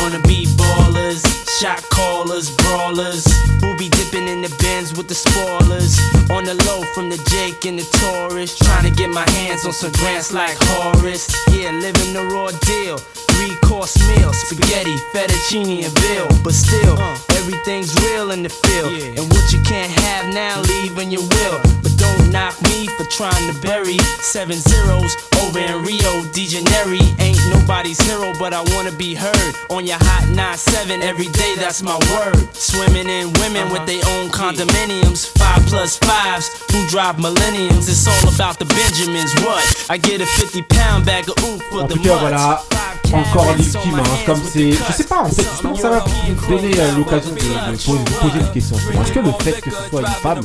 Wanna 0.01 0.19
be 0.21 0.45
ballers, 0.57 1.21
shot 1.61 1.87
callers, 1.91 2.49
brawlers, 2.57 3.23
who 3.61 3.77
be 3.77 3.87
dipping 3.89 4.27
in 4.27 4.41
the 4.41 4.49
bins 4.57 4.97
with 4.97 5.07
the 5.07 5.13
spoilers. 5.13 5.93
On 6.31 6.43
the 6.43 6.55
low 6.65 6.81
from 6.95 7.07
the 7.07 7.21
Jake 7.29 7.65
and 7.65 7.77
the 7.77 7.85
Taurus, 8.01 8.57
trying 8.57 8.89
to 8.89 8.89
get 8.89 9.11
my 9.11 9.29
hands 9.37 9.63
on 9.63 9.71
some 9.71 9.91
grants 9.91 10.33
like 10.33 10.57
Horace. 10.57 11.29
Yeah, 11.53 11.69
living 11.69 12.13
the 12.13 12.25
raw 12.33 12.49
deal. 12.65 12.97
Three 12.97 13.53
course 13.61 13.93
meal, 14.09 14.33
spaghetti, 14.33 14.95
fettuccine, 15.13 15.85
and 15.85 15.93
bill. 16.01 16.27
But 16.43 16.53
still, 16.53 16.97
uh. 16.97 17.17
everything's 17.37 17.93
real 18.01 18.31
in 18.31 18.41
the 18.41 18.49
field. 18.49 18.93
And 19.17 19.29
what 19.29 19.53
you 19.53 19.61
can't 19.61 19.91
have 20.01 20.33
now, 20.33 20.61
leave 20.61 20.97
when 20.97 21.11
you 21.11 21.21
will. 21.21 21.61
But 21.83 21.93
don't 21.97 22.31
knock 22.31 22.59
me 22.63 22.87
for 22.97 23.05
trying 23.05 23.53
to 23.53 23.55
bury 23.61 23.99
seven 24.33 24.57
zeros 24.57 25.13
over 25.43 25.59
in 25.59 25.83
Rio 25.85 26.25
de 26.33 26.47
Janeiro. 26.47 27.05
Ain't 27.19 27.41
nobody's 27.53 28.01
hero, 28.01 28.33
but 28.39 28.51
I 28.53 28.61
wanna 28.73 28.91
be 28.91 29.13
heard 29.13 29.53
on 29.69 29.85
your 29.85 29.97
hot 30.01 30.25
9-7 30.33 31.01
every 31.03 31.27
day. 31.27 31.50
That's 31.59 31.81
my 31.83 31.97
word. 32.13 32.53
Swimming 32.55 33.07
in 33.09 33.31
women 33.33 33.71
with 33.71 33.85
their 33.85 34.01
own 34.15 34.29
condominiums, 34.29 35.27
five 35.37 35.65
plus 35.67 35.97
fives 35.97 36.49
who 36.71 36.87
drive 36.87 37.19
millenniums. 37.19 37.87
It's 37.89 38.07
all 38.07 38.33
about 38.33 38.59
the 38.59 38.65
Benjamins. 38.65 39.33
What? 39.43 39.63
I 39.89 39.97
get 39.97 40.21
a 40.21 40.25
50 40.25 40.61
pound 40.63 41.05
bag 41.05 41.29
of 41.29 41.37
oof 41.43 41.61
for 41.71 41.87
the 41.87 41.95
tout 41.95 42.03
cas, 42.03 42.21
mutts. 42.21 42.67
voilà. 42.69 43.00
Encore 43.13 43.53
Lil 43.57 43.69
Kim, 43.71 43.95
hein, 43.99 44.03
comme 44.25 44.41
c'est. 44.51 44.71
Je 44.71 44.91
sais 44.93 45.03
pas, 45.03 45.21
en 45.21 45.29
fait, 45.29 45.41
justement, 45.49 45.75
ça 45.75 45.89
va 45.89 46.05
nous 46.29 46.47
donner 46.57 46.71
euh, 46.79 46.91
l'occasion 46.97 47.31
de, 47.31 47.35
de 47.71 47.77
poser, 47.77 48.03
de 48.03 48.09
poser 48.11 48.39
une 48.39 48.51
question. 48.51 48.77
Est-ce 49.01 49.11
que 49.11 49.19
le 49.19 49.31
fait 49.43 49.61
que 49.61 49.69
ce 49.71 49.89
soit 49.89 50.01
une 50.01 50.07
femme, 50.07 50.41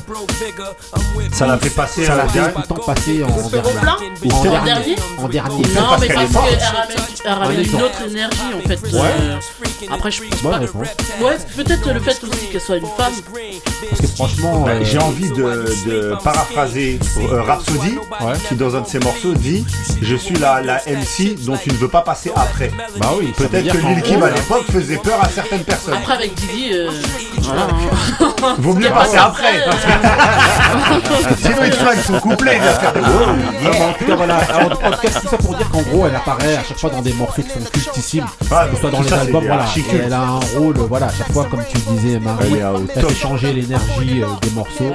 Ça 1.33 1.47
l'a 1.47 1.59
fait 1.59 1.71
passer 1.71 2.05
ça 2.07 2.15
à 2.15 2.17
l'a 2.17 2.29
fait 2.29 2.53
tout 2.53 2.59
le 2.59 2.67
temps 2.67 2.75
passer 2.87 3.23
en 3.25 3.49
dernier? 3.49 3.73
En 4.33 4.37
En 4.37 4.43
dernier 4.43 4.65
dernier? 4.65 4.97
En 5.19 5.29
dernier. 5.29 5.63
Non, 5.75 5.83
Parce 5.89 6.01
mais 6.01 6.07
qu'elle 6.09 6.17
parce 6.17 6.33
qu'elle 6.33 6.59
ramène, 6.75 6.97
elle 7.25 7.33
ramène 7.33 7.59
En 7.59 7.63
une 7.63 7.83
autre 7.83 8.03
énergie 8.09 8.37
en 8.55 8.69
fait. 8.69 8.83
Ouais. 8.93 9.01
euh, 9.21 9.39
Après, 9.95 10.11
je 10.11 10.23
pense 10.23 10.43
Bonne 10.43 10.53
pas. 10.53 10.59
réponse. 10.59 10.87
Ouais, 11.21 11.37
peut-être 11.57 11.93
le 11.93 12.01
fait 12.01 12.25
aussi 12.25 12.47
qu'elle 12.51 12.61
soit 12.61 12.77
une 12.77 12.87
femme. 12.97 13.13
Parce 13.91 14.01
que 14.01 14.07
franchement. 14.09 14.61
Bah, 14.65 14.73
euh, 14.73 14.81
J'ai 14.85 14.99
envie 14.99 15.29
de, 15.31 15.65
de 15.87 16.17
paraphraser 16.23 16.99
euh, 17.19 17.43
Rhapsody 17.43 17.99
qui 18.49 18.55
dans 18.55 18.75
un 18.77 18.81
de 18.81 18.87
ses 18.87 18.99
morceaux 18.99 19.35
dit 19.35 19.65
Je 20.03 20.17
suis 20.17 20.37
la, 20.37 20.63
la 20.63 20.77
MC 20.87 21.35
dont 21.45 21.57
tu 21.57 21.71
ne 21.71 21.77
veux 21.77 21.89
pas 21.89 22.03
passer 22.03 22.31
après. 22.35 22.56
Bah 22.99 23.13
oui, 23.19 23.33
Peut-être 23.37 23.73
que 23.73 23.87
Lil 23.87 24.03
Kim 24.03 24.23
à 24.23 24.31
l'époque 24.31 24.65
faisait 24.71 24.97
peur 24.97 25.21
à 25.23 25.29
certaines 25.29 25.65
personnes. 25.65 25.95
Après, 25.95 26.15
avec 26.15 26.35
Didi, 26.35 26.71
euh, 26.73 26.91
voilà. 27.47 27.63
hein. 27.63 28.55
Vaut 28.59 28.75
mieux 28.75 28.91
passer 28.91 29.17
après. 29.17 29.65
Sinon 31.39 31.57
il 31.65 31.73
flingue 31.73 31.99
son 32.05 32.21
couplet. 32.21 32.59
Ah 32.63 33.83
en 33.89 33.93
tout 33.99 34.05
cas, 34.05 34.17
voilà. 34.17 34.37
Alors, 34.37 34.67
en 34.67 34.71
tout 34.75 34.79
cas, 34.79 34.91
tout 35.21 35.29
ça 35.29 35.37
pour 35.39 35.55
dire 35.55 35.69
qu'en 35.71 35.83
gros, 35.83 36.07
elle 36.07 36.17
apparaît 36.17 36.57
à 36.57 36.63
chaque 36.65 36.79
fois 36.79 36.91
dans 36.91 37.03
des 37.03 37.13
morceaux 37.13 37.43
qui 37.43 37.51
sont 37.51 37.71
cultissimes. 37.71 38.27
Ah, 38.51 38.67
que 38.69 38.77
ce 38.77 38.81
soit 38.83 38.91
dans 38.91 39.01
les 39.01 39.13
albums, 39.13 39.45
voilà. 39.47 39.65
elle 39.93 40.13
a 40.13 40.21
un 40.21 40.41
rôle, 40.59 40.77
voilà, 40.89 41.07
à 41.07 41.13
chaque 41.13 41.33
fois, 41.33 41.47
comme 41.51 41.63
tu 41.69 41.77
le 41.79 41.97
disais, 41.97 42.21
Marie, 42.21 42.61
Elle 42.95 43.07
fait 43.07 43.15
changer 43.15 43.53
l'énergie 43.53 44.23
euh, 44.23 44.27
des 44.43 44.51
morceaux. 44.51 44.93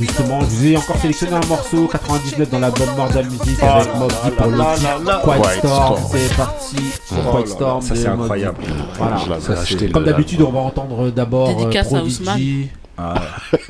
Justement, 0.00 0.40
je 0.40 0.46
vous 0.46 0.66
ai 0.66 0.76
encore 0.76 0.96
sélectionné 0.96 1.34
un 1.36 1.46
morceau 1.48 1.88
99 1.88 2.50
dans 2.50 2.58
l'album 2.60 2.88
Mordal 2.96 3.24
Music 3.26 3.58
Oh 3.62 3.66
avec 3.66 3.94
Mob 3.96 4.12
Deep 4.24 4.36
pour 4.36 5.34
Quiet 5.34 5.58
Storm. 5.58 5.96
Storm. 5.98 6.00
C'est 6.12 6.36
parti 6.36 6.76
pour 7.08 7.18
Oh 7.18 7.36
Quiet 7.36 7.46
Storm. 7.46 7.82
ça, 7.82 7.94
c'est 7.96 8.06
incroyable. 8.06 8.58
Voilà. 8.96 9.16
Comme 9.92 10.04
d'habitude, 10.04 10.42
on 10.42 10.52
va 10.52 10.60
entendre 10.60 11.10
d'abord 11.10 11.67
Dédicace 11.70 11.92
à 11.94 12.02
Ousmane. 12.02 12.26
Prodigy. 12.34 12.68
Ah. 13.00 13.14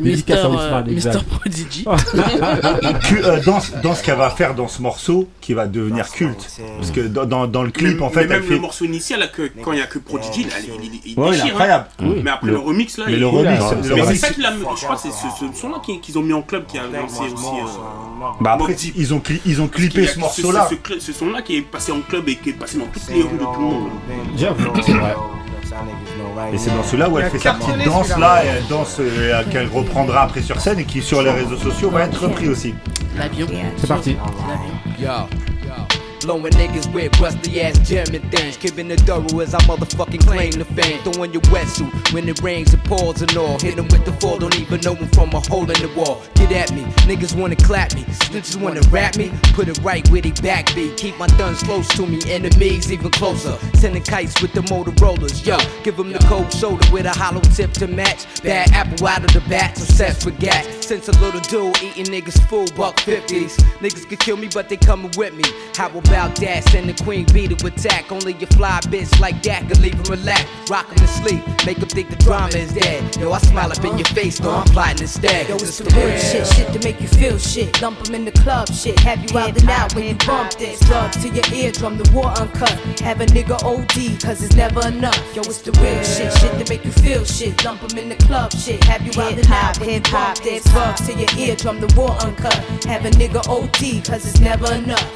Mister, 0.00 0.34
Ousmane, 0.46 0.84
euh. 0.88 0.92
Mister 0.92 1.18
Prodigy. 1.28 1.84
Que, 3.10 3.24
euh, 3.24 3.40
dans, 3.44 3.58
ce- 3.60 3.72
dans 3.82 3.94
ce 3.94 4.04
qu'elle 4.04 4.16
va 4.16 4.30
faire 4.30 4.54
dans 4.54 4.68
ce 4.68 4.80
morceau 4.80 5.28
qui 5.40 5.52
va 5.52 5.66
devenir 5.66 6.08
culte. 6.08 6.48
Parce 6.78 6.90
que 6.92 7.00
dans, 7.00 7.24
dans, 7.24 7.46
dans 7.48 7.62
le 7.64 7.70
clip, 7.70 7.98
Mais- 7.98 8.02
en 8.04 8.10
fait, 8.10 8.20
mais 8.20 8.22
elle 8.34 8.40
même 8.40 8.42
fait. 8.44 8.54
le 8.54 8.60
morceau 8.60 8.84
initial, 8.84 9.18
là, 9.20 9.26
que, 9.26 9.50
quand 9.62 9.72
il 9.72 9.76
n'y 9.76 9.82
a 9.82 9.86
que 9.86 9.98
Prodigy, 9.98 10.44
là, 10.44 10.50
il, 10.62 10.84
il, 10.84 11.00
il 11.12 11.18
Ouais, 11.18 11.28
il 11.30 11.34
est 11.34 11.36
déchire, 11.38 11.44
hein. 11.46 11.48
incroyable. 11.50 11.86
Oui. 12.02 12.20
Mais 12.22 12.30
après 12.30 12.46
Le- 12.46 12.52
le, 12.52 12.58
remix, 12.60 12.98
là, 12.98 13.04
mais 13.08 13.12
il- 13.14 13.18
le 13.20 13.26
remix, 13.26 13.60
Mais 13.82 13.88
le 13.96 14.04
c'est 14.06 14.14
ça 14.14 14.30
qu'il 14.30 14.46
a. 14.46 14.52
Je 14.52 14.62
crois 14.84 14.94
que 14.96 15.02
c'est 15.02 15.10
ce, 15.10 15.26
ce 15.52 15.60
son-là 15.60 15.82
qu'ils 16.00 16.16
ont 16.18 16.22
mis 16.22 16.32
en 16.32 16.42
club 16.42 16.66
qui 16.66 16.78
a 16.78 16.82
lancé 16.84 17.22
aussi. 17.32 17.44
euh, 17.46 18.26
Bah 18.40 18.52
après, 18.52 18.74
ils 18.96 19.12
ont, 19.12 19.18
cli- 19.18 19.40
ils 19.44 19.60
ont 19.60 19.66
clippé 19.68 20.06
ce 20.06 20.20
morceau-là. 20.20 20.68
Ce, 20.70 20.94
ce, 20.94 21.00
ce 21.00 21.12
son-là 21.12 21.42
qui 21.42 21.56
est 21.56 21.62
passé 21.62 21.90
en 21.90 22.00
club 22.00 22.28
et 22.28 22.36
qui 22.36 22.50
est 22.50 22.52
passé 22.52 22.78
dans 22.78 22.86
toutes 22.86 23.08
les 23.08 23.22
rues 23.22 23.36
de 23.38 23.44
tout 23.44 23.58
le 23.58 23.64
monde. 23.66 23.88
J'avoue, 24.36 24.70
c'est 24.86 24.92
vrai. 24.92 25.14
Et 26.52 26.58
c'est 26.58 26.70
dans 26.70 26.82
celui-là 26.82 27.08
où 27.08 27.18
elle 27.18 27.30
fait 27.30 27.38
sa 27.38 27.54
petite 27.54 27.84
danse 27.84 28.16
là, 28.16 28.44
et 28.44 28.48
elle 28.48 28.66
danse 28.66 28.96
euh, 29.00 29.42
qu'elle 29.50 29.68
reprendra 29.68 30.22
après 30.22 30.42
sur 30.42 30.60
scène 30.60 30.78
et 30.78 30.84
qui 30.84 31.02
sur 31.02 31.22
les 31.22 31.30
réseaux 31.30 31.56
sociaux 31.56 31.90
va 31.90 32.04
être 32.04 32.20
repris 32.20 32.48
aussi. 32.48 32.74
L'avion. 33.16 33.46
C'est 33.76 33.86
parti. 33.86 34.16
Blowing 36.24 36.52
niggas 36.54 36.92
with 36.92 37.18
rusty 37.20 37.60
ass 37.60 37.78
German 37.86 38.22
things. 38.30 38.56
Keeping 38.56 38.90
it 38.90 39.00
thorough 39.00 39.40
as 39.40 39.54
I 39.54 39.60
motherfucking 39.60 40.26
claim 40.26 40.52
the 40.52 40.64
fame. 40.64 41.02
Throwing 41.04 41.32
your 41.32 41.42
wetsuit 41.52 42.12
when 42.12 42.28
it 42.28 42.42
rains 42.42 42.72
and 42.72 42.82
pours 42.84 43.20
and 43.20 43.36
all. 43.36 43.58
Hit 43.58 43.78
'em 43.78 43.88
with 43.88 44.04
the 44.04 44.12
fall, 44.14 44.38
don't 44.38 44.58
even 44.58 44.80
know 44.80 44.96
from 45.12 45.30
a 45.34 45.40
hole 45.40 45.70
in 45.70 45.80
the 45.80 45.90
wall. 45.94 46.22
Get 46.34 46.50
at 46.52 46.72
me, 46.72 46.82
niggas 47.08 47.34
wanna 47.36 47.56
clap 47.56 47.94
me. 47.94 48.04
Snitches 48.24 48.56
wanna 48.56 48.80
rap 48.90 49.16
me, 49.16 49.32
put 49.52 49.68
it 49.68 49.78
right 49.82 50.08
where 50.10 50.22
they 50.22 50.32
back 50.42 50.74
be. 50.74 50.90
Keep 50.96 51.18
my 51.18 51.28
guns 51.38 51.62
close 51.62 51.88
to 51.88 52.06
me, 52.06 52.20
enemies 52.28 52.90
even 52.90 53.10
closer. 53.10 53.56
Sending 53.74 54.02
kites 54.02 54.40
with 54.40 54.52
the 54.52 54.62
Motorola's. 54.62 55.46
Yo, 55.46 55.58
give 55.82 55.98
'em 55.98 56.12
the 56.12 56.18
cold 56.20 56.52
shoulder 56.52 56.86
with 56.90 57.06
a 57.06 57.12
hollow 57.12 57.42
tip 57.56 57.72
to 57.74 57.86
match. 57.86 58.24
Bad 58.42 58.72
apple 58.72 59.06
out 59.06 59.24
of 59.24 59.32
the 59.32 59.40
bat, 59.48 59.78
obsessed 59.78 60.24
with 60.24 60.38
gat. 60.40 60.66
Since 60.84 61.08
a 61.08 61.12
little 61.12 61.40
dude 61.40 61.82
eating 61.82 62.04
niggas 62.12 62.38
full 62.46 62.66
buck 62.76 62.96
50s. 62.96 63.56
Niggas 63.80 64.06
could 64.06 64.18
kill 64.20 64.36
me, 64.36 64.50
but 64.52 64.68
they 64.68 64.76
coming 64.76 65.10
with 65.16 65.32
me. 65.32 65.44
How 65.74 65.88
about 65.88 66.36
that? 66.36 66.62
Send 66.68 66.90
the 66.90 67.04
queen 67.04 67.24
bee 67.32 67.48
to 67.48 67.66
attack. 67.66 68.12
Only 68.12 68.34
a 68.34 68.46
fly 68.48 68.80
bitch 68.82 69.18
like 69.18 69.42
that 69.44 69.66
could 69.66 69.80
leave 69.80 69.94
him 69.94 70.04
relaxed. 70.04 70.46
Rock 70.68 70.86
him 70.90 70.96
to 70.96 71.08
sleep, 71.08 71.42
make 71.64 71.78
him 71.78 71.88
think 71.88 72.10
the 72.10 72.16
drama 72.16 72.54
is 72.56 72.74
dead. 72.74 73.16
Yo, 73.16 73.32
I 73.32 73.38
smile 73.38 73.72
up 73.72 73.82
in 73.82 73.96
your 73.96 74.06
face, 74.08 74.38
though 74.38 74.50
I'm 74.54 74.66
plotting 74.66 75.00
instead. 75.00 75.48
Yo, 75.48 75.54
it's 75.54 75.78
the 75.78 75.84
real 75.84 76.18
shit, 76.18 76.46
shit 76.48 76.70
to 76.74 76.78
make 76.86 77.00
you 77.00 77.08
feel 77.08 77.38
shit. 77.38 77.80
Lump 77.80 78.06
'em 78.06 78.14
in 78.14 78.26
the 78.26 78.32
club, 78.32 78.68
shit. 78.68 78.98
Have 79.00 79.24
you 79.24 79.38
out 79.38 79.56
and 79.58 79.70
out 79.70 79.94
when 79.94 80.04
you 80.04 80.14
bump 80.26 80.52
this. 80.58 80.80
Drugs 80.80 81.16
to 81.22 81.28
your 81.30 81.46
eardrum, 81.54 81.96
the 81.96 82.10
war 82.12 82.28
uncut. 82.38 82.76
Have 83.00 83.22
a 83.22 83.26
nigga 83.26 83.56
OD, 83.64 84.18
cause 84.20 84.42
it's 84.42 84.54
never 84.54 84.86
enough. 84.86 85.18
Yo, 85.34 85.40
it's 85.40 85.62
the 85.62 85.72
real 85.80 86.04
shit, 86.04 86.30
shit 86.38 86.52
to 86.60 86.68
make 86.68 86.84
you 86.84 86.92
feel 86.92 87.24
shit. 87.24 87.64
Lump 87.64 87.82
'em 87.84 87.96
in 87.96 88.10
the 88.10 88.16
club, 88.26 88.52
shit. 88.52 88.84
Have 88.84 89.00
you 89.06 89.18
out 89.22 89.32
and 89.32 89.50
out 89.50 89.80
when 89.80 89.88
you 89.88 90.00
bump 90.12 90.38
this. 90.42 90.73
Drugs 90.74 91.00
to 91.06 91.12
your 91.12 91.28
eardrum, 91.38 91.78
the 91.80 91.86
war 91.96 92.10
uncut. 92.24 92.52
Have 92.86 93.04
a 93.06 93.10
nigga 93.10 93.40
OD, 93.48 94.02
cause 94.04 94.26
it's 94.26 94.40
never 94.40 94.72
enough. 94.74 95.06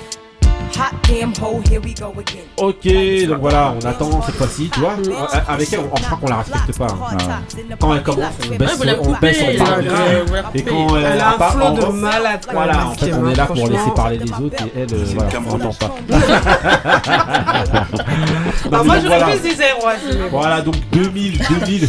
Hot 0.76 0.92
damn 1.08 1.32
hoe, 1.34 1.60
here 1.68 1.80
we 1.80 1.92
go 1.94 2.12
again. 2.16 2.44
Ok, 2.58 2.84
donc 3.26 3.40
voilà, 3.40 3.72
on 3.74 3.80
attend 3.84 4.22
cette 4.22 4.36
fois-ci, 4.36 4.70
tu 4.72 4.78
vois. 4.80 4.92
euh, 5.04 5.12
Avec 5.48 5.72
elle, 5.72 5.80
on, 5.80 5.96
je 5.96 6.02
crois 6.04 6.18
qu'on 6.20 6.28
la 6.28 6.36
respecte 6.36 6.78
pas. 6.78 6.86
hein. 6.86 7.42
Quand 7.80 7.94
elle 7.94 8.02
commence, 8.04 8.24
on 8.44 8.48
baisse, 8.54 8.70
Ouais, 8.70 8.76
vous 8.76 8.82
la 8.84 9.00
on 9.00 9.12
baisse 9.20 9.38
parle. 9.58 9.84
euh, 9.88 10.24
la 10.30 10.42
Et 10.54 10.62
quand 10.62 10.96
elle, 10.96 11.04
Elle 11.14 11.20
a 11.20 11.30
un 11.30 11.60
en- 11.60 11.72
de 11.74 11.86
malade, 11.92 12.46
Voilà, 12.52 12.86
en 12.86 12.94
fait, 12.94 13.12
on 13.14 13.28
est 13.28 13.34
là 13.34 13.46
pour 13.46 13.56
franchement. 13.56 13.76
laisser 13.78 13.90
parler 13.96 14.18
les 14.18 14.30
autres 14.30 14.62
et 14.62 14.72
elle, 14.76 14.94
euh, 14.94 15.04
voilà, 15.14 15.30
on 15.48 15.58
n'entend 15.58 15.88
pas. 15.88 15.94
Bah, 18.70 18.82
moi, 18.84 18.96
j'aurais 19.00 19.18
voilà. 19.18 19.26
plus 19.36 19.40
dit 19.50 19.56
zéro. 19.56 19.86
ouais, 19.86 19.94
mais 20.06 20.14
bon. 20.30 20.38
Voilà, 20.38 20.60
donc 20.60 20.76
2000, 20.92 21.38
2000, 21.48 21.88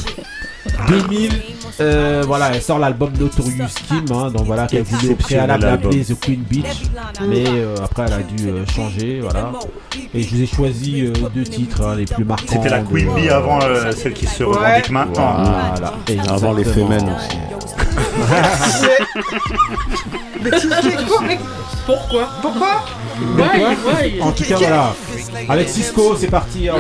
2000, 0.87 1.41
euh, 1.81 2.23
voilà, 2.25 2.51
elle 2.53 2.61
sort 2.61 2.79
l'album 2.79 3.11
Notorious 3.19 3.67
Kim, 3.87 4.05
hein, 4.11 4.29
donc 4.31 4.45
voilà, 4.45 4.67
qu'elle 4.67 4.83
voulait 4.83 5.13
au 5.13 5.15
préalable 5.15 5.65
appeler 5.65 6.03
The 6.03 6.19
Queen 6.19 6.41
Beach, 6.41 6.65
mais 7.27 7.43
euh, 7.47 7.75
après 7.83 8.03
elle 8.07 8.13
a 8.13 8.17
dû 8.19 8.47
euh, 8.49 8.65
changer, 8.75 9.19
voilà. 9.21 9.51
Et 10.13 10.23
je 10.23 10.29
vous 10.35 10.41
ai 10.41 10.45
choisi 10.47 11.01
euh, 11.05 11.13
deux 11.33 11.43
titres 11.43 11.81
hein, 11.85 11.95
les 11.95 12.05
plus 12.05 12.23
marquants. 12.25 12.45
C'était 12.49 12.69
la 12.69 12.79
de- 12.79 12.87
Queen 12.87 13.13
Bee 13.13 13.29
avant 13.29 13.59
euh, 13.61 13.91
celle 13.91 14.13
qui 14.13 14.25
se 14.27 14.43
revendique 14.43 14.89
maintenant. 14.89 15.43
Voilà, 15.75 15.93
Avant 16.33 16.53
les 16.53 16.63
femmes 16.63 16.91
aussi. 16.93 17.37
Mais 20.41 20.51
Pourquoi? 21.85 22.27
Pourquoi? 22.41 22.85
Ouais. 23.37 24.19
En 24.21 24.31
tout 24.31 24.43
cas, 24.43 24.55
voilà. 24.57 24.93
Avec 25.47 25.69
Cisco, 25.69 26.15
c'est 26.19 26.27
parti. 26.27 26.69
hein, 26.69 26.75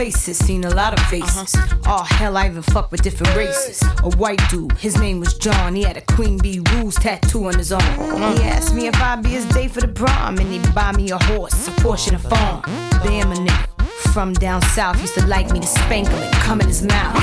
been 0.00 0.08
a 0.08 0.14
lot 0.14 0.22
of 0.22 0.28
places, 0.30 0.38
seen 0.38 0.64
a 0.64 0.70
lot 0.70 0.98
of 0.98 1.06
faces. 1.06 1.54
Uh-huh. 1.54 1.76
Oh 1.86 2.02
hell, 2.04 2.36
I 2.36 2.46
even 2.46 2.62
fuck 2.62 2.90
with 2.90 3.02
different 3.02 3.36
races. 3.36 3.82
A 4.02 4.10
white 4.16 4.40
dude, 4.48 4.72
his 4.78 4.98
name 4.98 5.20
was 5.20 5.34
John. 5.34 5.74
He 5.74 5.82
had 5.82 5.96
a 5.96 6.00
Queen 6.00 6.38
Bee 6.38 6.60
Rules 6.72 6.94
tattoo 6.94 7.46
on 7.46 7.58
his 7.58 7.72
arm. 7.72 7.82
Mm. 7.82 8.38
He 8.38 8.44
asked 8.44 8.74
me 8.74 8.86
if 8.86 8.96
I'd 8.96 9.22
be 9.22 9.30
his 9.30 9.44
date 9.46 9.72
for 9.72 9.80
the 9.80 9.88
prom, 9.88 10.38
and 10.38 10.50
he'd 10.50 10.74
buy 10.74 10.92
me 10.92 11.10
a 11.10 11.18
horse, 11.18 11.68
a 11.68 11.72
Porsche, 11.82 12.08
and 12.08 12.16
a 12.16 12.18
farm. 12.18 12.62
Damn 13.02 13.32
a 13.32 13.34
nigga 13.34 13.69
from 14.12 14.32
down 14.34 14.62
south 14.62 15.00
used 15.00 15.14
to 15.14 15.26
like 15.26 15.50
me 15.52 15.60
to 15.60 15.66
spank 15.66 16.08
him 16.08 16.18
and 16.22 16.34
come 16.36 16.60
in 16.60 16.68
his 16.68 16.82
mouth. 16.82 17.16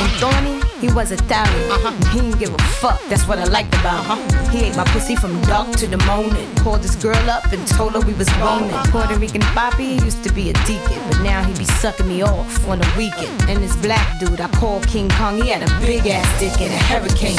And 0.00 0.10
Thorny, 0.20 0.60
he 0.80 0.92
was 0.92 1.10
Italian. 1.10 1.70
Uh-huh. 1.70 1.90
He 2.12 2.20
didn't 2.20 2.38
give 2.38 2.54
a 2.54 2.58
fuck. 2.80 3.00
That's 3.08 3.26
what 3.26 3.38
I 3.38 3.44
liked 3.44 3.74
about 3.74 4.04
him. 4.04 4.12
Uh-huh. 4.12 4.50
He 4.50 4.64
ate 4.66 4.76
my 4.76 4.84
pussy 4.84 5.16
from 5.16 5.40
dark 5.42 5.70
to 5.76 5.86
the 5.86 5.98
morning. 5.98 6.54
Called 6.56 6.82
this 6.82 6.94
girl 6.96 7.30
up 7.30 7.52
and 7.52 7.66
told 7.66 7.94
her 7.94 8.00
we 8.00 8.14
was 8.14 8.28
boning. 8.38 8.70
Puerto 8.92 9.18
Rican 9.18 9.42
Papi 9.56 10.02
used 10.04 10.22
to 10.24 10.32
be 10.32 10.50
a 10.50 10.52
deacon, 10.64 11.00
but 11.08 11.20
now 11.22 11.42
he 11.42 11.52
be 11.58 11.64
sucking 11.64 12.06
me 12.06 12.22
off 12.22 12.68
on 12.68 12.78
the 12.78 12.92
weekend. 12.96 13.34
And 13.50 13.62
this 13.62 13.74
black 13.76 14.20
dude 14.20 14.40
I 14.40 14.48
call 14.48 14.80
King 14.82 15.08
Kong, 15.10 15.42
he 15.42 15.48
had 15.48 15.62
a 15.62 15.86
big 15.86 16.06
ass 16.06 16.28
dick 16.38 16.60
and 16.60 16.72
a 16.72 16.78
hurricane 16.78 17.36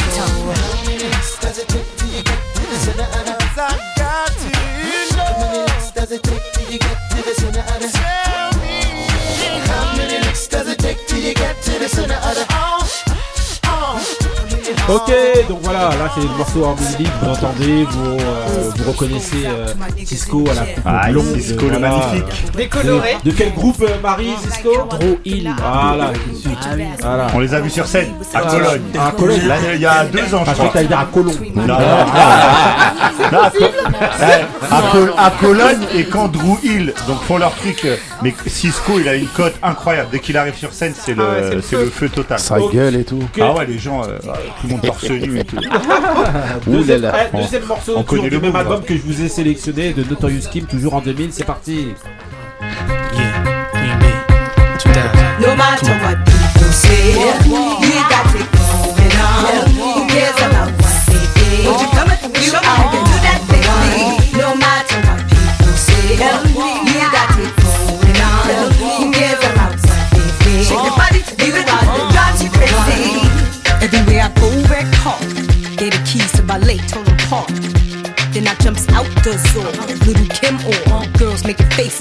does 10.47 10.67
it 10.69 10.79
take 10.79 11.05
till 11.07 11.19
you 11.19 11.33
get 11.33 11.61
to 11.63 11.79
the 11.79 11.89
center 11.89 12.15
of 12.15 12.35
the 12.35 12.45
heart? 12.49 12.78
Ok, 14.89 15.13
donc 15.47 15.59
voilà, 15.61 15.89
là 15.89 16.09
c'est 16.15 16.21
le 16.21 16.29
morceau 16.35 16.65
en 16.65 16.75
musique, 16.75 17.11
vous 17.21 17.29
entendez, 17.29 17.83
vous, 17.91 18.05
euh, 18.19 18.71
vous 18.75 18.91
reconnaissez 18.91 19.45
euh, 19.45 19.67
Cisco 20.03 20.43
à 20.49 20.55
la 20.55 20.61
coupe 20.61 20.83
Ah, 20.83 21.11
blonde. 21.11 21.25
Cisco, 21.35 21.65
le 21.65 21.77
voilà. 21.77 21.89
magnifique. 21.89 22.51
Décoloré. 22.57 23.17
De, 23.23 23.29
de 23.29 23.35
quel 23.35 23.53
groupe 23.53 23.81
euh, 23.83 24.01
Marie 24.01 24.31
Cisco 24.43 24.71
Gros 24.89 25.17
Hill. 25.25 25.53
Voilà, 25.59 26.11
tout 26.13 26.29
de 26.31 26.35
suite. 26.37 26.69
Voilà. 27.01 27.27
On 27.35 27.39
les 27.39 27.53
a 27.53 27.59
vus 27.59 27.69
sur 27.69 27.85
scène 27.85 28.07
à 28.33 28.41
Cologne. 28.41 28.81
À 28.99 29.11
Cologne. 29.11 29.47
Là, 29.47 29.55
il 29.75 29.79
y 29.81 29.85
a 29.85 30.05
deux 30.05 30.33
ans, 30.33 30.43
je 30.43 30.49
Ah, 30.49 30.53
je 30.53 30.57
crois 30.57 30.69
t'allais 30.69 30.87
dire 30.87 30.99
à 30.99 31.05
Colomb. 31.05 31.31
Non, 31.55 31.67
non, 31.67 31.77
non, 33.31 33.39
à, 33.41 33.51
Co- 33.51 33.65
à 34.71 34.81
Col- 34.91 35.13
à 35.17 35.31
Cologne 35.39 35.85
et 35.95 36.05
qu'Andrew 36.05 36.57
Hill 36.63 36.93
donc 37.07 37.21
font 37.23 37.37
leur 37.37 37.53
truc. 37.55 37.85
Mais 38.23 38.33
Cisco, 38.47 38.99
il 38.99 39.07
a 39.07 39.13
une 39.13 39.27
cote 39.27 39.53
incroyable. 39.61 40.09
Dès 40.11 40.19
qu'il 40.19 40.35
arrive 40.35 40.55
sur 40.55 40.73
scène, 40.73 40.93
c'est 40.99 41.13
le, 41.13 41.23
Ah 41.23 41.53
le 41.53 41.61
feu. 41.61 41.83
le 41.83 41.89
feu 41.91 42.09
total. 42.09 42.39
Sa 42.39 42.57
gueule 42.59 42.95
et 42.95 43.03
tout. 43.03 43.19
Ah 43.39 43.53
ouais, 43.53 43.67
les 43.67 43.77
gens, 43.77 44.01
euh, 44.03 44.17
tout 44.61 44.67
le 44.67 44.69
monde 44.69 44.78
torse 44.80 45.09
nu 45.09 45.39
et 45.39 45.43
tout. 45.43 45.57
Deuxième, 46.65 46.67
Ouh 46.67 46.84
là 46.84 46.97
là. 46.97 47.13
ouais, 47.34 47.41
deuxième 47.41 47.65
morceau 47.65 47.93
on 47.97 48.03
toujours 48.03 48.17
connaît 48.17 48.30
du 48.30 48.36
le 48.36 48.41
même 48.41 48.51
move, 48.51 48.59
album 48.59 48.80
hein. 48.82 48.86
que 48.88 48.95
je 48.95 49.01
vous 49.01 49.21
ai 49.23 49.30
sélectionné 49.30 49.93
de 49.93 50.03
Notorious 50.03 50.47
Kim, 50.51 50.65
toujours 50.65 50.93
en 50.95 51.01
2000, 51.01 51.32
c'est 51.34 51.43
parti. 51.45 51.89
No 55.41 55.55
matter 55.55 55.91
what 56.03 56.17
people 56.25 56.71
say, 56.71 57.68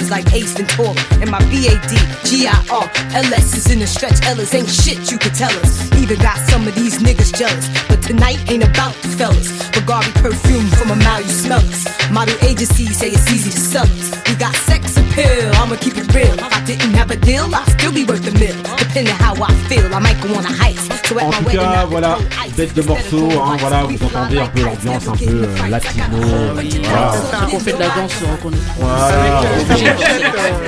faces 0.08 0.10
like 0.10 0.34
Ace 0.34 0.52
Ventura. 0.52 0.94
And 1.20 1.30
my 1.30 1.38
BAD, 1.50 1.90
GIR, 2.24 2.90
LS 3.14 3.56
is 3.56 3.70
in 3.70 3.78
the 3.78 3.86
stretch. 3.86 4.20
Ellis 4.26 4.54
ain't 4.54 4.68
shit 4.68 5.10
you 5.10 5.18
could 5.18 5.34
tell 5.34 5.52
us. 5.60 5.90
Even 5.96 6.18
got 6.18 6.36
some 6.48 6.66
of 6.66 6.74
these 6.74 6.98
niggas 6.98 7.36
jealous. 7.36 7.68
But 7.88 8.02
tonight 8.02 8.38
ain't 8.50 8.64
about 8.64 8.94
the 9.02 9.08
fellas. 9.08 9.48
Bulgari 9.70 10.12
perfume 10.22 10.66
from 10.70 10.90
a 10.90 10.96
mile 10.96 11.22
you 11.22 11.28
smell 11.28 11.60
us. 11.60 11.97
Model 12.12 12.34
agencies 12.42 12.96
say 12.96 13.08
it's 13.10 13.30
easy 13.32 13.50
to 13.50 13.58
sell 13.60 13.84
us. 13.84 14.10
We 14.28 14.34
got 14.36 14.54
sex 14.66 14.96
appeal, 14.96 15.50
I'ma 15.60 15.76
keep 15.76 15.96
it 15.96 16.12
real. 16.14 16.32
If 16.32 16.52
I 16.52 16.60
didn't 16.64 16.94
have 16.94 17.10
a 17.10 17.16
deal, 17.16 17.44
I'd 17.54 17.68
still 17.78 17.92
be 17.92 18.04
worth 18.04 18.26
a 18.26 18.32
mill. 18.38 18.56
Depending 18.78 19.14
how 19.16 19.34
I 19.42 19.52
feel, 19.68 19.84
I 19.94 19.98
might 20.00 20.20
go 20.22 20.34
on 20.34 20.44
a 20.44 20.48
heist. 20.48 20.88
So 21.06 21.18
at 21.18 21.24
En 21.24 21.30
tout 21.30 21.44
cas, 21.50 21.84
voilà, 21.88 22.18
bête 22.56 22.74
de 22.74 22.82
morceau, 22.82 23.28
hein, 23.32 23.56
voilà, 23.58 23.82
vous 23.84 24.04
entendez 24.06 24.38
un 24.38 24.46
peu 24.46 24.62
l'ambiance 24.62 25.08
un 25.08 25.12
peu 25.12 25.24
euh, 25.44 25.68
latino. 25.68 26.04
euh, 26.14 26.52
voilà. 26.82 27.12
C'est 27.12 27.50
qu'on 27.50 27.60
fait 27.60 27.72
de 27.72 27.78
la 27.78 27.88
danse, 27.88 28.12
on 28.26 28.32
reconnaît. 28.32 28.56
Voilà. 28.78 29.40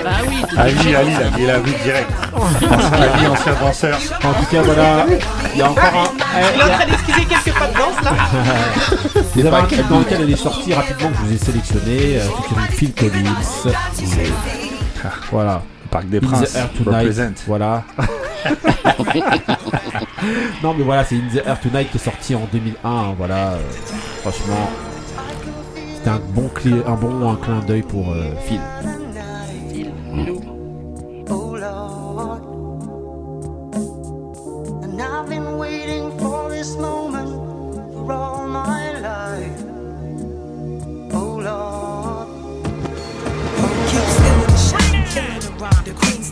Bah 0.05 0.11
oui. 0.29 0.43
Ali, 0.57 0.95
Ali, 0.95 1.11
là, 1.13 1.21
il 1.39 1.51
a 1.51 1.59
vu 1.59 1.73
direct. 1.83 2.11
Ali, 2.93 3.27
ancien 3.27 3.55
danseur. 3.61 3.99
En 4.25 4.33
tout 4.35 4.47
cas, 4.51 4.63
voilà, 4.63 5.07
il 5.55 5.59
y 5.59 5.63
a 5.63 5.71
encore 5.71 5.85
un. 5.85 6.11
Il 6.55 6.61
est 6.61 6.65
en 6.65 6.69
train 6.77 6.87
d'esquiver 6.87 7.25
quelques 7.27 7.59
pas 7.59 7.67
de 7.67 7.73
danse 7.75 8.05
là. 8.05 8.13
Il 9.37 9.45
y 9.45 9.47
avait 9.47 9.57
un 9.57 9.63
clip 9.63 9.89
dans 9.89 10.01
lequel 10.01 10.23
elle 10.23 10.31
est 10.33 10.37
sortie 10.37 10.75
rapidement 10.75 11.09
que 11.11 11.17
je 11.19 11.23
vous 11.23 11.30
ai 11.33 11.39
sélectionné, 11.39 12.19
euh, 12.21 12.25
Phil 12.71 12.93
Collins. 12.95 13.73
Voilà. 15.31 15.63
Le 15.85 15.89
Parc 15.91 16.09
des 16.09 16.19
In 16.19 16.21
the 16.21 16.25
Princes. 16.25 16.55
Air 16.57 16.71
Tonight. 16.73 16.95
represent. 17.01 17.35
Voilà. 17.47 17.85
non 20.63 20.75
mais 20.77 20.85
voilà, 20.85 21.05
c'est 21.05 21.17
In 21.17 21.29
the 21.35 21.43
Air 21.47 21.59
Tonight 21.61 21.91
qui 21.91 21.97
est 21.97 22.01
sorti 22.05 22.35
en 22.35 22.47
2001. 22.53 22.89
hein, 22.91 23.15
Voilà, 23.19 23.53
euh, 23.53 23.59
franchement, 24.21 24.71
c'était 25.97 26.11
un 26.11 26.21
bon 26.35 26.51
cli- 26.55 26.83
un 26.87 26.95
bon 26.95 27.31
un 27.31 27.37
clin 27.37 27.61
d'œil 27.67 27.83
pour 27.83 28.13
euh, 28.13 28.33
Phil. 28.47 28.61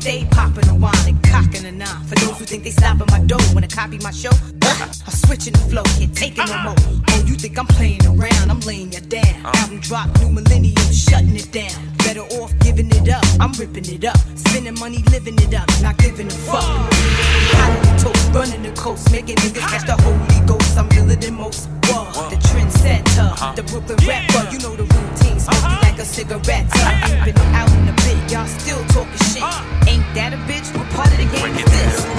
Stay 0.08 0.24
popping 0.30 0.66
a 0.70 0.74
wine 0.74 1.06
and 1.06 1.22
cocking 1.22 1.66
a 1.66 1.72
nine. 1.72 2.04
For 2.04 2.14
those 2.14 2.38
who 2.38 2.46
think 2.46 2.64
they 2.64 2.70
stopping 2.70 3.06
my 3.10 3.20
dough 3.26 3.52
when 3.52 3.62
they 3.62 3.68
copy 3.68 3.98
my 3.98 4.10
show, 4.10 4.30
I'm 4.68 5.16
switching 5.24 5.54
the 5.54 5.64
flow, 5.70 5.82
can't 5.96 6.14
take 6.14 6.36
it 6.38 6.46
no 6.46 6.56
more. 6.62 6.74
Oh, 7.10 7.24
you 7.26 7.34
think 7.34 7.58
I'm 7.58 7.66
playing 7.66 8.04
around? 8.06 8.50
I'm 8.50 8.60
laying 8.60 8.92
you 8.92 9.00
down. 9.00 9.44
Album 9.44 9.80
drop, 9.80 10.08
new 10.20 10.30
millennium, 10.30 10.76
shutting 10.92 11.34
it 11.36 11.50
down. 11.52 11.72
Better 11.98 12.22
off 12.40 12.52
giving 12.60 12.90
it 12.90 13.08
up. 13.08 13.24
I'm 13.40 13.52
ripping 13.52 13.88
it 13.88 14.04
up, 14.04 14.18
spending 14.36 14.78
money, 14.78 15.02
living 15.10 15.36
it 15.38 15.54
up, 15.54 15.68
not 15.80 15.96
giving 15.98 16.26
a 16.26 16.38
fuck. 16.48 16.64
Hot 16.64 17.72
the 17.80 17.92
toast, 18.02 18.34
running 18.34 18.62
the 18.62 18.72
coast, 18.80 19.10
making 19.10 19.36
niggas 19.36 19.66
catch 19.68 19.86
the 19.86 19.96
Holy 20.02 20.46
Ghost. 20.46 20.76
I'm 20.76 20.88
realer 20.90 21.16
than 21.16 21.34
most. 21.34 21.68
Whoa, 21.88 22.28
the 22.28 22.36
trendsetter, 22.36 23.56
the 23.56 23.62
Brooklyn 23.62 23.98
rapper. 24.06 24.52
You 24.52 24.58
know 24.60 24.76
the 24.76 24.84
routine, 24.84 25.40
smoking 25.40 25.80
like 25.80 25.98
a 25.98 26.04
cigarette. 26.04 26.66
i 26.74 27.08
ain't 27.08 27.24
been 27.24 27.38
out 27.54 27.70
in 27.72 27.86
the 27.86 27.92
bit, 28.04 28.32
y'all 28.32 28.46
still 28.46 28.84
talking 28.92 29.16
shit. 29.32 29.42
Ain't 29.88 30.04
that 30.14 30.34
a 30.34 30.40
bitch? 30.44 30.68
What 30.76 30.88
part 30.90 31.08
of 31.08 31.16
the 31.16 31.24
game 31.24 31.56
is 31.56 31.64
this? 31.64 32.18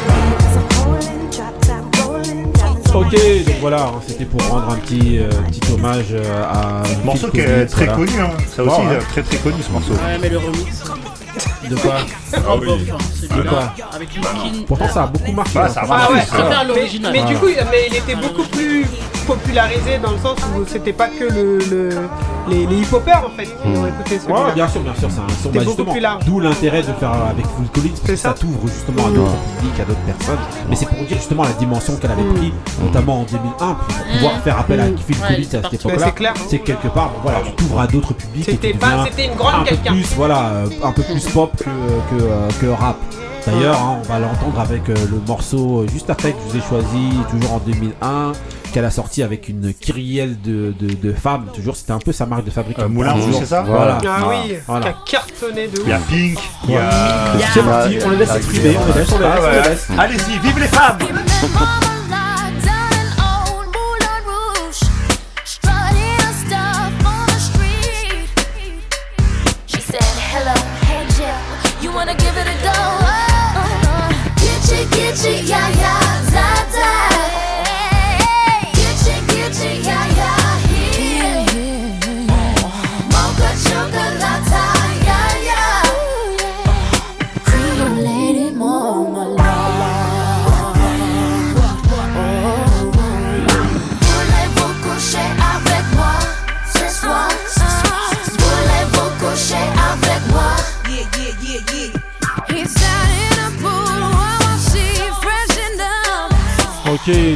Ok, 2.96 3.12
donc 3.46 3.56
voilà, 3.62 3.84
hein, 3.84 4.02
c'était 4.08 4.26
pour 4.26 4.42
rendre 4.48 4.70
un 4.72 4.76
petit, 4.78 5.20
euh, 5.20 5.30
petit 5.48 5.62
hommage 5.72 6.06
euh, 6.12 6.44
à. 6.44 6.82
Morceau 7.06 7.28
Phil 7.32 7.32
qui 7.32 7.40
est 7.50 7.66
très 7.68 7.86
voilà. 7.86 7.98
connu, 8.06 8.20
hein. 8.20 8.30
Ça 8.56 8.64
aussi, 8.64 8.76
Ouais, 8.82 8.88
ouais. 8.88 8.94
euh, 8.96 9.02
très 9.12 9.22
très 9.22 9.38
connu 9.38 9.58
ce 9.66 9.72
morceau. 9.72 9.94
Ouais, 9.94 10.18
mais 10.20 10.30
le 10.30 10.38
remix. 10.40 10.84
De 11.70 11.76
quoi 11.76 11.96
Ah 12.36 12.40
oui. 12.60 12.68
De 13.36 13.42
quoi 13.50 13.74
Avec. 13.94 14.10
Pourtant, 14.68 14.88
ça 14.90 15.04
a 15.04 15.08
beaucoup 15.08 15.32
marqué. 15.32 15.52
Ah, 15.56 15.66
hein, 15.66 15.70
ça 15.70 15.82
a 15.82 15.86
franchement. 15.86 16.10
marqué, 16.16 16.26
Je 16.32 16.38
préfère 16.42 16.64
l'original. 16.68 17.12
Mais 17.14 17.24
du 17.24 17.36
Voilà. 17.36 17.56
coup, 17.64 17.68
mais 17.72 17.88
il 17.90 17.96
était 17.96 18.16
beaucoup 18.16 18.48
plus 18.50 18.86
popularisé 19.28 20.00
dans 20.02 20.12
le 20.12 20.18
sens 20.18 20.38
où 20.58 20.64
c'était 20.66 20.94
pas 20.94 21.08
que 21.08 21.24
le, 21.26 21.60
le- 21.70 21.90
les, 22.50 22.66
les 22.66 22.78
hip-hoppers 22.78 23.24
en 23.24 23.30
fait 23.38 23.44
qui 23.46 23.68
ont 23.78 23.86
écouté 23.86 24.18
ce 24.20 24.26
Ouais, 24.32 24.52
bien 24.56 24.68
sûr, 24.68 24.82
bien 24.82 24.96
sûr, 24.96 25.08
c'est 25.12 25.20
un 25.20 25.28
son 25.30 25.36
C'était 25.44 25.60
bah, 25.60 25.66
beaucoup 25.66 25.70
justement. 25.78 25.92
plus 25.92 26.02
large. 26.02 26.26
D'où 26.26 26.40
l'intérêt 26.40 26.82
de 26.82 26.94
faire 27.00 27.12
avec 27.30 27.46
Phil 27.46 27.68
Collins, 27.74 27.90
parce 27.92 28.08
que 28.08 28.16
ça, 28.16 28.34
t'ouvre 28.34 28.60
justement 28.68 29.06
à 29.06 29.12
d'autres 29.12 29.32
publics, 29.58 29.80
à 29.80 29.86
d'autres 29.86 30.00
personnes. 30.18 30.40
Mais 30.68 30.76
c'est 30.76 30.88
pour 30.88 30.98
dire 30.98 31.18
justement 31.18 31.44
la 31.44 31.52
dimension 31.54 31.96
qu'elle 31.98 32.10
avait 32.12 32.24
pris, 32.24 32.52
notamment 32.82 33.22
en 33.22 33.24
2001, 33.24 33.50
pour 33.76 33.76
pouvoir 34.14 34.34
Mm. 34.38 34.42
faire 34.44 34.60
appel 34.60 34.80
à 34.80 34.86
Mm. 34.86 34.98
Phil 34.98 35.16
Ouais, 35.18 35.28
Collins 35.28 35.42
à 35.44 35.70
cette 35.70 35.74
époque-là. 35.74 35.98
Ouais, 35.98 36.04
c'est 36.06 36.16
clair. 36.16 36.34
C'est 36.50 36.60
que 36.60 36.66
quelque 36.66 36.88
part, 36.88 37.10
bon, 37.10 37.20
voilà, 37.24 37.40
tu 37.46 37.52
t'ouvres 37.52 37.82
à 37.82 37.88
d'autres 37.88 38.14
publics. 38.14 38.50
et 38.50 38.52
C'était 38.54 38.72
tu 38.72 38.78
pas- 38.80 38.88
deviens 38.88 39.06
c'était 39.06 39.26
une 39.26 39.36
grande 39.36 39.54
un 39.54 39.60
peu 39.60 39.66
quelqu'un. 39.66 39.92
plus, 39.92 40.14
voilà, 40.16 40.40
euh, 40.48 40.66
un 40.84 40.92
peu 40.92 41.04
plus 41.04 41.28
pop 41.34 41.52
que, 41.58 41.64
que, 41.64 42.24
euh, 42.24 42.50
que 42.62 42.66
rap. 42.68 42.98
D'ailleurs, 43.46 43.82
hein, 43.82 43.98
on 44.04 44.08
va 44.08 44.20
l'entendre 44.20 44.60
avec 44.60 44.90
euh, 44.90 44.96
le 45.10 45.20
morceau 45.26 45.80
euh, 45.80 45.88
juste 45.92 46.10
après 46.10 46.34
que 46.34 46.38
je 46.48 46.52
vous 46.52 46.58
ai 46.58 46.68
choisi, 46.68 47.10
toujours 47.32 47.54
en 47.54 47.60
2001, 47.60 48.34
qu'elle 48.74 48.86
a 48.86 48.92
sorti 48.92 49.24
avec 49.24 49.48
une 49.50 49.74
kyrielle 49.74 50.40
de, 50.42 50.74
de, 50.80 50.94
de 50.94 51.14
femmes. 51.14 51.46
Toujours, 51.56 51.76
c'était 51.76 51.94
un 51.94 52.00
peu 52.00 52.12
sa 52.12 52.26
marque 52.26 52.44
de 52.44 52.52
fabrique. 52.52 52.78
Euh, 52.80 52.90
Moulin 52.90 53.14
Rouge, 53.14 53.36
c'est 53.40 53.46
ça 53.46 53.64
Voilà. 53.64 53.98
Ah 54.08 54.28
oui, 54.30 54.56
Voilà. 54.68 54.94
qui 55.06 55.16
a 55.16 55.20
cartonné 55.22 55.68
de 55.68 55.80
ouf. 55.80 55.84
Il 55.86 55.90
y 55.90 55.94
a 55.94 56.00
Pink, 56.00 56.40
il 56.68 56.74
y 56.74 56.78
a. 56.78 56.90
C'est 57.54 57.64
parti, 57.64 57.98
on 58.06 58.10
les 58.10 58.18
laisse 58.18 58.36
exprimer, 58.36 58.78
on 58.78 58.88
les 58.94 59.00
laisse, 59.00 59.12
on 59.14 59.20
laisse, 59.20 59.30
Ah 59.32 59.52
les 59.64 59.70
laisse. 59.70 59.88
Allez-y, 59.98 60.40
vive 60.40 60.60
les 60.60 60.68
femmes 60.68 60.98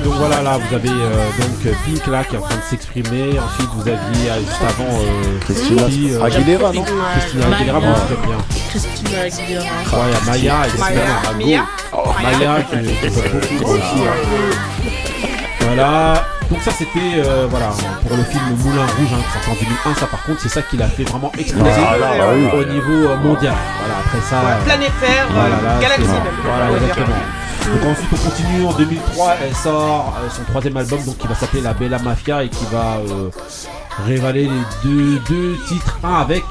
donc 0.03 0.13
voilà, 0.15 0.41
là 0.41 0.57
vous 0.57 0.76
avez 0.76 0.89
euh, 0.89 1.26
donc 1.39 1.65
euh, 1.65 1.74
Pink 1.86 2.07
là 2.07 2.24
qui 2.24 2.36
est 2.36 2.38
en 2.38 2.41
train 2.41 2.55
de 2.55 2.61
s'exprimer. 2.69 3.39
Ensuite 3.39 3.69
vous 3.76 3.82
aviez 3.82 4.30
euh, 4.30 4.39
juste 4.39 4.61
avant 4.61 4.89
euh, 4.89 5.39
Christina 5.41 5.86
Aguilera, 5.86 6.71
non 6.74 6.84
Christina 7.17 7.45
Aguilera, 7.55 7.80
moi 7.80 7.89
Maya. 7.89 8.05
j'aime 8.09 8.26
bien. 8.26 8.38
Christina 8.69 9.19
Aguilera. 9.21 9.63
Ouais, 9.63 10.07
il 10.07 10.14
y 10.14 10.15
a 10.15 10.22
Maya, 10.26 10.56
Maya, 10.80 11.02
évidemment, 11.38 11.38
Mia. 11.38 11.65
Go. 11.91 12.14
Maya 12.23 12.61
qui 12.64 12.93
fait 12.93 13.30
beaucoup 13.30 13.72
aussi. 13.73 13.99
hein. 14.07 14.93
Voilà. 15.61 16.26
Donc 16.52 16.61
ça 16.61 16.72
c'était 16.72 16.99
euh, 17.26 17.48
voilà 17.49 17.69
pour 18.06 18.15
le 18.18 18.23
film 18.26 18.43
Moulin 18.64 18.85
Rouge 18.85 19.07
hein, 19.14 19.23
qui 19.26 19.45
sorti 19.45 19.49
en 19.49 19.65
2001. 19.88 19.99
Ça 19.99 20.06
par 20.07 20.23
contre 20.23 20.41
c'est 20.41 20.49
ça 20.49 20.61
qui 20.61 20.77
l'a 20.77 20.88
fait 20.88 21.03
vraiment 21.03 21.31
exploser 21.39 21.72
oui. 21.72 22.48
au 22.53 22.64
niveau 22.65 23.15
mondial. 23.23 23.56
Voilà 23.80 23.99
après 24.06 24.19
ça. 24.30 24.35
Ouais, 24.43 24.64
planétaire, 24.65 25.27
voilà, 25.31 25.49
là, 25.49 25.80
galaxie 25.81 26.02
même, 26.11 26.22
Voilà 26.43 26.77
exactement. 26.77 27.15
Ensuite 27.65 28.10
on 28.11 28.30
continue 28.30 28.65
en 28.65 28.73
2003. 28.73 29.35
Elle 29.41 29.56
sort 29.56 30.18
euh, 30.22 30.30
son 30.30 30.44
troisième 30.44 30.76
album 30.76 31.03
donc 31.06 31.18
qui 31.18 31.27
va 31.27 31.35
s'appeler 31.35 31.61
La 31.61 31.73
Bella 31.73 31.98
Mafia 31.99 32.44
et 32.44 32.49
qui 32.49 32.65
va 32.65 32.98
euh, 32.98 33.30
révéler 34.06 34.49
les 34.49 34.61
deux, 34.84 35.19
deux 35.30 35.57
titres. 35.68 35.98
Un 36.03 36.15
avec 36.15 36.44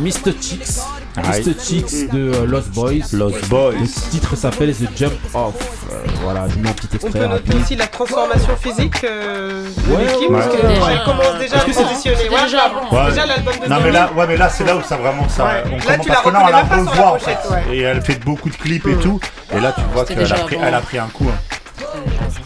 Mr. 0.00 0.32
Chicks. 0.40 0.80
Ouais. 1.16 1.40
Mr. 1.40 1.54
Chicks 1.62 2.10
de 2.12 2.32
euh, 2.34 2.46
Lost 2.46 2.70
Boys. 2.70 2.94
Lost 3.12 3.48
Boys. 3.48 3.72
Le 3.72 4.10
titre 4.10 4.34
s'appelle 4.36 4.74
The 4.74 4.88
Jump 4.96 5.12
Off. 5.32 5.54
Euh, 5.92 5.96
voilà, 6.22 6.46
je 6.48 6.58
mets 6.58 6.68
un 6.68 6.72
petit 6.72 6.88
On 6.92 6.96
extrait 7.06 7.20
peut 7.20 7.26
noter 7.26 7.54
aussi 7.56 7.76
la 7.76 7.86
transformation 7.86 8.56
physique 8.60 9.04
euh, 9.04 9.64
de 9.88 9.92
Ouais, 9.94 10.04
l'équipe, 10.04 10.28
ouais, 10.30 10.38
parce 10.40 10.46
ouais. 10.54 10.60
que 10.60 10.66
Déjà. 10.66 10.92
elle 10.92 11.04
commence 11.04 11.38
déjà 11.38 11.56
à 11.56 11.60
positionner. 11.60 12.28
Ouais, 12.28 12.42
déjà. 12.44 12.72
Ouais. 12.90 13.10
Déjà 13.10 13.26
l'album 13.26 13.54
de 13.62 13.68
Non 13.68 13.76
mais 13.76 13.82
2000. 13.82 13.92
là, 13.92 14.10
ouais 14.16 14.26
mais 14.26 14.36
là 14.36 14.48
c'est 14.48 14.64
là 14.64 14.76
où 14.76 14.82
ça 14.82 14.96
vraiment 14.96 15.28
ça. 15.28 15.44
Ouais. 15.44 15.50
on 15.66 15.70
Là, 15.76 15.82
commence 15.82 16.00
tu 16.02 16.08
la 16.08 16.14
parce 16.14 16.26
que 16.26 16.30
là 16.32 16.38
on 16.42 16.46
la 16.46 16.50
la 16.50 16.62
revoit 16.62 17.12
en 17.12 17.18
fait. 17.18 17.38
ouais. 17.50 17.76
Et 17.76 17.80
elle 17.82 18.02
fait 18.02 18.24
beaucoup 18.24 18.48
de 18.50 18.56
clips 18.56 18.86
et 18.88 18.96
tout. 18.96 19.20
Et 19.54 19.60
là 19.60 19.72
tu 19.72 19.82
vois 19.92 20.04
qu'elle 20.04 20.32
a 20.32 20.34
pris, 20.36 20.56
elle 20.60 20.74
a 20.74 20.80
pris 20.80 20.98
un 20.98 21.06
coup. 21.06 21.26
hein. 21.30 21.84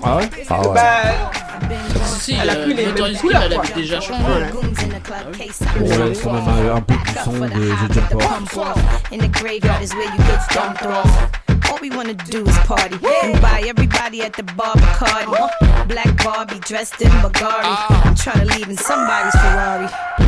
Ah 0.05 0.17
ouais 0.19 0.29
Ah 0.51 0.61
ouais. 0.61 0.75
Bah, 0.75 0.83
Si, 2.05 2.37
Elle 2.41 2.51
a 2.51 2.53
euh, 2.55 2.65
plus 2.65 2.75
les 2.75 3.15
couleurs, 3.19 3.43
elle 3.45 3.59
avait 3.59 3.73
déjà 3.75 4.01
changé. 4.01 4.23
Bon, 5.07 5.87
ouais, 5.87 6.15
c'est 6.15 6.27
même 6.27 6.71
un, 6.75 6.81
peu 6.81 6.95
du 6.95 7.13
son 7.25 7.33
de 7.33 7.49
The 7.49 8.21
Jump. 8.21 8.77
In 9.13 9.19
the 9.19 9.29
graveyard 9.29 9.83
is 9.83 9.95
where 9.95 10.05
you 10.05 10.19
get 10.19 10.41
dumped 10.53 10.85
off. 10.85 11.38
All 11.79 11.83
we 11.83 11.91
wanna 11.91 12.15
do 12.15 12.45
is 12.45 12.59
party 12.67 12.99
and 13.23 13.41
buy 13.41 13.63
everybody 13.65 14.23
at 14.23 14.33
the 14.33 14.43
bar 14.43 14.75
Bacardi. 14.75 15.87
Black 15.87 16.25
Barbie 16.25 16.59
dressed 16.59 17.01
in 17.01 17.09
Bulgari. 17.23 17.63
I'm 18.05 18.17
trying 18.17 18.49
to 18.49 18.57
leave 18.57 18.69
in 18.69 18.77
somebody's 18.77 19.33
Ferrari. 19.41 19.87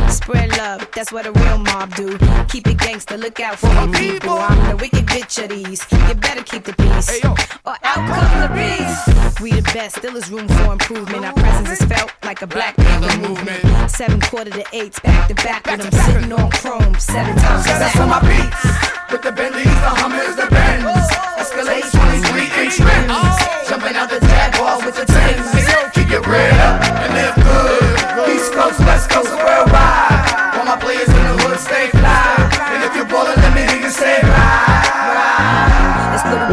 Spread 0.09 0.57
love, 0.57 0.87
that's 0.95 1.11
what 1.11 1.25
a 1.25 1.31
real 1.33 1.57
mob 1.57 1.93
do. 1.95 2.17
Keep 2.47 2.67
it 2.67 2.77
gangster, 2.77 3.17
look 3.17 3.41
out 3.41 3.59
for 3.59 3.67
my 3.67 3.85
people. 3.99 4.37
I'm 4.39 4.69
the 4.69 4.77
wicked 4.77 5.05
bitch 5.07 5.43
of 5.43 5.49
these. 5.49 5.85
You 6.07 6.13
better 6.15 6.41
keep 6.41 6.63
the 6.63 6.71
peace. 6.71 7.19
Or 7.25 7.75
out 7.83 7.99
come 8.07 8.41
the 8.43 8.47
beast. 8.55 9.41
We 9.41 9.51
the 9.51 9.61
best, 9.73 9.97
still 9.97 10.15
is 10.15 10.31
room 10.31 10.47
for 10.47 10.71
improvement. 10.71 11.25
Our 11.25 11.33
presence 11.33 11.81
is 11.81 11.85
felt 11.85 12.13
like 12.23 12.41
a 12.43 12.47
black 12.47 12.77
Panther 12.77 13.27
movement. 13.27 13.91
Seven 13.91 14.21
quarter 14.21 14.51
to 14.51 14.63
eights, 14.71 15.01
back 15.01 15.27
to 15.27 15.35
back 15.35 15.67
i'm 15.67 15.81
sitting 15.81 16.31
on 16.31 16.49
chrome 16.51 16.95
seven 16.97 17.35
times. 17.35 17.65
Shout 17.65 17.81
out 17.81 17.91
to 17.91 18.07
my 18.07 18.21
beats. 18.21 19.11
With 19.11 19.23
the 19.23 19.33
Bentleys, 19.33 19.65
the 19.65 19.91
Hummers, 19.99 20.37
the 20.37 20.47
Benz. 20.49 21.20
Escalade 21.41 21.81
23 21.91 22.63
inch 22.63 22.77
rims. 22.77 23.37
Jumping 23.67 23.95
out 23.95 24.09
the 24.11 24.19
Jaguar 24.19 24.77
with 24.85 24.95
the 24.95 25.05
Timbs. 25.09 25.49
Keep 25.95 26.11
your 26.11 26.21
bread 26.21 26.53
up 26.61 26.79
and 27.01 27.13
live 27.17 27.33
good. 27.33 28.29
East 28.29 28.53
Coast, 28.53 28.79
West 28.81 29.09
Coast, 29.09 29.33
worldwide. 29.33 30.53
All 30.53 30.65
my 30.65 30.77
players 30.79 31.09
in 31.09 31.15
the 31.15 31.41
hood 31.41 31.57
stay 31.57 31.89
fly. 31.89 32.45
And 32.69 32.83
if 32.83 32.95
you're 32.95 33.09
ballin', 33.09 33.41
let 33.41 33.55
me 33.55 33.61
hear 33.61 33.81
you 33.81 33.89
say 33.89 34.21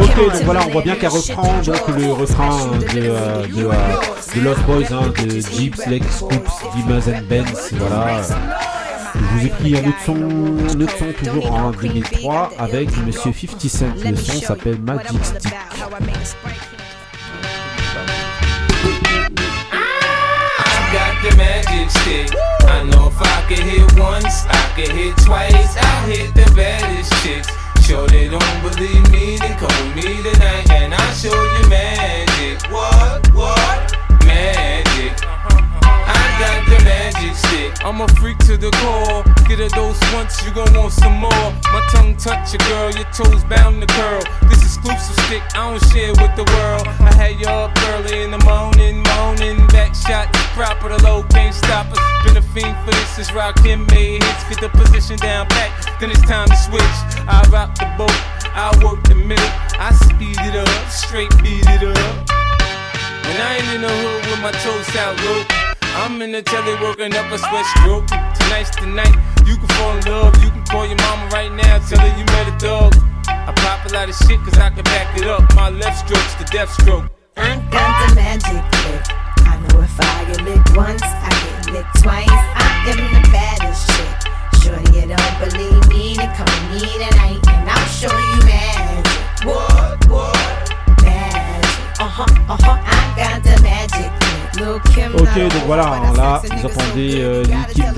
Ok, 0.01 0.15
donc 0.15 0.43
voilà, 0.43 0.61
on 0.65 0.69
voit 0.71 0.81
bien 0.81 0.95
qu'elle 0.95 1.09
reprend 1.09 1.53
donc 1.61 1.87
le 1.95 2.11
refrain 2.11 2.67
de, 2.77 2.99
euh, 2.99 3.45
euh, 3.45 4.35
de 4.35 4.41
Lost 4.41 4.61
Boys, 4.63 4.85
hein, 4.91 5.13
de 5.23 5.29
Jeeps, 5.29 5.85
Lex, 5.85 6.05
Scoops, 6.17 6.51
Dimas 6.75 7.07
and 7.07 7.21
Benz, 7.29 7.69
voilà. 7.73 8.21
Vous 9.31 9.45
ai 9.45 9.49
pris 9.49 9.77
un 9.77 9.89
autre 9.89 9.99
son, 10.05 10.15
un 10.15 10.87
son 10.97 11.13
toujours 11.23 11.51
en 11.51 11.71
2003 11.71 12.51
avec 12.57 12.89
Monsieur 13.05 13.31
50 13.33 13.61
Cent. 13.69 13.85
Le 14.03 14.15
son 14.15 14.41
s'appelle 14.41 14.79
Magic 14.81 15.23
Stick. 15.23 15.53
The 21.21 21.35
magic 21.35 21.89
stick. 21.89 22.29
I 22.63 22.83
know 22.83 23.07
if 23.09 23.21
I 23.21 23.43
could 23.49 23.59
hit 23.59 23.99
once, 23.99 24.45
I 24.47 24.71
could 24.73 24.87
hit 24.87 25.17
twice. 25.17 25.75
I 25.75 26.07
hit 26.07 26.33
the 26.33 26.49
baddest 26.55 27.11
chicks. 27.21 27.49
Sure 27.85 28.07
they 28.07 28.29
don't 28.29 28.61
believe 28.61 29.11
me, 29.11 29.37
then 29.37 29.57
with 29.59 29.95
me 29.95 30.23
tonight 30.23 30.69
and 30.71 30.93
I'll 30.93 31.13
show 31.13 31.33
you 31.33 31.67
magic. 31.67 32.71
What? 32.71 33.33
What? 33.33 33.97
Magic. 34.23 35.19
Got 36.39 36.63
the 36.71 36.79
magic 36.87 37.35
stick. 37.35 37.83
I'm 37.83 37.99
a 37.99 38.07
freak 38.15 38.37
to 38.47 38.55
the 38.55 38.71
core. 38.79 39.23
Get 39.47 39.59
a 39.59 39.67
dose 39.75 39.99
once, 40.13 40.39
you 40.45 40.51
gon' 40.51 40.73
want 40.73 40.93
some 40.93 41.19
more. 41.19 41.47
My 41.75 41.83
tongue 41.91 42.15
touch 42.15 42.53
your 42.53 42.63
girl, 42.69 42.91
your 42.95 43.09
toes 43.11 43.43
bound 43.43 43.81
to 43.81 43.87
curl. 43.87 44.23
This 44.47 44.63
exclusive 44.63 45.19
stick, 45.25 45.43
I 45.53 45.67
don't 45.67 45.83
share 45.91 46.15
with 46.15 46.33
the 46.39 46.47
world. 46.55 46.87
I 47.03 47.11
had 47.19 47.35
you 47.39 47.47
up 47.47 47.75
early 47.91 48.23
in 48.23 48.31
the 48.31 48.39
morning, 48.47 49.03
moaning. 49.03 49.67
Back 49.67 49.93
shot, 49.93 50.31
proper, 50.55 50.87
the 50.87 51.03
low 51.03 51.23
can't 51.23 51.53
stop 51.53 51.91
us. 51.91 51.99
Been 52.23 52.37
a 52.37 52.41
fiend 52.41 52.77
for 52.85 52.91
this, 52.91 53.19
is 53.19 53.33
rock 53.33 53.59
him 53.59 53.85
made 53.91 54.23
hits. 54.23 54.43
Get 54.47 54.61
the 54.61 54.69
position 54.69 55.17
down 55.17 55.47
back, 55.49 55.99
then 55.99 56.09
it's 56.09 56.21
time 56.21 56.47
to 56.47 56.55
switch. 56.55 56.97
I 57.27 57.43
rock 57.51 57.75
the 57.75 57.91
boat, 57.97 58.15
I 58.55 58.71
work 58.83 59.03
the 59.03 59.15
middle. 59.15 59.51
I 59.75 59.91
speed 59.91 60.39
it 60.39 60.55
up, 60.55 60.89
straight 60.89 61.31
beat 61.43 61.67
it 61.67 61.83
up. 61.83 62.15
And 63.27 63.37
I 63.43 63.57
ain't 63.57 63.75
in 63.75 63.81
the 63.81 63.89
hood 63.89 64.25
with 64.31 64.39
my 64.41 64.51
toes 64.63 64.95
out 64.95 65.19
low. 65.25 65.68
I'm 65.99 66.21
in 66.21 66.31
the 66.31 66.41
telly 66.41 66.75
working 66.81 67.13
up 67.13 67.29
a 67.29 67.37
sweat 67.37 67.65
stroke. 67.75 68.07
Tonight's 68.07 68.71
the 68.79 68.87
night. 68.87 69.13
You 69.45 69.57
can 69.57 69.67
fall 69.75 69.97
in 69.97 70.05
love. 70.05 70.41
You 70.41 70.49
can 70.49 70.63
call 70.63 70.87
your 70.87 70.95
mama 70.95 71.27
right 71.33 71.51
now. 71.51 71.77
Tell 71.89 71.99
her 71.99 72.17
you 72.17 72.23
met 72.23 72.47
a 72.47 72.57
dog. 72.57 72.95
I 73.27 73.51
pop 73.51 73.85
a 73.85 73.93
lot 73.93 74.07
of 74.07 74.15
shit 74.15 74.39
cause 74.39 74.57
I 74.57 74.69
can 74.69 74.85
back 74.85 75.17
it 75.19 75.27
up. 75.27 75.43
My 75.55 75.69
left 75.69 76.07
stroke's 76.07 76.35
the 76.35 76.45
death 76.45 76.71
stroke. 76.71 77.11
I 77.35 77.59
got 77.69 77.98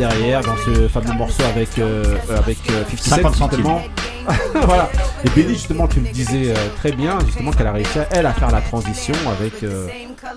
derrière 0.01 0.41
dans 0.41 0.57
ce 0.57 0.87
fameux 0.87 1.13
morceau 1.13 1.43
avec, 1.53 1.77
euh, 1.77 2.03
euh, 2.31 2.37
avec 2.39 2.57
euh, 2.71 2.83
50 2.97 2.99
Cent, 2.99 3.15
50 3.15 3.35
centimes. 3.35 3.65
voilà. 4.65 4.89
Et 5.23 5.29
Benny, 5.29 5.53
justement, 5.53 5.87
tu 5.87 5.99
me 5.99 6.07
disais 6.11 6.49
euh, 6.51 6.55
très 6.77 6.91
bien, 6.91 7.19
justement, 7.25 7.51
qu'elle 7.51 7.67
a 7.67 7.71
réussi, 7.71 7.99
à, 7.99 8.07
elle, 8.11 8.25
à 8.25 8.33
faire 8.33 8.49
la 8.51 8.61
transition 8.61 9.13
avec, 9.39 9.61
euh, 9.63 9.87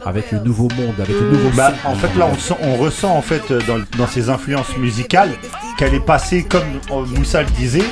avec 0.05 0.33
le 0.33 0.41
nouveau 0.41 0.69
monde, 0.77 0.95
avec 0.99 1.19
le 1.19 1.31
nouveau 1.31 1.49
Bah, 1.57 1.73
en 1.85 1.95
fait, 1.95 2.15
là, 2.19 2.29
on, 2.31 2.37
sent- 2.39 2.57
on 2.63 2.77
ressent 2.77 3.17
en 3.17 3.23
fait 3.23 3.51
euh, 3.51 3.61
dans, 3.67 3.79
dans 3.99 4.07
ses 4.07 4.29
influences 4.29 4.77
musicales 4.77 5.31
qu'elle 5.79 5.95
est 5.95 6.05
passée, 6.05 6.45
comme 6.45 6.63
euh, 6.91 7.07
Moussa 7.17 7.43
le 7.43 7.49
disait, 7.51 7.85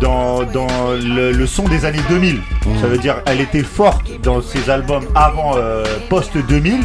dans, 0.00 0.42
dans 0.44 0.66
le, 0.92 1.32
le 1.32 1.46
son 1.46 1.64
des 1.64 1.84
années 1.84 2.02
2000. 2.08 2.40
Ça 2.80 2.86
veut 2.86 2.98
dire, 2.98 3.16
elle 3.26 3.40
était 3.40 3.62
forte 3.62 4.10
dans 4.22 4.40
ses 4.42 4.70
albums 4.70 5.04
avant 5.14 5.52
euh, 5.56 5.84
post 6.08 6.32
2000. 6.48 6.82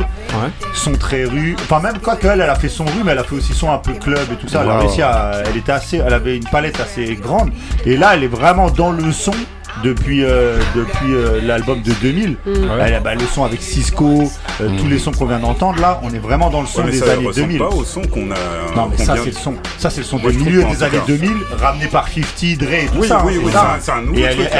Son 0.73 0.91
très 0.93 1.23
rue, 1.25 1.55
enfin 1.59 1.79
même 1.79 1.99
quoi 1.99 2.15
qu'elle, 2.15 2.41
elle 2.41 2.49
a 2.49 2.55
fait 2.55 2.69
son 2.69 2.85
rue, 2.85 3.03
mais 3.03 3.11
elle 3.13 3.19
a 3.19 3.23
fait 3.23 3.35
aussi 3.35 3.53
son 3.53 3.71
un 3.71 3.77
peu 3.79 3.93
club 3.93 4.19
et 4.31 4.35
tout 4.35 4.47
ça. 4.47 4.61
Elle 4.63 4.69
a 4.69 4.73
Ouais, 4.75 4.79
réussi 4.81 4.97
ouais. 4.99 5.03
à, 5.03 5.31
elle 5.45 5.57
était 5.57 5.71
assez, 5.71 5.97
elle 5.97 6.13
avait 6.13 6.37
une 6.37 6.43
palette 6.45 6.79
assez 6.79 7.15
grande. 7.15 7.51
Et 7.85 7.97
là, 7.97 8.11
elle 8.13 8.23
est 8.23 8.27
vraiment 8.27 8.69
dans 8.69 8.91
le 8.91 9.11
son. 9.11 9.33
Depuis, 9.83 10.25
euh, 10.25 10.57
depuis 10.75 11.13
euh, 11.13 11.39
l'album 11.41 11.81
de 11.81 11.91
2000, 12.01 12.35
Ouais. 12.45 12.53
Elle- 12.85 13.01
bah, 13.01 13.13
le 13.15 13.25
son 13.33 13.45
avec 13.45 13.61
Cisco, 13.61 14.29
euh, 14.61 14.69
tous 14.77 14.87
les 14.87 14.99
sons 14.99 15.11
qu'on 15.11 15.25
vient 15.25 15.39
d'entendre 15.39 15.79
là, 15.79 16.01
on 16.03 16.13
est 16.13 16.17
vraiment 16.19 16.49
dans 16.49 16.59
le 16.61 16.67
son 16.67 16.83
Ouais, 16.83 16.91
des 16.91 16.97
ça 16.97 17.13
années 17.13 17.25
ressemble 17.27 17.47
2000. 17.47 17.59
pas 17.59 17.69
au 17.69 17.83
son 17.85 18.01
qu'on 18.01 18.29
a. 18.31 18.75
Non 18.75 18.89
mais 18.91 18.97
ça 18.97 19.13
vient- 19.13 19.23
c'est 19.23 19.29
le 19.29 19.35
son, 19.37 19.53
ça 19.77 19.89
c'est 19.89 20.01
le 20.01 20.05
son 20.05 20.19
Moi, 20.19 20.31
du 20.31 20.39
milieu 20.39 20.63
des 20.65 20.83
années 20.83 20.97
tout 20.97 21.05
cas. 21.05 21.07
2000, 21.07 21.31
ramené 21.57 21.85
par 21.87 22.07
50, 22.09 22.57
Dre 22.57 22.73
et 22.73 22.85
tout 22.87 22.93
Oui, 22.99 23.07
ça. 23.07 23.23
oui, 23.25 23.39
oui, 23.41 23.51
ça. 23.51 23.77
c'est 23.79 23.91
un- 23.91 24.01
nouveau 24.01 24.17
Et 24.17 24.21
elle- 24.23 24.35
truc, 24.35 24.47
C'est 24.51 24.57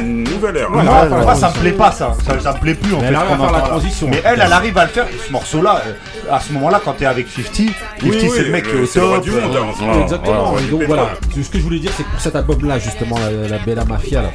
une 0.00 0.24
nouvelle- 0.24 0.56
ère. 0.56 0.70
Moi, 0.70 1.34
ça 1.34 1.50
me 1.50 1.60
plaît 1.60 1.72
pas 1.72 1.92
ça, 1.92 2.14
ça, 2.40 2.52
me 2.52 2.58
plaît 2.58 2.74
plus 2.74 2.94
en 2.94 3.00
fait. 3.00 3.06
elle 3.06 3.14
ce 3.14 3.18
arrive 3.18 3.28
qu'on 3.36 3.44
à 3.44 3.48
faire 3.48 3.52
la 3.52 3.60
transition, 3.68 4.08
Mais 4.10 4.22
elle, 4.24 4.40
elle 4.44 4.52
arrive 4.52 4.78
à 4.78 4.84
le 4.84 4.90
faire. 4.90 5.06
Ce 5.26 5.32
morceau-là, 5.32 5.82
euh, 5.86 5.92
à 6.34 6.40
ce 6.40 6.52
moment-là, 6.52 6.80
quand 6.84 6.92
t'es 6.94 7.06
avec 7.06 7.26
50, 7.28 7.54
50 7.54 7.74
Oui, 8.02 8.30
c'est 8.34 8.42
le 8.42 8.50
mec 8.50 8.64
qui 8.64 8.70
est 8.76 8.80
au 8.80 8.86
c'est 8.86 9.00
le 9.00 9.06
roi 9.06 9.16
top. 9.16 9.24
du 9.24 9.30
monde, 9.32 9.56
euh, 9.56 9.84
hein. 9.84 10.00
Exactement. 10.02 10.54
donc 10.70 10.82
voilà, 10.86 11.10
ce 11.34 11.48
que 11.50 11.58
je 11.58 11.62
voulais 11.62 11.78
dire, 11.78 11.92
c'est 11.96 12.02
que 12.02 12.10
pour 12.10 12.20
cet 12.20 12.36
album-là, 12.50 12.78
justement, 12.78 13.18
la, 13.18 13.48
la 13.48 13.58
Bella 13.58 13.84
Mafia, 13.84 14.22
là, 14.22 14.30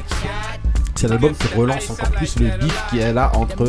c'est 0.94 1.08
un 1.08 1.12
album 1.12 1.32
qui 1.34 1.56
relance 1.56 1.90
encore 1.90 2.10
plus 2.10 2.38
le 2.38 2.46
beef 2.58 2.84
qu'elle 2.90 3.18
a 3.18 3.34
entre 3.36 3.66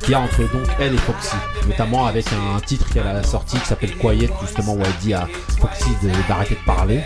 qu'il 0.00 0.10
y 0.10 0.14
a 0.14 0.20
entre 0.20 0.38
donc 0.38 0.66
elle 0.80 0.94
et 0.94 0.98
Foxy, 0.98 1.36
notamment 1.68 2.06
avec 2.06 2.26
un 2.32 2.58
titre 2.60 2.88
qu'elle 2.92 3.06
a 3.06 3.22
sorti 3.22 3.56
qui 3.58 3.66
s'appelle 3.66 3.96
Quiet, 3.96 4.30
justement 4.40 4.74
où 4.74 4.80
elle 4.80 4.92
dit 5.00 5.14
à 5.14 5.28
Foxy 5.60 5.90
d'arrêter 6.28 6.56
de 6.56 6.64
parler. 6.66 7.02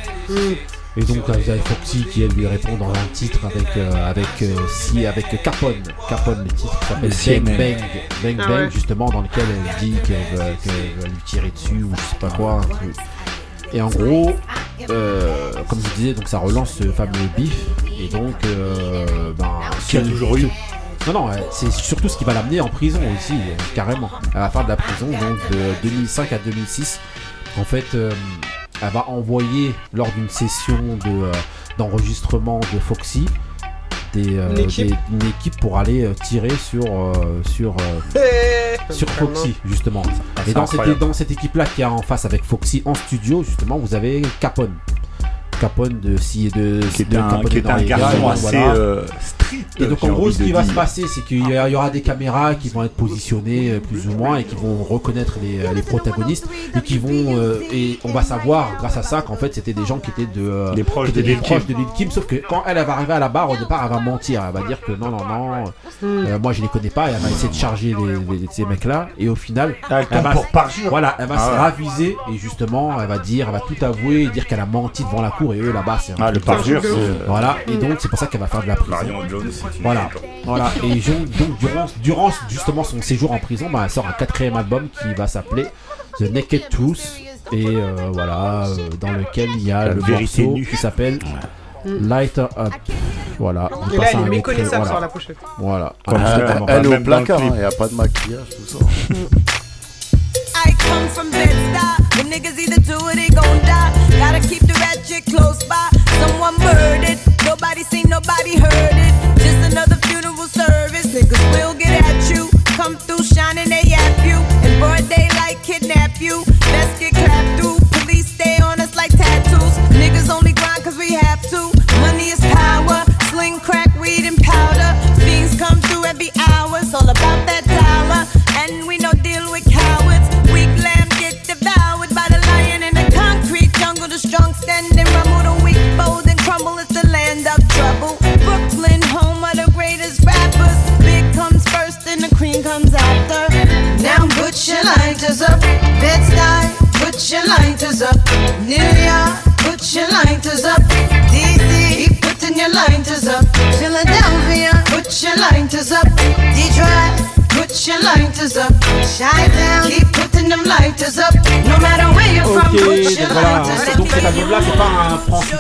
Et 0.99 1.03
donc 1.03 1.19
vous 1.29 1.51
avez 1.51 1.59
Foxy 1.59 2.07
qui 2.11 2.23
elle 2.23 2.31
lui 2.31 2.47
répond 2.47 2.75
dans 2.77 2.89
un 2.89 3.07
titre 3.13 3.41
avec 3.45 3.67
euh, 3.77 4.11
avec 4.11 4.27
euh, 4.41 4.55
si 4.71 5.05
avec 5.05 5.27
Capone, 5.43 5.75
Capone 6.09 6.45
le 6.45 6.49
titre 6.49 6.79
qui 6.81 6.87
s'appelle 6.87 7.45
Le 7.45 7.57
Bang. 7.59 7.59
Bang, 7.59 7.79
Bang 8.23 8.37
Ah 8.41 8.49
Bang 8.49 8.57
ouais. 8.61 8.71
justement 8.71 9.11
dans 9.11 9.21
lequel 9.23 9.45
elle 9.51 9.79
dit 9.85 9.95
qu'elle 10.07 10.39
veut, 10.39 10.55
qu'elle 10.65 11.03
veut 11.03 11.09
lui 11.09 11.23
tirer 11.27 11.51
dessus 11.51 11.83
ou 11.83 11.93
je 11.95 12.01
sais 12.01 12.17
pas 12.19 12.31
quoi. 12.31 12.53
un 12.53 12.61
truc. 12.63 12.95
Et 13.73 13.83
en 13.83 13.89
gros, 13.89 14.35
euh, 14.91 15.53
comme 15.69 15.81
je 15.81 15.95
disais, 16.01 16.15
donc 16.15 16.29
ça 16.29 16.39
relance 16.39 16.75
ce 16.75 16.85
fameux 16.91 17.13
bif 17.37 17.67
et 17.99 18.09
donc 18.09 18.35
euh, 18.45 19.33
ben 19.39 19.61
Qu'il 19.89 20.01
y 20.01 20.03
a 20.03 20.07
toujours 20.07 20.37
eu. 20.37 20.49
Non, 21.07 21.13
non, 21.13 21.31
c'est 21.53 21.71
surtout 21.71 22.09
ce 22.09 22.19
qui 22.19 22.25
va 22.25 22.35
l'amener 22.35 22.61
en 22.61 22.69
prison 22.69 23.01
aussi, 23.17 23.35
euh, 23.35 23.55
carrément. 23.77 24.11
Elle 24.35 24.41
va 24.41 24.51
faire 24.51 24.65
de 24.65 24.71
la 24.71 24.77
prison, 24.77 25.07
donc 25.07 25.51
de 25.51 25.89
2005 25.89 26.33
à 26.33 26.39
2006. 26.39 26.99
En 27.59 27.65
fait, 27.65 27.85
euh, 27.95 28.11
elle 28.83 28.91
va 28.91 29.09
envoyer 29.09 29.73
lors 29.93 30.11
d'une 30.13 30.29
session 30.29 30.77
de, 31.05 31.31
d'enregistrement 31.79 32.59
de 32.59 32.79
Foxy 32.81 33.27
des, 34.23 34.37
euh, 34.37 34.51
Une 34.51 34.59
équipe. 34.59 34.87
des- 34.89 34.97
une 35.13 35.29
équipe 35.31 35.61
pour 35.61 35.79
aller 35.79 36.05
euh, 36.05 36.15
tirer 36.25 36.51
sur, 36.51 36.85
euh, 36.85 37.13
sur, 37.49 37.75
euh, 38.17 38.17
sur. 38.91 39.09
Foxy, 39.11 39.55
justement. 39.65 40.03
Ah, 40.37 40.43
Et 40.47 40.53
dans 40.53 40.67
cette, 40.67 40.81
incroyable. 40.81 41.01
dans 41.01 41.13
cette 41.13 41.31
équipe-là 41.31 41.65
qui 41.67 41.83
est 41.83 41.85
en 41.85 42.03
face 42.03 42.25
avec 42.25 42.45
Foxy 42.45 42.83
en 42.85 42.95
studio, 42.95 43.43
justement, 43.43 43.79
vous 43.79 43.95
avez 43.95 44.23
Capone. 44.41 44.75
Capone 45.61 46.01
de 46.01 46.17
si 46.17 46.49
de 46.49 46.81
Qui 46.95 47.05
de 47.05 47.19
un, 47.19 47.29
Capone 47.29 47.49
qui 47.51 47.63
dans 47.63 47.71
un 47.71 47.83
garçon 47.83 48.19
donc 48.21 48.33
assez 48.33 48.43
voilà. 48.57 48.75
euh, 48.75 49.07
street. 49.21 49.57
Et 49.79 49.87
donc 49.87 50.03
en 50.03 50.09
gros, 50.09 50.31
ce 50.31 50.43
qui 50.43 50.53
va 50.53 50.63
dire. 50.63 50.71
se 50.71 50.75
passer, 50.75 51.05
c'est 51.07 51.25
qu'il 51.25 51.47
y, 51.49 51.53
y 51.53 51.75
aura 51.77 51.91
des 51.91 52.01
caméras 52.03 52.55
qui 52.57 52.69
vont 52.69 52.83
être 52.83 52.95
positionnées 52.95 53.71
euh, 53.73 53.81
plus 53.81 54.07
ou 54.09 54.13
moins 54.13 54.39
et 54.39 54.45
qui 54.45 54.55
vont 54.57 54.83
reconnaître 54.83 55.39
les, 55.43 55.65
euh, 55.65 55.73
les 55.73 55.83
protagonistes 55.83 56.47
et 56.77 56.81
qui 56.81 56.99
vont 56.99 57.37
euh, 57.37 57.61
et 57.73 57.99
on 58.05 58.13
va 58.13 58.23
savoir 58.23 58.71
grâce 58.79 58.97
à 58.97 59.03
ça 59.03 59.23
qu'en 59.23 59.37
fait 59.37 59.55
c'était 59.55 59.73
des 59.73 59.85
gens 59.87 59.99
qui 59.99 60.11
étaient 60.11 60.27
de 60.33 60.43
euh, 60.49 60.75
Les 60.75 60.83
proches 60.85 61.13
de 61.13 61.21
Lil' 61.21 61.39
proches 61.39 61.65
Kim. 61.67 61.75
de 61.77 61.81
Lil' 61.81 61.89
Kim, 61.97 62.11
sauf 62.11 62.27
que 62.27 62.37
quand 62.49 62.65
elle, 62.67 62.77
elle 62.79 62.87
va 62.87 62.95
arriver 62.95 63.13
à 63.13 63.19
la 63.19 63.29
barre 63.29 63.51
au 63.51 63.57
départ, 63.57 63.83
elle 63.85 63.91
va 63.91 64.01
mentir, 64.01 64.43
elle 64.47 64.61
va 64.61 64.67
dire 64.67 64.81
que 64.81 64.93
non 64.93 65.11
non 65.11 65.25
non, 65.29 65.65
euh, 66.03 66.39
moi 66.41 66.53
je 66.53 66.63
les 66.63 66.69
connais 66.69 66.91
pas, 66.91 67.11
et 67.11 67.15
elle 67.15 67.21
va 67.21 67.31
essayer 67.31 67.49
de 67.49 67.55
charger 67.55 67.95
les, 67.99 68.37
les- 68.39 68.47
ces 68.51 68.65
mecs 68.65 68.85
là 68.85 69.09
et 69.19 69.29
au 69.29 69.37
final 69.37 69.75
elle 69.91 70.23
va, 70.23 70.31
pour 70.31 70.47
parjure. 70.49 70.91
voilà, 70.91 71.15
elle 71.19 71.27
va 71.29 71.37
Ah 71.39 71.47
se 71.53 71.61
raviser 71.61 72.17
et 72.33 72.37
justement 72.39 73.01
elle 73.01 73.07
va 73.09 73.19
dire, 73.19 73.47
elle 73.49 73.53
va 73.53 73.61
tout 73.61 73.85
avouer 73.85 74.23
et 74.25 74.29
dire 74.29 74.47
qu'elle 74.47 74.61
a 74.61 74.67
menti 74.67 75.05
devant 75.05 75.23
la 75.23 75.31
cour 75.31 75.46
et 75.53 75.61
eux 75.61 75.73
là-bas 75.73 75.99
c'est 76.03 76.13
un 76.13 76.17
Ah, 76.21 76.31
le 76.31 76.41
parjure, 76.41 76.83
c'est- 76.83 77.27
voilà 77.27 77.57
et 77.69 77.77
donc 77.77 77.99
c'est 78.01 78.09
pour 78.09 78.19
ça 78.19 78.27
qu'elle 78.27 78.41
va 78.41 78.47
faire 78.47 78.63
de 78.63 78.69
la 78.69 78.77
prison. 78.77 78.91
Marion 78.97 79.29
Jones, 79.29 79.51
c'est 79.51 79.77
une 79.77 79.83
Voilà, 79.83 80.09
voilà. 80.45 80.71
Et 80.83 80.95
donc, 81.01 81.59
durant, 81.59 81.87
durant 82.03 82.31
justement 82.49 82.85
son 82.85 83.01
séjour 83.03 83.33
en 83.33 83.39
prison, 83.39 83.69
bah, 83.73 83.83
elle 83.85 83.91
sort 83.91 84.07
un 84.07 84.13
quatrième 84.13 84.57
album 84.57 84.89
qui 84.89 85.13
va 85.15 85.27
s'appeler 85.27 85.67
The 86.19 86.31
Naked 86.33 86.69
Truth. 86.71 87.21
Et 87.53 87.65
euh, 87.67 87.95
voilà, 88.13 88.65
euh, 88.67 88.89
dans 89.01 89.13
lequel 89.13 89.49
il 89.55 89.63
y 89.65 89.71
a 89.71 89.87
La 89.87 89.95
le 89.95 90.01
vérité 90.01 90.43
morceau 90.43 90.59
nue. 90.59 90.67
qui 90.67 90.77
s'appelle 90.77 91.19
Lighter 91.85 92.47
Up. 92.59 92.73
Voilà. 93.39 93.71
Et 93.93 93.97
là, 93.97 94.03
passe 94.03 94.11
elle 94.15 94.19
un 94.19 94.27
est 94.27 94.31
méconnaissable 94.31 94.77
voilà. 94.77 94.91
sur 94.91 95.01
la 95.01 95.09
pochette. 95.09 95.37
Voilà. 95.59 95.93
Comme 96.09 96.19
Ah, 96.25 96.39
elle- 96.41 96.65
elle 96.69 96.87
est 96.93 96.97
au 96.97 97.01
placard, 97.03 97.41
il 97.45 97.53
n'y 97.53 97.63
a 97.63 97.71
pas 97.71 97.87
de 97.87 97.95
maquillage, 97.95 98.49
tout 98.51 98.79
ça. 98.79 98.85
I 100.67 100.73
come 100.75 101.09
from 101.15 101.31
Bed-Stuy. 101.31 102.17
When 102.17 102.31
niggas 102.31 102.59
either 102.59 102.81
do 102.81 102.96
ratchet 105.17 105.35
close 105.35 105.65
by. 105.65 105.89
Someone 106.19 106.57
murdered. 106.59 107.19
Nobody 107.45 107.83
seen, 107.85 108.09
nobody 108.09 108.57
heard 108.57 108.97
it. 108.97 109.06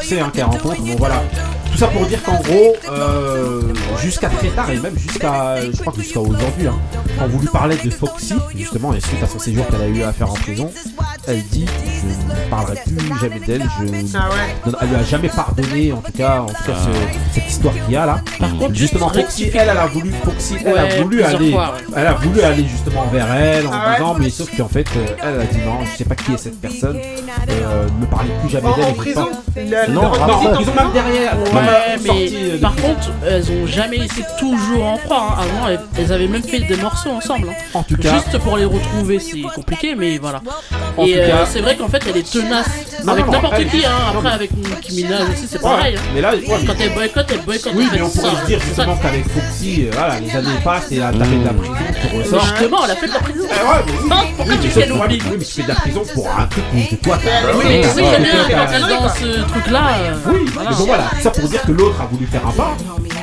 Succès 0.06 0.20
hein, 0.20 0.30
qu'elle 0.32 0.44
rencontre. 0.44 0.80
Bon 0.82 0.94
voilà, 0.98 1.22
tout 1.72 1.78
ça 1.78 1.88
pour 1.88 2.06
dire 2.06 2.22
qu'en 2.22 2.40
gros, 2.40 2.76
euh, 2.90 3.62
jusqu'à 4.00 4.28
très 4.28 4.48
tard 4.48 4.70
et 4.70 4.78
même 4.78 4.96
jusqu'à, 4.98 5.60
je 5.60 5.76
crois 5.80 5.92
que 5.92 6.00
jusqu'à 6.02 6.20
aujourd'hui, 6.20 6.68
hein, 6.68 6.78
quand 7.18 7.24
on 7.24 7.38
lui 7.38 7.48
de 7.84 7.90
Foxy, 7.90 8.34
justement, 8.54 8.94
et 8.94 9.00
suite 9.00 9.22
à 9.22 9.26
son 9.26 9.38
séjour 9.38 9.66
qu'elle 9.66 9.82
a 9.82 9.88
eu 9.88 10.02
à 10.02 10.12
faire 10.12 10.30
en 10.30 10.34
prison, 10.34 10.70
elle 11.26 11.42
dit 11.50 11.66
je 11.84 12.06
ne 12.06 12.48
parlerai 12.50 12.76
plus 12.86 13.18
jamais 13.20 13.40
d'elle, 13.40 13.62
je, 13.80 14.16
Ah 14.16 14.28
elle 14.82 14.88
lui 14.88 14.96
a 14.96 15.02
jamais 15.02 15.28
pardonné, 15.28 15.92
en 15.92 15.96
tout 16.00 16.12
cas, 16.12 16.40
en 16.42 16.46
tout 16.46 16.54
cas 16.66 16.72
ce- 16.74 17.34
cette 17.40 17.50
histoire 17.50 17.74
qu'il 17.74 17.94
y 17.94 17.96
a 17.96 18.06
là. 18.06 18.20
Par 18.38 18.50
contre, 18.58 18.74
justement, 18.74 19.12
juste 19.12 19.24
Foxy, 19.26 19.50
elle, 19.54 19.68
elle 19.70 19.76
a 19.78 19.86
voulu, 19.86 20.12
Foxy, 20.24 20.54
elle 20.64 20.72
Ouais, 20.72 20.78
a 20.78 21.02
voulu 21.02 21.22
aller, 21.22 21.50
fois, 21.52 21.74
ouais. 21.88 21.94
elle 21.96 22.06
a 22.06 22.12
voulu 22.14 22.40
aller 22.42 22.66
justement 22.68 23.06
vers 23.12 23.32
elle 23.34 23.66
en 23.66 23.70
Ah 23.72 23.90
ouais 23.90 23.96
disant, 23.96 24.16
mais 24.18 24.30
sauf 24.30 24.56
qu'en 24.56 24.68
fait, 24.68 24.86
euh, 24.96 25.06
elle 25.22 25.40
a 25.40 25.44
dit 25.46 25.58
non, 25.64 25.84
je 25.90 25.96
sais 25.96 26.04
pas 26.04 26.14
qui 26.14 26.32
est 26.32 26.36
cette 26.38 26.60
personne, 26.60 26.96
euh, 27.48 27.86
ne 27.88 28.00
me 28.00 28.06
parlez 28.06 28.30
plus 28.40 28.50
jamais 28.50 28.68
En, 28.68 28.76
d'elle. 28.76 28.84
La- 29.56 29.86
Non, 29.88 30.02
non, 30.02 30.12
la- 30.26 30.34
en 30.34 30.54
prison 30.54 30.72
même 30.74 30.92
derrière. 30.92 31.34
Ouais, 31.38 31.96
mais 32.02 32.10
euh, 32.32 32.58
par 32.60 32.74
contre, 32.76 33.10
elles 33.28 33.50
ont 33.50 33.66
jamais 33.66 33.96
été 33.96 34.22
toujours 34.38 34.84
en 34.84 34.96
froid. 34.98 35.36
hein. 35.38 35.42
Avant, 35.42 35.68
elles, 35.68 35.80
elles 35.98 36.12
avaient 36.12 36.26
même 36.28 36.42
fait 36.42 36.60
des 36.60 36.76
morceaux 36.76 37.10
ensemble. 37.10 37.48
hein. 37.50 37.54
En 37.74 37.82
tout 37.82 37.96
cas- 37.96 38.12
Juste 38.14 38.38
pour 38.38 38.56
les 38.56 38.64
retrouver, 38.64 39.18
c'est 39.18 39.40
compliqué, 39.54 39.94
mais 39.94 40.18
voilà. 40.18 40.40
En 40.96 41.04
Et 41.04 41.16
euh, 41.18 41.44
c'est 41.46 41.60
vrai 41.60 41.76
qu'en 41.76 41.88
fait, 41.88 42.02
elle 42.08 42.16
est 42.18 42.30
tenace. 42.30 42.66
Non, 43.04 43.12
avec 43.12 43.26
n'importe 43.28 43.64
qui, 43.68 43.84
hein. 43.84 43.90
Après, 44.08 44.22
mais- 44.22 44.30
avec 44.34 44.50
Nicki 44.56 44.96
Minaj 44.96 45.22
aussi, 45.30 45.46
c'est 45.48 45.60
pareil. 45.60 45.96
hein. 45.96 46.00
mais 46.14 46.20
là, 46.20 46.32
ouais, 46.34 46.40
Quand 46.66 46.74
elle 46.80 46.92
boycotte, 46.94 47.26
elle 47.32 47.40
boycotte. 47.42 47.72
Oui, 47.76 47.86
mais 47.92 48.02
on 48.02 48.08
pourrait 48.08 48.30
se 48.42 48.46
dire 48.46 48.60
justement 48.60 48.96
ça. 48.96 49.02
qu'avec 49.02 49.24
Foxy, 49.28 49.86
euh, 49.86 49.90
voilà, 49.92 50.20
les 50.20 50.34
années 50.36 50.48
passent 50.64 50.90
et 50.90 50.96
elle 50.96 51.02
a 51.02 51.12
fait 51.24 51.36
de 51.36 51.44
la 51.44 51.52
prison, 51.52 51.74
tu 52.00 52.06
Mais 52.16 52.22
ressors. 52.22 52.40
Justement, 52.46 52.78
elle 52.84 52.90
a 52.90 52.96
fait 52.96 53.06
de 53.08 53.12
la 53.12 53.18
prison. 53.20 53.42
Ouais, 53.44 53.48
mais 53.86 53.92
oui. 54.02 54.08
Non, 54.08 54.16
pourquoi 54.36 54.54
tu 54.54 54.60
mais 54.62 54.68
fais 54.70 54.86
l'oubli 54.86 55.18
oui, 55.30 55.36
mais 55.38 55.44
tu 55.44 55.52
fais 55.52 55.62
de 55.62 55.68
la 55.68 55.74
prison 55.74 56.02
pour 56.14 56.28
un 56.28 56.46
truc 56.46 56.64
où 56.74 56.96
toi 56.96 57.18
t'as. 57.22 57.54
Oui, 57.56 57.64
c'est 57.82 58.02
t'as- 58.02 58.18
bien, 58.18 58.28
t'as- 58.48 58.54
quand 58.54 58.72
elle 58.72 58.82
est 58.82 59.00
dans 59.00 59.08
ce 59.08 59.45
truc-là. 59.46 59.80
euh, 60.00 60.14
Oui, 60.26 60.46
voilà. 60.54 60.70
mais 60.70 60.76
bon 60.76 60.84
voilà, 60.86 61.04
ça 61.20 61.30
pour 61.30 61.48
dire 61.48 61.62
que 61.62 61.72
l'autre 61.72 62.00
a 62.00 62.06
voulu 62.06 62.26
faire 62.26 62.46
un 62.46 62.52
pas 62.52 62.76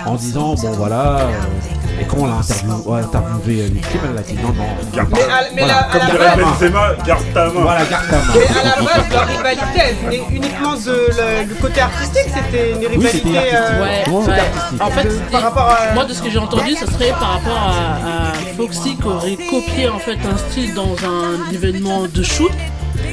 en 0.06 0.16
disant 0.16 0.54
bon 0.56 0.72
voilà, 0.72 1.18
euh, 1.20 2.02
et 2.02 2.06
quand 2.06 2.18
on 2.20 2.26
l'a 2.26 2.34
interviewé, 2.36 2.74
ouais, 2.88 3.00
interviewé 3.02 3.62
euh, 3.62 3.68
Kim, 3.92 4.02
elle 4.12 4.18
a 4.18 4.22
dit 4.22 4.34
non, 4.42 4.50
non, 4.50 4.66
Garde 4.94 5.10
pas. 5.10 5.18
Mais 5.18 5.24
à- 5.24 5.44
mais 5.56 5.62
Voilà, 5.62 5.88
comme 5.92 6.00
la 6.02 6.06
dirait 6.08 6.44
Benzema, 6.44 6.88
garde 7.06 7.24
ta 7.34 7.46
main. 7.46 7.52
Voilà, 7.62 7.86
garde 7.86 8.08
ta 8.10 8.16
main. 8.18 8.34
Mais 8.34 8.60
à 8.60 8.64
la 8.64 8.82
base, 8.82 9.12
leur 9.12 9.28
rivalité, 9.28 9.66
elle 9.78 9.96
venait 10.04 10.24
uniquement 10.32 10.74
de 10.74 10.92
le, 10.92 11.48
le 11.50 11.56
côté 11.62 11.82
artistique, 11.82 12.32
c'était 12.34 12.72
une 12.72 12.78
Oui, 12.80 12.88
rivalité. 12.88 13.38
artistique. 13.38 13.54
euh, 13.54 13.82
Ouais, 13.84 14.04
Ouais, 14.10 14.26
ouais. 14.26 14.40
artistique. 14.40 14.82
En 14.82 14.90
fait, 14.90 15.32
par 15.32 15.42
rapport 15.44 15.70
à. 15.70 15.94
moi 15.94 16.06
de 16.06 16.14
ce 16.14 16.22
que 16.24 16.30
j'ai 16.32 16.40
entendu, 16.40 16.74
ça 16.76 16.88
serait 16.88 17.12
par 17.12 17.34
rapport 17.34 17.70
à, 17.70 18.30
à 18.30 18.34
Foxy 18.58 18.96
qui 18.98 19.08
aurait 19.08 19.38
copié 19.50 19.88
en 19.90 20.00
fait 20.00 20.18
un 20.26 20.38
style 20.50 20.74
dans 20.74 20.96
un 21.06 21.54
événement 21.54 22.06
de 22.12 22.24
shoot. 22.24 22.52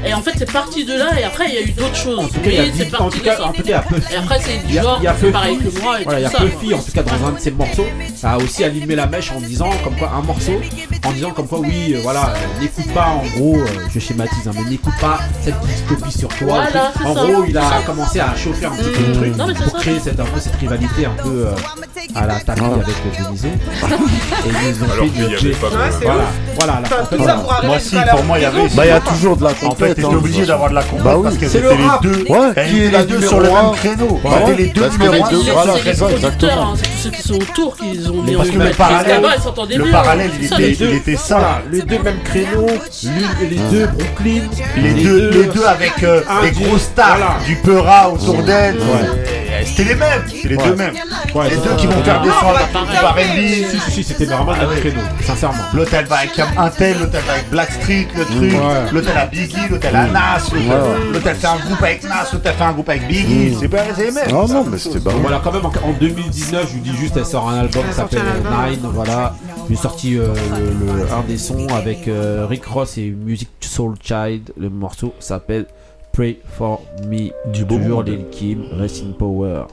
Et 0.07 0.15
en 0.15 0.23
fait, 0.23 0.33
c'est 0.37 0.51
parti 0.51 0.85
de 0.85 0.95
là, 0.95 1.09
et 1.19 1.25
après, 1.25 1.47
il 1.49 1.55
y 1.55 1.59
a 1.59 1.63
eu 1.63 1.71
d'autres 1.73 1.97
choses. 1.97 2.19
En 2.19 2.29
tout 2.29 2.41
cas, 2.41 2.51
il 2.51 2.55
y 2.55 2.59
a 2.59 3.01
en 3.03 3.11
tout 3.11 3.19
de 3.19 3.23
cas, 3.25 3.37
ça. 3.37 3.45
en 3.45 3.53
tout 3.53 3.63
cas, 3.63 3.67
il 3.67 3.71
y 3.71 3.73
a 3.75 3.81
peu 3.83 3.97
Et 4.13 4.17
après, 4.17 4.39
c'est 4.41 4.55
Il 4.57 4.67
du 4.67 4.75
y 4.75 4.79
a, 4.79 4.83
genre, 4.83 4.99
il 5.01 5.05
y 5.05 5.09
a 5.09 5.13
peu 5.13 5.31
pareil 5.31 5.59
que 5.59 5.81
moi 5.81 6.01
et 6.01 6.05
voilà, 6.05 6.19
il 6.21 6.23
y 6.23 6.27
a 6.27 6.31
tout 6.31 6.37
ça. 6.37 6.43
Puffy 6.45 6.75
en 6.75 6.79
tout 6.79 6.93
cas 6.93 7.03
dans 7.03 7.27
un 7.27 7.33
de 7.33 7.39
ses 7.41 7.51
morceaux 7.51 7.87
a 8.23 8.37
aussi 8.39 8.65
allumé 8.65 8.95
la 8.95 9.07
mèche 9.07 9.31
en 9.33 9.41
disant 9.41 9.71
comme 9.85 9.97
quoi 9.97 10.13
un 10.17 10.23
morceau 10.23 10.53
en 11.07 11.13
disant 11.13 11.31
comme 11.31 11.47
quoi 11.47 11.61
oui 11.61 11.95
euh, 11.95 12.01
voilà 12.03 12.35
euh, 12.35 12.61
n'écoute 12.61 12.93
pas 12.93 13.07
en 13.09 13.23
gros 13.39 13.57
euh, 13.57 13.67
je 13.93 13.99
schématise 13.99 14.47
hein, 14.47 14.53
mais 14.55 14.71
n'écoute 14.71 14.93
pas 15.01 15.21
cette 15.43 15.55
petite 15.61 15.87
copie 15.87 16.13
sur 16.19 16.29
toi 16.29 16.65
en 17.05 17.15
ça, 17.15 17.23
gros 17.25 17.45
il 17.49 17.57
a 17.57 17.63
ça. 17.63 17.77
commencé 17.87 18.21
à 18.21 18.35
chauffer 18.37 18.67
un 18.67 18.71
petit 18.71 18.91
peu 18.91 19.01
Mmh. 19.01 19.07
le 19.07 19.33
truc 19.35 19.57
c'est 19.57 19.63
pour 19.65 19.73
ça. 19.73 19.79
créer 19.79 20.01
cette, 20.01 20.21
un 20.21 20.25
peu 20.25 20.41
cette 20.41 20.57
rivalité 20.57 21.07
un 21.07 21.23
peu 21.23 21.47
euh, 21.47 21.53
à 22.15 22.27
la 22.27 22.41
tapis 22.41 22.61
avec 22.63 22.89
euh, 22.89 23.25
Deniso 23.25 23.47
et 23.47 23.51
ils 24.69 24.83
ont 24.83 24.91
Alors 24.93 25.05
fait 25.05 25.37
du 25.37 25.53
voilà 25.53 26.25
voilà 26.57 26.83
ça 26.89 27.45
Moi, 27.65 27.79
si, 27.79 27.97
pour 28.11 28.25
moi, 28.25 28.39
il 28.39 28.43
y 28.43 28.45
avait- 28.45 28.69
Bah, 28.75 28.85
il 28.87 28.89
y 28.89 28.93
a 28.93 29.01
toujours 29.01 29.37
de 29.37 29.45
la 29.45 29.51
En 29.65 29.75
fait, 29.75 29.90
compète. 29.91 30.05
t'étais 30.05 30.15
hein. 30.15 30.19
obligé 30.19 30.47
d'avoir 30.47 30.71
de 30.71 30.75
la 30.75 30.83
combat 30.83 31.03
Bah 31.05 31.15
oui. 31.17 31.23
parce 31.25 31.37
qu'elles 31.37 31.49
C'est 31.51 31.59
étaient 31.59 31.77
le 31.77 31.85
rap. 31.85 32.03
les 32.05 32.11
deux. 32.11 32.25
Ouais, 32.33 32.39
elles 32.57 32.69
qui 32.71 32.77
est 32.81 32.87
étaient 32.87 32.91
la 32.93 32.99
les 33.01 33.05
deux 33.07 33.21
sur 33.27 33.41
le 33.41 33.49
même 33.49 33.71
créneau. 33.75 34.21
Bah 34.23 34.31
C'était 34.33 34.51
ouais, 34.51 34.57
les 34.57 34.67
deux 34.69 34.81
que 34.83 34.93
numéros 34.93 35.13
les 35.15 35.21
un 35.23 35.31
deux, 35.31 35.43
sur 35.43 35.53
voilà, 35.55 35.73
le 35.73 35.79
c'est 35.81 35.91
les 35.91 35.97
producteurs, 35.97 36.51
exactement. 36.51 36.75
c'est 36.77 36.83
tous 36.91 36.99
ceux 37.03 37.11
qui 37.11 37.23
sont 37.23 37.35
autour 37.35 37.77
qui 37.77 37.85
les 37.97 38.09
ont 38.11 38.23
mis 38.23 38.37
parce 38.37 38.49
en 38.49 38.53
que 38.53 38.59
le 38.59 39.91
parallèle- 39.91 40.31
il 40.39 40.45
était- 40.47 40.57
les 40.59 40.75
ça. 41.17 41.63
Les 41.71 41.83
deux 41.83 41.99
mêmes 42.03 42.23
créneaux, 42.25 42.67
les 43.51 43.57
deux 43.71 43.87
Brooklyn, 43.87 44.43
Les 44.77 44.93
deux, 45.03 45.31
les 45.31 45.47
avec 45.67 46.03
euh, 46.03 46.23
des 46.43 46.51
du- 46.51 46.65
grosses 46.65 46.83
stars 46.83 47.39
du 47.47 47.57
Peura 47.57 48.11
autour 48.11 48.43
d'elle. 48.43 48.77
C'était 49.65 49.85
les 49.85 49.95
mêmes, 49.95 50.23
c'est 50.29 50.49
les 50.49 50.57
Ouais. 50.57 50.65
deux 50.69 50.75
mêmes. 50.77 50.95
Ouais, 51.35 51.51
les 51.51 51.57
deux 51.57 51.77
qui 51.77 51.87
vont 51.87 52.03
faire 52.03 52.21
descendre 52.23 52.59
pas 52.73 53.01
par 53.03 53.17
Envy. 53.17 53.65
Si, 53.65 53.81
si, 53.81 53.91
si, 53.91 54.05
c'était 54.05 54.25
vraiment 54.25 54.55
notre 54.57 54.75
créneau, 54.81 55.01
sincèrement. 55.25 55.63
Elle 55.93 56.05
va 56.07 56.17
avec 56.17 56.39
un 56.39 56.69
tel, 56.71 56.97
elle 57.01 57.21
va 57.21 57.33
avec 57.33 57.51
Blackstreet, 57.51 58.09
le 58.17 58.25
truc, 58.25 59.05
elle 59.11 59.17
a 59.19 59.27
Biggie, 59.27 59.57
a 59.57 59.91
Mm. 60.07 60.13
Nas, 60.13 60.51
elle 61.25 61.35
fait 61.37 61.47
un 61.47 61.57
groupe 61.57 61.83
avec 61.83 62.05
Nas, 62.05 62.27
elle 62.33 62.53
fait 62.53 62.63
un 62.65 62.73
groupe 62.73 62.89
avec 62.89 63.07
Biggie, 63.09 63.57
c'est 63.61 63.69
pas 63.69 63.85
les 63.97 64.11
mêmes. 64.11 64.31
Non, 64.31 64.47
non, 64.49 64.65
mais 64.71 64.79
c'était 64.79 65.01
Donc 65.01 65.15
voilà, 65.21 65.41
quand 65.43 65.53
même 65.53 65.65
en, 65.67 65.69
en 65.69 65.93
2019, 65.99 66.67
je 66.69 66.73
vous 66.75 66.81
dis 66.81 66.97
juste, 66.97 67.17
elle 67.17 67.27
sort 67.27 67.49
un 67.49 67.59
album 67.61 67.85
qui 67.89 67.95
s'appelle 67.95 68.23
Nine. 68.43 68.81
Voilà, 68.93 69.35
j'ai 69.69 69.77
sorti 69.77 70.17
euh, 70.19 70.33
un 71.13 71.23
des 71.29 71.39
sons 71.39 71.67
avec 71.77 72.09
euh, 72.09 72.47
Rick 72.49 72.65
Ross 72.67 72.99
et 72.99 73.11
Music 73.11 73.49
Soul 73.61 73.95
Child. 74.03 74.53
Le 74.59 74.71
morceau 74.71 75.15
s'appelle 75.21 75.67
Pray 76.13 76.39
for 76.45 76.81
Me. 77.07 77.33
Du 77.53 77.65
Toujours. 77.67 78.03
Lil 78.03 78.29
Kim, 78.31 78.65
in 79.03 79.13
Power. 79.13 79.69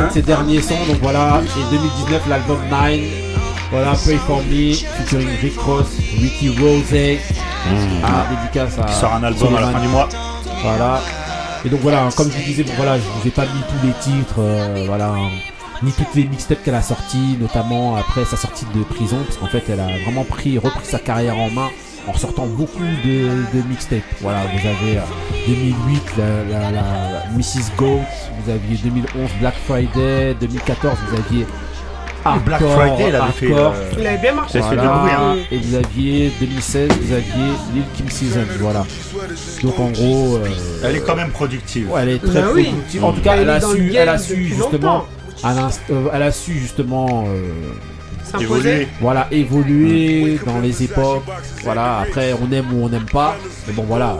Un 0.00 0.08
de 0.08 0.12
ses 0.12 0.22
derniers 0.22 0.62
sons. 0.62 0.74
Donc 0.88 0.98
voilà, 1.02 1.40
et 1.42 1.74
2019, 1.74 2.28
l'album 2.28 2.58
9. 2.70 3.00
Voilà, 3.70 3.92
Pray 4.04 4.16
for 4.16 4.38
Me, 4.50 4.74
featuring 4.74 5.28
Rick 5.42 5.58
Ross, 5.60 5.86
Ricky 6.20 6.48
Rose. 6.48 7.18
Ah, 8.02 8.26
dédicace 8.30 8.78
à. 8.78 8.84
Qui 8.84 8.94
sort 8.94 9.14
un 9.14 9.22
album 9.22 9.54
à 9.56 9.60
la 9.60 9.66
fin 9.68 9.80
du 9.80 9.88
mois. 9.88 10.08
Voilà. 10.62 11.00
Et 11.64 11.68
donc 11.68 11.80
voilà, 11.80 12.08
comme 12.16 12.30
je 12.30 12.36
vous 12.36 12.44
disais, 12.44 12.64
bon, 12.64 12.72
voilà, 12.76 12.98
je 12.98 13.04
vous 13.04 13.28
ai 13.28 13.30
pas 13.30 13.44
mis 13.44 13.60
tous 13.68 13.86
les 13.86 13.92
titres, 13.92 14.38
euh, 14.38 14.84
voilà, 14.86 15.08
hein, 15.08 15.28
ni 15.82 15.92
toutes 15.92 16.14
les 16.14 16.24
mixtapes 16.24 16.62
qu'elle 16.64 16.74
a 16.74 16.80
sorties, 16.80 17.36
notamment 17.38 17.96
après 17.96 18.24
sa 18.24 18.38
sortie 18.38 18.64
de 18.74 18.82
prison, 18.82 19.18
parce 19.26 19.36
qu'en 19.36 19.46
fait, 19.46 19.64
elle 19.68 19.80
a 19.80 19.88
vraiment 20.04 20.24
pris, 20.24 20.56
repris 20.56 20.86
sa 20.86 20.98
carrière 20.98 21.36
en 21.36 21.50
main 21.50 21.68
en 22.10 22.16
sortant 22.18 22.46
beaucoup 22.46 22.82
de, 23.04 23.58
de 23.58 23.68
mixtapes. 23.68 24.02
Voilà, 24.20 24.40
vous 24.52 24.66
avez 24.68 24.98
euh, 24.98 25.46
2008 25.46 26.02
la, 26.18 26.60
la- 26.60 26.70
la 26.72 26.82
Mrs. 27.36 27.70
Goat, 27.76 28.00
vous 28.42 28.50
aviez 28.50 28.76
2011 28.82 29.30
Black 29.40 29.54
Friday, 29.66 30.34
2014 30.40 30.96
vous 31.08 31.16
aviez 31.16 31.46
Hardcore, 32.22 32.44
Black 32.44 32.60
Friday, 32.62 33.04
elle 33.08 33.16
avait 33.16 33.32
fait, 33.32 33.52
euh, 33.52 33.70
Il 33.98 34.06
avait 34.06 34.18
bien 34.18 34.34
marché. 34.34 34.60
Fait 34.60 34.76
bruit, 34.76 34.80
hein. 34.86 35.36
Et 35.50 35.56
vous 35.56 35.74
aviez 35.74 36.30
2016, 36.40 36.88
vous 37.00 37.12
aviez 37.14 37.32
Lil 37.74 37.82
Kim 37.96 38.10
Season, 38.10 38.40
voilà. 38.58 38.84
Donc 39.62 39.78
en 39.80 39.90
gros, 39.90 40.36
euh, 40.36 40.46
Elle 40.84 40.96
est 40.96 41.00
quand 41.00 41.16
même 41.16 41.30
productive. 41.30 41.90
Ouais, 41.90 42.02
elle 42.02 42.08
est 42.10 42.18
très 42.18 42.42
Bah 42.42 42.48
oui. 42.54 42.64
productive. 42.64 43.04
En 43.04 43.12
tout 43.12 43.22
cas, 43.22 43.36
Elle 43.36 43.48
a 43.48 43.60
su, 43.60 43.94
elle 43.96 44.08
a 44.10 44.18
su 44.18 44.44
justement, 44.44 45.06
euh, 45.46 46.08
elle 46.12 46.22
a 46.22 46.30
su 46.32 46.52
justement, 46.58 47.24
euh, 48.34 48.38
S'imposer. 48.38 48.88
voilà, 49.00 49.26
évoluer 49.30 50.38
dans 50.46 50.60
les 50.60 50.82
époques. 50.82 51.24
Voilà, 51.64 51.98
après 52.00 52.32
on 52.40 52.50
aime 52.52 52.72
ou 52.72 52.84
on 52.84 52.88
n'aime 52.88 53.06
pas, 53.12 53.36
mais 53.66 53.72
bon 53.72 53.84
voilà. 53.86 54.18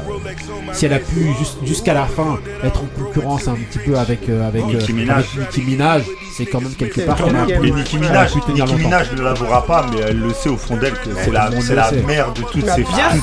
Si 0.73 0.87
elle 0.87 0.93
a 0.95 0.99
pu 0.99 1.29
jusqu'à 1.65 1.95
la 1.95 2.05
fin 2.07 2.39
être 2.65 2.83
en 2.83 3.03
concurrence 3.05 3.49
un 3.49 3.55
petit 3.55 3.79
peu 3.79 3.97
avec 3.97 4.29
euh, 4.29 4.47
avec, 4.49 4.63
euh, 4.63 4.67
Nicki 4.79 4.93
Minaj. 4.93 5.25
Nicki 5.39 5.63
Minaj, 5.63 6.03
c'est 6.37 6.47
quand 6.47 6.61
même 6.61 6.75
quelque 6.75 7.01
part 7.03 7.17
qu'elle 7.17 7.37
a 7.37 7.45
pu, 7.45 7.69
Et 7.69 7.71
Nicki 7.71 7.99
Minaj, 7.99 8.35
Nicki. 8.35 8.75
Minaj 8.75 9.13
ne 9.13 9.23
l'avouera 9.23 9.65
pas, 9.67 9.87
mais 9.93 10.01
elle 10.09 10.21
le 10.21 10.33
sait 10.33 10.49
au 10.49 10.57
fond 10.57 10.77
d'elle 10.77 10.93
que 10.95 11.11
c'est 11.25 11.31
la, 11.31 11.49
la 11.51 11.85
sait. 11.91 12.03
mère 12.03 12.33
de 12.33 12.41
toutes 12.43 12.65
Bah, 12.67 12.75
ces 12.77 12.85
femmes. 12.85 13.21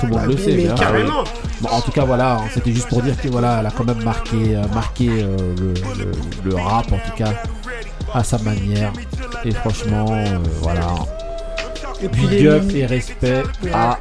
Tout 0.00 0.06
le 0.06 0.12
monde 0.12 0.26
le 0.26 0.36
sait. 0.36 0.52
Mais 0.52 0.62
bien. 0.64 0.74
carrément. 0.74 1.24
Bon, 1.60 1.68
en 1.70 1.80
tout 1.82 1.90
cas, 1.92 2.04
voilà, 2.04 2.36
hein, 2.36 2.44
c'était 2.54 2.72
juste 2.72 2.88
pour 2.88 3.02
dire 3.02 3.20
que 3.20 3.28
voilà, 3.28 3.58
elle 3.60 3.66
a 3.66 3.70
quand 3.70 3.84
même 3.84 4.02
marqué, 4.02 4.56
euh, 4.56 4.62
marqué 4.74 5.08
euh, 5.10 5.36
le, 5.58 5.74
le- 6.02 6.50
le 6.50 6.54
rap, 6.56 6.86
en 6.90 6.96
tout 6.96 7.14
cas, 7.16 7.32
à 8.14 8.24
sa 8.24 8.38
manière. 8.38 8.92
Et 9.44 9.52
franchement, 9.52 10.06
euh, 10.10 10.38
voilà. 10.60 10.86
Et 12.02 12.08
puis 12.08 12.22
Big 12.26 12.30
les 12.40 12.46
up 12.48 12.62
mimi- 12.62 12.80
et 12.80 12.86
respect 12.86 13.42
à 13.72 13.98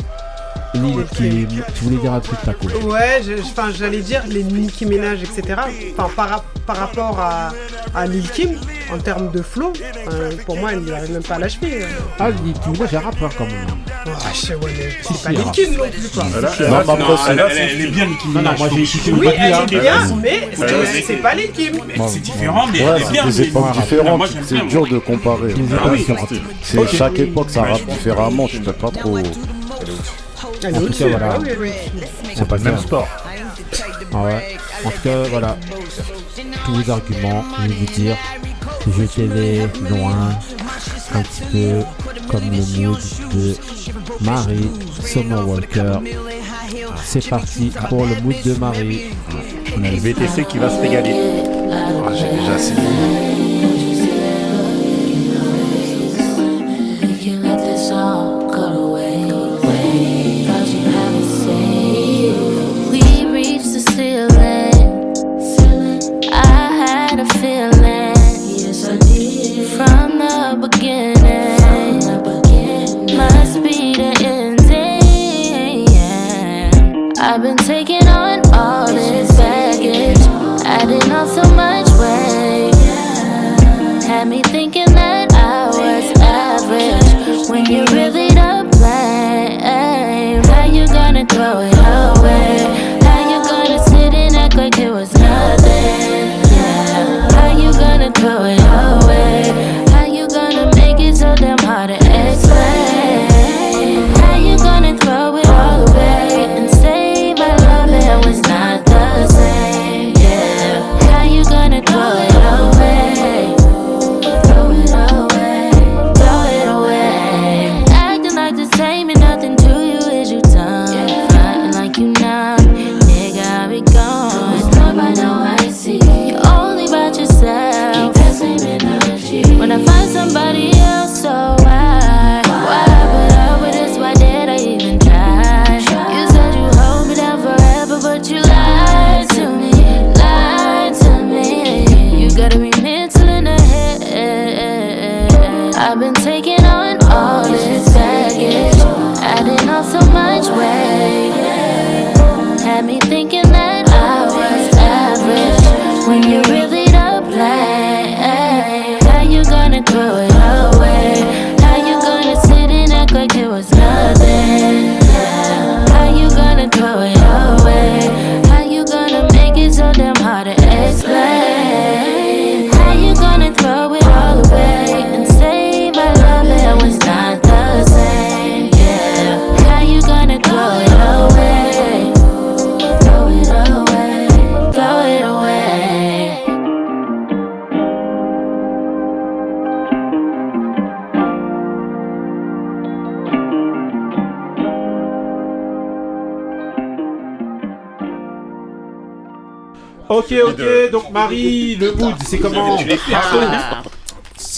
Lil 0.75 1.05
Kim. 1.15 1.47
Tu 1.75 1.83
voulais 1.83 1.97
dire 1.97 2.13
un 2.13 2.19
truc, 2.19 2.39
Taco 2.43 2.67
Ouais, 2.87 3.21
j'allais 3.77 4.01
dire 4.01 4.23
les 4.29 4.43
Nicki 4.43 4.85
Minaj, 4.85 5.19
etc. 5.23 5.61
Enfin 5.97 6.09
par, 6.15 6.43
par 6.65 6.77
rapport 6.77 7.19
à, 7.19 7.51
à 7.95 8.05
Lil 8.05 8.29
Kim, 8.29 8.51
en 8.93 8.97
termes 8.99 9.31
de 9.31 9.41
flow, 9.41 9.73
euh, 10.11 10.31
pour 10.45 10.57
moi 10.57 10.71
elle 10.73 10.81
n'y 10.81 10.91
arrive 10.91 11.11
même 11.11 11.23
pas 11.23 11.35
à 11.35 11.39
l'achever. 11.39 11.85
Ah, 12.19 12.29
Lil 12.29 12.53
Kim, 12.63 12.77
moi 12.77 12.85
j'ai 12.89 12.97
un 12.97 13.01
rappeur 13.01 13.31
quand 13.35 13.45
même. 13.45 13.65
Ah, 14.05 14.11
je 14.33 14.39
sais, 14.39 14.55
ouais, 14.55 14.71
mais 14.77 14.89
c'est 15.01 15.23
pas 15.23 15.29
Lil 15.31 15.39
hein. 15.41 15.51
Kim 15.53 15.73
non 15.75 15.83
plus 15.89 16.09
quoi. 16.09 16.23
Si, 16.55 16.63
elle 16.63 16.69
non, 16.69 17.47
est 17.49 17.87
bien, 17.87 18.05
Nicki 18.05 18.27
Non, 18.27 18.33
non, 18.33 18.39
Minaj, 18.41 18.59
moi 18.59 18.69
j'ai 18.75 18.81
écouté 18.83 19.11
Oui, 19.11 19.25
le 19.25 19.33
elle 19.37 19.53
hein. 19.53 19.65
est 19.65 19.79
bien, 19.79 20.15
mais 20.21 20.49
c'est- 21.01 21.13
pas 21.15 21.35
Lil 21.35 21.51
Kim. 21.51 21.73
Mais 21.87 21.95
C'est 22.07 22.19
différent, 22.19 22.67
mais 22.71 22.79
Ouais, 22.83 22.91
elle 22.95 23.01
est 23.01 23.11
bien. 23.11 23.23
c'est 23.31 23.41
des 23.41 23.41
époques 23.49 23.71
différentes, 23.71 24.29
c'est 24.45 24.67
dur 24.67 24.87
de 24.87 24.99
comparer. 24.99 25.53
Ah. 25.83 25.89
C'est 26.61 26.87
chaque 26.95 27.19
époque 27.19 27.49
ça 27.49 27.63
rappe 27.63 27.85
différemment, 27.87 28.47
tu 28.47 28.59
peux 28.59 28.73
pas 28.73 28.91
trop. 28.91 29.17
En 30.65 30.79
tout 30.81 30.93
cas, 30.93 31.07
voilà. 31.07 31.37
ah. 31.37 31.43
C'est 32.35 32.47
pas 32.47 32.57
le 32.57 32.63
même 32.63 32.77
sport. 32.77 33.07
Ah 34.13 34.23
ouais. 34.23 34.57
En 34.85 34.89
tout 34.91 35.01
cas, 35.03 35.23
voilà. 35.29 35.57
Tous 36.65 36.77
les 36.77 36.89
arguments, 36.89 37.43
je 37.63 37.67
vais 37.67 37.73
vous 37.73 37.85
dire, 37.85 38.17
jetez-les 38.97 39.67
loin, 39.89 40.29
un 41.13 41.21
petit 41.21 41.41
peu 41.51 41.83
comme 42.29 42.41
le 42.49 42.81
mood 42.87 42.99
de 43.33 43.55
Marie 44.21 44.69
Summer 45.03 45.47
Walker. 45.47 45.99
C'est 47.03 47.27
parti 47.29 47.71
pour 47.89 48.05
le 48.05 48.15
mood 48.21 48.35
de 48.45 48.53
Marie. 48.55 49.01
On 49.77 49.83
a 49.83 49.91
le 49.91 49.97
VTC 49.97 50.45
qui 50.45 50.57
va 50.57 50.69
se 50.69 50.79
régaler. 50.81 51.15
Ah, 51.71 52.11
J'ai 52.13 52.37
déjà 52.37 52.55
essayé. 52.55 53.28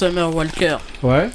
Summer 0.01 0.35
Walker. 0.35 0.77
Ouais. 1.03 1.29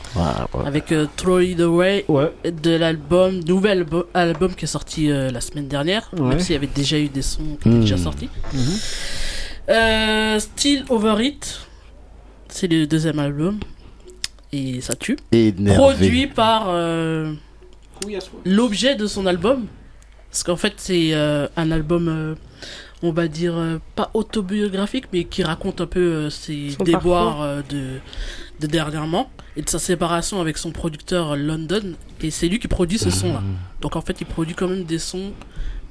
Avec 0.65 0.91
euh, 0.91 1.07
Throw 1.17 1.39
It 1.39 1.61
Away 1.61 2.05
de 2.45 2.71
l'album, 2.77 3.39
nouvel 3.47 3.85
albu- 3.85 4.07
album 4.13 4.55
qui 4.57 4.65
est 4.65 4.69
sorti 4.69 5.09
euh, 5.09 5.31
la 5.31 5.41
semaine 5.41 5.69
dernière, 5.69 6.11
Ouais. 6.19 6.31
même 6.31 6.41
s'il 6.41 6.55
y 6.55 6.57
avait 6.57 6.67
déjà 6.67 6.99
eu 6.99 7.09
des 7.09 7.23
sons 7.23 7.57
qui 7.63 7.69
étaient 7.69 7.77
Hmm. 7.79 7.81
déjà 7.83 7.97
sortis. 7.97 8.29
Euh, 9.69 10.41
Still 10.41 10.85
Over 10.89 11.25
It, 11.25 11.61
c'est 12.49 12.67
le 12.67 12.89
deuxième 12.89 13.21
album 13.21 13.61
et 14.53 14.81
ça 14.81 14.95
tue. 14.97 15.17
Énervé. 15.31 15.77
Produit 15.77 16.27
par 16.27 16.67
euh, 16.69 17.33
l'objet 18.45 18.97
de 18.97 19.07
son 19.07 19.27
album, 19.27 19.67
parce 20.31 20.43
qu'en 20.43 20.57
fait 20.57 20.75
c'est 20.77 21.11
euh, 21.13 21.47
un 21.57 21.71
album, 21.71 22.09
euh, 22.09 22.35
on 23.03 23.13
va 23.13 23.29
dire 23.29 23.57
euh, 23.57 23.79
pas 23.95 24.11
autobiographique, 24.15 25.07
mais 25.13 25.25
qui 25.25 25.43
raconte 25.43 25.81
un 25.81 25.87
peu 25.87 26.01
euh, 26.01 26.31
ses 26.31 26.71
Son 26.71 26.85
déboires 26.85 27.43
euh, 27.43 27.63
de, 27.69 28.01
de 28.61 28.67
dernièrement 28.67 29.31
et 29.57 29.63
de 29.63 29.69
sa 29.69 29.79
séparation 29.79 30.41
avec 30.41 30.57
son 30.59 30.73
producteur 30.73 31.37
London. 31.37 31.95
Et 32.23 32.31
c'est 32.31 32.49
lui 32.49 32.59
qui 32.59 32.69
produit 32.69 32.99
ce 32.99 33.11
son-là. 33.11 33.43
Donc 33.81 33.97
en 33.97 34.01
fait, 34.01 34.21
il 34.21 34.27
produit 34.27 34.55
quand 34.55 34.69
même 34.69 34.85
des 34.85 34.99
sons, 34.99 35.33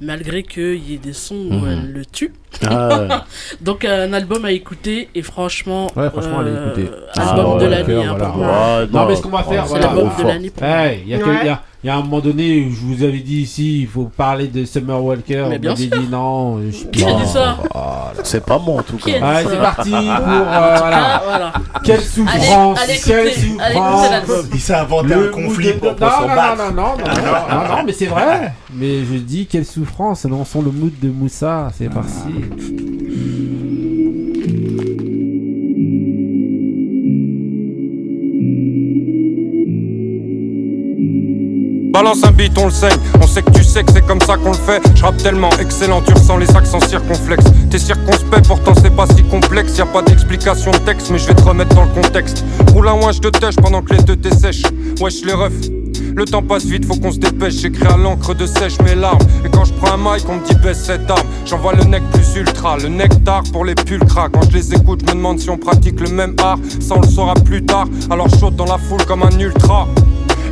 malgré 0.00 0.42
qu'il 0.42 0.82
y 0.90 0.94
ait 0.94 0.98
des 0.98 1.12
sons 1.12 1.34
où 1.50 1.54
Mhm. 1.54 1.68
elle 1.70 1.92
le 1.92 2.04
tue. 2.04 2.32
Ah 2.66 2.88
ouais. 3.00 3.08
Donc 3.60 3.84
un 3.84 4.12
album 4.12 4.44
à 4.44 4.50
écouter 4.52 5.08
et 5.14 5.22
franchement, 5.22 5.88
Ouais, 5.96 6.08
franchement, 6.10 6.40
allez 6.40 6.50
euh, 6.50 6.66
écouter. 6.72 6.90
album 7.16 7.52
Ah, 7.56 7.60
de 7.60 7.66
l'année. 7.66 8.04
hein, 8.04 8.14
voilà. 8.16 8.78
Ouais, 8.80 8.86
non, 8.92 9.06
mais 9.06 9.16
ce 9.16 9.22
qu'on 9.22 9.28
va 9.30 9.42
faire, 9.42 9.64
c'est 9.64 9.68
voilà. 9.70 9.86
l'album 9.86 10.10
de 10.18 10.22
l'année. 10.24 10.52
Hey, 10.62 11.02
Il 11.04 11.10
y, 11.10 11.14
a 11.14 11.18
quel- 11.18 11.38
il 11.42 11.46
y 11.46 11.50
a- 11.50 11.62
il 11.84 11.86
y 11.88 11.90
a 11.90 11.96
un 11.96 12.02
moment 12.02 12.20
donné 12.20 12.64
où 12.66 12.70
je 12.74 12.80
vous 12.80 13.04
avais 13.04 13.18
dit 13.20 13.42
ici, 13.42 13.82
il 13.82 13.86
faut 13.86 14.04
parler 14.04 14.48
de 14.48 14.64
Summer 14.64 15.00
Walker. 15.04 15.44
Mais 15.50 15.56
on 15.56 15.60
bien 15.60 15.76
sûr. 15.76 15.90
dit 15.90 16.08
non. 16.10 16.60
je- 16.70 16.86
Qui 16.86 17.04
a 17.04 17.10
non. 17.10 17.20
dit 17.20 17.26
ça 17.26 17.58
Ah, 17.74 18.12
C'est 18.24 18.44
pas 18.44 18.58
moi 18.58 18.80
en 18.80 18.82
tout 18.82 18.96
cas. 18.96 19.12
Allez, 19.22 19.48
c'est 19.50 19.56
parti 19.58 19.90
pour. 19.90 19.98
euh, 20.00 20.44
voilà. 20.78 21.22
voilà. 21.24 21.52
Quelle 21.84 22.00
souffrance 22.00 22.78
Allez, 22.80 22.92
allez 22.92 23.00
Quelle 23.04 23.18
allez 23.20 23.32
souffrance. 23.34 24.46
Il 24.54 24.60
s'est 24.60 24.74
inventé 24.74 25.08
Le 25.08 25.28
un 25.28 25.30
conflit 25.32 25.72
pour, 25.74 25.90
de- 25.92 25.96
pour 25.96 26.06
non, 26.06 26.12
s'en 26.12 26.20
non, 26.28 26.34
battre. 26.34 26.56
non, 26.56 26.64
non, 26.64 26.72
non, 26.72 26.96
non, 26.96 27.04
non, 27.04 27.68
non, 27.68 27.76
non, 27.76 27.82
mais 27.84 27.92
c'est 27.92 28.06
vrai. 28.06 28.52
Mais 28.72 29.04
je 29.04 29.18
dis 29.18 29.46
quelle 29.46 29.64
souffrance. 29.66 29.85
Lançons 30.28 30.62
le 30.62 30.70
mood 30.70 30.92
de 31.00 31.08
Moussa. 31.08 31.70
C'est 31.76 31.88
parti. 31.88 32.10
Balance 41.92 42.24
un 42.24 42.32
beat, 42.32 42.52
on 42.58 42.66
le 42.66 42.70
saigne. 42.70 42.98
On 43.22 43.26
sait 43.26 43.42
que 43.42 43.50
tu 43.52 43.64
sais 43.64 43.82
que 43.82 43.90
c'est 43.90 44.04
comme 44.06 44.20
ça 44.20 44.36
qu'on 44.36 44.50
le 44.50 44.54
fait. 44.54 44.82
Je 44.94 45.02
rappe 45.02 45.16
tellement 45.16 45.48
excellent, 45.58 46.02
tu 46.02 46.12
ressens 46.12 46.36
les 46.36 46.54
accents 46.54 46.80
circonflexes. 46.80 47.46
T'es 47.70 47.78
circonspect, 47.78 48.46
pourtant 48.46 48.74
c'est 48.74 48.94
pas 48.94 49.06
si 49.06 49.22
complexe. 49.22 49.78
Y 49.78 49.80
a 49.80 49.86
pas 49.86 50.02
d'explication 50.02 50.72
de 50.72 50.78
texte, 50.78 51.10
mais 51.10 51.18
je 51.18 51.28
vais 51.28 51.34
te 51.34 51.42
remettre 51.42 51.74
dans 51.74 51.84
le 51.84 52.02
contexte. 52.02 52.44
Roule 52.74 52.88
un 52.88 52.94
wesh 53.02 53.20
de 53.20 53.30
tèche 53.30 53.56
pendant 53.56 53.80
que 53.80 53.94
les 53.94 54.02
deux 54.02 54.16
t'essèchent. 54.16 54.64
Wesh 55.00 55.24
les 55.24 55.32
refs. 55.32 55.85
Le 56.16 56.24
temps 56.24 56.42
passe 56.42 56.64
vite, 56.64 56.86
faut 56.86 56.94
qu'on 56.94 57.12
se 57.12 57.18
dépêche. 57.18 57.56
J'écris 57.56 57.86
à 57.86 57.98
l'encre 57.98 58.34
de 58.34 58.46
sèche 58.46 58.80
mes 58.82 58.94
larmes. 58.94 59.18
Et 59.44 59.50
quand 59.50 59.66
je 59.66 59.74
prends 59.74 59.92
un 59.92 59.98
mic, 59.98 60.24
on 60.30 60.36
me 60.36 60.46
dit 60.46 60.54
baisse 60.54 60.82
cette 60.82 61.10
arme. 61.10 61.28
J'envoie 61.44 61.74
le 61.74 61.84
nec 61.84 62.02
plus 62.10 62.36
ultra, 62.36 62.78
le 62.78 62.88
nectar 62.88 63.42
pour 63.52 63.66
les 63.66 63.74
pulcras. 63.74 64.30
Quand 64.30 64.50
je 64.50 64.56
les 64.56 64.74
écoute, 64.74 65.02
je 65.02 65.10
me 65.12 65.18
demande 65.18 65.38
si 65.38 65.50
on 65.50 65.58
pratique 65.58 66.00
le 66.00 66.08
même 66.08 66.34
art. 66.42 66.58
Ça 66.80 66.94
on 66.96 67.02
le 67.02 67.06
saura 67.06 67.34
plus 67.34 67.66
tard. 67.66 67.86
Alors 68.08 68.30
chaude 68.40 68.56
dans 68.56 68.64
la 68.64 68.78
foule 68.78 69.04
comme 69.04 69.24
un 69.24 69.38
ultra. 69.38 69.86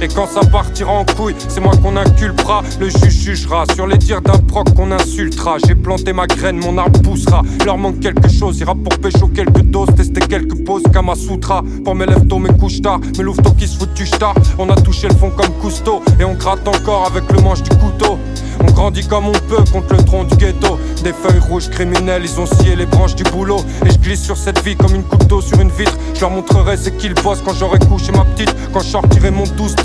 Et 0.04 0.08
quand 0.08 0.26
ça 0.26 0.40
partira 0.40 0.92
en 0.92 1.06
couille, 1.06 1.34
c'est 1.48 1.62
moi 1.62 1.72
qu'on 1.82 1.96
inculpera. 1.96 2.62
Le 2.78 2.90
juge 2.90 3.22
jugera 3.24 3.64
sur 3.74 3.86
les 3.86 3.96
dires 3.96 4.20
d'un 4.20 4.36
proc 4.36 4.74
qu'on 4.74 4.92
insultera. 4.92 5.56
J'ai 5.66 5.74
planté 5.74 6.12
ma 6.12 6.26
graine, 6.26 6.58
mon 6.58 6.76
arbre 6.76 7.00
poussera. 7.00 7.40
Leur 7.64 7.78
manque 7.78 8.00
quelque 8.00 8.28
chose, 8.28 8.60
ira 8.60 8.74
pour 8.74 8.98
pécho 8.98 9.28
quelques 9.28 9.62
doses, 9.62 9.88
tester 9.96 10.20
quelques 10.20 10.62
poses, 10.62 10.82
Kama 10.92 11.14
Sutra. 11.14 11.62
Pour 11.86 11.94
mes 11.94 12.04
lèvres 12.04 12.28
tôt, 12.28 12.38
mes 12.38 12.52
couches 12.52 12.82
tard, 12.82 13.00
mes 13.16 13.24
louveteaux 13.24 13.52
qui 13.52 13.66
se 13.66 13.78
foutent 13.78 13.94
du 13.94 14.04
star. 14.04 14.34
On 14.58 14.68
a 14.68 14.76
touché 14.76 15.08
le 15.08 15.14
fond 15.14 15.30
comme 15.30 15.50
Cousteau, 15.62 16.02
et 16.20 16.24
on 16.24 16.34
gratte 16.34 16.68
encore 16.68 17.06
avec 17.06 17.24
le 17.32 17.40
manche 17.40 17.62
du 17.62 17.70
couteau. 17.70 18.18
On 18.60 18.70
grandit 18.72 19.06
comme 19.06 19.26
on 19.26 19.32
peut 19.32 19.62
contre 19.72 19.94
le 19.94 20.04
tronc 20.04 20.24
du 20.24 20.36
ghetto. 20.36 20.78
Des 21.02 21.12
feuilles 21.12 21.40
rouges 21.48 21.68
criminelles, 21.68 22.22
ils 22.24 22.40
ont 22.40 22.46
scié 22.46 22.76
les 22.76 22.86
branches 22.86 23.14
du 23.14 23.24
boulot. 23.24 23.60
Et 23.84 23.90
je 23.90 23.98
glisse 23.98 24.22
sur 24.22 24.36
cette 24.36 24.62
vie 24.64 24.76
comme 24.76 24.94
une 24.94 25.02
couteau 25.02 25.40
sur 25.40 25.60
une 25.60 25.70
vitre. 25.70 25.96
Je 26.14 26.20
leur 26.20 26.30
montrerai 26.30 26.76
c'est 26.76 26.96
qu'ils 26.96 27.14
bossent 27.14 27.42
quand 27.44 27.54
j'aurai 27.54 27.78
couché 27.78 28.12
ma 28.12 28.24
petite. 28.24 28.54
Quand 28.72 28.80
je 28.80 28.88
sortirai 28.88 29.30
mon 29.30 29.44
12 29.44 29.76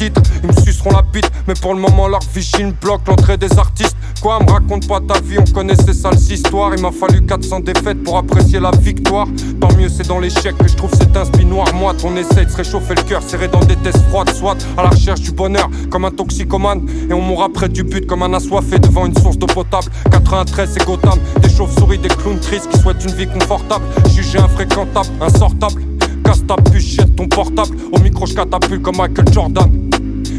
ils 0.43 0.47
me 0.47 0.53
suceront 0.61 0.91
la 0.91 1.01
bite. 1.01 1.29
Mais 1.47 1.53
pour 1.61 1.73
le 1.73 1.79
moment, 1.79 2.07
leur 2.07 2.21
vichine 2.33 2.71
bloque 2.71 3.07
l'entrée 3.07 3.37
des 3.37 3.57
artistes. 3.57 3.95
Quoi, 4.21 4.39
me 4.39 4.51
raconte 4.51 4.87
pas 4.87 4.99
ta 4.99 5.19
vie, 5.21 5.37
on 5.39 5.49
connaît 5.53 5.75
ces 5.75 5.93
sales 5.93 6.19
histoires. 6.19 6.73
Il 6.75 6.81
m'a 6.81 6.91
fallu 6.91 7.25
400 7.25 7.61
défaites 7.61 8.03
pour 8.03 8.17
apprécier 8.17 8.59
la 8.59 8.71
victoire. 8.71 9.27
Tant 9.61 9.73
mieux, 9.77 9.87
c'est 9.87 10.07
dans 10.07 10.19
l'échec 10.19 10.57
que 10.57 10.67
je 10.67 10.75
trouve 10.75 10.91
cet 10.93 11.15
inspi 11.15 11.45
noir. 11.45 11.67
Moi, 11.73 11.93
on 12.03 12.15
essaie 12.17 12.45
de 12.45 12.49
se 12.49 12.57
réchauffer 12.57 12.95
le 12.95 13.03
cœur, 13.03 13.21
serré 13.23 13.47
dans 13.47 13.63
des 13.63 13.77
tests 13.77 14.03
froides, 14.09 14.29
soit 14.31 14.57
à 14.77 14.83
la 14.83 14.89
recherche 14.89 15.21
du 15.21 15.31
bonheur, 15.31 15.69
comme 15.89 16.03
un 16.03 16.11
toxicomane. 16.11 16.85
Et 17.09 17.13
on 17.13 17.21
mourra 17.21 17.47
près 17.49 17.69
du 17.69 17.83
but 17.83 18.05
comme 18.05 18.23
un 18.23 18.33
assoiffé 18.33 18.77
devant 18.79 19.05
une 19.05 19.17
source 19.17 19.37
d'eau 19.37 19.47
potable. 19.47 19.87
93, 20.11 20.69
c'est 20.73 20.85
Gotham. 20.85 21.19
Des 21.41 21.49
chauves-souris, 21.49 21.99
des 21.99 22.09
clowns 22.09 22.39
tristes 22.39 22.69
qui 22.69 22.77
souhaitent 22.79 23.03
une 23.05 23.13
vie 23.13 23.27
confortable. 23.27 23.85
Jugé 24.13 24.37
infréquentable, 24.39 25.09
insortable. 25.21 25.88
Casse 26.29 26.45
ta 26.45 26.57
puce, 26.57 26.97
ton 27.17 27.27
portable. 27.27 27.75
Au 27.91 27.99
micro, 27.99 28.27
je 28.27 28.35
catapulte 28.35 28.83
comme 28.83 28.97
Michael 28.97 29.33
Jordan. 29.33 29.89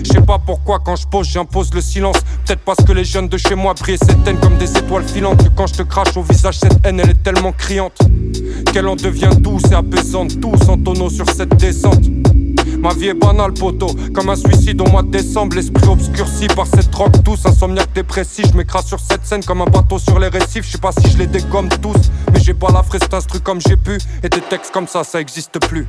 Je 0.04 0.12
sais 0.12 0.20
pas 0.20 0.38
pourquoi 0.38 0.78
quand 0.78 0.94
je 0.94 1.04
pose 1.04 1.28
j'impose 1.28 1.74
le 1.74 1.80
silence. 1.80 2.14
Peut-être 2.46 2.60
parce 2.60 2.78
que 2.84 2.92
les 2.92 3.02
jeunes 3.02 3.26
de 3.26 3.36
chez 3.36 3.56
moi 3.56 3.74
brillent 3.74 3.98
cette 3.98 4.24
haine 4.24 4.38
comme 4.38 4.56
des 4.56 4.70
étoiles 4.78 5.02
filantes. 5.02 5.42
Quand 5.56 5.66
je 5.66 5.74
te 5.74 5.82
crache 5.82 6.16
au 6.16 6.22
visage 6.22 6.60
cette 6.60 6.78
haine 6.86 7.00
elle 7.00 7.10
est 7.10 7.22
tellement 7.24 7.50
criante. 7.50 7.98
Qu'elle 8.72 8.86
en 8.86 8.94
devient 8.94 9.30
douce 9.40 9.64
et 9.72 9.74
apaisante 9.74 10.40
Tous 10.40 10.68
en 10.68 10.78
tonneau 10.78 11.10
sur 11.10 11.28
cette 11.28 11.56
descente 11.56 12.04
Ma 12.80 12.94
vie 12.94 13.08
est 13.08 13.14
banale 13.14 13.52
poteau. 13.52 13.88
Comme 14.14 14.30
un 14.30 14.36
suicide 14.36 14.80
au 14.80 14.86
mois 14.86 15.02
de 15.02 15.10
décembre. 15.10 15.56
L'esprit 15.56 15.86
obscurci 15.86 16.46
par 16.48 16.66
cette 16.66 16.90
drogue 16.90 17.16
douce. 17.22 17.44
Insomniaque 17.44 17.92
dépressif. 17.94 18.46
Je 18.50 18.56
m'écrase 18.56 18.86
sur 18.86 18.98
cette 18.98 19.26
scène 19.26 19.44
comme 19.44 19.60
un 19.60 19.66
bateau 19.66 19.98
sur 19.98 20.18
les 20.18 20.28
récifs. 20.28 20.64
Je 20.64 20.72
sais 20.72 20.78
pas 20.78 20.92
si 20.92 21.10
je 21.10 21.18
les 21.18 21.26
dégomme 21.26 21.68
tous 21.68 22.10
Mais 22.32 22.40
j'ai 22.40 22.54
pas 22.54 22.72
la 22.72 22.82
fraise 22.82 23.02
instru 23.12 23.40
comme 23.40 23.60
j'ai 23.60 23.76
pu. 23.76 23.98
Et 24.22 24.28
des 24.28 24.40
textes 24.40 24.72
comme 24.72 24.86
ça 24.86 25.04
ça 25.04 25.20
existe 25.20 25.58
plus 25.68 25.86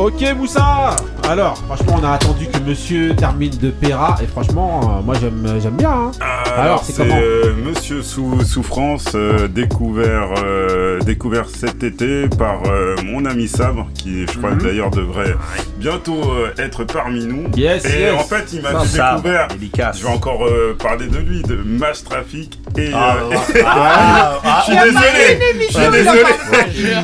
Ok 0.00 0.24
Moussa 0.34 0.96
Alors, 1.28 1.58
franchement, 1.58 1.96
on 2.00 2.04
a 2.04 2.12
attendu 2.12 2.46
que 2.46 2.58
monsieur 2.66 3.14
termine 3.14 3.50
de 3.58 3.68
Pera 3.70 4.16
et 4.22 4.26
franchement, 4.26 4.80
euh, 4.98 5.02
moi 5.02 5.14
j'aime 5.20 5.58
j'aime 5.62 5.76
bien. 5.76 5.90
hein. 5.90 6.10
Alors, 6.56 6.82
c'est 6.82 6.92
c'est 6.94 7.02
comment 7.02 7.20
euh, 7.22 7.52
Monsieur 7.64 8.00
Sou- 8.02 8.42
Souffrance, 8.42 9.12
euh, 9.14 9.46
découvert, 9.46 10.30
euh, 10.42 11.00
découvert 11.00 11.44
cet 11.48 11.82
été 11.82 12.28
par 12.30 12.62
euh, 12.66 12.96
mon 13.04 13.26
ami 13.26 13.46
Sabre, 13.46 13.88
qui 13.94 14.26
je 14.26 14.38
crois 14.38 14.52
Mhm. 14.52 14.62
d'ailleurs 14.62 14.90
devrait 14.90 15.34
bientôt 15.76 16.18
euh, 16.32 16.48
être 16.58 16.84
parmi 16.84 17.26
nous. 17.26 17.48
Yes, 17.54 17.84
et 17.84 18.00
yes. 18.00 18.14
en 18.14 18.24
fait, 18.24 18.52
il 18.54 18.62
m'a 18.62 18.72
découvert, 18.72 19.48
je 19.94 20.02
vais 20.02 20.08
encore 20.12 20.46
euh, 20.46 20.76
parler 20.82 21.08
de 21.08 21.18
lui, 21.18 21.42
de 21.42 21.56
Mass 21.56 22.04
Traffic 22.04 22.58
et... 22.78 22.90
Ah, 22.94 23.16
euh, 23.22 23.28
ouais. 23.28 23.36
et- 23.60 23.64
Ah, 23.66 24.40
ah, 24.44 24.62
je 24.66 24.70
suis 24.72 24.80
ah, 24.80 24.84
désolé, 24.86 25.38
je 25.68 25.78
suis 25.78 25.90
désolé, 25.90 26.22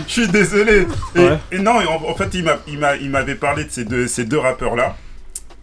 je 0.07 0.13
suis 0.13 0.29
désolé. 0.29 0.87
Et, 1.15 1.19
Ouais. 1.21 1.39
et 1.53 1.59
non, 1.59 1.73
en 2.09 2.15
fait, 2.15 2.29
il 2.35 2.45
m'a- 2.45 2.57
il 2.95 3.01
m'a- 3.01 3.05
il 3.07 3.11
m'avait 3.11 3.35
parlé 3.35 3.65
de 3.65 3.71
ces 3.71 3.85
deux, 3.85 4.07
ces 4.07 4.25
deux 4.25 4.39
rappeurs-là. 4.39 4.97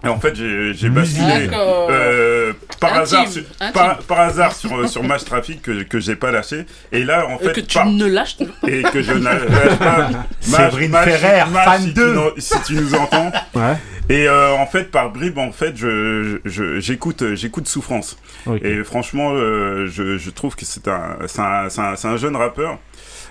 Et 0.05 0.09
en 0.09 0.19
fait, 0.19 0.35
j'ai 0.35 0.89
basculé 0.89 1.47
euh, 1.53 2.51
par, 2.81 2.89
Intime, 2.91 3.01
hasard 3.03 3.27
sur, 3.29 3.43
par, 3.73 3.97
par 3.99 4.19
hasard 4.19 4.53
sur, 4.53 4.77
euh, 4.77 4.87
sur 4.87 5.01
Match 5.01 5.23
Traffic 5.23 5.61
que, 5.61 5.83
que 5.83 5.97
j'ai 6.01 6.17
pas 6.17 6.29
lâché. 6.29 6.65
Et 6.91 7.05
là, 7.05 7.25
en 7.27 7.37
Et 7.39 7.45
fait, 7.45 7.53
que 7.53 7.61
tu 7.61 7.77
par- 7.77 7.85
ne 7.85 8.05
lâches 8.05 8.37
pas. 8.37 8.67
et 8.67 8.83
que 8.83 9.01
je 9.01 9.13
ne 9.13 9.23
lâche 9.23 9.77
pas. 9.79 10.09
Séverine 10.41 10.91
Ferrer, 10.91 11.43
fan 11.53 11.81
si 11.81 11.87
tu 11.87 11.93
2. 11.93 12.13
nous- 12.13 12.31
Si 12.37 12.61
tu 12.65 12.75
nous 12.75 12.93
entends. 12.95 13.31
Ouais. 13.55 13.77
Et 14.09 14.27
euh, 14.27 14.51
en 14.55 14.65
fait, 14.65 14.91
par 14.91 15.09
bribes, 15.11 15.37
en 15.37 15.53
fait, 15.53 15.77
je, 15.77 16.39
je- 16.43 16.81
j'écoute, 16.81 17.23
j'écoute 17.35 17.67
Souffrance. 17.69 18.17
Et 18.61 18.83
franchement, 18.83 19.31
euh, 19.33 19.87
je, 19.87 20.17
je 20.17 20.29
trouve 20.31 20.57
que 20.57 20.65
c'est 20.65 20.89
un, 20.89 21.15
c'est 21.27 21.39
un, 21.39 21.69
c'est 21.69 21.79
un, 21.79 21.95
c'est 21.95 22.07
un 22.09 22.17
jeune 22.17 22.35
rappeur. 22.35 22.77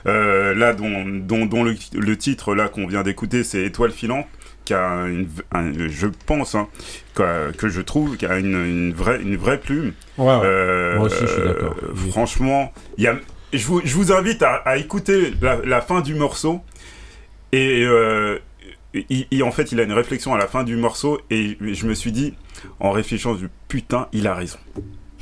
Euh, 0.06 0.54
là, 0.54 0.72
dont, 0.72 1.04
dont, 1.06 1.46
dont 1.46 1.62
le, 1.64 1.74
le 1.94 2.16
titre 2.16 2.54
là 2.54 2.68
qu'on 2.68 2.86
vient 2.86 3.02
d'écouter, 3.02 3.44
c'est 3.44 3.62
Étoile 3.62 3.92
filante, 3.92 4.26
qui 4.64 4.74
a 4.74 5.06
une, 5.06 5.28
un- 5.52 5.72
je 5.88 6.06
pense, 6.26 6.54
hein, 6.54 6.68
que, 7.14 7.52
que 7.52 7.68
je 7.68 7.80
trouve, 7.80 8.16
qui 8.16 8.26
a 8.26 8.38
une, 8.38 8.54
une 8.66 8.92
vraie, 8.92 9.20
une 9.20 9.36
vraie 9.36 9.58
plume. 9.58 9.92
Ouais, 10.18 10.26
ouais. 10.26 10.40
Euh, 10.44 10.96
Moi 10.96 11.06
aussi, 11.06 11.16
je 11.20 11.26
suis 11.26 11.42
d'accord. 11.42 11.74
euh, 11.82 11.94
Franchement, 12.10 12.72
il 12.98 13.04
y 13.04 13.06
a, 13.06 13.16
je, 13.52 13.66
vous, 13.66 13.80
je 13.84 13.94
vous 13.94 14.12
invite 14.12 14.42
à, 14.42 14.54
à 14.56 14.76
écouter 14.76 15.32
la, 15.40 15.56
la 15.64 15.80
fin 15.80 16.00
du 16.00 16.14
morceau. 16.14 16.60
Et 17.52 17.86
il, 18.94 19.26
il- 19.30 19.42
en 19.42 19.50
fait, 19.52 19.72
il 19.72 19.80
a 19.80 19.84
une 19.84 19.92
réflexion 19.92 20.34
à 20.34 20.38
la 20.38 20.46
fin 20.46 20.64
du 20.64 20.76
morceau. 20.76 21.20
Et 21.30 21.56
je 21.60 21.86
me 21.86 21.94
suis 21.94 22.12
dit, 22.12 22.34
en 22.80 22.90
réfléchissant, 22.92 23.34
du 23.34 23.48
putain, 23.68 24.08
il 24.12 24.26
a 24.26 24.34
raison. 24.34 24.58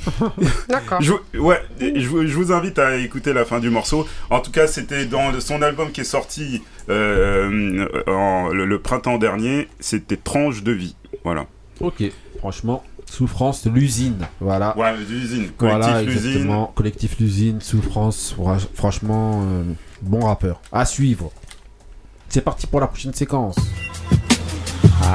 D'accord. 0.69 1.01
Je, 1.01 1.11
vous- 1.13 1.39
ouais, 1.45 1.61
je, 1.79 2.07
vous- 2.07 2.25
je 2.25 2.35
vous 2.35 2.51
invite 2.51 2.79
à 2.79 2.95
écouter 2.97 3.33
la 3.33 3.45
fin 3.45 3.59
du 3.59 3.69
morceau. 3.69 4.07
En 4.29 4.39
tout 4.39 4.51
cas, 4.51 4.67
c'était 4.67 5.05
dans 5.05 5.37
son 5.39 5.61
album 5.61 5.91
qui 5.91 6.01
est 6.01 6.05
sorti 6.05 6.61
euh, 6.89 7.87
en- 8.07 8.49
le, 8.49 8.65
le 8.65 8.79
printemps 8.79 9.17
dernier. 9.17 9.67
C'était 9.79 10.17
Tranche 10.17 10.63
de 10.63 10.71
vie. 10.71 10.95
Voilà. 11.23 11.45
Ok, 11.79 12.03
franchement, 12.39 12.83
Souffrance, 13.05 13.65
l'usine. 13.65 14.27
Voilà. 14.39 14.77
Ouais, 14.77 14.95
l'usine. 14.97 15.49
Voilà, 15.59 15.87
Collectif 16.03 16.23
l'usine. 16.23 16.55
Collectif 16.75 17.19
l'usine, 17.19 17.61
Souffrance. 17.61 18.35
Fra- 18.37 18.57
Franchement, 18.75 19.43
euh, 19.45 19.63
bon 20.01 20.25
rappeur. 20.25 20.61
À 20.71 20.85
suivre. 20.85 21.31
C'est 22.29 22.41
parti 22.41 22.65
pour 22.67 22.79
la 22.79 22.87
prochaine 22.87 23.13
séquence. 23.13 23.55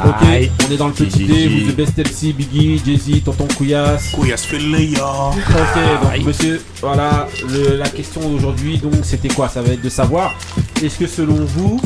Ok, 0.07 0.29
Aïe. 0.29 0.51
on 0.69 0.73
est 0.73 0.77
dans 0.77 0.89
le 0.89 0.93
petit. 0.93 1.25
D, 1.27 1.49
vous 1.49 1.73
The 1.73 1.77
Best 1.77 1.99
MC, 1.99 2.33
Biggie, 2.35 2.81
Jay-Z, 2.85 3.23
Tonton 3.25 3.47
Couillasse. 3.57 4.11
Couillasse. 4.11 4.47
Ok, 4.53 6.15
donc 6.17 6.27
monsieur, 6.27 6.61
voilà, 6.81 7.29
le- 7.49 7.77
la 7.77 7.89
question 7.89 8.21
d'aujourd'hui, 8.29 8.79
donc 8.79 8.95
c'était 9.03 9.29
quoi? 9.29 9.49
Ça 9.49 9.63
va 9.63 9.73
être 9.73 9.83
de 9.83 9.89
savoir, 9.89 10.35
est-ce 10.83 10.99
que 10.99 11.07
selon 11.07 11.37
vous, 11.45 11.81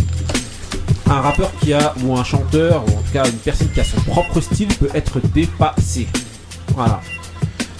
un 1.09 1.21
rappeur 1.21 1.51
qui 1.61 1.73
a, 1.73 1.95
ou 2.05 2.17
un 2.17 2.25
chanteur, 2.25 2.85
ou 2.87 2.91
en 2.91 3.03
tout 3.03 3.13
cas 3.13 3.25
une 3.27 3.33
personne 3.39 3.69
qui 3.69 3.81
a 3.81 3.85
son 3.85 4.01
propre 4.01 4.41
style 4.41 4.69
peut 4.69 4.91
être 4.95 5.21
dépassé? 5.35 6.07
Voilà. 6.75 7.01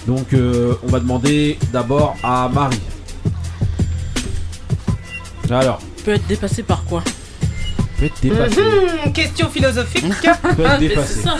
Donc 0.07 0.33
euh, 0.33 0.75
on 0.83 0.87
va 0.87 0.99
demander 0.99 1.57
d'abord 1.73 2.15
à 2.23 2.49
Marie. 2.53 2.79
Alors, 5.49 5.79
Peut 6.05 6.11
être 6.13 6.25
dépassé 6.27 6.63
par 6.63 6.83
quoi? 6.85 7.03
Peut 8.01 8.05
être 8.07 8.21
dépassé. 8.21 8.61
Mhm, 9.05 9.13
question 9.13 9.49
philosophique. 9.49 10.05
Peut 10.21 10.63
être 10.63 10.79
Mais 10.79 10.87
dépassé. 10.89 11.21
ça. 11.21 11.37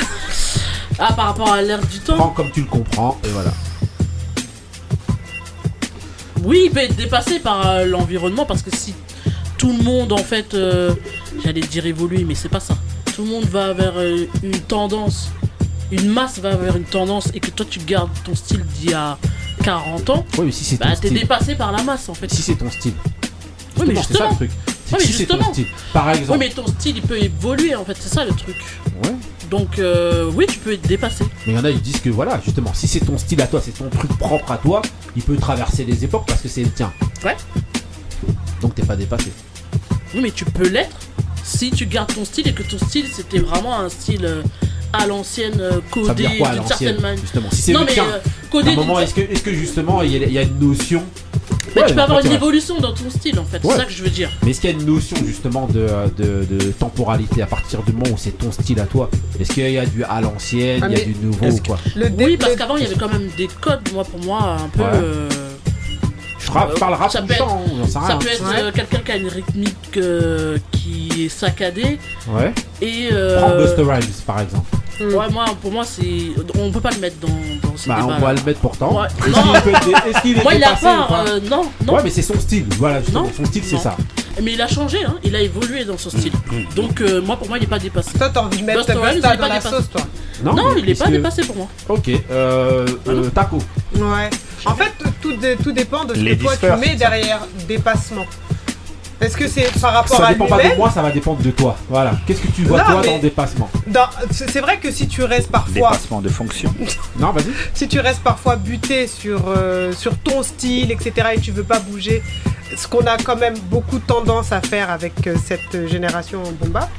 Ah, 1.00 1.14
par 1.14 1.26
rapport 1.28 1.52
à 1.52 1.62
l'ère 1.62 1.82
du 1.86 2.00
temps 2.00 2.16
Prends 2.16 2.30
comme 2.30 2.52
tu 2.52 2.62
le 2.62 2.68
comprends, 2.68 3.20
et 3.24 3.30
voilà. 3.30 3.52
Oui, 6.44 6.64
il 6.66 6.72
peut 6.72 6.80
être 6.80 6.96
dépassé 6.96 7.40
par 7.40 7.68
euh, 7.68 7.86
l'environnement 7.86 8.46
parce 8.46 8.62
que 8.62 8.76
si 8.76 8.94
tout 9.58 9.72
le 9.76 9.84
monde, 9.84 10.12
en 10.12 10.18
fait, 10.18 10.54
euh, 10.54 10.94
j'allais 11.44 11.62
dire 11.62 11.86
évoluer, 11.86 12.24
mais 12.24 12.36
c'est 12.36 12.50
pas 12.50 12.60
ça. 12.60 12.76
Tout 13.16 13.24
le 13.24 13.30
monde 13.30 13.46
va 13.46 13.74
vers 13.74 13.94
euh, 13.98 14.26
une 14.44 14.60
tendance, 14.60 15.30
une 15.92 16.10
masse 16.10 16.40
va 16.40 16.56
vers 16.56 16.76
une 16.78 16.84
tendance 16.84 17.30
et 17.34 17.40
que 17.40 17.50
toi 17.52 17.66
tu 17.70 17.80
gardes 17.80 18.10
ton 18.24 18.36
style 18.36 18.64
d'il 18.80 18.92
y 18.92 18.94
a 18.94 19.18
40 19.64 20.10
ans, 20.10 20.26
Oui, 20.40 20.46
mais 20.46 20.52
si 20.52 20.64
c'est 20.64 20.78
bah 20.80 20.88
t'es 21.00 21.12
dépassé 21.12 21.54
par 21.56 21.72
la 21.72 21.84
masse 21.84 22.10
en 22.10 22.16
fait. 22.16 22.32
Si 22.32 22.42
c'est 22.42 22.56
ton 22.56 22.70
style. 22.72 22.94
Oui, 23.82 23.88
mais 23.90 23.96
Justement, 23.96 24.04
c'est 24.08 24.18
ça 24.18 24.24
le 24.24 24.30
justement. 24.30 24.36
truc. 24.36 24.52
Oui, 24.68 24.98
mais 25.00 25.06
si 25.06 25.14
c'est 25.14 25.26
ton 25.26 25.36
justement. 25.36 25.54
style. 25.54 25.68
Par 25.94 26.10
exemple. 26.12 26.32
Oui, 26.32 26.38
mais 26.40 26.50
ton 26.54 26.68
style 26.68 26.96
il 26.98 27.02
peut 27.02 27.18
évoluer 27.22 27.76
en 27.76 27.86
fait, 27.86 27.96
c'est 28.00 28.14
ça 28.14 28.26
le 28.26 28.32
truc. 28.32 28.56
Ouais. 29.04 29.12
Donc, 29.50 29.80
euh, 29.80 30.32
oui, 30.34 30.46
tu 30.48 30.60
peux 30.60 30.74
être 30.74 30.88
dépassé. 30.88 31.26
Mais 31.46 31.54
il 31.54 31.56
y 31.56 31.60
en 31.60 31.66
a, 31.66 31.70
ils 31.70 31.82
disent 31.82 32.00
que 32.00 32.10
voilà, 32.10 32.40
justement, 32.44 32.74
si 32.74 32.88
c'est 32.88 33.02
ton 33.02 33.18
style 33.18 33.42
à 33.42 33.48
toi, 33.48 33.62
c'est 33.64 33.72
ton 33.78 33.90
truc 33.90 34.18
propre 34.18 34.50
à 34.52 34.58
toi, 34.58 34.82
il 35.16 35.22
peut 35.24 35.36
traverser 35.36 35.84
les 35.84 36.06
époques 36.06 36.26
parce 36.28 36.42
que 36.42 36.48
c'est 36.48 36.64
le 36.64 36.72
tien. 36.72 36.92
Ouais. 37.26 37.36
Donc 38.62 38.76
t'es 38.76 38.84
pas 38.84 38.96
dépassé. 38.96 39.32
Oui, 40.14 40.22
mais 40.24 40.32
tu 40.32 40.46
peux 40.46 40.68
l'être 40.68 40.96
si 41.44 41.72
tu 41.72 41.86
gardes 41.86 42.14
ton 42.14 42.24
style 42.24 42.48
et 42.48 42.54
que 42.54 42.64
ton 42.64 42.78
style 42.78 43.08
c'était 43.12 43.40
vraiment 43.40 43.78
un 43.80 43.90
style 43.90 44.26
euh, 44.26 44.42
à 44.94 45.08
l'ancienne, 45.08 45.60
euh, 45.60 45.80
codé 45.90 46.26
à 46.46 46.54
d'une 46.54 46.68
certaine 46.68 47.02
manière. 47.02 47.20
Justement, 47.22 47.50
si 47.52 47.62
c'est 47.62 47.74
non, 47.74 47.80
le 47.82 47.86
mais 47.88 47.94
tien. 47.94 48.06
euh, 48.06 48.18
à 48.20 48.52
codé 48.52 48.70
un 48.72 48.76
moment, 48.76 49.00
est-ce 49.00 49.14
que, 49.14 49.22
est-ce 49.22 49.42
que 49.42 49.54
justement 49.54 50.02
il 50.02 50.12
y, 50.12 50.24
a, 50.24 50.28
il 50.28 50.32
y 50.34 50.38
a 50.38 50.44
une 50.44 50.60
notion 50.60 51.04
Mais 51.76 51.82
Ouais, 51.82 51.88
tu 51.88 51.94
peux 51.96 52.02
avoir 52.02 52.26
une 52.26 52.32
évolution 52.32 52.80
dans 52.80 52.94
ton 52.94 53.10
style 53.10 53.40
en 53.40 53.46
fait, 53.46 53.64
Ouais. 53.64 53.72
c'est 53.74 53.78
ça 53.80 53.86
que 53.86 53.92
je 53.92 54.04
veux 54.04 54.10
dire. 54.10 54.30
Mais 54.44 54.52
est-ce 54.52 54.62
qu'il 54.62 54.70
y 54.72 54.74
a 54.74 54.78
une 54.78 54.86
notion 54.86 55.16
justement 55.26 55.68
de, 55.68 55.88
de, 56.18 56.46
de 56.46 56.72
temporalité 56.72 57.42
à 57.42 57.46
partir 57.48 57.82
du 57.84 57.92
moment 57.94 58.12
où 58.12 58.18
c'est 58.18 58.38
ton 58.38 58.52
style 58.52 58.80
à 58.80 58.86
toi? 58.86 59.10
Est-ce 59.40 59.52
qu'il 59.54 59.70
y 59.72 59.78
a 59.78 59.86
du 59.86 60.04
à 60.04 60.20
l'ancienne, 60.22 60.82
Ah, 60.84 60.88
il 60.90 60.98
y 60.98 61.02
a 61.02 61.06
du 61.06 61.16
nouveau 61.22 61.46
ou 61.48 61.60
quoi? 61.66 61.80
oui, 62.20 62.38
parce 62.38 62.56
qu'avant 62.56 62.76
il 62.78 62.84
y 62.84 62.86
avait 62.86 62.96
quand 62.96 63.10
même 63.12 63.30
des 63.38 63.48
codes, 63.48 63.82
moi 63.94 64.04
pour 64.04 64.20
moi, 64.24 64.58
un 64.64 64.68
peu. 64.70 64.82
Ouais. 64.84 64.90
euh, 64.94 65.30
Je 66.40 66.50
euh, 66.50 66.76
parle 66.80 66.96
rap 66.96 67.12
ça 67.12 67.22
peut 67.22 67.34
être, 67.34 67.40
temps, 67.46 67.64
j'en 67.78 67.86
sais 67.86 67.92
ça 67.92 68.00
rien. 68.02 68.18
peut 68.18 68.28
être 68.28 68.50
Ouais. 68.50 68.62
euh, 68.64 68.72
quelqu'un 68.74 69.00
qui 69.06 69.12
a 69.12 69.16
une 69.18 69.28
rythmique 69.28 69.98
euh, 69.98 70.58
qui 70.72 71.26
est 71.26 71.30
saccadée. 71.30 72.00
Ouais. 72.30 72.52
Et. 72.82 73.10
euh, 73.14 73.40
Prends 73.40 73.86
Rhymes 73.94 74.02
par 74.26 74.42
exemple. 74.42 74.66
Ouais, 75.08 75.30
moi, 75.32 75.46
pour 75.62 75.72
moi, 75.72 75.84
c'est. 75.86 76.32
On 76.60 76.72
peut 76.72 76.80
pas 76.82 76.92
le 76.92 77.00
mettre 77.00 77.18
dans, 77.20 77.28
dans 77.70 77.76
ce 77.78 77.88
Bah, 77.88 78.00
on 78.04 78.20
va 78.20 78.34
le 78.34 78.42
mettre 78.44 78.60
pourtant. 78.60 79.02
Ouais. 79.02 79.08
Est-ce 79.08 79.30
Non. 79.30 79.54
qu'il 79.54 79.62
peut 79.62 79.70
être 79.70 79.86
dé- 79.86 80.10
est-ce 80.10 80.22
qu'il 80.22 80.38
est 80.38 80.44
Moi, 80.44 80.54
il 80.56 80.64
a 80.64 80.74
pas. 80.74 81.06
ou 81.06 81.08
pas 81.08 81.26
euh, 81.28 81.40
non, 81.50 81.64
non. 81.86 81.94
Ouais, 81.96 82.02
mais 82.04 82.10
c'est 82.10 82.22
son 82.22 82.40
style. 82.40 82.66
Voilà, 82.78 83.00
Non. 83.14 83.30
son 83.36 83.46
style, 83.46 83.64
c'est 83.66 83.76
Non. 83.76 83.82
ça. 83.82 83.98
Mais 84.42 84.54
il 84.54 84.62
a 84.62 84.68
changé, 84.68 85.04
hein. 85.06 85.16
il 85.24 85.36
a 85.36 85.42
évolué 85.42 85.84
dans 85.86 85.98
son 85.98 86.10
style. 86.10 86.32
Donc, 86.76 87.02
euh, 87.02 87.22
moi, 87.22 87.36
pour 87.38 87.48
moi, 87.50 87.58
il 87.58 87.64
est 87.66 87.68
pas 87.68 87.80
dépassé. 87.80 88.18
Toi, 88.18 88.30
t'as 88.30 88.42
envie 88.42 88.60
de 88.62 88.66
mettre 88.66 88.80
Busta 88.80 88.94
dans 88.96 89.04
la 89.48 89.56
dépassé. 89.60 89.70
sauce, 89.70 89.90
toi. 89.92 90.02
Non, 90.44 90.76
il 90.78 90.90
est 90.90 90.96
pas 91.00 91.08
dépassé 91.10 91.44
pour 91.44 91.56
moi. 91.58 91.68
Ok, 91.90 92.10
euh, 92.32 92.88
euh, 93.08 93.30
Taco. 93.30 93.58
Ouais. 93.96 94.30
En 94.66 94.76
fait, 94.76 94.92
tout, 95.22 95.34
tout 95.64 95.72
dépend 95.72 96.06
de 96.06 96.16
ce 96.16 96.20
que 96.20 96.34
toi 96.42 96.54
tu 96.58 96.66
mets 96.80 96.96
derrière 96.96 97.40
dépassement. 97.68 98.26
Est-ce 99.22 99.38
que 99.38 99.48
c'est 99.48 99.72
par 99.80 99.94
rapport 99.94 100.18
Ça 100.18 100.28
à 100.28 100.34
dépend 100.34 100.48
pas 100.48 100.64
de 100.64 100.76
moi, 100.76 100.90
ça 100.92 101.02
va 101.02 101.12
dépendre 101.12 101.42
de 101.42 101.52
toi. 101.52 101.76
Voilà. 101.90 102.14
Qu'est-ce 102.26 102.42
que 102.42 102.48
tu 102.48 102.64
vois 102.64 102.80
Non, 102.80 102.86
toi 102.86 103.00
mais- 103.02 103.08
dans 103.08 103.16
le 103.16 103.22
dépassement 103.22 103.70
Dans- 103.88 104.10
C'est 104.32 104.60
vrai 104.62 104.78
que 104.80 104.92
si 104.92 105.08
tu 105.08 105.24
restes 105.24 105.52
parfois, 105.52 105.74
Dépassement 105.92 106.22
de 106.22 106.30
fonction. 106.30 106.74
Non, 107.20 107.32
vas-y. 107.32 107.46
si 107.74 107.88
tu 107.88 108.00
restes 108.00 108.22
parfois 108.24 108.56
buté 108.56 109.08
sur, 109.08 109.44
euh, 109.48 109.94
sur 109.94 110.18
ton 110.18 110.42
style, 110.44 110.92
etc., 110.92 111.30
et 111.36 111.40
tu 111.40 111.52
veux 111.52 111.64
pas 111.64 111.80
bouger, 111.80 112.24
ce 112.76 112.88
qu'on 112.88 113.06
a 113.06 113.18
quand 113.18 113.36
même 113.36 113.58
beaucoup 113.70 114.00
tendance 114.00 114.52
à 114.52 114.62
faire 114.62 114.90
avec 114.90 115.28
euh, 115.28 115.36
cette 115.46 115.88
génération 115.88 116.42
bomba. 116.60 116.90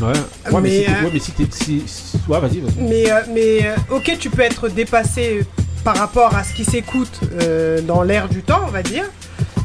Ouais. 0.00 0.06
Ouais, 0.52 0.60
mais, 0.60 0.60
Mais, 0.60 0.70
si 0.70 0.84
t'es- 0.84 0.90
euh, 0.90 1.04
ouais, 1.04 1.10
mais 1.12 1.20
si 1.20 1.82
si- 1.86 2.18
Ouais, 2.28 2.40
vas-y, 2.40 2.60
vas-y. 2.60 2.80
Mais, 2.82 3.10
euh, 3.10 3.20
mais 3.34 3.66
euh, 3.66 3.76
ok, 3.96 4.16
tu 4.20 4.30
peux 4.30 4.42
être 4.42 4.68
dépassé 4.68 5.44
par 5.84 5.96
rapport 5.96 6.34
à 6.36 6.44
ce 6.44 6.54
qui 6.54 6.64
s'écoute 6.64 7.20
euh, 7.40 7.80
dans 7.82 8.02
l'air 8.02 8.28
du 8.28 8.42
temps, 8.42 8.60
on 8.66 8.70
va 8.70 8.82
dire. 8.82 9.04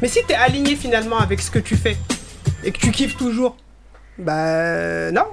Mais 0.01 0.07
si 0.07 0.23
t'es 0.27 0.35
aligné 0.35 0.75
finalement 0.75 1.17
avec 1.19 1.41
ce 1.41 1.49
que 1.51 1.59
tu 1.59 1.75
fais 1.75 1.97
et 2.63 2.71
que 2.71 2.77
tu 2.79 2.91
kiffes 2.91 3.17
toujours, 3.17 3.55
bah 4.17 4.45
euh, 4.47 5.11
non, 5.11 5.25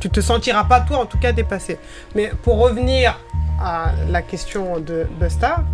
tu 0.00 0.10
te 0.10 0.20
sentiras 0.20 0.64
pas 0.64 0.80
toi 0.80 0.98
en 0.98 1.06
tout 1.06 1.18
cas 1.18 1.32
dépassé. 1.32 1.78
Mais 2.14 2.30
pour 2.42 2.58
revenir 2.58 3.18
à 3.60 3.92
la 4.08 4.22
question 4.22 4.78
de 4.80 5.06
Busta, 5.18 5.64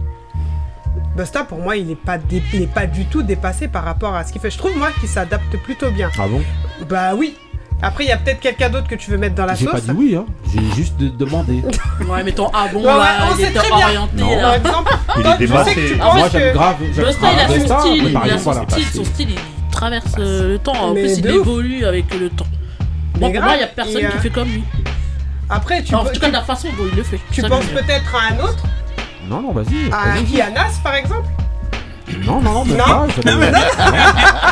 Busta 1.16 1.44
pour 1.44 1.59
moi 1.59 1.77
il 1.77 1.90
est 1.90 1.97
pas 1.97 2.19
dé- 2.19 2.43
il 2.53 2.62
est 2.62 2.73
pas 2.73 2.86
du 2.86 3.07
tout 3.07 3.23
dépassé 3.23 3.66
par 3.69 3.85
rapport 3.85 4.15
à 4.15 4.24
ce 4.24 4.32
qu'il 4.32 4.40
fait. 4.40 4.51
Je 4.51 4.59
trouve 4.59 4.77
moi 4.77 4.90
qu'il 5.01 5.09
s'adapte 5.09 5.57
plutôt 5.59 5.90
bien. 5.90 6.11
Ah 6.19 6.28
bon? 6.28 6.43
Bah 6.89 7.15
oui. 7.15 7.36
Après 7.84 8.04
il 8.04 8.09
y 8.09 8.12
a 8.12 8.16
peut-être 8.16 8.38
quelqu'un 8.40 8.68
d'autre 8.70 8.86
que 8.86 8.94
tu 8.94 9.10
veux 9.10 9.18
mettre 9.18 9.34
dans 9.34 9.44
la 9.46 9.54
J'ai 9.54 9.64
sauce. 9.64 9.74
pas 9.74 9.80
dit 9.80 9.90
oui, 9.98 10.16
hein. 10.16 10.24
J'ai 10.54 10.74
juste 10.76 10.96
de- 10.98 11.09
demandé. 11.09 11.62
Ouais, 12.09 12.22
mais 12.24 12.30
ton 12.32 12.48
ah 12.54 12.66
bon, 12.72 12.78
Ouais, 12.80 12.86
ouais, 12.86 12.92
là, 12.94 13.28
on 13.32 13.36
il 13.36 13.44
était 13.44 13.59
très 13.59 13.66
bien. 13.68 13.86
orienté. 13.86 14.16
Non. 14.16 14.36
là. 14.36 14.42
Par 14.42 14.54
exemple, 14.54 14.92
Il 15.18 15.26
est 15.26 15.38
dépassé. 15.38 15.98
Ah, 16.00 16.04
moi, 16.14 16.28
j'aime 16.30 16.42
que- 16.42 16.54
grave- 16.54 16.76
j'aime 16.94 17.04
Busta, 17.06 17.26
il 17.32 17.38
a 17.40 17.48
son 17.48 17.80
style, 17.80 18.04
il 18.24 18.30
a 18.30 18.38
son 18.38 18.52
style, 18.68 18.84
son 18.94 19.04
style, 19.04 19.30
il 19.30 19.70
traverse 19.72 20.14
euh, 20.18 20.48
le 20.52 20.59
temps. 20.59 20.72
En 20.72 20.92
plus, 20.92 21.18
il 21.18 21.26
évolue 21.26 21.84
avec 21.84 22.14
le 22.18 22.30
temps. 22.30 22.46
Moi, 23.18 23.30
pour 23.30 23.32
grave, 23.32 23.44
moi, 23.44 23.54
il 23.56 23.60
y 23.60 23.64
a 23.64 23.66
personne 23.66 24.00
qui 24.00 24.04
euh, 24.06 24.20
fait 24.20 24.30
comme 24.30 24.48
lui. 24.48 24.64
Après, 25.50 25.82
tu 25.82 25.94
en 25.94 26.04
tout 26.04 26.18
cas, 26.20 26.30
la 26.30 26.42
façon 26.42 26.68
dont 26.78 26.84
il 26.90 26.96
le 26.96 27.02
fait. 27.02 27.20
Tu 27.32 27.42
penses 27.42 27.64
peut-être 27.66 28.14
à 28.14 28.32
un 28.34 28.38
autre? 28.44 28.64
Non, 29.28 29.40
non, 29.42 29.52
vas-y. 29.52 29.90
À 29.92 30.14
vas-y. 30.14 30.24
qui 30.24 30.40
À 30.40 30.50
Nas 30.50 30.66
par 30.82 30.94
exemple? 30.94 31.26
Non, 32.26 32.40
non, 32.40 32.52
non, 32.52 32.64
mais 32.64 32.76
Non. 32.76 32.84
pas. 32.84 33.06
je- 33.09 33.30
Non, 33.30 33.39
mais 33.39 33.51
non. 33.51 33.59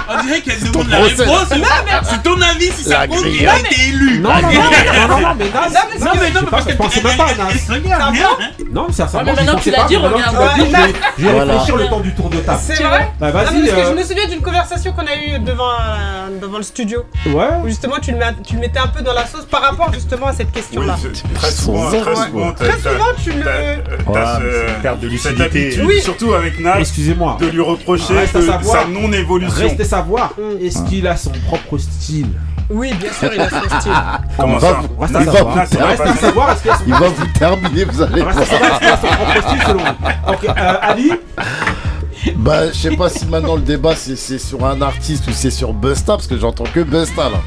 On 0.08 0.22
dirait 0.24 0.40
qu'elle 0.40 0.60
demande 0.70 0.88
la 0.88 0.98
réponse. 0.98 1.26
Non, 1.26 1.34
mais- 1.60 1.92
C'est 2.04 2.22
ton 2.22 2.40
avis 2.40 2.70
si 2.72 2.84
ça 2.84 3.06
compte 3.06 3.22
qu'il 3.24 3.46
a 3.48 3.58
été 3.58 3.74
élu. 3.88 4.18
Non, 4.20 4.30
non, 4.30 4.40
non, 4.42 4.48
non, 4.48 5.08
non, 5.08 5.20
non, 5.20 5.34
mais 5.38 5.44
Nas. 5.50 5.68
Non, 5.68 5.80
mais 5.92 5.98
Non, 6.04 6.10
mais 6.20 6.30
non, 6.30 6.46
parce 6.50 6.64
je 6.64 6.70
que 6.70 6.76
pensais 6.76 7.02
même 7.02 7.16
pas 7.16 7.24
à 7.24 7.34
Nas. 7.34 7.74
Regarde, 7.74 8.14
Non, 8.72 8.84
mais 8.88 8.92
ça, 8.94 9.08
ça 9.08 9.22
mais 9.24 9.32
maintenant 9.32 9.56
que 9.56 9.62
tu 9.62 9.70
l'as 9.70 9.78
pas, 9.82 9.86
dit, 9.88 9.96
mais 9.96 10.02
maintenant 10.02 10.18
que 10.18 10.36
regarde. 10.36 10.54
tu 10.54 10.60
l'as 10.60 10.64
dit, 10.64 10.70
je 10.70 10.76
vais- 10.76 10.82
Ouais, 10.82 10.92
Je 11.18 11.24
vais 11.26 11.32
Voilà. 11.32 11.52
réfléchir 11.52 11.76
le 11.76 11.88
temps 11.88 12.00
du 12.00 12.14
tour 12.14 12.30
de 12.30 12.36
table. 12.38 12.58
C'est 12.62 12.82
vrai 12.82 13.12
Bah, 13.20 13.26
Non, 13.28 13.32
vas-y. 13.32 13.62
que 13.66 13.70
euh, 13.70 13.90
je 13.90 13.94
me 13.94 14.02
souviens 14.02 14.26
d'une 14.28 14.40
conversation 14.42 14.92
qu'on 14.92 15.06
a 15.06 15.16
eue 15.16 15.38
devant, 15.40 16.58
le 16.58 16.62
studio. 16.62 17.04
Ouais. 17.26 17.46
Où 17.62 17.68
justement 17.68 17.96
tu 18.00 18.12
le, 18.12 18.18
mettais 18.58 18.78
un 18.78 18.88
peu 18.88 19.02
dans 19.02 19.12
la 19.12 19.26
sauce 19.26 19.44
par 19.44 19.62
rapport 19.62 19.92
justement 19.92 20.26
à 20.28 20.32
cette 20.32 20.50
question-là. 20.52 20.96
très 21.34 21.50
souvent, 21.50 21.88
très 21.90 22.14
souvent, 22.16 22.52
Très 22.52 22.72
souvent 22.78 23.04
tu 23.22 23.30
le. 23.32 23.38
une 23.38 24.82
perte 24.82 25.00
de 25.00 25.08
lucidité. 25.08 25.78
surtout 26.02 26.34
avec 26.34 26.58
Nas, 26.60 26.78
Excusez-moi. 26.80 27.36
Lui 27.50 27.60
reprocher 27.62 28.14
Reste 28.14 28.36
à 28.36 28.40
de 28.40 28.46
savoir- 28.46 28.76
sa 28.82 28.88
non-évolution. 28.88 29.54
Restez 29.56 29.84
savoir, 29.84 30.32
Mm. 30.38 30.64
est-ce 30.64 30.82
qu'il 30.84 31.06
a 31.06 31.16
son 31.16 31.30
propre 31.46 31.78
style? 31.78 32.28
Oui, 32.72 32.92
bien 32.94 33.12
sûr, 33.12 33.30
il 33.34 33.40
a 33.40 33.50
son 33.50 33.80
style. 33.80 33.92
Comment 34.38 34.54
Il 34.54 34.60
va 34.60 34.68
ça 34.68 34.74
vous- 34.80 35.00
Reste 35.00 35.16
à 35.16 35.20
il 35.20 35.26
va 35.26 35.32
savoir. 35.32 35.54
vous 35.54 35.60
Reste 35.60 35.74
à 35.76 35.92
est-ce 35.92 36.62
qu'il 36.62 36.70
a 36.70 36.76
son 36.76 36.84
Il 36.86 36.92
va 36.94 37.08
vous 37.08 37.26
terminer, 37.38 37.84
vous 37.84 38.02
allez 38.02 38.22
Reste 38.22 38.38
à 38.38 38.44
voir. 38.44 38.46
savoir, 38.46 38.72
est-ce 38.72 38.78
qu'il 38.80 38.88
a 38.88 38.96
son 38.96 39.06
propre 39.06 39.48
style 39.48 39.62
selon 39.66 39.78
vous? 39.84 40.32
Ok, 40.32 40.44
euh, 40.48 40.74
Ali? 40.82 41.12
Bah, 42.36 42.68
je 42.68 42.72
sais 42.78 42.96
pas 42.96 43.08
si 43.08 43.24
maintenant 43.26 43.56
le 43.56 43.62
débat 43.62 43.94
c'est 43.96 44.14
c'est 44.16 44.38
sur 44.38 44.64
un 44.66 44.80
artiste 44.82 45.26
ou 45.28 45.32
c'est 45.32 45.50
sur 45.50 45.72
Busta, 45.72 46.12
parce 46.14 46.26
que 46.26 46.38
j'entends 46.38 46.64
que 46.64 46.80
Busta 46.80 47.30
là. 47.30 47.38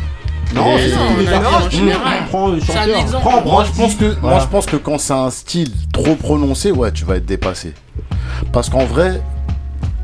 Non, 0.55 0.77
c'est 0.77 0.95
Non, 0.95 1.01
on 1.15 1.17
les 1.19 1.27
a 1.27 1.37
dit 1.39 1.45
en 1.45 1.53
artistes. 1.53 1.71
général. 1.71 2.13
Prends 2.29 2.47
le 2.47 2.59
C'est 2.59 2.71
un 2.77 2.81
chanteur. 2.81 2.97
exemple. 2.99 3.23
Prends 3.23 3.41
Moi 3.43 3.63
je 3.65 3.71
pense 3.81 3.95
que 3.95 4.05
moi 4.05 4.15
Voilà. 4.21 4.39
je 4.39 4.45
pense 4.47 4.65
que 4.65 4.75
quand 4.77 4.97
c'est 4.99 5.13
un 5.13 5.29
style 5.29 5.71
trop 5.91 6.15
prononcé, 6.15 6.71
ouais, 6.71 6.91
tu 6.91 7.05
vas 7.05 7.15
être 7.17 7.25
dépassé. 7.25 7.73
Parce 8.51 8.69
qu'en 8.69 8.85
vrai, 8.85 9.21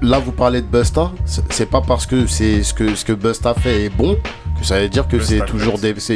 là 0.02 0.20
vous 0.20 0.32
parlez 0.32 0.62
de 0.62 0.68
Busta, 0.68 1.12
c'est- 1.26 1.66
pas 1.70 1.82
parce 1.82 2.06
que 2.06 2.26
c'est 2.28 2.64
ce 2.64 2.74
que 2.74 2.96
ce 2.96 3.04
que 3.06 3.14
Busta 3.14 3.54
fait 3.54 3.86
est 3.86 3.90
bon 3.90 4.18
que 4.60 4.66
ça 4.66 4.80
veut 4.80 4.90
dire 4.90 5.08
que 5.08 5.20
c'est 5.22 5.46
toujours 5.46 5.76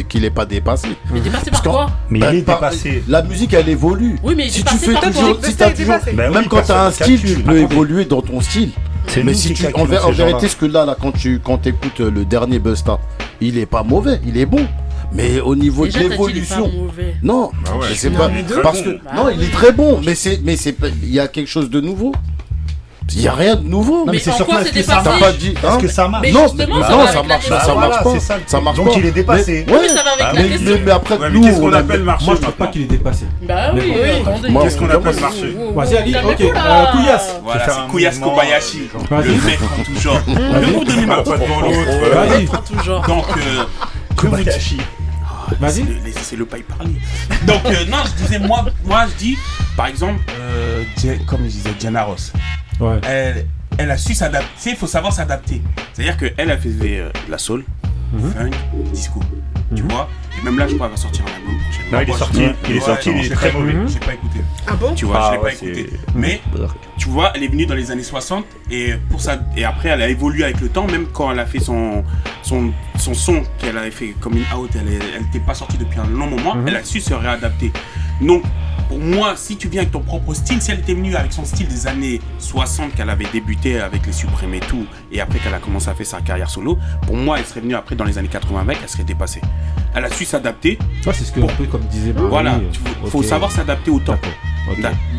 qu'il 0.09 0.25
est 0.25 0.29
pas 0.29 0.45
dépassé. 0.45 0.89
Mais 1.13 1.19
dépassé 1.21 1.49
Parce 1.51 1.63
par 1.63 1.73
quoi 1.73 1.87
Mais 2.09 2.19
Bah, 2.19 2.33
il 2.33 2.39
est 2.39 2.41
par- 2.41 2.59
dépassé. 2.59 3.03
La 3.07 3.21
musique 3.23 3.53
elle 3.53 3.69
évolue. 3.69 4.17
Oui, 4.23 4.33
mais 4.35 4.49
si 4.49 4.63
tu 4.63 4.75
fais 4.75 4.93
par 4.93 5.01
quoi 5.01 5.11
toujours. 5.11 5.37
Bah 5.57 5.67
oui, 6.27 6.33
même 6.33 6.45
quand 6.49 6.61
t'as 6.65 6.87
un 6.87 6.91
style, 6.91 7.21
tu 7.21 7.35
peux 7.39 7.57
évoluer 7.57 8.05
dans 8.05 8.21
ton 8.21 8.41
style. 8.41 8.71
C'est 9.07 9.23
Mais 9.23 9.33
si 9.33 9.53
tu, 9.53 9.65
en, 9.73 9.83
vérité, 9.85 10.47
ce 10.47 10.55
que 10.55 10.65
là, 10.65 10.85
là, 10.85 10.95
quand 10.99 11.11
tu 11.11 11.39
quand 11.43 11.67
écoutes 11.67 11.99
le 11.99 12.23
dernier 12.25 12.59
Busta, 12.59 12.99
il 13.41 13.57
est 13.57 13.65
pas 13.65 13.83
mauvais, 13.83 14.19
il 14.25 14.37
est 14.37 14.45
bon. 14.45 14.65
Mais 15.13 15.39
au 15.41 15.55
niveau 15.55 15.85
Déjà, 15.85 15.99
de 15.99 16.07
l'évolution. 16.09 16.71
Non, 17.21 17.51
Bah 17.65 17.85
c'est 17.93 18.09
non, 18.09 18.17
pas 18.17 18.31
parce 18.63 18.81
que 18.81 18.89
Bah 19.03 19.11
non, 19.15 19.29
il 19.29 19.43
est 19.43 19.51
très 19.51 19.71
bon, 19.71 20.01
mais 20.03 20.15
c'est 20.15 20.39
mais 20.43 20.55
c'est 20.57 20.71
pas- 20.73 20.87
il 20.87 21.13
y 21.13 21.19
a 21.19 21.27
quelque 21.27 21.49
chose 21.49 21.69
de 21.69 21.79
nouveau. 21.81 22.13
Il 23.15 23.21
y 23.21 23.27
a 23.27 23.33
rien 23.33 23.55
de 23.57 23.67
nouveau. 23.67 24.05
Non, 24.05 24.11
mais 24.11 24.17
c'est 24.19 24.31
surtout 24.31 24.45
quoi 24.45 24.61
est-ce 24.61 24.69
c'est 24.69 24.79
que 24.79 24.81
ça 24.85 24.97
dépassé 25.03 25.19
T'as 25.19 25.25
pas 25.25 25.31
dit 25.33 25.49
Est-ce 25.49 25.65
hein 25.67 25.77
que 25.79 25.87
ça 25.87 26.07
marche 26.07 26.23
Mais 26.23 26.31
non, 26.31 26.45
mais 26.55 26.63
ça 26.65 26.69
non, 26.71 26.81
ça 26.81 27.23
marche, 27.23 27.49
la 27.49 27.59
ça 27.59 27.73
marche 27.73 27.73
Voilà, 27.73 27.97
pas. 27.97 28.09
c'est 28.13 28.19
ça. 28.19 28.35
Ça 28.47 28.61
marche 28.61 28.77
Donc 28.77 28.87
pas. 28.87 28.93
il 28.97 29.05
est 29.05 29.11
dépassé. 29.11 29.65
Mais- 29.67 29.73
Oui, 29.73 29.79
mais 29.83 29.87
ça 29.89 30.03
va 30.03 30.11
avec 30.13 30.25
Ah, 30.25 30.33
la 30.33 30.41
mais, 30.41 30.49
question. 30.49 30.71
mais- 30.71 30.81
mais 30.85 30.91
après, 30.91 31.15
Ouais, 31.17 31.19
mais 31.29 31.29
nous, 31.39 31.41
qu'est-ce 31.45 31.59
qu'on 31.59 31.73
appelle 31.73 32.03
marché 32.03 32.25
Moi, 32.25 32.35
je 32.35 32.41
trouve 32.41 32.49
maintenant 32.53 32.65
pas 32.65 32.71
qu'il 32.71 32.81
est 32.81 32.85
dépassé. 32.85 33.25
Bah 33.43 33.71
Mais 33.75 33.81
oui, 33.81 33.93
oui, 33.93 34.09
attendez. 34.25 34.53
Qu'est-ce 34.63 34.77
qu'on 34.77 34.89
appelle 34.89 35.19
marché 35.19 35.57
Vas-y, 35.75 35.97
Ali, 35.97 36.15
ok. 36.15 36.23
Calmez-vous, 36.23 36.49
Euh. 36.57 37.17
Voilà, 37.43 37.65
c'est 37.65 37.71
un 37.71 37.87
Kouyas 37.87 38.19
Kobayashi, 38.21 38.81
Vas-y. 39.09 39.23
le 39.27 39.33
maître 39.45 39.63
en 39.63 39.83
tout 39.83 39.99
genre. 39.99 40.19
Vais 40.25 40.65
vous 40.71 40.83
Ah, 41.11 41.15
pas 41.23 41.37
devant 41.37 41.59
l'autre. 41.61 41.77
euh. 41.89 42.25
Vas-y. 42.27 42.47
En 42.47 42.51
tout 42.61 42.83
genre. 42.83 43.05
Donc, 43.05 43.25
euh, 43.37 43.63
Kobayashi. 44.15 44.77
Vas-y. 45.59 45.73
C'est 45.73 45.81
le- 45.83 45.99
Laissez 46.05 46.35
le 46.37 46.45
paille 46.45 46.63
parler. 46.63 46.93
Donc, 47.45 47.63
non, 47.89 47.97
je 48.05 48.23
disais, 48.23 48.39
moi, 48.39 48.65
moi 48.85 49.05
je 49.11 49.17
dis, 49.23 49.37
par 49.75 49.87
exemple, 49.87 50.19
comme 51.27 51.39
je 51.43 51.49
disais, 51.49 51.69
Jenna 51.79 52.03
Ross. 52.03 52.31
Ouais. 52.79 52.99
Elle, 53.07 53.45
elle 53.77 53.91
a 53.91 53.97
su 53.97 54.13
s'adapter. 54.13 54.71
Il 54.71 54.75
faut 54.75 54.87
savoir 54.87 55.13
s'adapter. 55.13 55.61
C'est-à-dire 55.93 56.17
qu'elle, 56.17 56.33
elle 56.37 56.59
faisait 56.59 56.99
euh, 56.99 57.09
de 57.27 57.31
la 57.31 57.37
soul, 57.37 57.63
Mhm. 58.13 58.31
funk, 58.31 58.51
disco. 58.91 59.19
Tu 59.75 59.81
vois? 59.83 60.07
Et 60.32 60.32
même 60.41 60.57
là, 60.57 60.67
je 60.67 60.75
crois 60.75 60.87
qu'elle 60.87 60.95
va 60.95 61.01
sortir 61.01 61.25
un 61.25 61.35
album 61.35 61.55
prochainement. 61.61 61.91
Non, 61.91 61.99
il 62.01 62.09
est 62.09 62.17
sorti, 62.17 62.41
il 62.69 62.75
est 62.75 62.79
sorti, 62.79 63.09
il 63.11 63.17
est 63.17 63.23
je 63.23 63.29
l'ai 63.29 63.35
très 63.35 63.51
pas 63.51 63.59
mauvais. 63.59 63.71
écouté, 63.73 63.93
J'ai 63.93 63.99
pas 63.99 64.13
écouté. 64.13 64.39
Ah 64.67 64.73
bon? 64.75 64.93
Tu 64.95 65.05
vois, 65.05 65.19
Ah 65.19 65.27
je 65.27 65.31
l'ai 65.37 65.43
ouais, 65.43 65.51
pas 65.51 65.65
écouté. 65.65 65.89
Mais 66.15 66.41
tu 66.97 67.09
vois, 67.09 67.31
elle 67.35 67.43
est 67.43 67.47
venue 67.47 67.65
dans 67.65 67.75
les 67.75 67.91
années 67.91 68.03
60 68.03 68.45
et 68.71 68.93
pour 69.09 69.21
ça 69.21 69.39
et 69.57 69.63
après 69.65 69.89
elle 69.89 70.01
a 70.01 70.09
évolué 70.09 70.43
avec 70.43 70.59
le 70.61 70.69
temps. 70.69 70.87
Même 70.87 71.07
quand 71.11 71.31
elle 71.31 71.39
a 71.39 71.45
fait 71.45 71.59
son 71.59 72.03
son, 72.41 72.71
son 72.97 73.13
son 73.13 73.43
qu'elle 73.59 73.77
avait 73.77 73.91
fait 73.91 74.15
comme 74.19 74.33
une 74.33 74.45
out, 74.57 74.69
elle 74.75 74.87
elle 75.15 75.21
n'était 75.23 75.39
pas 75.39 75.53
sortie 75.53 75.77
depuis 75.77 75.99
un 75.99 76.07
long 76.07 76.27
moment. 76.27 76.55
Mhm. 76.55 76.67
Elle 76.67 76.75
a 76.77 76.83
su 76.83 76.99
se 76.99 77.13
réadapter. 77.13 77.71
Donc 78.21 78.43
pour 78.89 78.99
moi, 78.99 79.33
si 79.35 79.57
tu 79.57 79.69
viens 79.69 79.81
avec 79.81 79.91
ton 79.91 80.01
propre 80.01 80.33
style, 80.33 80.61
si 80.61 80.69
elle 80.71 80.79
était 80.79 80.93
venue 80.93 81.15
avec 81.15 81.33
son 81.33 81.45
style 81.45 81.67
des 81.67 81.87
années 81.87 82.19
60 82.39 82.93
qu'elle 82.95 83.09
avait 83.09 83.25
débuté 83.31 83.79
avec 83.79 84.05
les 84.05 84.11
Suprêmes 84.11 84.53
et 84.53 84.59
tout, 84.59 84.85
et 85.11 85.19
après 85.21 85.39
qu'elle 85.39 85.53
a 85.53 85.59
commencé 85.59 85.89
à 85.89 85.95
faire 85.95 86.05
sa 86.05 86.21
carrière 86.21 86.49
solo, 86.49 86.77
pour 87.07 87.15
moi, 87.15 87.39
elle 87.39 87.45
serait 87.45 87.61
venue 87.61 87.75
après 87.75 87.95
dans 87.95 88.03
les 88.03 88.17
années 88.17 88.27
80 88.27 88.59
avec, 88.61 88.77
elle 88.83 88.89
serait 88.89 89.03
dépassée. 89.03 89.41
Elle 89.95 90.05
a 90.05 90.09
su 90.09 90.22
s'adapter. 90.25 90.77
Ouais, 91.05 91.13
c'est 91.13 91.23
ce 91.25 91.31
que 91.31 91.39
un 91.41 91.47
peu 91.47 91.65
comme 91.65 91.81
disait 91.83 92.13
Marie. 92.13 92.27
Voilà, 92.29 92.59
il 93.03 93.09
faut 93.09 93.23
savoir 93.23 93.51
s'adapter 93.51 93.91
au 93.91 93.99
temps. 93.99 94.17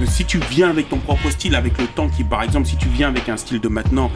Si 0.07 0.25
tu 0.25 0.39
viens 0.51 0.71
avec 0.71 0.89
ton 0.89 0.97
propre 0.99 1.29
style, 1.31 1.55
avec 1.55 1.77
le 1.79 1.87
temps 1.87 2.09
qui, 2.09 2.25
par 2.25 2.43
exemple, 2.43 2.67
si 2.67 2.77
tu 2.77 2.89
viens 2.89 3.09
avec 3.09 3.29
un 3.29 3.37
style 3.37 3.61
de 3.61 3.69
maintenant, 3.69 4.11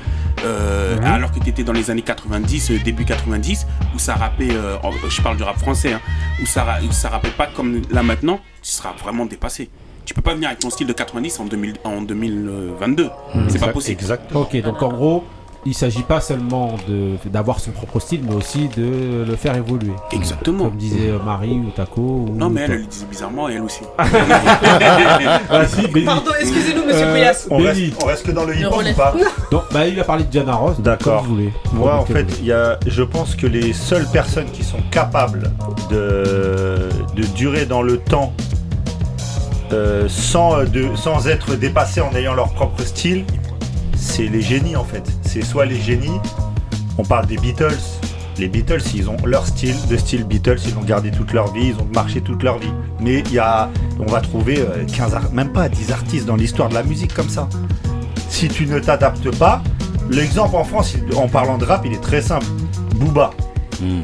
euh, 0.44 0.96
alors 1.02 1.32
que 1.32 1.38
tu 1.40 1.50
étais 1.50 1.64
dans 1.64 1.72
les 1.72 1.90
années 1.90 2.02
90, 2.02 2.70
euh, 2.70 2.78
début 2.84 3.04
90, 3.04 3.66
où 3.94 3.98
ça 3.98 4.14
rappait, 4.14 4.48
euh, 4.50 4.76
en- 4.82 4.90
je 5.08 5.20
parle 5.20 5.36
du 5.36 5.42
rap 5.42 5.58
français, 5.58 5.92
hein, 5.92 6.00
où 6.42 6.46
ça, 6.46 6.64
ra- 6.64 6.78
où 6.82 6.92
ça 6.92 7.08
rappait 7.10 7.28
pas 7.30 7.46
comme 7.46 7.82
là 7.90 8.02
maintenant, 8.02 8.40
tu 8.62 8.70
seras 8.70 8.92
vraiment 9.02 9.26
dépassé. 9.26 9.68
Tu 10.06 10.14
peux 10.14 10.22
pas 10.22 10.32
venir 10.34 10.48
avec 10.48 10.60
ton 10.60 10.70
style 10.70 10.86
de 10.86 10.92
90 10.94 11.38
en, 11.40 11.44
2000, 11.44 11.74
en 11.84 12.00
2022. 12.00 13.10
C'est 13.48 13.58
pas 13.58 13.66
possible. 13.72 14.00
Ok, 14.34 14.56
donc 14.62 14.82
en 14.82 14.88
gros, 14.92 15.24
il 15.68 15.74
s'agit 15.74 16.02
pas 16.02 16.20
seulement 16.20 16.76
de 16.88 17.16
d'avoir 17.28 17.60
son 17.60 17.70
propre 17.72 18.00
style, 18.00 18.22
mais 18.26 18.34
aussi 18.34 18.68
de 18.76 19.24
le 19.26 19.36
faire 19.36 19.54
évoluer. 19.56 19.92
Exactement. 20.12 20.64
Comme 20.64 20.76
disait 20.76 21.10
euh, 21.10 21.18
Marie 21.24 21.52
ou 21.58 21.70
Taco. 21.70 22.00
Ou 22.00 22.34
Non, 22.34 22.48
mais 22.48 22.62
elle, 22.62 22.72
le 22.72 22.84
disait 22.86 23.06
bizarrement, 23.06 23.48
et 23.48 23.54
elle 23.54 23.62
aussi. 23.62 23.80
Pardon, 26.04 26.30
excusez-nous, 26.40 26.84
monsieur 26.86 27.04
Euh, 27.06 27.12
Couillasse. 27.12 27.46
On 27.50 27.58
reste, 27.58 27.80
on 28.02 28.06
reste 28.06 28.26
que 28.26 28.30
dans 28.32 28.44
le 28.44 28.56
hip-hop 28.56 28.74
ou 28.90 28.94
pas 28.94 29.14
Donc, 29.50 29.62
bah, 29.72 29.86
il 29.86 29.98
a 30.00 30.04
parlé 30.04 30.24
de 30.24 30.28
Diana 30.30 30.54
Ross. 30.54 30.80
D'accord. 30.80 31.18
comme 31.22 31.28
vous 31.28 31.34
voulez. 31.36 31.52
Moi, 31.72 31.94
en 31.94 32.04
fait, 32.04 32.26
il 32.40 32.46
y 32.46 32.52
a, 32.52 32.78
je 32.86 33.02
pense 33.02 33.34
que 33.34 33.46
les 33.46 33.72
seules 33.72 34.06
personnes 34.06 34.50
qui 34.52 34.64
sont 34.64 34.80
capables 34.90 35.50
de, 35.90 36.88
de 37.14 37.22
durer 37.34 37.66
dans 37.66 37.82
le 37.82 37.98
temps 37.98 38.32
euh, 39.72 40.08
sans, 40.08 40.64
de, 40.64 40.88
sans 40.96 41.28
être 41.28 41.54
dépassés 41.54 42.00
en 42.00 42.14
ayant 42.14 42.34
leur 42.34 42.52
propre 42.54 42.82
style, 42.82 43.24
c'est 43.96 44.26
les 44.26 44.40
génies 44.40 44.76
en 44.76 44.84
fait. 44.84 45.02
C'est 45.30 45.44
soit 45.44 45.66
les 45.66 45.80
génies, 45.80 46.20
on 46.96 47.04
parle 47.04 47.26
des 47.26 47.36
Beatles. 47.36 47.76
Les 48.38 48.48
Beatles, 48.48 48.80
ils 48.94 49.10
ont 49.10 49.16
leur 49.24 49.46
style, 49.46 49.74
de 49.90 49.96
style 49.96 50.24
Beatles, 50.24 50.58
ils 50.66 50.74
l'ont 50.74 50.82
gardé 50.82 51.10
toute 51.10 51.32
leur 51.32 51.52
vie, 51.52 51.68
ils 51.68 51.82
ont 51.82 51.88
marché 51.92 52.20
toute 52.20 52.42
leur 52.42 52.58
vie. 52.58 52.72
Mais 53.00 53.22
y 53.32 53.38
a, 53.38 53.68
on 53.98 54.06
va 54.06 54.20
trouver 54.20 54.60
euh, 54.60 54.84
15, 54.86 55.14
ar- 55.14 55.32
même 55.32 55.52
pas 55.52 55.68
10 55.68 55.90
artistes 55.92 56.24
dans 56.26 56.36
l'histoire 56.36 56.68
de 56.68 56.74
la 56.74 56.82
musique 56.84 57.12
comme 57.12 57.28
ça. 57.28 57.48
Si 58.30 58.48
tu 58.48 58.66
ne 58.66 58.78
t'adaptes 58.78 59.36
pas, 59.36 59.60
l'exemple 60.08 60.54
en 60.56 60.64
France, 60.64 60.94
en 61.16 61.26
parlant 61.28 61.58
de 61.58 61.64
rap, 61.64 61.82
il 61.84 61.92
est 61.92 62.00
très 62.00 62.22
simple. 62.22 62.46
Booba. 62.96 63.30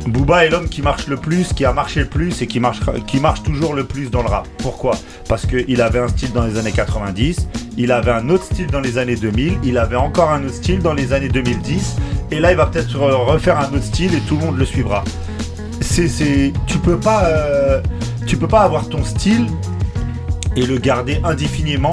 Booba 0.06 0.44
est 0.44 0.50
l'homme 0.50 0.68
qui 0.68 0.82
marche 0.82 1.06
le 1.08 1.16
plus, 1.16 1.52
qui 1.52 1.64
a 1.64 1.72
marché 1.72 2.00
le 2.00 2.06
plus 2.06 2.40
et 2.42 2.46
qui 2.46 2.60
marche, 2.60 2.80
qui 3.06 3.18
marche 3.18 3.42
toujours 3.42 3.74
le 3.74 3.84
plus 3.84 4.10
dans 4.10 4.22
le 4.22 4.28
rap. 4.28 4.46
Pourquoi? 4.58 4.96
Parce 5.28 5.46
qu'il 5.46 5.80
avait 5.82 5.98
un 5.98 6.08
style 6.08 6.32
dans 6.32 6.44
les 6.46 6.56
années 6.58 6.72
90, 6.72 7.48
il 7.76 7.90
avait 7.90 8.12
un 8.12 8.28
autre 8.28 8.44
style 8.44 8.68
dans 8.68 8.80
les 8.80 8.98
années 8.98 9.16
2000, 9.16 9.58
il 9.64 9.78
avait 9.78 9.96
encore 9.96 10.30
un 10.30 10.44
autre 10.44 10.54
style 10.54 10.78
dans 10.80 10.94
les 10.94 11.12
années 11.12 11.28
2010, 11.28 11.96
et 12.30 12.38
là 12.40 12.52
il 12.52 12.56
va 12.56 12.66
peut-être 12.66 12.96
re- 12.96 13.24
refaire 13.32 13.58
un 13.58 13.66
autre 13.74 13.82
style 13.84 14.14
et 14.14 14.20
tout 14.20 14.36
le 14.36 14.46
monde 14.46 14.58
le 14.58 14.64
suivra. 14.64 15.02
C'est, 15.80 16.08
c'est, 16.08 16.52
tu 16.66 16.78
peux 16.78 16.98
pas, 16.98 17.24
euh, 17.24 17.80
tu 18.26 18.36
peux 18.36 18.48
pas 18.48 18.60
avoir 18.60 18.88
ton 18.88 19.04
style 19.04 19.46
et 20.56 20.64
le 20.66 20.78
garder 20.78 21.20
indéfiniment. 21.24 21.90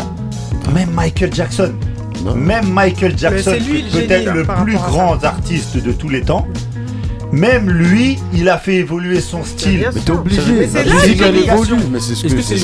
Même 0.74 0.92
Michael 0.92 1.34
Jackson. 1.34 1.74
Même 2.36 2.70
Michael 2.72 3.18
Jackson, 3.18 3.52
peut-être 3.92 4.26
le 4.36 4.42
hein, 4.48 4.64
plus 4.64 4.76
grand 4.76 5.24
artiste 5.24 5.78
de 5.84 5.92
tous 5.92 6.10
les 6.10 6.22
temps. 6.22 6.48
Même 7.32 7.70
lui, 7.70 8.20
il 8.34 8.50
a 8.50 8.58
fait 8.58 8.76
évoluer 8.76 9.22
son 9.22 9.44
style. 9.46 9.90
Mais 9.94 10.02
t'es 10.02 10.12
obligé. 10.12 10.42
Mais 10.60 10.68
c'est 10.68 10.82
évolue. 10.86 11.76
Mais 11.92 12.00
c'est 12.02 12.16
ce 12.16 12.24
que 12.24 12.42
c'est 12.42 12.56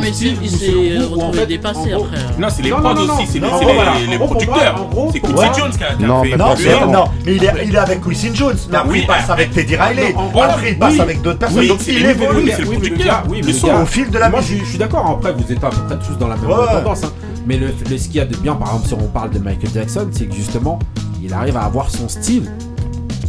mais 0.00 0.10
de 0.10 0.46
style 0.46 1.02
ou 1.14 1.20
en 1.20 1.32
fait, 1.32 1.46
dépassé 1.46 1.92
après. 1.92 2.16
Non, 2.38 2.48
c'est 2.50 2.62
les 2.62 2.70
Non, 2.70 2.76
prods 2.80 2.94
non, 2.94 3.06
non, 3.06 3.14
aussi, 3.16 3.26
c'est 3.26 3.38
les, 3.40 4.18
producteurs. 4.18 4.88
C'est 5.12 5.20
Quincy 5.20 5.60
Jones 5.60 5.70
qui 5.76 5.84
a, 5.84 6.06
Non, 6.06 6.22
fait 6.24 6.36
Non, 6.36 6.54
mais, 6.56 6.64
ça. 6.64 6.86
non, 6.86 7.04
mais 7.26 7.34
il 7.36 7.44
est, 7.74 7.76
avec 7.78 8.00
Quincy 8.00 8.30
Jones. 8.34 8.56
Mais 8.70 8.76
après, 8.78 8.98
il 9.00 9.06
passe 9.06 9.28
avec 9.30 9.50
Teddy 9.52 9.76
Riley. 9.76 10.14
après, 10.42 10.70
il 10.72 10.78
passe 10.78 10.98
avec 11.00 11.20
d'autres 11.20 11.38
personnes. 11.38 11.58
Oui, 11.58 11.68
Donc, 11.68 11.80
il 11.86 12.04
évolue. 12.06 12.50
c'est 12.56 12.62
le 12.62 12.68
Oui, 12.68 12.78
mais 12.80 12.88
le 12.88 12.94
producteur. 12.94 13.24
Le 13.46 13.52
son 13.52 13.82
au 13.82 13.86
fil 13.86 14.10
de 14.10 14.18
la 14.18 14.30
Moi, 14.30 14.40
musique. 14.40 14.60
je, 14.60 14.64
je 14.64 14.68
suis 14.70 14.78
d'accord. 14.78 15.06
Après, 15.06 15.32
vous 15.32 15.52
êtes 15.52 15.62
à 15.62 15.68
peu 15.70 15.76
près 15.86 15.98
tous 15.98 16.16
dans 16.18 16.28
la 16.28 16.36
même 16.36 16.46
tendance. 16.48 17.04
hein. 17.04 17.12
Mais 17.46 17.58
le, 17.58 17.66
le- 17.90 17.98
ce 17.98 18.04
qu'il 18.06 18.16
y 18.16 18.20
a 18.20 18.24
de 18.24 18.34
bien, 18.36 18.54
par 18.54 18.68
exemple, 18.68 18.88
si 18.88 18.94
on 18.94 19.08
parle 19.08 19.30
de 19.30 19.38
Michael 19.38 19.70
Jackson, 19.74 20.08
c'est 20.12 20.24
que 20.26 20.34
justement, 20.34 20.78
il 21.22 21.30
arrive 21.34 21.58
à 21.58 21.64
avoir 21.64 21.90
son 21.90 22.08
style 22.08 22.50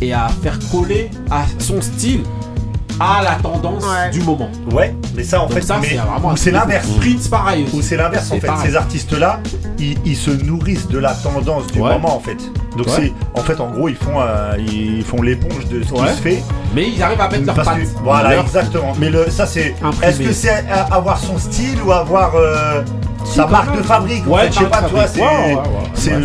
et 0.02 0.14
à 0.14 0.28
faire 0.44 0.58
coller 0.72 1.10
à 1.32 1.44
son 1.60 1.82
style 1.82 2.22
à 3.00 3.22
la 3.22 3.36
tendance 3.36 3.84
Ouais. 3.84 4.10
du 4.12 4.22
moment. 4.22 4.50
Ouais, 4.72 4.96
mais 5.16 5.24
ça, 5.24 5.42
en 5.42 5.48
Donc 5.48 5.54
fait, 5.56 5.62
ça, 5.62 5.78
mais- 5.82 5.90
c'est 5.90 5.96
vraiment 5.96 6.30
ou 6.30 6.32
un 6.32 6.36
c'est 6.38 6.52
truc- 6.52 6.62
l'inverse. 6.62 6.88
Prince, 7.00 7.28
pareil. 7.28 7.66
Ou 7.74 7.82
c'est 7.82 7.98
l'inverse 7.98 8.28
en 8.32 8.36
C'est 8.36 8.40
fait. 8.40 8.48
pareil. 8.48 8.70
Ces 8.70 8.76
artistes-là, 8.78 9.40
ils, 9.80 9.98
ils 10.06 10.16
se 10.16 10.32
nourrissent 10.32 10.88
de 10.88 10.98
la 11.00 11.14
tendance 11.14 11.68
du 11.68 11.80
Ouais. 11.82 11.92
moment 11.94 12.16
en 12.16 12.20
fait. 12.22 12.38
Donc 12.78 12.88
Ouais. 12.88 12.94
c'est, 12.98 13.14
en 13.34 13.42
fait, 13.44 13.60
en 13.62 13.70
gros, 13.70 13.88
ils 13.88 13.96
font, 13.96 14.20
euh, 14.20 14.58
ils 14.60 15.02
font 15.04 15.22
l'éponge 15.22 15.66
de 15.68 15.82
ce 15.84 15.94
Ouais. 15.94 16.08
qui 16.10 16.14
se 16.16 16.22
fait. 16.22 16.44
Mais 16.74 16.90
ils 16.90 17.02
arrivent 17.02 17.22
à 17.22 17.30
mettre 17.30 17.46
leur 17.46 17.56
Parce 17.56 17.70
patte. 17.70 17.78
que- 17.80 17.88
voilà, 18.04 18.32
Leur- 18.32 18.44
exactement. 18.46 18.94
Mais 19.00 19.10
le, 19.10 19.30
ça 19.30 19.46
c'est. 19.46 19.74
Est-ce 20.04 20.20
que 20.20 20.34
c'est 20.34 20.50
à- 20.70 20.94
avoir 20.94 21.18
son 21.20 21.38
style 21.38 21.78
ou 21.86 21.92
avoir 21.94 22.36
euh, 22.36 22.82
sa 23.24 23.48
marque 23.48 23.70
même. 23.70 23.78
de 23.78 23.84
fabrique? 23.84 24.28
En 24.28 24.32
Ouais, 24.32 24.42
fait, 24.44 24.52
Je 24.54 24.60
sais 24.60 24.66
pas, 24.66 24.78
fabrique. 24.82 25.08
c'est, 25.08 25.22
Ouais, 25.22 25.28
ouais, 25.28 25.56
ouais. 25.56 25.62
c'est 25.94 26.10
toi. 26.10 26.20
un 26.20 26.22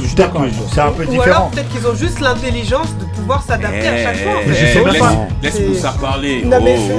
peu 0.91 1.05
Ou 1.05 1.09
alors 1.11 1.11
différent. 1.11 1.51
peut-être 1.55 1.69
qu'ils 1.69 1.87
ont 1.87 1.95
juste 1.95 2.19
l'intelligence 2.21 2.89
de 2.99 3.05
pouvoir 3.17 3.43
s'adapter 3.45 3.87
à 3.89 3.97
chaque 4.03 4.17
fois. 4.17 4.33
en 4.33 4.41
Eh, 4.45 4.49
je 4.49 4.55
sais 4.55 4.75
même 4.77 4.87
laisse- 4.89 4.99
pas. 5.01 5.13
Laisse-nous 5.43 5.75
C'est- 5.75 5.81
ça 5.81 5.95
parler. 6.01 6.43
Non, 6.45 6.59
mais 6.63 6.77
c'est- 6.77 6.95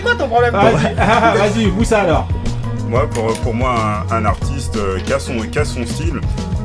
quoi 0.00 0.14
ton 0.14 0.28
problème 0.28 0.52
Vas-y, 0.54 0.94
vas-y, 1.38 1.66
Moussa 1.70 2.00
alors. 2.00 2.26
Moi, 2.88 3.08
pour, 3.10 3.32
pour 3.40 3.52
moi, 3.54 3.74
un, 4.10 4.14
un 4.16 4.24
artiste 4.26 4.76
euh, 4.76 4.98
qui, 5.04 5.12
a 5.12 5.18
son, 5.18 5.38
qui 5.50 5.58
a 5.58 5.64
son 5.64 5.84
style, 5.84 6.20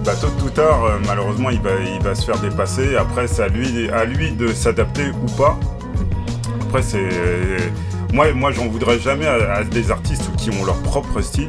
bah, 0.06 0.14
tôt 0.20 0.28
ou 0.46 0.50
tard, 0.50 0.84
euh, 0.86 0.98
malheureusement, 1.08 1.50
il 1.50 1.62
va, 1.62 1.72
il 1.96 2.02
va 2.04 2.16
se 2.16 2.26
faire 2.26 2.40
dépasser. 2.40 2.96
Après, 2.96 3.28
c'est 3.28 3.44
à 3.44 3.48
lui, 3.48 3.90
à 3.90 4.06
lui 4.06 4.32
de 4.32 4.48
s'adapter 4.54 5.04
ou 5.10 5.32
pas. 5.38 5.58
Après, 6.68 6.82
c'est. 6.82 7.08
Moi, 8.14 8.34
moi 8.34 8.52
j'en 8.52 8.68
voudrais 8.68 9.00
jamais 9.00 9.26
à, 9.26 9.54
à 9.60 9.64
des 9.64 9.90
artistes 9.90 10.30
qui 10.38 10.50
ont 10.50 10.66
leur 10.66 10.76
propre 10.82 11.22
style 11.22 11.48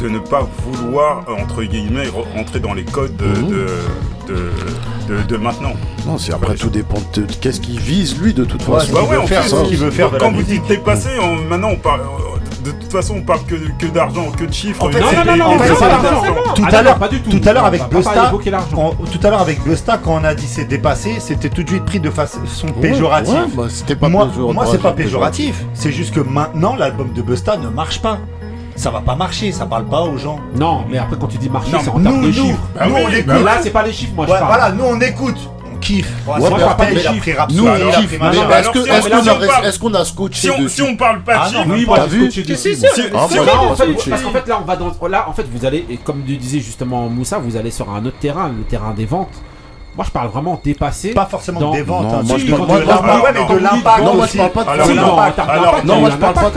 de 0.00 0.08
ne 0.08 0.18
pas 0.18 0.46
vouloir, 0.66 1.24
euh, 1.28 1.42
entre 1.42 1.62
guillemets, 1.62 2.04
re- 2.06 2.30
rentrer 2.36 2.60
dans 2.60 2.74
les 2.74 2.84
codes 2.84 3.16
de, 3.16 3.24
Mhm. 3.26 3.48
de, 3.48 3.66
de, 4.28 4.50
de- 5.16 5.22
de 5.22 5.36
maintenant. 5.36 5.72
Non, 6.06 6.18
c'est 6.18 6.34
après 6.34 6.56
tout 6.56 6.68
dépend 6.68 6.98
de 7.14 7.22
de 7.22 7.32
qu'est-ce 7.40 7.60
qu'il 7.60 7.78
vise 7.80 8.20
lui 8.20 8.34
de 8.34 8.44
toute 8.44 8.66
Ouais, 8.68 8.80
façon. 8.80 8.92
Bah 8.92 9.02
ouais, 9.08 9.16
en 9.16 9.22
veut 9.22 9.26
faire 9.28 9.44
ça. 9.44 9.62
qu'il 9.62 9.76
veut 9.78 9.90
faire 9.90 10.10
de 10.10 10.18
Quand 10.18 10.32
vous 10.32 10.42
dites 10.42 10.66
dépasser, 10.66 11.10
on- 11.22 11.36
maintenant 11.48 11.70
on 11.70 11.76
parle. 11.76 12.00
De 12.64 12.70
toute 12.70 12.90
façon, 12.90 13.16
on 13.18 13.22
parle 13.22 13.44
que, 13.44 13.54
que 13.78 13.86
d'argent, 13.86 14.30
que 14.36 14.44
de 14.44 14.52
chiffres. 14.52 14.82
En 14.84 14.90
fait, 14.90 14.98
non, 15.00 15.06
non, 15.06 15.36
non, 15.36 15.58
c'est 15.62 15.68
non, 15.68 15.76
pas 15.76 15.84
non, 15.96 16.02
d'argent. 16.02 16.12
non, 16.24 16.34
non. 16.34 16.54
Tout 16.54 16.62
Ah 16.64 16.68
à 16.68 16.72
non, 16.78 16.82
l'heure, 16.84 16.98
pas 16.98 17.08
du 17.08 17.20
tout. 17.20 17.30
tout 17.38 17.48
à 17.48 17.52
l'heure 17.52 17.64
avec 17.66 17.82
on- 17.82 18.90
tout 19.04 19.20
à 19.26 19.30
l'heure 19.30 19.40
avec 19.40 19.62
Busta, 19.62 19.98
quand 20.02 20.14
on 20.20 20.24
a 20.24 20.34
dit 20.34 20.46
c'est 20.46 20.64
dépassé, 20.64 21.16
c'était 21.20 21.50
tout 21.50 21.62
de 21.62 21.68
suite 21.68 21.84
pris 21.84 22.00
de 22.00 22.10
façon 22.10 22.38
péjorative. 22.80 23.34
Bah, 23.56 23.64
c'était 23.68 23.96
pas 23.96 24.08
moi, 24.08 24.26
péjoratif. 24.26 24.54
moi 24.54 24.66
c'est 24.70 24.82
pas 24.82 24.92
péjoratif. 24.92 25.64
C'est 25.74 25.92
juste 25.92 26.14
que 26.14 26.20
maintenant, 26.20 26.74
l'album 26.76 27.12
de 27.12 27.22
Busta 27.22 27.56
ne 27.56 27.68
marche 27.68 28.00
pas. 28.00 28.18
Ça 28.76 28.90
va 28.90 29.00
pas 29.00 29.14
marcher, 29.14 29.52
ça 29.52 29.66
parle 29.66 29.84
pas 29.84 30.00
aux 30.02 30.16
gens. 30.18 30.40
Non, 30.58 30.84
mais 30.90 30.98
après, 30.98 31.16
quand 31.20 31.28
tu 31.28 31.38
dis 31.38 31.48
marché, 31.48 31.70
Non, 31.70 31.78
c'est 31.80 31.90
en 31.90 31.98
nous, 31.98 32.02
termes 32.10 32.22
de 32.22 32.26
nous, 32.26 32.32
chiffres. 32.32 32.58
nous, 32.88 32.94
on 32.94 33.08
écoute. 33.08 33.24
Mais 33.34 33.42
là, 33.44 33.52
c'est 33.62 33.70
pas 33.70 33.84
les 33.84 33.92
chiffres, 33.92 34.12
moi, 34.16 34.26
je 34.26 34.32
Ouais, 34.32 34.38
parle. 34.40 34.50
voilà, 34.52 34.72
nous 34.72 34.84
on 34.84 35.00
écoute 35.00 35.38
kiffe. 35.84 36.12
Ouais, 36.26 36.50
pas 36.50 36.74
pas 36.74 36.86
kiffe. 36.86 37.38
Nous, 37.50 37.66
on 37.66 37.90
kiffe. 37.92 38.12
Est-ce 39.64 39.78
qu'on 39.78 39.94
a 39.94 40.04
ce 40.04 40.12
scotché 40.12 40.50
Si 40.68 40.82
on 40.82 40.96
parle 40.96 41.22
pas 41.22 41.44
ah 41.44 41.64
de 41.64 41.70
oui, 41.70 41.86
t'as 41.94 42.06
vu 42.06 42.30
Parce 44.10 44.22
qu'en 44.22 44.32
fait, 44.32 44.48
là, 44.48 44.58
on 44.60 44.64
va 44.64 44.76
dans. 44.76 45.08
Là, 45.08 45.28
en 45.28 45.32
fait, 45.32 45.46
vous 45.52 45.64
allez, 45.64 45.84
et 45.90 45.96
comme 45.98 46.22
disait 46.22 46.60
justement 46.60 47.08
Moussa, 47.08 47.38
vous 47.38 47.56
allez 47.56 47.70
sur 47.70 47.90
un 47.90 48.04
autre 48.04 48.18
terrain, 48.18 48.48
le 48.48 48.64
terrain 48.64 48.94
des 48.94 49.06
ventes. 49.06 49.42
Moi, 49.96 50.04
je 50.04 50.10
parle 50.10 50.28
vraiment 50.28 50.60
dépassé. 50.64 51.10
Pas 51.10 51.26
forcément 51.26 51.70
des 51.70 51.82
ventes. 51.82 52.04
Non, 52.04 52.18
hein. 52.18 52.22
moi, 52.24 52.36
je 52.36 52.46
parle 52.50 52.66
pas 52.66 52.80
de 52.80 52.90
alors, 52.90 54.04
Non, 54.04 54.14
moi, 54.14 54.26
je 56.10 56.16
parle 56.16 56.34
pas 56.34 56.50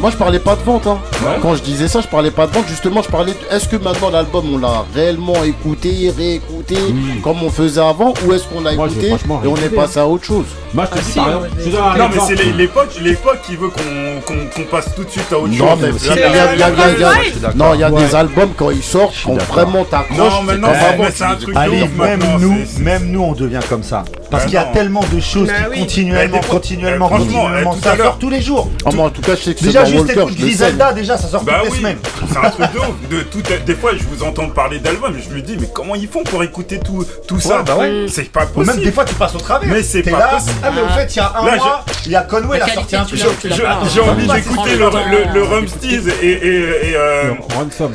moi, 0.00 0.10
parlais 0.18 0.38
pas. 0.38 0.56
De 0.56 0.62
vente. 0.62 0.86
Hein. 0.86 0.98
Ouais. 1.22 1.36
Quand 1.42 1.56
je 1.56 1.62
disais 1.62 1.88
ça, 1.88 2.00
je 2.00 2.08
parlais 2.08 2.30
pas 2.30 2.46
de 2.46 2.52
vente. 2.52 2.66
Justement, 2.68 3.02
je 3.02 3.08
parlais. 3.08 3.32
De... 3.32 3.54
Est-ce 3.54 3.68
que 3.68 3.76
maintenant 3.76 4.08
l'album, 4.08 4.44
on 4.54 4.58
l'a 4.58 4.84
réellement 4.94 5.44
écouté, 5.44 6.10
réécouté, 6.16 6.76
comme 7.22 7.42
on 7.42 7.50
faisait 7.50 7.82
avant, 7.82 8.14
ou 8.24 8.32
est-ce 8.32 8.44
qu'on 8.44 8.62
l'a 8.62 8.72
écouté 8.72 9.10
et 9.10 9.46
on 9.46 9.56
est 9.56 9.74
passé 9.74 9.98
à 10.00 10.06
autre 10.06 10.24
chose? 10.24 10.46
Hein. 10.48 10.70
Moi, 10.74 10.88
je 10.90 10.98
te 10.98 11.04
dis. 11.04 11.76
Ah, 11.76 11.98
non, 11.98 12.08
mais 12.08 12.20
c'est 12.26 12.52
l'époque, 12.52 12.88
l'époque 13.02 13.40
qui 13.44 13.56
veut 13.56 13.68
qu'on 13.68 14.62
passe 14.70 14.94
tout 14.94 15.04
de 15.04 15.10
suite 15.10 15.30
à 15.32 15.38
autre 15.38 15.52
chose. 15.52 15.60
Non, 15.60 15.76
mais 15.78 17.74
il 17.74 17.80
y 17.80 17.84
a 17.84 17.90
des 17.90 18.14
albums 18.14 18.52
quand 18.56 18.70
ils 18.70 18.82
sortent, 18.82 19.16
quand 19.22 19.36
vraiment 19.42 19.84
t'accroches. 19.84 20.18
Non, 20.18 20.42
mais 20.46 20.56
non, 20.56 20.68
c'est 21.12 21.24
un 21.24 21.34
truc 21.34 21.54
de 21.54 22.00
même 22.00 22.20
nous 22.40 22.53
même 22.80 23.10
nous, 23.10 23.22
on 23.22 23.32
devient 23.32 23.60
comme 23.68 23.82
ça. 23.82 24.04
Parce 24.34 24.44
bah 24.44 24.50
qu'il 24.50 24.58
y 24.58 24.62
a 24.62 24.64
tellement 24.64 25.04
de 25.12 25.20
choses 25.20 25.48
qui 25.48 25.80
continuellement, 25.80 26.40
continuellement, 26.48 27.08
continuellement, 27.08 27.76
ça 27.80 27.96
sort 27.96 28.18
tous 28.18 28.30
les 28.30 28.42
jours. 28.42 28.68
Ah, 28.84 28.90
en 28.98 29.10
tout 29.10 29.22
cas, 29.22 29.34
Déjà, 29.60 29.84
juste 29.84 30.10
écoute 30.10 30.36
Griselda, 30.36 30.92
déjà, 30.92 31.16
ça 31.16 31.28
sort 31.28 31.44
bah 31.44 31.60
toutes 31.62 31.72
les 31.72 31.78
semaines. 31.78 31.98
C'est 32.28 32.38
un 32.38 32.50
truc 32.50 32.72
de 32.72 32.78
ouf. 32.78 33.64
Des 33.64 33.74
fois, 33.74 33.92
je 33.96 34.02
vous 34.04 34.24
entends 34.24 34.48
parler 34.48 34.80
d'albums, 34.80 35.14
je 35.16 35.34
me 35.34 35.40
dis, 35.40 35.56
mais 35.58 35.68
comment 35.72 35.94
ils 35.94 36.08
font 36.08 36.24
pour 36.24 36.42
écouter 36.42 36.80
tout, 36.80 37.06
ça? 37.40 37.62
Bah 37.62 37.76
c'est 38.08 38.30
pas 38.30 38.44
possible. 38.46 38.74
Même 38.74 38.84
des 38.84 38.92
fois, 38.92 39.04
tu 39.04 39.14
passes 39.14 39.34
au 39.34 39.38
travers. 39.38 39.68
Mais 39.68 39.82
c'est 39.82 40.02
pas 40.02 40.18
là, 40.18 40.26
possible. 40.28 40.58
Ah, 40.62 40.70
mais 40.74 40.82
au 40.82 40.88
fait, 40.88 41.14
il 41.14 41.16
y 41.16 41.20
a 41.20 41.32
un 41.36 41.46
là, 41.46 41.56
mois, 41.56 41.84
il 42.06 42.12
y 42.12 42.16
a 42.16 42.22
Conway, 42.22 42.58
la 42.58 42.68
sortie 42.68 42.96
un 42.96 43.04
truc. 43.04 43.20
J'ai 43.44 43.62
ah, 43.66 43.80
envie 44.10 44.26
d'écouter 44.26 44.76
le 44.76 45.42
Rumsteez 45.42 46.02
et 46.22 46.94
euh, 46.96 47.32
Ransom. 47.54 47.92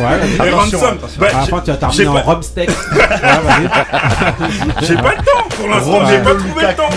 Ouais, 0.00 0.46
et 0.46 0.50
Ransom. 0.50 0.98
Bah, 1.18 1.26
à 1.28 1.40
la 1.40 1.46
tu 1.60 1.70
as 1.70 1.76
terminé 1.76 2.06
en 2.06 2.22
Rumsteak. 2.22 2.70
J'ai 4.82 4.94
pas 4.94 5.14
pour 5.50 5.68
l'instant. 5.68 6.06
J'ai 6.08 6.18
pas 6.18 6.34
trouvé 6.34 6.62
le 6.66 6.74
temps. 6.74 6.90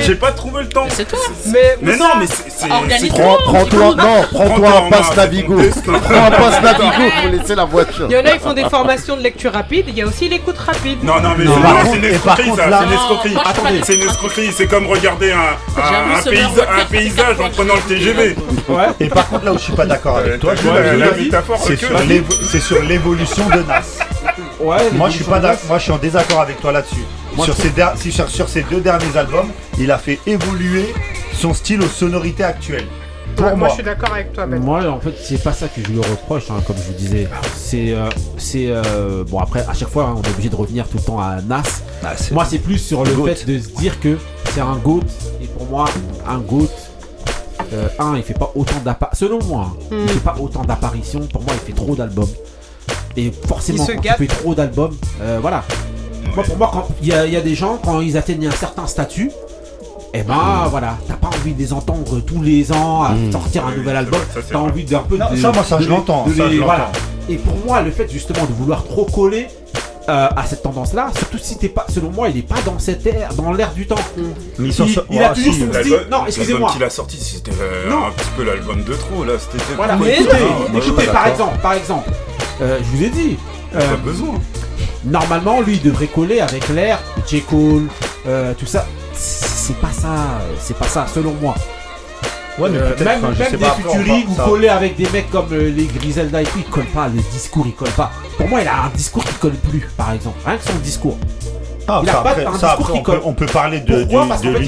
J'ai 0.00 0.14
pas 0.14 0.32
trouvé 0.32 0.62
le 0.62 0.68
temps. 0.68 0.86
C'est 0.90 1.08
toi. 1.08 1.18
Mais 1.46 1.96
non, 1.96 2.10
mais 2.18 2.26
c'est. 2.26 2.68
Prends-toi, 2.68 3.94
non, 3.96 4.22
prends-toi 4.32 4.68
un 4.86 4.90
passe 4.90 5.16
Navigo. 5.16 5.56
Prends 5.84 6.24
un 6.24 6.30
passe 6.30 6.62
Navigo 6.62 7.10
pour 7.22 7.30
laisser 7.30 7.54
la 7.54 7.64
voiture. 7.64 8.06
Il 8.08 8.16
y 8.16 8.18
en 8.18 8.24
a, 8.24 8.34
ils 8.34 8.40
font 8.40 8.52
des 8.52 8.68
formations 8.68 9.16
de 9.16 9.22
lecture 9.22 9.52
rapide. 9.52 9.86
Il 9.88 9.96
y 9.96 10.02
a 10.02 10.06
aussi 10.06 10.28
l'écoute 10.28 10.58
rapide. 10.58 11.02
Non, 11.02 11.20
non, 11.20 11.30
mais 11.36 11.44
c'est 11.46 11.96
une 11.96 12.04
escroquerie, 12.04 12.52
ça. 12.56 12.68
C'est 13.84 13.94
une 13.94 14.02
escroquerie. 14.08 14.50
C'est 14.52 14.66
comme 14.66 14.86
regarder 14.86 15.32
un 15.32 15.56
paysage 16.90 17.40
en 17.40 17.50
prenant 17.50 17.74
le 17.74 17.82
TGV. 17.82 18.36
Et 19.00 19.08
par 19.08 19.28
contre, 19.28 19.44
là 19.44 19.52
où 19.52 19.58
je 19.58 19.62
suis 19.62 19.72
pas 19.72 19.86
d'accord 19.86 20.18
avec 20.18 20.40
toi, 20.40 20.54
c'est 22.50 22.60
sur 22.60 22.82
l'évolution 22.82 23.48
de 23.48 23.62
NAS. 23.62 23.98
Moi 24.94 25.08
je 25.10 25.82
suis 25.82 25.92
en 25.92 25.98
désaccord 25.98 26.40
avec 26.40 26.60
toi 26.60 26.72
là-dessus. 26.72 27.04
Sur, 28.10 28.28
sur, 28.28 28.48
ces 28.48 28.62
deux 28.62 28.80
derniers 28.80 29.16
albums, 29.16 29.48
il 29.78 29.90
a 29.90 29.98
fait 29.98 30.18
évoluer 30.26 30.92
son 31.32 31.54
style 31.54 31.80
aux 31.82 31.88
sonorités 31.88 32.44
actuelles. 32.44 32.86
Pour 33.36 33.56
moi. 33.56 33.68
je 33.68 33.74
suis 33.74 33.82
d'accord 33.82 34.12
avec 34.12 34.32
toi. 34.32 34.46
Ben. 34.46 34.60
Moi, 34.60 34.84
en 34.86 35.00
fait, 35.00 35.14
c'est 35.22 35.42
pas 35.42 35.52
ça 35.52 35.68
que 35.68 35.80
je 35.82 35.88
lui 35.88 35.98
reproche, 35.98 36.50
hein, 36.50 36.60
comme 36.66 36.76
je 36.76 36.82
vous 36.82 36.98
disais. 36.98 37.28
C'est, 37.54 37.92
euh, 37.92 38.08
euh, 38.54 39.24
bon 39.24 39.38
après, 39.38 39.64
à 39.66 39.72
chaque 39.72 39.88
fois, 39.88 40.04
hein, 40.04 40.14
on 40.16 40.22
est 40.22 40.30
obligé 40.30 40.48
de 40.48 40.56
revenir 40.56 40.88
tout 40.88 40.98
le 40.98 41.02
temps 41.04 41.20
à 41.20 41.40
Nas. 41.40 41.62
Moi, 42.32 42.44
c'est 42.44 42.58
plus 42.58 42.78
sur 42.78 43.04
le 43.04 43.12
fait 43.12 43.46
de 43.46 43.58
se 43.58 43.68
dire 43.68 44.00
que 44.00 44.18
c'est 44.52 44.60
un 44.60 44.76
goat. 44.76 45.00
Et 45.40 45.46
pour 45.46 45.66
moi, 45.66 45.86
un 46.28 46.38
goat. 46.38 46.68
Euh, 47.72 47.86
un, 48.00 48.16
il 48.16 48.24
fait 48.24 48.34
pas 48.34 48.50
autant 48.56 48.80
d'apparitions. 48.84 49.28
Selon 49.28 49.38
moi, 49.44 49.68
hein, 49.70 49.86
il 49.92 49.98
hmm. 49.98 50.08
fait 50.08 50.20
pas 50.20 50.34
autant 50.40 50.64
d'apparitions. 50.64 51.20
Pour 51.32 51.42
moi, 51.42 51.52
il 51.54 51.60
fait 51.60 51.72
trop 51.72 51.94
d'albums. 51.94 52.26
Et 53.16 53.32
forcément, 53.46 53.86
tu 53.86 54.08
fais 54.08 54.26
trop 54.26 54.54
d'albums, 54.54 54.96
euh, 55.20 55.38
voilà. 55.40 55.64
Moi, 56.34 56.44
pour 56.44 56.56
moi, 56.56 56.88
il 57.02 57.08
y, 57.08 57.12
a 57.12 57.40
des 57.40 57.54
gens, 57.54 57.78
quand 57.84 58.00
ils 58.00 58.16
atteignent 58.16 58.46
un 58.46 58.52
certain 58.52 58.86
statut, 58.86 59.30
et 60.12 60.20
eh 60.20 60.22
ben 60.24 60.34
hmm. 60.34 60.68
voilà, 60.70 60.98
t'as 61.06 61.14
pas 61.14 61.28
envie 61.28 61.54
de 61.54 61.58
les 61.60 61.72
entendre 61.72 62.18
tous 62.20 62.42
les 62.42 62.72
ans 62.72 63.04
à 63.04 63.10
hmm. 63.10 63.30
sortir 63.30 63.66
un 63.66 63.76
nouvel 63.76 63.94
album. 63.94 64.20
T'as 64.50 64.58
envie 64.58 64.84
d'un 64.84 65.00
peu 65.00 65.16
non, 65.16 65.30
de. 65.30 65.36
Ça, 65.36 65.52
moi, 65.52 65.62
ça, 65.62 65.80
je 65.80 65.88
l'entends. 65.88 66.26
Et 67.28 67.36
pour 67.36 67.54
moi, 67.64 67.80
le 67.82 67.92
fait 67.92 68.10
justement 68.10 68.44
de 68.44 68.52
vouloir 68.52 68.82
trop 68.84 69.04
coller 69.04 69.46
euh, 70.08 70.28
à 70.34 70.44
cette 70.46 70.62
tendance-là, 70.64 71.12
surtout 71.16 71.38
si 71.38 71.56
t'es 71.58 71.68
pas, 71.68 71.86
selon 71.88 72.10
moi, 72.10 72.28
il 72.28 72.38
est 72.38 72.42
pas 72.48 72.60
dans 72.66 72.80
cette 72.80 73.06
ère, 73.06 73.32
dans 73.34 73.52
l'air 73.52 73.72
du 73.72 73.86
temps. 73.86 73.94
Mmh. 74.16 74.22
Il, 74.58 74.72
il, 75.10 75.22
a 75.22 75.28
toujours 75.28 75.54
son 75.54 75.72
style. 75.72 76.00
Non, 76.10 76.26
excusez-moi. 76.26 76.72
qu'il 76.72 76.82
a 76.82 76.90
sorti, 76.90 77.16
c'était 77.16 77.52
euh, 77.60 77.92
un 77.92 78.10
petit 78.10 78.30
peu 78.36 78.42
l'album 78.42 78.82
de 78.82 78.94
trop 78.94 79.22
là. 79.22 79.34
C'était. 79.38 79.62
Voilà. 79.76 79.96
Mais, 79.96 80.18
écoutez, 80.18 81.06
ah, 81.08 81.12
par 81.12 81.26
exemple, 81.28 81.58
par 81.62 81.72
exemple, 81.74 82.10
euh, 82.60 82.78
je 82.78 82.96
vous 82.96 83.04
ai 83.04 83.10
dit. 83.10 83.36
Euh, 83.74 83.78
pas 83.78 83.96
besoin. 83.96 84.34
Normalement, 85.04 85.60
lui, 85.60 85.74
il 85.76 85.82
devrait 85.82 86.06
coller 86.06 86.40
avec 86.40 86.68
l'air, 86.68 86.98
J. 87.26 87.42
Cole, 87.42 87.86
euh, 88.26 88.52
tout 88.58 88.66
ça. 88.66 88.86
C'est 89.14 89.76
pas 89.76 89.92
ça, 89.92 90.40
c'est 90.58 90.76
pas 90.76 90.86
ça, 90.86 91.06
selon 91.12 91.34
moi. 91.40 91.54
Même, 92.58 92.72
des 92.72 93.64
futurings 93.64 94.26
ou 94.28 94.34
coller 94.34 94.68
avec 94.68 94.96
des 94.96 95.08
mecs 95.10 95.30
comme 95.30 95.46
les 95.52 95.86
Griselda 95.86 96.42
et 96.42 96.44
tout, 96.44 96.58
ils 96.58 96.64
collent 96.64 96.84
pas, 96.86 97.08
le 97.08 97.20
discours 97.32 97.66
il 97.66 97.74
colle 97.74 97.90
pas. 97.90 98.10
Pour 98.36 98.48
moi, 98.48 98.60
il 98.60 98.68
a 98.68 98.84
un 98.84 98.88
discours 98.94 99.24
qui 99.24 99.34
colle 99.34 99.52
plus, 99.52 99.88
par 99.96 100.12
exemple. 100.12 100.36
Rien 100.44 100.58
que 100.58 100.64
son 100.64 100.78
discours. 100.78 101.18
Ah, 101.88 102.00
il 102.02 102.10
a 102.10 102.14
pas 102.14 102.30
après, 102.30 102.44
un 102.44 102.52
discours 102.52 102.92
qui 102.92 103.02
colle. 103.02 103.20
On 103.24 103.32
peut, 103.32 103.42
on 103.42 103.46
peut 103.46 103.52
parler 103.52 103.80
de. 103.80 104.02
Pourquoi 104.02 104.26
Parce 104.28 104.42
qu'en 104.42 104.52
fait, 104.52 104.62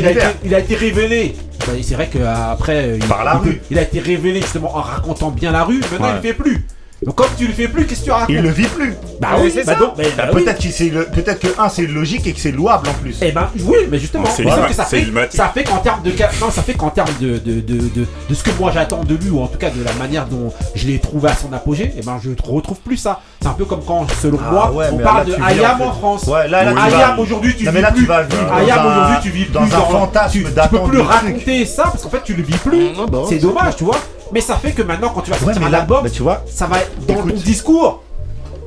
il 0.45 0.55
a, 0.55 0.59
été, 0.59 0.75
révélé. 0.75 1.35
Bah, 1.61 1.73
c'est 1.83 1.95
vrai 1.95 2.09
qu'après. 2.09 2.99
Par 3.09 3.21
il, 3.21 3.25
la 3.25 3.35
rue. 3.35 3.63
Il 3.71 3.79
a 3.79 3.83
été 3.83 4.01
révélé 4.01 4.41
justement 4.41 4.75
en 4.77 4.81
racontant 4.81 5.31
bien 5.31 5.53
la 5.53 5.65
rue. 5.65 5.81
Maintenant, 5.81 6.07
ouais. 6.07 6.13
il 6.13 6.17
ne 6.17 6.23
fait 6.23 6.35
plus. 6.35 6.67
Donc 7.05 7.17
comme 7.17 7.31
tu 7.37 7.47
le 7.47 7.53
fais 7.53 7.69
plus, 7.69 7.85
qu'est-ce 7.87 8.01
que 8.01 8.05
tu 8.05 8.11
racontes 8.13 8.31
Il 8.31 8.43
le 8.43 8.51
vit 8.51 8.67
plus. 8.67 8.95
Bah 9.21 9.31
oui, 9.41 9.51
c'est 9.53 9.65
bah 9.65 9.75
ça. 9.75 9.81
Bah 9.81 10.03
bah 10.17 10.27
peut-être, 10.33 10.61
que 10.61 10.95
le... 10.95 11.05
peut-être 11.07 11.41
que 11.41 11.61
un 11.61 11.69
c'est 11.69 11.87
logique 11.87 12.27
et 12.27 12.33
que 12.33 12.41
c'est 12.41 12.53
louable 12.53 12.89
en 12.89 12.93
plus. 12.95 13.19
Eh 13.23 13.33
ben 13.33 13.49
oui, 13.61 13.79
mais 13.91 13.99
justement, 13.99 14.25
ça, 14.27 14.85
fait, 14.85 15.07
ça 15.31 15.49
fait 15.49 15.65
qu'en 15.65 15.79
termes 15.79 16.03
de 16.03 16.13
non, 16.41 16.51
ça 16.51 16.63
fait 16.63 16.75
qu'en 16.75 16.91
termes 16.91 17.11
de 17.21 17.39
de, 17.39 17.61
de, 17.61 17.79
de 17.79 18.07
de, 18.29 18.35
ce 18.35 18.43
que 18.45 18.51
moi 18.59 18.71
j'attends 18.73 19.03
de 19.03 19.17
lui 19.17 19.31
ou 19.31 19.41
en 19.41 19.49
tout 19.49 19.59
cas 19.59 19.71
de 19.71 19.83
la 19.83 19.93
manière 19.95 20.27
dont 20.27 20.53
je 20.75 20.87
l'ai 20.87 20.99
trouvé 20.99 21.31
à 21.31 21.35
son 21.35 21.53
apogée, 21.53 21.93
eh 21.97 22.03
ben 22.03 22.21
je 22.23 22.31
retrouve 22.45 22.79
plus 22.79 22.97
ça. 22.97 23.21
C'est 23.41 23.49
un 23.49 23.53
peu 23.53 23.65
comme 23.65 23.83
quand 23.85 24.07
selon 24.21 24.39
ah, 24.45 24.51
moi 24.73 24.85
on 24.93 24.99
parle 24.99 25.27
de 25.27 25.35
Ayam 25.43 25.83
en, 25.83 25.93
France. 25.93 26.27
Ouais, 26.27 26.49
là, 26.49 26.61
Ayam 26.61 27.19
aujourd'hui 27.19 27.55
tu 27.57 27.65
vis. 27.69 27.79
Ayam 27.79 28.87
aujourd'hui 28.87 29.17
tu 29.23 29.31
vis 29.31 29.47
dans 29.51 29.63
un 29.63 29.69
fantasme. 29.69 30.39
Tu 30.39 30.69
peux 30.71 30.83
plus 30.83 31.01
raconter 31.01 31.67
ça 31.67 31.85
parce 31.85 32.03
qu'en 32.03 32.11
fait 32.11 32.23
tu 32.25 32.35
le 32.35 32.43
vis 32.43 32.59
plus. 32.59 32.91
C'est 33.29 33.39
dommage, 33.39 33.77
tu 33.77 33.85
vois. 33.85 33.97
Mais 34.33 34.41
ça 34.41 34.57
fait 34.57 34.73
que 34.73 34.83
maintenant, 34.83 35.11
quand 35.15 35.21
tu 35.21 35.31
vas 35.31 35.39
sortir 35.39 35.63
ouais, 35.63 35.69
un 35.69 35.73
album, 35.75 36.09
tu 36.11 36.23
vois, 36.23 36.43
ça 36.51 36.67
va 36.67 36.79
dans 37.07 37.15
écoute. 37.15 37.35
ton 37.35 37.41
discours. 37.41 38.03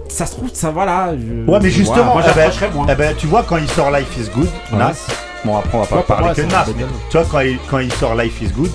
Ça 0.07 0.25
se 0.25 0.33
trouve, 0.33 0.49
ça 0.53 0.69
va 0.71 0.85
là. 0.85 1.13
Ouais, 1.47 1.59
mais 1.61 1.69
justement, 1.69 2.13
moi, 2.13 2.23
eh 2.29 2.33
ben. 2.35 2.51
Eh 2.89 2.95
ben, 2.95 3.15
tu 3.17 3.27
vois, 3.27 3.43
quand 3.43 3.57
il 3.57 3.67
sort 3.69 3.91
Life 3.91 4.15
is 4.17 4.29
Good. 4.33 4.47
Nas, 4.71 4.93
bon, 5.43 5.57
après, 5.57 5.77
on 5.77 5.81
va 5.81 5.87
pas 5.87 6.01
parler 6.03 6.33
que 6.35 6.41
Nas, 6.43 6.65
mais 6.77 6.85
tu 7.09 7.17
vois, 7.17 7.25
quand 7.29 7.39
il, 7.39 7.57
quand 7.69 7.79
il 7.79 7.91
sort 7.93 8.15
Life 8.15 8.41
is 8.41 8.49
Good, 8.49 8.71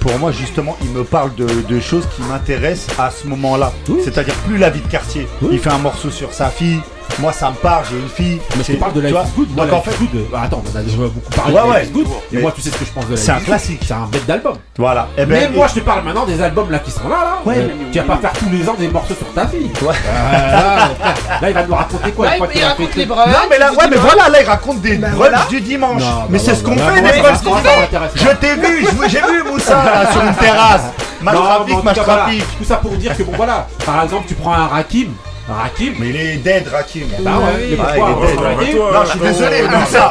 pour 0.00 0.18
moi 0.18 0.32
justement 0.32 0.76
il 0.82 0.90
me 0.90 1.04
parle 1.04 1.32
de, 1.36 1.46
de 1.46 1.80
choses 1.80 2.06
qui 2.16 2.22
m'intéressent 2.22 2.98
à 2.98 3.10
ce 3.10 3.24
moment 3.28 3.56
là 3.56 3.72
c'est 4.02 4.18
à 4.18 4.24
dire 4.24 4.34
plus 4.46 4.58
la 4.58 4.68
vie 4.68 4.80
de 4.80 4.88
quartier 4.88 5.28
il 5.48 5.60
fait 5.60 5.70
un 5.70 5.78
morceau 5.78 6.10
sur 6.10 6.34
sa 6.34 6.48
fille 6.48 6.80
moi 7.18 7.32
ça 7.32 7.50
me 7.50 7.56
parle, 7.56 7.84
j'ai 7.90 7.98
une 7.98 8.08
fille. 8.08 8.40
Mais 8.56 8.64
je 8.64 8.72
te 8.72 8.78
parle 8.78 8.92
de 8.94 9.00
Life 9.00 9.14
is 9.14 9.36
Good. 9.36 9.54
Donc 9.54 9.72
en 9.72 9.82
fait, 9.82 9.98
good. 9.98 10.08
Euh, 10.14 10.36
attends, 10.36 10.62
on 10.64 10.78
a 10.78 10.82
déjà 10.82 10.96
beaucoup 10.96 11.30
parlé 11.34 11.54
ouais, 11.54 11.62
de 11.62 11.78
Life 11.80 11.88
is 11.88 11.92
Good. 11.92 12.06
Et 12.32 12.38
moi, 12.38 12.52
tu 12.54 12.62
sais 12.62 12.70
ce 12.70 12.76
que 12.76 12.84
je 12.84 12.90
pense 12.90 13.06
de 13.06 13.14
Life 13.14 13.20
C'est 13.20 13.32
un 13.32 13.40
classique. 13.40 13.82
C'est 13.86 13.94
un 13.94 14.06
bête 14.10 14.26
d'album. 14.26 14.54
Voilà. 14.78 15.08
Eh 15.16 15.26
ben, 15.26 15.50
mais 15.50 15.56
moi, 15.56 15.66
je 15.68 15.74
te 15.74 15.80
parle 15.80 16.04
maintenant 16.04 16.26
des 16.26 16.40
albums 16.40 16.70
là 16.70 16.78
qui 16.78 16.90
sont 16.90 17.08
là. 17.08 17.40
là. 17.44 17.52
Euh, 17.52 17.68
tu 17.92 17.98
vas 17.98 18.04
pas 18.04 18.16
faire 18.16 18.32
tous 18.32 18.50
les 18.50 18.68
ans 18.68 18.74
des 18.78 18.88
morceaux 18.88 19.14
sur 19.14 19.32
ta 19.32 19.46
fille. 19.46 19.70
Ouais. 19.82 19.94
Euh, 20.06 20.78
là, 21.42 21.50
il 21.50 21.54
va 21.54 21.66
nous 21.66 21.74
raconter 21.74 22.12
quoi? 22.12 22.26
Bah, 22.38 22.46
il 22.54 22.64
raconte 22.64 22.94
les 22.94 23.06
brevets. 23.06 23.32
Non, 23.32 23.46
mais 23.50 23.58
là, 23.58 23.72
ouais, 23.72 23.88
mais 23.90 23.96
voilà, 23.96 24.28
là, 24.28 24.40
il 24.40 24.46
raconte 24.46 24.80
des 24.80 24.96
bah, 24.96 25.08
brevets 25.10 25.48
du 25.48 25.60
dimanche. 25.60 26.02
Mais 26.30 26.38
c'est 26.38 26.54
ce 26.54 26.62
qu'on 26.62 26.76
fait, 26.76 27.02
les 27.02 27.20
brevets 27.20 28.10
Je 28.14 28.36
t'ai 28.36 28.54
vu, 28.54 28.86
j'ai 29.08 29.20
vu 29.20 29.42
Moussa 29.50 29.82
sur 30.12 30.22
une 30.22 30.34
terrasse. 30.34 30.84
Match 31.20 31.36
trafic, 31.36 31.84
match 31.84 31.98
trafic. 31.98 32.58
Tout 32.58 32.64
ça 32.64 32.76
pour 32.76 32.92
dire 32.92 33.16
que, 33.16 33.22
bon, 33.22 33.32
voilà, 33.36 33.68
par 33.84 34.02
exemple, 34.02 34.24
tu 34.26 34.34
prends 34.34 34.52
un 34.52 34.66
Rakim. 34.66 35.08
Rakim? 35.48 35.94
Mais 35.98 36.08
il 36.10 36.16
est 36.16 36.36
dead, 36.36 36.68
Rakim. 36.68 37.08
Bah 37.20 37.30
ouais, 37.38 37.44
Ah, 37.46 37.58
il 37.58 37.72
est 37.72 38.66
dead. 38.66 38.76
Non, 38.76 39.04
je 39.04 39.10
suis 39.10 39.18
désolé, 39.20 39.62
Moussa. 39.62 40.10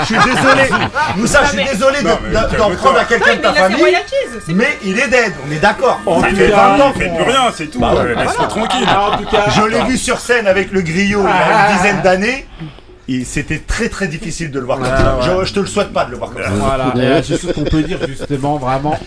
Je 0.00 0.04
suis 0.06 0.14
désolé. 0.16 0.62
Moussa, 1.16 1.40
je 1.44 1.48
suis 1.58 1.64
désolé 1.70 1.98
d'en 2.02 2.70
prendre 2.70 2.98
à 2.98 3.04
quelqu'un 3.04 3.36
de 3.36 3.40
ta 3.40 3.50
il 3.50 3.54
famille. 3.56 3.84
Mais 4.48 4.78
il 4.84 4.98
est 4.98 5.08
dead, 5.08 5.32
on 5.46 5.52
est 5.52 5.58
d'accord. 5.58 6.00
Tout 6.04 6.22
fait 6.36 6.50
cas, 6.50 6.76
20 6.76 6.80
ans 6.82 6.92
Il 6.96 7.02
fait 7.02 7.08
plus 7.14 7.24
rien, 7.30 7.42
c'est 7.54 7.66
tout. 7.66 7.78
Bah 7.80 7.92
euh, 7.96 8.14
Laisse-le 8.14 8.48
tranquille. 8.48 8.86
Ah, 8.88 9.10
en 9.12 9.18
tout 9.18 9.30
cas, 9.30 9.44
Je 9.54 9.62
l'ai 9.62 9.82
vu 9.82 9.96
sur 9.98 10.18
scène 10.18 10.46
avec 10.46 10.72
le 10.72 10.80
griot 10.82 11.20
il 11.22 11.28
y 11.28 11.28
a 11.28 11.70
une 11.70 11.76
dizaine 11.76 12.02
d'années. 12.02 12.46
Et 13.06 13.22
c'était 13.26 13.58
très 13.58 13.90
très 13.90 14.06
difficile 14.08 14.50
de 14.50 14.58
le 14.58 14.64
voir 14.64 14.78
comme 14.78 14.86
ça. 14.86 15.18
Je, 15.20 15.44
je 15.44 15.52
te 15.52 15.60
le 15.60 15.66
souhaite 15.66 15.92
pas 15.92 16.06
de 16.06 16.12
le 16.12 16.16
voir 16.16 16.30
comme 16.30 16.42
ça. 16.42 16.48
Voilà, 16.50 17.18
et 17.18 17.22
seule 17.22 17.38
chose 17.38 17.52
qu'on 17.52 17.64
peut 17.64 17.82
dire 17.82 17.98
justement, 18.08 18.56
vraiment, 18.56 18.98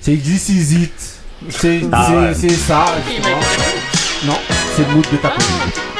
c'est 0.00 0.14
que 0.14 0.22
this 0.24 0.48
is 0.48 0.74
it. 0.74 0.92
C'est 1.50 1.82
Ah 1.92 2.06
c'est- 2.08 2.16
ouais. 2.16 2.32
c'est 2.34 2.48
ça. 2.48 2.86
justement. 3.06 3.36
Non, 4.24 4.34
c'est 4.74 4.88
le 4.88 4.94
mood 4.94 5.04
de 5.12 5.16
ta 5.18 5.28
commune. 5.28 5.95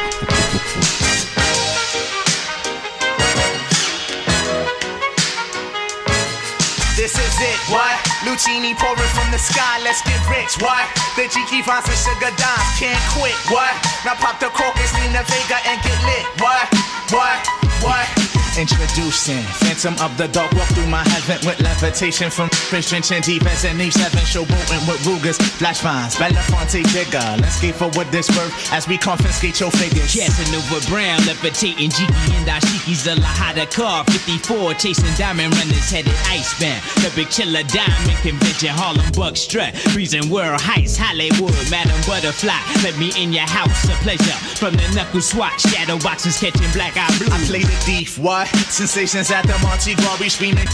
Lucini 8.37 8.77
pouring 8.77 9.09
from 9.17 9.31
the 9.33 9.39
sky, 9.39 9.81
let's 9.83 10.03
get 10.03 10.21
rich. 10.29 10.61
What? 10.61 10.85
The 11.17 11.23
Jiki 11.23 11.65
finds 11.65 11.89
some 11.89 11.97
sugar 11.97 12.29
dimes, 12.37 12.69
can't 12.79 13.01
quit. 13.17 13.33
What? 13.49 13.73
Now 14.05 14.13
pop 14.13 14.39
the 14.39 14.53
cork 14.53 14.77
and 14.77 14.89
Selena 14.89 15.25
Vega 15.25 15.57
and 15.65 15.81
get 15.81 15.97
lit. 16.05 16.27
What? 16.39 16.69
What? 17.17 17.41
What? 17.81 18.27
Introducing 18.59 19.45
Phantom 19.61 19.93
of 20.01 20.17
the 20.17 20.29
Dark 20.29 20.51
Walk 20.53 20.69
through 20.69 20.87
my 20.87 21.05
heaven 21.05 21.37
with 21.47 21.61
levitation 21.61 22.31
from 22.31 22.49
Fish 22.49 22.89
drenching 22.89 23.21
deep 23.21 23.45
as 23.45 23.67
an 23.67 23.77
E7 23.77 24.09
Showboating 24.25 24.81
with 24.89 25.05
Rugers, 25.07 25.37
Flash 25.61 25.81
Vines, 25.81 26.17
Belafonte 26.17 26.81
Digger 26.89 27.37
Let's 27.37 27.57
skate 27.57 27.75
for 27.75 27.91
what 27.93 28.11
this 28.11 28.31
worth 28.31 28.73
as 28.73 28.89
we 28.89 28.97
confiscate 28.97 29.61
your 29.61 29.71
figures 29.71 30.09
Casanova 30.09 30.81
Brown, 30.89 31.21
levitating 31.27 31.91
Jiki 31.91 32.33
and 32.33 32.49
Ashiki's 32.49 33.07
a 33.07 33.17
Lahada 33.17 33.71
car. 33.71 34.05
54, 34.05 34.73
chasing 34.75 35.15
diamond 35.17 35.53
runners 35.53 35.91
headed 35.91 36.17
icebound. 36.33 36.81
The 37.05 37.13
big 37.15 37.29
chiller 37.29 37.63
diamond 37.69 38.17
convention, 38.27 38.71
Harlem 38.71 39.07
Buck 39.13 39.37
strut. 39.37 39.77
Freezing 39.95 40.29
world 40.29 40.61
heights, 40.61 40.97
Hollywood, 40.99 41.55
Madam 41.71 41.97
Butterfly. 42.07 42.59
Let 42.83 42.99
me 42.99 43.13
in 43.17 43.33
your 43.33 43.47
house, 43.47 43.85
a 43.85 43.95
pleasure. 44.03 44.39
From 44.59 44.75
the 44.75 44.89
knuckle 44.95 45.21
swatch, 45.21 45.61
shadow 45.61 45.99
boxes 45.99 46.39
catching 46.39 46.71
black 46.73 46.97
eye 46.97 47.07
blue. 47.19 47.33
I 47.33 47.39
play 47.47 47.63
the 47.63 47.77
thief, 47.87 48.19
what? 48.19 48.49
Sensations 48.49 49.31
at 49.31 49.47
the 49.47 49.57
Monte 49.63 49.95
Glory 49.95 50.29
screaming. 50.29 50.67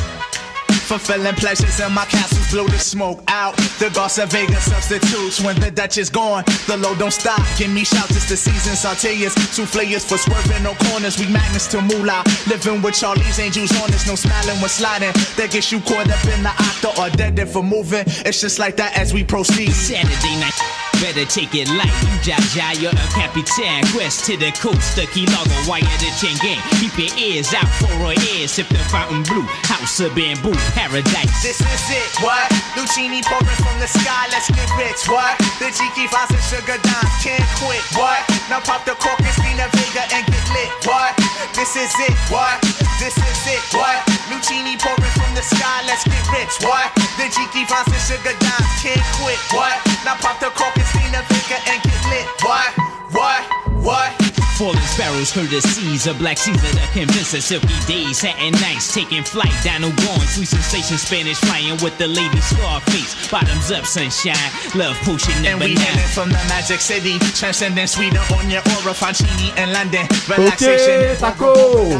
Fulfilling 0.82 1.34
pleasures 1.34 1.80
in 1.80 1.92
my 1.92 2.04
castles, 2.06 2.50
blow 2.50 2.66
the 2.66 2.78
smoke 2.78 3.22
out. 3.28 3.56
The 3.78 3.90
Garza 3.94 4.26
Vega 4.26 4.60
substitutes 4.60 5.40
when 5.40 5.58
the 5.60 5.70
Dutch 5.70 5.98
is 5.98 6.10
gone. 6.10 6.44
The 6.66 6.76
load 6.76 6.98
don't 6.98 7.12
stop. 7.12 7.40
Give 7.56 7.70
me 7.70 7.84
shouts, 7.84 8.10
it's 8.10 8.28
the 8.28 8.36
season. 8.36 8.74
Sauteas, 8.74 9.34
souffleurs 9.54 10.06
for 10.06 10.18
swerving, 10.18 10.62
no 10.62 10.74
corners. 10.86 11.18
We 11.18 11.26
magnets 11.32 11.66
to 11.68 11.80
moolah. 11.80 12.22
Living 12.46 12.82
with 12.82 12.94
Charlie's 12.94 13.38
angels 13.38 13.72
on 13.82 13.92
us, 13.94 14.06
no 14.06 14.14
smiling 14.14 14.60
when 14.60 14.68
sliding. 14.68 15.12
That 15.36 15.50
gets 15.52 15.72
you 15.72 15.80
caught 15.80 16.10
up 16.10 16.24
in 16.26 16.42
the 16.42 16.50
octa 16.50 16.98
or 16.98 17.10
dead 17.16 17.48
for 17.48 17.62
moving. 17.62 18.04
It's 18.26 18.40
just 18.40 18.58
like 18.58 18.76
that 18.76 18.96
as 18.98 19.14
we 19.14 19.24
proceed. 19.24 19.72
Saturday 19.72 20.40
night. 20.40 20.91
Better 21.02 21.26
take 21.26 21.50
it 21.58 21.66
light, 21.74 21.90
Jaja, 22.22 22.78
you're 22.78 22.94
a 22.94 23.08
capitan. 23.10 23.82
Quest 23.90 24.22
to 24.30 24.38
the 24.38 24.54
coast, 24.62 24.94
the 24.94 25.10
key 25.10 25.26
logger, 25.34 25.58
wire 25.66 25.82
the 25.98 26.14
chain 26.14 26.38
gang. 26.38 26.62
Keep 26.78 26.94
your 26.94 27.10
ears 27.18 27.50
out 27.50 27.66
for 27.82 27.90
a 28.06 28.14
ears, 28.38 28.54
sip 28.54 28.70
the 28.70 28.78
fountain 28.86 29.26
blue. 29.26 29.42
House 29.66 29.98
of 29.98 30.14
bamboo, 30.14 30.54
paradise. 30.78 31.42
This 31.42 31.58
is 31.58 31.86
it, 31.90 32.10
what? 32.22 32.46
Lucini 32.78 33.18
pouring 33.26 33.58
from 33.66 33.82
the 33.82 33.90
sky, 33.90 34.30
let's 34.30 34.46
get 34.54 34.70
rich, 34.78 35.02
what? 35.10 35.34
The 35.58 35.74
Jiki 35.74 36.06
finds 36.06 36.38
some 36.38 36.62
sugar 36.62 36.78
dimes, 36.78 37.14
can't 37.18 37.42
quit, 37.58 37.82
what? 37.98 38.22
Now 38.46 38.62
pop 38.62 38.86
the 38.86 38.94
cork 38.94 39.18
and 39.18 39.34
Selena 39.34 39.66
Vega 39.74 40.06
and 40.06 40.22
get 40.22 40.46
lit, 40.54 40.70
what? 40.86 41.18
This 41.58 41.74
is 41.74 41.90
it, 42.06 42.14
what? 42.30 42.62
This 43.02 43.18
is 43.18 43.42
it, 43.50 43.62
what? 43.74 43.98
Lucini 44.30 44.78
pouring 44.78 45.14
from 45.18 45.34
the 45.34 45.42
sky, 45.42 45.82
let's 45.82 46.06
get 46.06 46.22
rich, 46.30 46.62
what? 46.62 46.94
The 47.18 47.26
Jiki 47.26 47.66
finds 47.66 47.90
some 47.90 48.02
sugar 48.06 48.38
dimes, 48.38 48.70
can't 48.78 49.02
quit, 49.18 49.42
what? 49.50 49.74
Now 50.06 50.14
pop 50.22 50.38
the 50.38 50.54
cork 50.54 50.78
and 50.78 50.91
Selena 50.92 51.20
Vega 51.28 51.58
and 51.72 51.80
get 51.82 52.02
lit, 52.10 52.26
what? 52.44 52.70
What? 53.12 53.42
What? 53.82 54.12
Falling 54.58 54.78
sparrows, 54.84 55.32
courtesies 55.32 56.06
of 56.06 56.18
Black 56.18 56.36
Caesar, 56.38 56.60
the 56.76 56.86
convincer, 56.92 57.40
silky 57.40 57.72
days, 57.88 58.18
satin 58.18 58.52
nights, 58.60 58.92
taking 58.94 59.24
flight, 59.24 59.50
dino 59.64 59.88
gone, 60.04 60.20
sweet 60.28 60.46
sensation, 60.46 60.98
Spanish 60.98 61.38
flying 61.40 61.72
with 61.82 61.96
the 61.98 62.06
lady 62.06 62.38
Scarface, 62.40 63.28
bottoms 63.30 63.72
up, 63.72 63.86
sunshine, 63.86 64.36
love 64.76 64.94
potion 65.02 65.32
number 65.42 65.48
And 65.48 65.58
number 65.58 65.66
we 65.66 65.74
nine. 65.74 65.82
hailing 65.84 66.08
from 66.14 66.28
the 66.28 66.38
Magic 66.52 66.80
City, 66.80 67.18
transcending 67.34 67.86
Sweden 67.88 68.20
on 68.38 68.50
your 68.50 68.60
aura, 68.76 68.92
Fancini 68.92 69.50
and 69.56 69.72
London. 69.72 70.04
Ok, 70.04 70.28
Relaxation. 70.36 71.16
Taco 71.18 71.54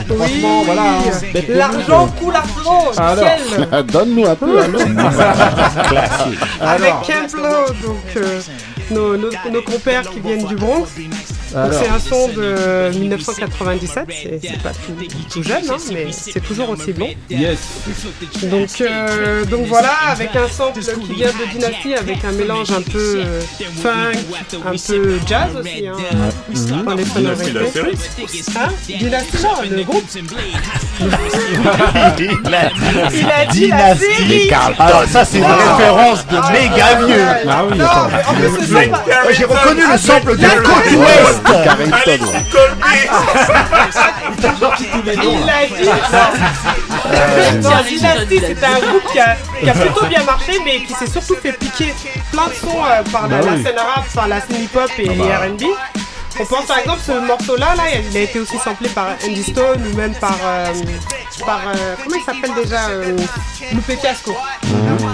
Franchement, 0.07 0.63
voilà. 0.65 0.83
hein. 1.01 1.45
L'argent 1.49 2.09
coule 2.21 2.37
à 2.37 2.43
flot, 2.43 2.93
Alors. 2.99 3.29
Ah, 3.73 3.83
Donne-nous 3.95 4.27
un 4.27 4.37
peu, 4.37 4.63
alors. 4.63 4.83
Classique. 5.89 6.39
Avec 6.61 6.87
Alors. 6.93 7.07
Camp 7.07 7.33
donc 7.83 7.97
euh, 8.17 8.41
nos, 8.91 9.17
nos, 9.17 9.63
compères 9.63 10.09
qui 10.09 10.21
viennent 10.21 10.47
du 10.47 10.57
Bronx. 10.57 10.89
C'est 11.73 11.89
un 11.89 11.99
son 11.99 12.29
de 12.29 12.91
1997, 12.99 14.05
c'est 14.09 14.41
c'est 14.43 14.63
pas 14.63 14.71
tout, 14.71 14.95
tout 15.31 15.43
jeune, 15.43 15.63
hein, 15.71 15.77
mais 15.93 16.07
c'est 16.11 16.41
toujours 16.41 16.71
aussi 16.71 16.93
bon. 16.93 17.09
Yes. 17.31 17.59
Donc, 18.45 18.69
euh, 18.81 19.45
donc 19.45 19.67
voilà, 19.67 19.93
avec 20.09 20.35
un 20.35 20.49
sample 20.49 20.81
qui 20.81 21.13
vient 21.15 21.29
de 21.29 21.53
Dynasty, 21.53 21.95
avec 21.95 22.25
un 22.25 22.33
mélange 22.33 22.71
un 22.73 22.83
peu 22.83 23.23
euh, 23.25 23.41
funk, 23.83 24.19
un 24.67 24.71
peu 24.71 25.19
jazz 25.27 25.49
aussi, 25.61 25.87
hein, 25.87 25.97
Mhm. 26.49 26.85
dans 26.85 26.95
les 26.95 27.05
Dynasty, 27.05 27.53
la 27.53 27.67
série 27.71 27.99
Hein 28.59 28.69
Dynasty, 28.89 29.37
non, 29.43 29.77
le 29.77 29.83
groupe 29.85 30.05
Il 31.01 31.15
a 31.95 32.11
dit 32.11 32.29
Il 33.13 33.27
a 33.31 33.47
dit 33.53 33.69
la 33.69 33.97
série 33.97 34.51
Alors 34.79 35.05
ça 35.09 35.25
c'est 35.25 35.39
une 35.39 35.45
Ah. 35.45 35.77
référence 35.77 36.27
de 36.27 36.37
Ah, 36.43 36.53
méga 36.53 37.01
ouais. 37.01 37.07
vieux. 37.07 37.25
Ah 37.49 37.65
oui, 37.71 37.79
Non, 37.79 37.85
attends. 37.85 38.09
mais 38.11 38.25
en 38.29 38.35
plus, 38.35 38.67
ce 38.67 38.73
Mais- 38.73 38.85
sample- 38.87 38.99
Ouais, 39.27 39.35
J'ai 39.35 39.45
reconnu 39.45 39.81
le 39.81 39.87
Ah, 39.93 39.99
sample 39.99 40.37
de 40.37 40.47
Côte 40.47 40.93
Ouest. 40.99 41.42
Carrington, 41.45 42.27
ouais. 42.27 43.09
Il 44.95 45.05
l'a 45.47 45.67
dit 45.67 45.89
Non, 47.63 47.71
Dynasty, 47.87 48.39
c'était 48.41 48.67
un 48.67 48.79
groupe 48.81 49.13
qui 49.13 49.19
a, 49.19 49.37
qui 49.61 49.69
a 49.71 49.73
plutôt 49.75 50.07
bien 50.07 50.23
marché, 50.25 50.53
mais 50.65 50.81
qui 50.85 50.95
s'est 50.95 51.07
surtout 51.07 51.37
fait 51.37 51.53
piquer 51.53 51.95
plein 52.31 52.47
de 52.49 52.53
sons 52.55 52.83
euh, 52.85 53.03
par 53.11 53.29
la, 53.29 53.39
Bah 53.39 53.47
la 53.47 53.53
oui. 53.57 53.63
scène 53.65 53.79
arabe, 53.79 54.05
par 54.15 54.29
la 54.29 54.41
scène 54.41 54.63
hip-hop 54.63 54.91
et 54.99 55.09
les 55.09 55.23
R&B. 55.35 55.63
On 56.41 56.47
pense 56.47 56.65
par 56.65 56.79
exemple 56.79 57.01
ce 57.07 57.13
morceau-là, 57.13 57.75
là, 57.77 57.83
il 58.11 58.17
a 58.17 58.21
été 58.21 58.41
aussi 58.41 58.57
samplé 58.59 58.89
par 58.89 59.09
Andy 59.23 59.43
Stone 59.43 59.83
ou 59.93 59.97
même 59.97 60.15
par, 60.15 60.39
euh, 60.43 60.67
par 61.45 61.61
euh, 61.69 61.95
comment 62.03 62.17
il 62.17 62.25
s'appelle 62.25 62.55
déjà, 62.65 62.89
euh, 62.89 63.17
Lupe 63.73 64.01
Fiasco. 64.01 64.35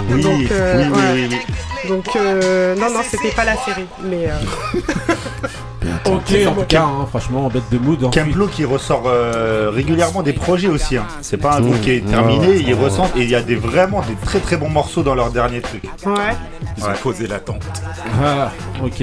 Oui, 0.09 0.21
Donc, 0.21 0.49
euh, 0.51 0.77
oui, 0.77 0.85
oui, 0.93 0.97
ouais. 1.01 1.11
oui, 1.13 1.27
oui. 1.31 1.89
Donc 1.89 2.05
euh, 2.15 2.73
non, 2.75 2.89
non, 2.89 3.01
c'était 3.09 3.31
pas 3.31 3.43
la 3.43 3.55
série, 3.57 3.85
mais 4.01 4.27
euh, 4.27 4.39
Ok, 6.05 6.35
en 6.47 6.51
tout 6.53 6.61
cas, 6.67 6.83
hein, 6.83 7.05
franchement, 7.07 7.47
bête 7.49 7.63
de 7.71 7.77
mood. 7.77 8.03
ensuite. 8.03 8.25
Camplo 8.25 8.47
qui 8.47 8.65
ressort 8.65 9.03
euh, 9.05 9.71
régulièrement 9.73 10.21
des 10.23 10.33
projets 10.33 10.67
aussi. 10.67 10.97
hein. 10.97 11.05
C'est 11.21 11.37
pas 11.37 11.55
un 11.55 11.61
groupe 11.61 11.79
qui 11.81 11.91
est 11.91 12.05
terminé, 12.05 12.57
ils 12.57 12.73
ressentent 12.73 13.15
et 13.15 13.23
il 13.23 13.29
y 13.29 13.35
a 13.35 13.41
des 13.41 13.55
vraiment 13.55 14.01
des 14.01 14.15
très 14.15 14.39
très 14.39 14.57
bons 14.57 14.69
morceaux 14.69 15.03
dans 15.03 15.15
leur 15.15 15.31
dernier 15.31 15.61
truc. 15.61 15.83
ouais. 16.05 16.13
Ils 16.77 16.83
ont 16.83 16.93
posé 17.01 17.27
l'attente. 17.27 17.61
Ah, 18.23 18.51
ok. 18.83 18.99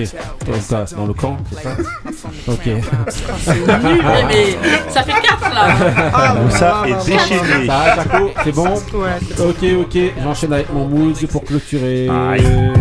Donc 0.47 0.57
ça, 0.61 0.87
c'est 0.87 0.97
dans 0.97 1.07
le 1.07 1.13
camp, 1.13 1.37
c'est 1.53 1.63
ça 1.63 1.71
Ok. 2.49 2.67
Nul, 2.67 4.03
mais, 4.03 4.25
mais 4.29 4.91
ça 4.91 5.03
fait 5.03 5.13
4 5.13 5.55
là. 5.55 5.67
Ah, 6.15 6.35
Donc 6.35 6.53
ça 6.53 6.83
bah, 6.83 6.89
est 6.89 7.07
déchaîné. 7.07 7.67
Ça, 7.67 7.97
Taco, 7.97 8.31
c'est 8.45 8.53
bon 8.55 8.69
Ouais, 8.95 9.19
c'est 9.35 9.43
Ok, 9.43 9.65
ok, 9.81 9.99
j'enchaîne 10.23 10.53
avec 10.55 10.73
mon 10.73 10.87
mood 10.87 11.15
pour 11.29 11.45
clôturer. 11.45 12.09
Aïe. 12.09 12.73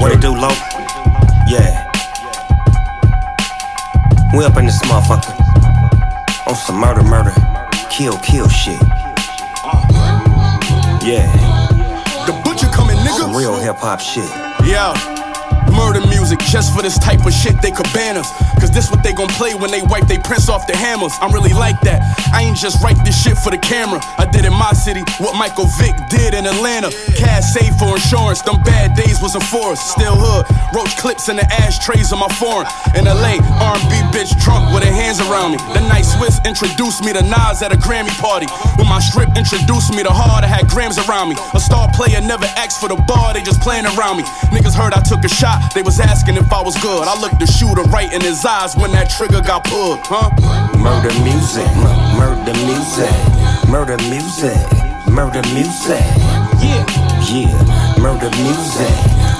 What 0.00 0.16
do, 0.16 0.34
low? 0.34 0.48
Yeah. 1.48 1.89
We 4.32 4.44
up 4.44 4.56
in 4.58 4.64
this 4.64 4.80
motherfucker. 4.82 5.34
On 6.46 6.54
some 6.54 6.76
murder, 6.76 7.02
murder. 7.02 7.32
Kill, 7.90 8.16
kill 8.18 8.48
shit. 8.48 8.80
Yeah. 11.02 11.26
The 12.26 12.40
butcher 12.44 12.68
coming, 12.68 12.96
nigga. 12.98 13.18
Some 13.18 13.34
real 13.34 13.58
hip 13.58 13.76
hop 13.78 13.98
shit. 13.98 14.30
Yeah. 14.64 14.94
Murder 15.70 16.06
music 16.06 16.38
just 16.40 16.74
for 16.74 16.82
this 16.82 16.98
type 16.98 17.24
of 17.24 17.32
shit 17.32 17.60
they 17.62 17.70
could 17.70 17.90
ban 17.92 18.16
us. 18.16 18.30
Cause 18.60 18.70
this 18.70 18.90
what 18.90 19.02
they 19.02 19.12
gon' 19.12 19.28
play 19.40 19.54
when 19.54 19.70
they 19.70 19.82
wipe 19.82 20.06
they 20.06 20.18
prints 20.18 20.48
off 20.48 20.66
the 20.66 20.76
hammers. 20.76 21.12
I'm 21.20 21.32
really 21.32 21.52
like 21.52 21.80
that. 21.82 22.02
I 22.32 22.42
ain't 22.42 22.56
just 22.56 22.82
write 22.82 22.98
this 23.04 23.16
shit 23.16 23.38
for 23.38 23.50
the 23.50 23.58
camera. 23.58 24.00
I 24.18 24.26
did 24.26 24.44
in 24.44 24.52
my 24.52 24.72
city 24.72 25.02
what 25.18 25.34
Michael 25.36 25.66
Vick 25.78 25.96
did 26.08 26.34
in 26.34 26.46
Atlanta. 26.46 26.90
Cash 27.16 27.52
saved 27.54 27.78
for 27.78 27.96
insurance, 27.96 28.42
them 28.42 28.62
bad 28.62 28.94
days 28.94 29.20
wasn't 29.22 29.44
for 29.44 29.72
us. 29.72 29.80
Still 29.80 30.16
hood, 30.16 30.46
roach 30.74 30.96
clips 30.96 31.28
in 31.28 31.36
the 31.36 31.46
ashtrays 31.52 32.12
of 32.12 32.18
my 32.18 32.28
foreign. 32.36 32.66
In 32.94 33.04
LA, 33.04 33.40
R&B 33.60 33.92
bitch 34.12 34.36
drunk 34.42 34.72
with 34.74 34.84
her 34.84 34.92
hands 34.92 35.20
around 35.20 35.52
me. 35.52 35.58
The 35.72 35.80
night 35.88 36.04
Swiss 36.04 36.40
introduced 36.44 37.04
me 37.04 37.12
to 37.12 37.22
Nas 37.22 37.62
at 37.62 37.72
a 37.72 37.78
Grammy 37.78 38.12
party. 38.20 38.46
When 38.76 38.88
my 38.88 39.00
strip 39.00 39.30
introduced 39.36 39.94
me 39.94 40.02
to 40.02 40.12
hard, 40.12 40.44
I 40.44 40.48
had 40.48 40.68
grams 40.68 40.98
around 40.98 41.28
me. 41.30 41.36
A 41.54 41.60
star 41.60 41.88
player 41.92 42.20
never 42.20 42.46
asked 42.56 42.80
for 42.80 42.88
the 42.88 42.96
bar, 43.06 43.34
they 43.34 43.42
just 43.42 43.60
playing 43.60 43.86
around 43.86 44.18
me. 44.18 44.24
Niggas 44.54 44.74
heard 44.74 44.92
I 44.92 45.00
took 45.00 45.24
a 45.24 45.28
shot, 45.28 45.59
they 45.74 45.82
was 45.82 46.00
asking 46.00 46.36
if 46.36 46.52
I 46.52 46.62
was 46.62 46.76
good. 46.82 47.06
I 47.06 47.18
looked 47.20 47.38
the 47.38 47.46
shooter 47.46 47.82
right 47.90 48.12
in 48.12 48.20
his 48.20 48.44
eyes 48.44 48.76
when 48.76 48.92
that 48.92 49.10
trigger 49.10 49.40
got 49.40 49.64
pulled, 49.64 50.00
huh? 50.04 50.30
Murder 50.78 51.12
music, 51.22 51.66
mu- 51.76 52.18
murder 52.18 52.54
music, 52.66 53.12
murder 53.68 53.96
music, 54.08 54.56
murder 55.08 55.42
music. 55.54 56.02
Yeah, 56.60 56.84
yeah, 57.30 57.52
murder 58.00 58.30
music, 58.42 58.92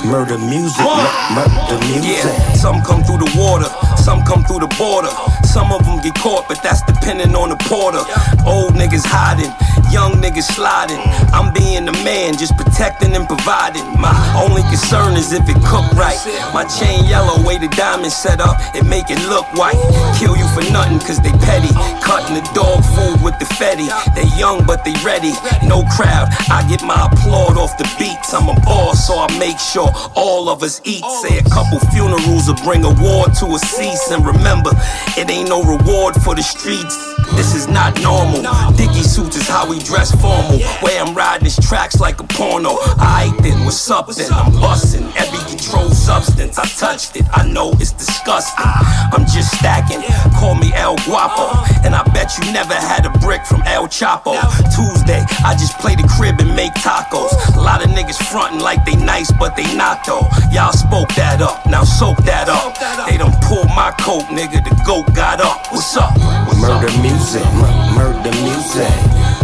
Murder 0.05 0.39
music, 0.39 0.81
mu- 0.81 1.37
murder 1.37 1.79
music. 1.93 2.25
Yeah, 2.25 2.53
some 2.55 2.81
come 2.83 3.05
through 3.05 3.19
the 3.19 3.31
water, 3.37 3.69
some 4.01 4.23
come 4.25 4.43
through 4.45 4.61
the 4.61 4.73
border. 4.81 5.13
Some 5.45 5.73
of 5.73 5.85
them 5.85 6.01
get 6.01 6.15
caught, 6.17 6.49
but 6.49 6.63
that's 6.63 6.83
depending 6.83 7.35
on 7.37 7.51
the 7.51 7.59
porter. 7.69 8.03
Old 8.47 8.75
niggas 8.75 9.05
hiding, 9.05 9.53
young 9.93 10.17
niggas 10.23 10.49
sliding. 10.49 11.01
I'm 11.37 11.53
being 11.53 11.85
the 11.85 11.93
man, 12.07 12.39
just 12.39 12.57
protecting 12.57 13.15
and 13.15 13.27
providing. 13.27 13.85
My 14.01 14.15
only 14.39 14.63
concern 14.73 15.17
is 15.17 15.33
if 15.33 15.45
it 15.49 15.61
cooked 15.67 15.93
right. 15.95 16.19
My 16.55 16.65
chain 16.65 17.05
yellow, 17.05 17.43
way 17.45 17.59
the 17.59 17.69
diamond 17.77 18.13
set 18.13 18.41
up, 18.41 18.57
it 18.75 18.87
make 18.87 19.11
it 19.11 19.21
look 19.29 19.47
white. 19.55 19.79
Kill 20.19 20.37
you 20.37 20.47
for 20.55 20.65
nothing, 20.73 20.99
cause 21.01 21.21
they 21.21 21.35
petty. 21.45 21.71
Cutting 22.01 22.39
the 22.39 22.45
dog 22.55 22.81
food 22.97 23.21
with 23.23 23.37
the 23.39 23.49
fetty. 23.59 23.91
They 24.15 24.27
young, 24.39 24.65
but 24.65 24.85
they 24.85 24.95
ready. 25.05 25.35
No 25.67 25.85
crowd, 25.93 26.31
I 26.49 26.65
get 26.69 26.83
my 26.83 27.11
applaud 27.11 27.59
off 27.59 27.77
the 27.77 27.87
beats. 27.99 28.33
I'm 28.33 28.49
a 28.49 28.57
boss, 28.65 29.07
so 29.07 29.19
I 29.19 29.27
make 29.39 29.59
sure 29.59 29.91
all 30.15 30.49
of 30.49 30.63
us 30.63 30.81
eat. 30.85 31.05
Say 31.23 31.39
a 31.39 31.47
couple 31.51 31.79
funerals 31.91 32.49
will 32.49 32.61
bring 32.63 32.85
a 32.85 32.95
war 33.03 33.27
to 33.43 33.47
a 33.55 33.61
cease. 33.91 34.11
And 34.11 34.25
remember, 34.25 34.71
it 35.17 35.31
ain't 35.31 35.49
no 35.49 35.63
reward 35.63 36.15
for 36.23 36.35
the 36.35 36.43
streets. 36.43 36.97
This 37.37 37.55
is 37.55 37.69
not 37.69 38.01
normal. 38.03 38.43
Dicky 38.73 39.03
suits 39.03 39.37
is 39.37 39.49
how 39.49 39.69
we 39.69 39.79
dress 39.79 40.11
formal. 40.21 40.59
Way 40.83 40.99
I'm 40.99 41.15
riding 41.15 41.45
these 41.45 41.61
tracks 41.61 42.01
like 42.01 42.21
a 42.21 42.25
porno. 42.25 42.77
I 42.99 43.33
then, 43.43 43.65
what's 43.65 43.91
up 43.91 44.09
then? 44.09 44.33
I'm 44.33 44.53
busting 44.53 45.05
every 45.17 45.39
controlled 45.47 45.95
substance. 45.95 46.59
I 46.59 46.67
touched 46.67 47.17
it. 47.17 47.25
I 47.33 47.47
know 47.47 47.71
it's 47.79 47.93
disgusting. 47.93 48.65
I'm 48.67 49.27
just 49.27 49.57
stacking. 49.59 50.03
Call 50.39 50.57
me 50.57 50.73
El 50.75 50.97
Guapo. 51.07 51.55
And 51.85 51.95
I 51.95 52.03
bet 52.13 52.37
you 52.39 52.53
never 52.53 52.75
had 52.75 53.07
a 53.07 53.11
brick 53.21 53.47
from 53.47 53.63
El 53.63 53.87
Chapo. 53.87 54.35
Tuesday, 54.75 55.23
I 55.47 55.55
just 55.55 55.79
play 55.79 55.95
the 55.95 56.07
crib 56.17 56.41
and 56.41 56.55
make 56.57 56.73
tacos. 56.83 57.31
A 57.57 57.61
lot 57.61 57.85
of 57.85 57.91
niggas 57.91 58.19
frontin' 58.31 58.61
like 58.61 58.85
they 58.85 58.97
nice, 58.97 59.31
but 59.39 59.55
they 59.55 59.69
not 59.77 60.05
though. 60.05 60.27
Y'all 60.51 60.73
spoke 60.73 61.15
that 61.15 61.41
up. 61.41 61.65
Now 61.67 61.85
soak 61.85 62.19
that 62.27 62.49
up. 62.49 62.75
They 63.09 63.19
done 63.19 63.33
pulled 63.47 63.69
my 63.69 63.80
coat, 63.89 64.25
nigga. 64.31 64.61
The 64.63 64.75
goat 64.85 65.07
got 65.15 65.41
up. 65.41 65.67
What's 65.73 65.97
up? 65.97 66.13
What's 66.47 66.63
up? 66.65 66.83
Murder 66.83 66.93
music, 67.01 67.45
mu- 67.55 67.97
murder 67.97 68.35
music, 68.45 68.93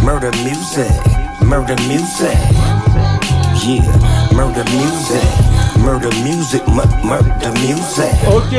murder 0.03 0.33
music, 0.45 0.93
murder 1.43 1.77
music. 1.89 2.37
Yeah, 3.67 3.83
murder 4.37 4.63
music, 4.77 5.25
murder 5.83 6.13
music, 6.23 6.63
mu- 6.69 6.85
murder 7.03 7.53
music. 7.65 8.13
Ok, 8.29 8.55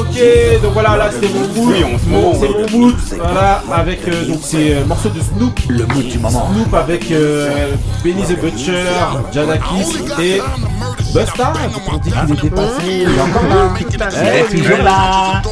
ok, 0.00 0.60
donc 0.62 0.72
voilà, 0.74 0.96
là 0.96 1.10
c'est 1.10 1.32
mon 1.32 1.46
mood. 1.54 1.72
Oui, 1.72 1.84
on 1.84 1.98
se 1.98 2.08
Mon- 2.08 2.20
moque. 2.32 2.36
c'est 2.40 2.48
mon 2.76 2.78
mood, 2.78 2.94
voilà, 3.16 3.62
avec 3.72 4.06
euh, 4.08 4.26
donc 4.26 4.40
c'est 4.42 4.74
euh, 4.74 4.84
morceau 4.84 5.08
de 5.08 5.20
Snoop. 5.20 5.58
Le 5.68 5.86
mood 5.86 6.08
du 6.08 6.18
moment. 6.18 6.50
Snoop 6.52 6.74
avec 6.74 7.10
euh, 7.12 7.74
Benny 8.02 8.22
the 8.24 8.38
Butcher, 8.40 8.84
Jadakis 9.32 9.96
et 10.20 10.42
Busta. 11.14 11.52
On 11.92 11.96
dit 11.98 12.10
qu'il 12.10 12.38
est 12.38 12.42
dépassé, 12.42 12.86
il 12.86 13.02
est 13.02 13.20
encore 13.20 13.42
là. 13.48 13.72
Eh, 13.78 13.84
Il 14.52 14.58
est 14.58 14.62
toujours 14.64 14.82
là. 14.82 15.42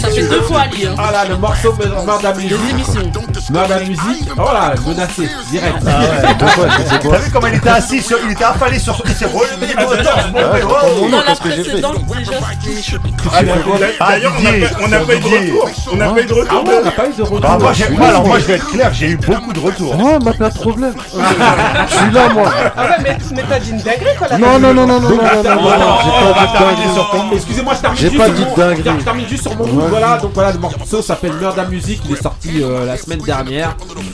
Ça 0.00 0.10
fait 0.10 0.28
deux 0.28 0.42
fois, 0.42 0.60
Ali. 0.60 0.86
Hein. 0.86 0.94
Ah 0.98 1.10
là, 1.12 1.24
le 1.28 1.36
morceau 1.36 1.72
Murder 1.72 2.32
Music. 2.36 2.50
Des 2.50 2.70
émissions. 2.70 3.10
Murder 3.50 3.84
Music. 3.86 4.28
Oh 4.36 4.42
là, 4.52 4.74
menacé, 4.84 5.28
direct. 5.50 5.76
T'as 5.84 7.18
vu 7.18 7.30
comment 7.32 7.46
il 7.46 7.54
était 7.54 7.68
assis 7.68 8.02
sur, 8.02 8.18
il 8.24 8.32
était 8.32 8.44
affalé 8.44 8.78
sur 8.78 9.00
il 9.06 9.12
s'est 9.14 9.26
relevé 9.26 9.68
le 9.68 10.02
torse, 10.02 10.26
mon 10.32 10.38
Ouais, 10.38 10.58
père. 10.58 10.68
quand 10.68 10.74
on 10.84 11.06
Oh. 11.06 11.08
Dans 11.10 11.16
la 11.18 11.22
qu'est-ce 11.24 11.40
que 11.40 11.50
j'ai 11.50 11.56
fait 11.62 11.62
précédente, 11.70 12.04
déjà, 12.06 12.32
c'était. 12.60 12.98
Ah, 13.32 13.42
D'ailleurs, 13.42 14.32
on 14.38 14.42
n'a 14.42 14.50
Didier. 14.50 14.60
pas- 14.66 14.76
on 14.84 14.88
n'a 14.88 14.98
pas 14.98 15.14
eu 15.14 15.18
de 15.20 15.24
retour. 15.26 15.70
On 15.92 15.96
n'a 15.96 16.08
pas 16.08 16.20
eu 16.20 16.24
de 16.26 16.32
Ah 16.32 16.34
retour. 16.40 16.64
ouais, 16.68 16.74
on 16.80 16.84
n'a 16.84 16.90
pas 16.90 17.06
eu 17.08 17.12
de 17.12 17.22
retour. 17.22 17.40
Ah, 17.50 17.58
moi, 17.58 17.72
j'ai- 17.72 17.88
moi, 17.90 18.08
alors, 18.08 18.26
moi, 18.26 18.38
je 18.38 18.44
vais 18.44 18.54
être 18.54 18.66
clair, 18.70 18.90
j'ai 18.92 19.06
eu 19.10 19.16
beaucoup 19.16 19.52
de 19.52 19.60
retours. 19.60 19.96
Oh, 19.98 20.18
bah, 20.20 20.32
pas 20.38 20.50
de 20.50 20.54
problème. 20.58 20.94
Je 21.88 21.94
suis 21.96 22.10
là, 22.12 22.28
moi. 22.30 22.50
Ah 22.76 22.82
ouais, 22.82 22.88
mais, 23.02 23.16
mais 23.34 23.42
t'as 23.48 23.58
dit 23.58 23.70
une 23.70 23.78
dinguerie 23.78 24.16
quoi 24.18 24.28
là. 24.28 24.38
Non, 24.38 24.58
non, 24.58 24.74
non, 24.74 24.86
non, 24.86 25.00
non, 25.00 25.08
non, 25.08 25.08
non, 25.08 25.16
non, 25.16 25.26
Attends, 25.26 25.42
non, 25.62 25.68
attends, 25.70 25.98
j'ai 26.02 26.10
on 26.10 26.32
pas 26.34 26.40
va 26.40 26.46
dit 26.46 26.52
terminer 26.52 26.76
dinguerie. 26.76 26.94
sur 26.94 27.10
ton- 27.10 27.32
Excusez-moi, 27.32 27.74
je 27.74 27.80
termine 27.80 27.98
J'ai 28.00 28.06
juste 28.10 28.18
pas 28.18 28.24
sur 28.26 28.34
dit 28.34 28.44
mon- 28.44 28.56
dinguerie. 28.56 28.96
Je 28.98 29.04
termine 29.04 29.28
juste 29.28 29.42
sur 29.42 29.56
mon 29.56 29.66
mood. 29.66 29.84
Voilà, 29.90 30.18
donc 30.18 30.32
voilà, 30.34 30.52
le 30.52 30.58
morceau 30.58 31.02
s'appelle 31.02 31.32
Murder 31.34 31.62
Music. 31.70 32.00
Il 32.08 32.12
est 32.14 32.22
sorti 32.22 32.62
euh, 32.62 32.86
la 32.86 32.96
semaine 32.96 33.18
dernière. 33.20 33.35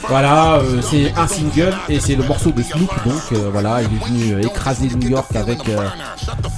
Voilà, 0.07 0.55
euh, 0.55 0.81
c'est 0.81 1.13
un 1.15 1.27
single 1.27 1.73
et 1.89 1.99
c'est 1.99 2.15
le 2.15 2.23
morceau 2.23 2.51
de 2.51 2.61
Snoop. 2.61 2.91
Donc 3.05 3.21
euh, 3.31 3.49
voilà, 3.51 3.81
il 3.81 3.85
est 3.85 4.05
venu 4.05 4.33
euh, 4.33 4.47
écraser 4.47 4.89
New 4.95 5.09
York 5.09 5.35
avec 5.35 5.59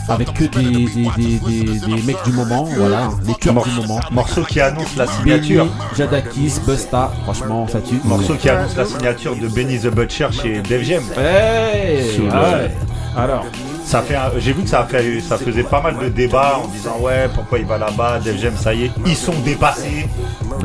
avec 0.08 0.34
que 0.34 0.46
des, 0.46 0.86
des, 1.16 1.80
des, 1.80 2.02
mecs 2.04 2.24
du 2.26 2.32
moment. 2.32 2.64
Voilà, 2.64 3.10
les 3.26 3.34
tueurs 3.36 3.64
du 3.64 3.72
moment. 3.72 4.00
Morceau 4.12 4.44
qui 4.44 4.60
annonce 4.60 4.96
la 4.96 5.08
signature. 5.08 5.66
Benny, 5.66 5.98
Jadakis, 5.98 6.54
Busta. 6.66 7.12
Franchement, 7.24 7.68
ça 7.68 7.82
tue. 7.82 8.00
Morceau 8.04 8.36
qui 8.36 8.50
annonce 8.50 8.76
la 8.76 8.86
signature 8.86 9.36
de 9.36 9.48
Benny 9.48 9.80
the 9.80 9.88
Butcher 9.88 10.28
chez 10.32 10.62
Def 10.62 10.84
Jam. 10.84 11.04
Hey, 11.18 12.20
ah 12.32 12.58
ouais. 12.58 12.72
Alors, 13.16 13.46
Ça 13.86 14.02
fait, 14.02 14.16
un- 14.16 14.32
j'ai 14.40 14.52
vu 14.53 14.64
que 14.64 14.70
ça, 14.70 14.80
a 14.82 14.86
fait, 14.86 15.22
ça 15.22 15.38
faisait 15.38 15.64
pas 15.64 15.80
mal 15.80 15.98
de 15.99 16.10
débats 16.10 16.60
en 16.64 16.68
disant 16.68 16.98
ouais 17.02 17.30
pourquoi 17.34 17.60
il 17.60 17.66
va 17.66 17.78
là-bas, 17.78 18.20
Def 18.24 18.41
Jam 18.41 18.53
ça 18.62 18.74
y 18.74 18.86
est, 18.86 18.91
ils 19.06 19.16
sont 19.16 19.34
dépassés. 19.45 20.07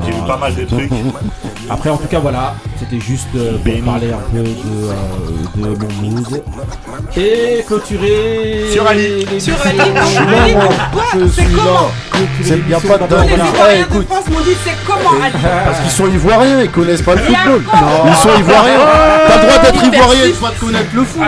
J'ai 0.04 0.12
vu 0.12 0.20
pas 0.26 0.36
mal 0.38 0.54
de 0.54 0.64
trucs. 0.64 0.90
Après, 1.70 1.90
en 1.90 1.96
tout 1.98 2.08
cas, 2.08 2.18
voilà, 2.18 2.54
c'était 2.78 2.98
juste 2.98 3.28
euh, 3.36 3.52
pour 3.58 3.84
parler 3.84 4.10
un 4.12 4.18
peu 4.32 4.42
de, 4.42 4.48
euh, 4.48 5.74
de 5.76 5.94
mon 5.94 6.10
mood. 6.10 6.42
Et 7.16 7.62
clôturer. 7.66 8.64
Sur 8.72 8.86
Ali. 8.88 9.26
Sur 9.38 9.54
Ali. 9.64 9.78
Je 9.78 10.06
suis 10.06 10.16
là, 10.24 10.48
moi. 10.54 11.04
Je 11.14 11.26
suis 11.28 11.42
là. 11.54 11.62
Clôturer 12.10 12.42
C'est- 12.42 12.70
y 12.70 12.74
a 12.74 12.80
pas 12.80 12.98
de. 12.98 13.14
Les 13.22 13.36
de 13.36 13.82
écoute. 13.82 14.08
C'est 14.64 14.76
comment 14.86 15.22
Ali 15.22 15.34
Parce 15.64 15.80
qu'ils 15.80 15.90
sont 15.90 16.06
ivoiriens, 16.08 16.62
ils 16.62 16.70
connaissent 16.70 17.02
pas 17.02 17.14
le 17.14 17.20
Il 17.28 17.36
football. 17.36 17.62
Ils 18.08 18.16
sont 18.16 18.38
ivoiriens. 18.38 18.78
T'as 19.28 19.36
le 19.36 19.46
droit 19.46 19.58
d'être 19.62 19.84
Il 19.84 19.94
ivoirien 19.94 20.26
de 20.26 20.32
pas 20.32 20.50
te 20.50 20.60
connaître 20.60 20.90
le 20.94 21.04
foot. 21.04 21.22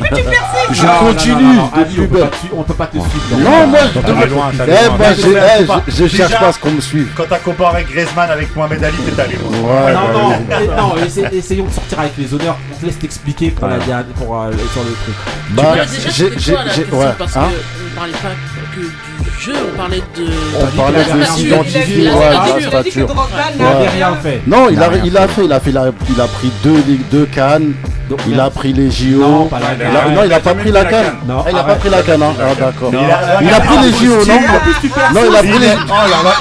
Puis 0.00 0.10
tu 0.16 0.22
persistes 0.22 0.72
Je 0.72 0.82
Non, 0.86 0.92
non, 0.92 0.98
continue 1.12 1.58
on 1.60 1.68
peut 2.08 2.18
pas 2.18 2.26
te- 2.26 2.36
On 2.56 2.62
peut 2.62 2.74
pas 2.74 2.86
te 2.86 2.92
suivre. 2.98 3.38
Non, 3.38 3.66
moi, 3.66 3.78
je 3.82 3.98
Eh, 6.00 6.04
eh, 6.04 6.08
cherche 6.08 6.38
pas 6.38 6.48
à 6.48 6.52
ce 6.52 6.58
qu'on 6.58 6.70
me 6.70 6.80
suive. 6.80 7.08
Quand 7.16 7.24
t'as 7.28 7.38
comparé 7.38 7.84
Griezmann 7.84 8.30
avec 8.30 8.54
Mohamed 8.56 8.82
Ali, 8.84 8.96
t'es 8.98 9.20
allé 9.22 9.36
loin. 9.36 9.50
Ouais, 9.84 9.92
Non, 9.92 10.30
bah 10.48 10.56
non, 10.76 10.96
essa- 11.04 11.32
essayons 11.32 11.64
de 11.66 11.70
sortir 11.72 12.00
avec 12.00 12.12
les 12.18 12.32
honneurs. 12.34 12.56
On 12.72 12.80
te 12.80 12.86
laisse 12.86 12.98
t'expliquer 12.98 13.50
pour 13.50 13.68
la 13.68 13.78
dernière, 13.78 14.04
pour 14.16 14.40
euh, 14.40 14.50
sur 14.72 14.82
le 14.82 14.92
truc. 14.92 15.14
Bah, 15.50 15.74
j'ai, 16.10 16.24
ouais, 16.96 17.06
Hein. 17.90 17.94
qu'on 17.94 18.00
parlait 18.00 18.12
pas 18.12 18.28
que 18.74 18.80
du 18.80 19.40
jeu, 19.40 19.52
on 19.72 19.76
parlait 19.76 20.02
de. 20.16 20.26
On 20.60 20.76
parlait 20.76 21.04
la 21.06 21.14
de 21.16 21.24
s'identifier, 21.24 22.04
la 22.04 22.14
ouais, 22.14 22.32
stature. 22.32 22.70
la 22.72 22.80
stature. 22.80 23.08
Non, 24.46 24.68
il 24.70 24.82
a, 24.82 24.88
rien 24.88 25.02
il 25.04 25.16
a 25.16 25.28
fait, 25.28 25.44
il 25.44 25.52
a 25.52 25.60
fait, 25.60 25.70
il 25.70 25.78
a, 25.78 25.84
il 26.08 26.20
a 26.20 26.26
pris 26.26 26.52
deux, 26.62 26.82
deux 27.10 27.26
cannes. 27.26 27.72
Donc, 28.08 28.18
Il 28.26 28.40
a 28.40 28.50
pris 28.50 28.72
les 28.72 28.90
JO. 28.90 29.20
Non, 29.20 29.44
pas 29.46 29.60
la 29.60 29.66
Il 29.74 29.82
a- 29.82 30.00
canne. 30.00 30.14
non, 30.16 30.22
il 30.24 30.32
a 30.32 30.36
Il 30.38 30.42
pas 30.42 30.54
pris 30.54 30.72
la 30.72 30.84
canne. 30.84 31.12
Non, 31.28 31.44
Ah, 31.46 31.50
il 31.52 31.56
a 31.56 31.62
pas 31.62 31.74
pris 31.76 31.90
la 31.90 32.02
canne, 32.02 32.22
hein. 32.24 32.32
Ah, 32.40 32.54
d'accord. 32.58 32.90
Il 32.92 32.98
a- 32.98 33.40
Il 33.40 33.54
a 33.54 33.60
pris 33.60 33.78
les 33.78 33.92
JO, 33.92 34.24
non 34.26 34.40
Non, 35.14 35.20
il 35.30 35.36
a 35.36 35.38
pris 35.38 35.58
les. 35.60 35.68
Oh 35.68 35.92
là 36.10 36.18
là, 36.24 36.34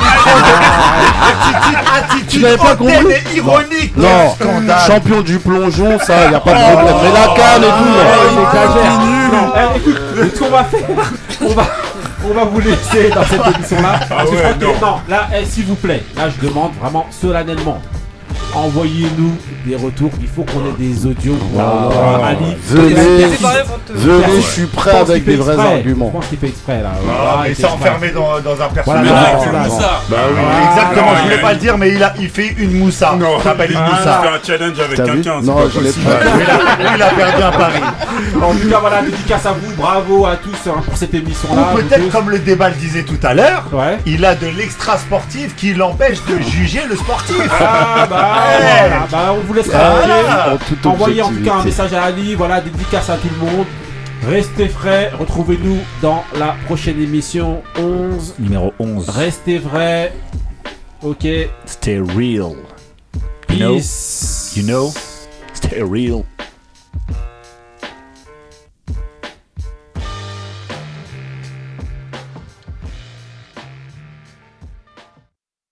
attitude, 1.99 2.27
Tu 2.27 2.39
l'avais 2.39 2.57
pas 2.57 2.75
compris 2.75 2.95
ironique. 3.35 3.95
Non, 3.95 4.33
scandale. 4.39 4.79
champion 4.87 5.21
du 5.21 5.37
plongeon, 5.37 5.99
ça, 5.99 6.25
il 6.27 6.33
a 6.33 6.39
pas 6.39 6.53
de 6.53 6.73
problème. 6.73 6.95
Mais 7.03 7.11
la 7.11 7.25
canne 7.35 7.63
et 7.63 7.67
Oh, 7.69 7.75
il 8.31 8.35
tout, 8.35 8.41
exagère. 8.47 8.99
Non, 9.31 9.53
eh, 9.55 9.77
écoute, 9.77 9.97
ce 10.33 10.39
qu'on 10.39 10.49
va 10.49 10.63
faire, 10.63 10.87
on 11.41 11.49
va, 11.53 11.63
on 12.25 12.33
va 12.33 12.43
vous 12.45 12.59
laisser 12.59 13.09
dans 13.09 13.23
cette 13.23 13.55
émission-là. 13.55 13.99
Parce 14.09 14.29
que 14.29 14.35
je 14.37 14.41
ouais, 14.43 14.49
crois 14.49 14.53
que- 14.53 14.65
non. 14.65 14.73
non, 14.81 14.95
là, 15.07 15.27
eh, 15.35 15.45
s'il 15.45 15.65
vous 15.65 15.75
plaît, 15.75 16.03
là, 16.15 16.29
je 16.29 16.45
demande 16.47 16.71
vraiment 16.79 17.05
solennellement. 17.11 17.81
Envoyez-nous 18.55 19.35
des 19.65 19.75
retours. 19.75 20.11
Il 20.21 20.27
faut 20.27 20.43
qu'on 20.43 20.59
ait 20.69 20.77
des 20.77 21.05
audios. 21.05 21.35
pour, 21.35 21.61
euh, 21.61 22.25
Ali. 22.25 22.55
Venez, 22.67 23.27
je 23.95 24.41
suis 24.41 24.65
prêt 24.65 24.97
avec 24.97 25.23
des 25.23 25.35
vrais 25.35 25.53
exprès. 25.53 25.73
arguments. 25.75 26.07
Je 26.13 26.17
pense 26.19 26.27
qu'il 26.27 26.37
fait 26.39 26.47
exprès 26.47 26.81
là. 26.81 26.91
Ah, 27.09 27.39
mais 27.43 27.49
il 27.49 27.55
fait 27.55 27.61
ça 27.63 27.71
enfermé 27.73 28.09
dans, 28.09 28.39
dans 28.39 28.61
un 28.61 28.67
personnage. 28.69 29.07
voilà. 29.07 29.69
Bah 30.09 30.17
oui, 30.31 30.41
exactement, 30.71 31.11
je 31.17 31.23
voulais 31.23 31.41
pas 31.41 31.53
le 31.53 31.59
dire, 31.59 31.77
mais 31.77 31.89
il, 31.93 32.03
a, 32.03 32.13
il 32.19 32.29
fait 32.29 32.55
une 32.57 32.79
moussa. 32.79 33.15
Non, 33.19 33.37
Ça 33.37 33.43
s'appelle 33.45 33.71
une 33.71 33.77
Ah, 33.77 33.89
moussa. 33.89 34.21
fait 34.21 34.27
un 34.53 34.57
challenge 34.57 34.79
avec 34.79 35.03
quelqu'un. 35.03 35.41
Non, 35.41 35.57
je 35.73 35.79
l'ai 35.79 35.91
pas. 35.91 36.95
Il 36.95 37.01
a, 37.01 37.07
perdu 37.09 37.43
un 37.43 37.51
pari. 37.51 37.79
En 38.41 38.53
tout 38.55 38.69
cas, 38.69 38.79
voilà, 38.79 39.01
dédicace 39.03 39.45
à 39.45 39.51
vous. 39.51 39.73
Bravo 39.75 40.25
à 40.25 40.35
tous 40.37 40.69
hein, 40.69 40.81
pour 40.85 40.97
cette 40.97 41.13
émission-là. 41.13 41.67
Peut-être, 41.75 42.09
comme 42.11 42.29
le 42.29 42.39
débat 42.39 42.69
le 42.69 42.75
disait 42.75 43.03
tout 43.03 43.19
à 43.23 43.33
l'heure, 43.33 43.65
il 44.05 44.25
a 44.25 44.35
de 44.35 44.47
l'extra 44.47 44.97
sportif 44.97 45.55
qui 45.55 45.73
l'empêche 45.73 46.19
de 46.25 46.39
juger 46.41 46.81
le 46.89 46.95
sportif. 46.95 47.37
Ah 47.59 48.07
bah. 48.09 48.38
Voilà, 48.39 49.07
bah 49.11 49.33
on 49.33 49.39
vous 49.45 49.53
laisse 49.53 49.67
Voilà. 49.67 49.97
tranquille. 49.97 50.53
En 50.53 50.57
toute 50.57 50.85
Envoyez 50.85 51.21
en 51.21 51.29
tout 51.29 51.43
cas 51.43 51.55
un 51.55 51.63
message 51.63 51.93
à 51.93 52.03
Ali, 52.03 52.35
voilà, 52.35 52.61
dédicace 52.61 53.09
à 53.09 53.17
tout 53.17 53.29
le 53.39 53.45
monde. 53.45 53.65
Restez 54.27 54.67
frais, 54.67 55.11
retrouvez-nous 55.17 55.77
dans 56.01 56.23
la 56.37 56.55
prochaine 56.65 57.01
émission 57.01 57.61
11. 57.77 58.35
Numéro 58.39 58.73
11. 58.79 59.09
Restez 59.09 59.59
vrais. 59.59 60.13
Ok. 61.01 61.25
Stay 61.65 61.99
real. 61.99 62.55
You 63.49 63.57
know? 63.57 63.75
Peace. 63.75 64.53
You 64.57 64.63
know? 64.63 64.91
Stay 65.53 65.81
real. 65.81 66.23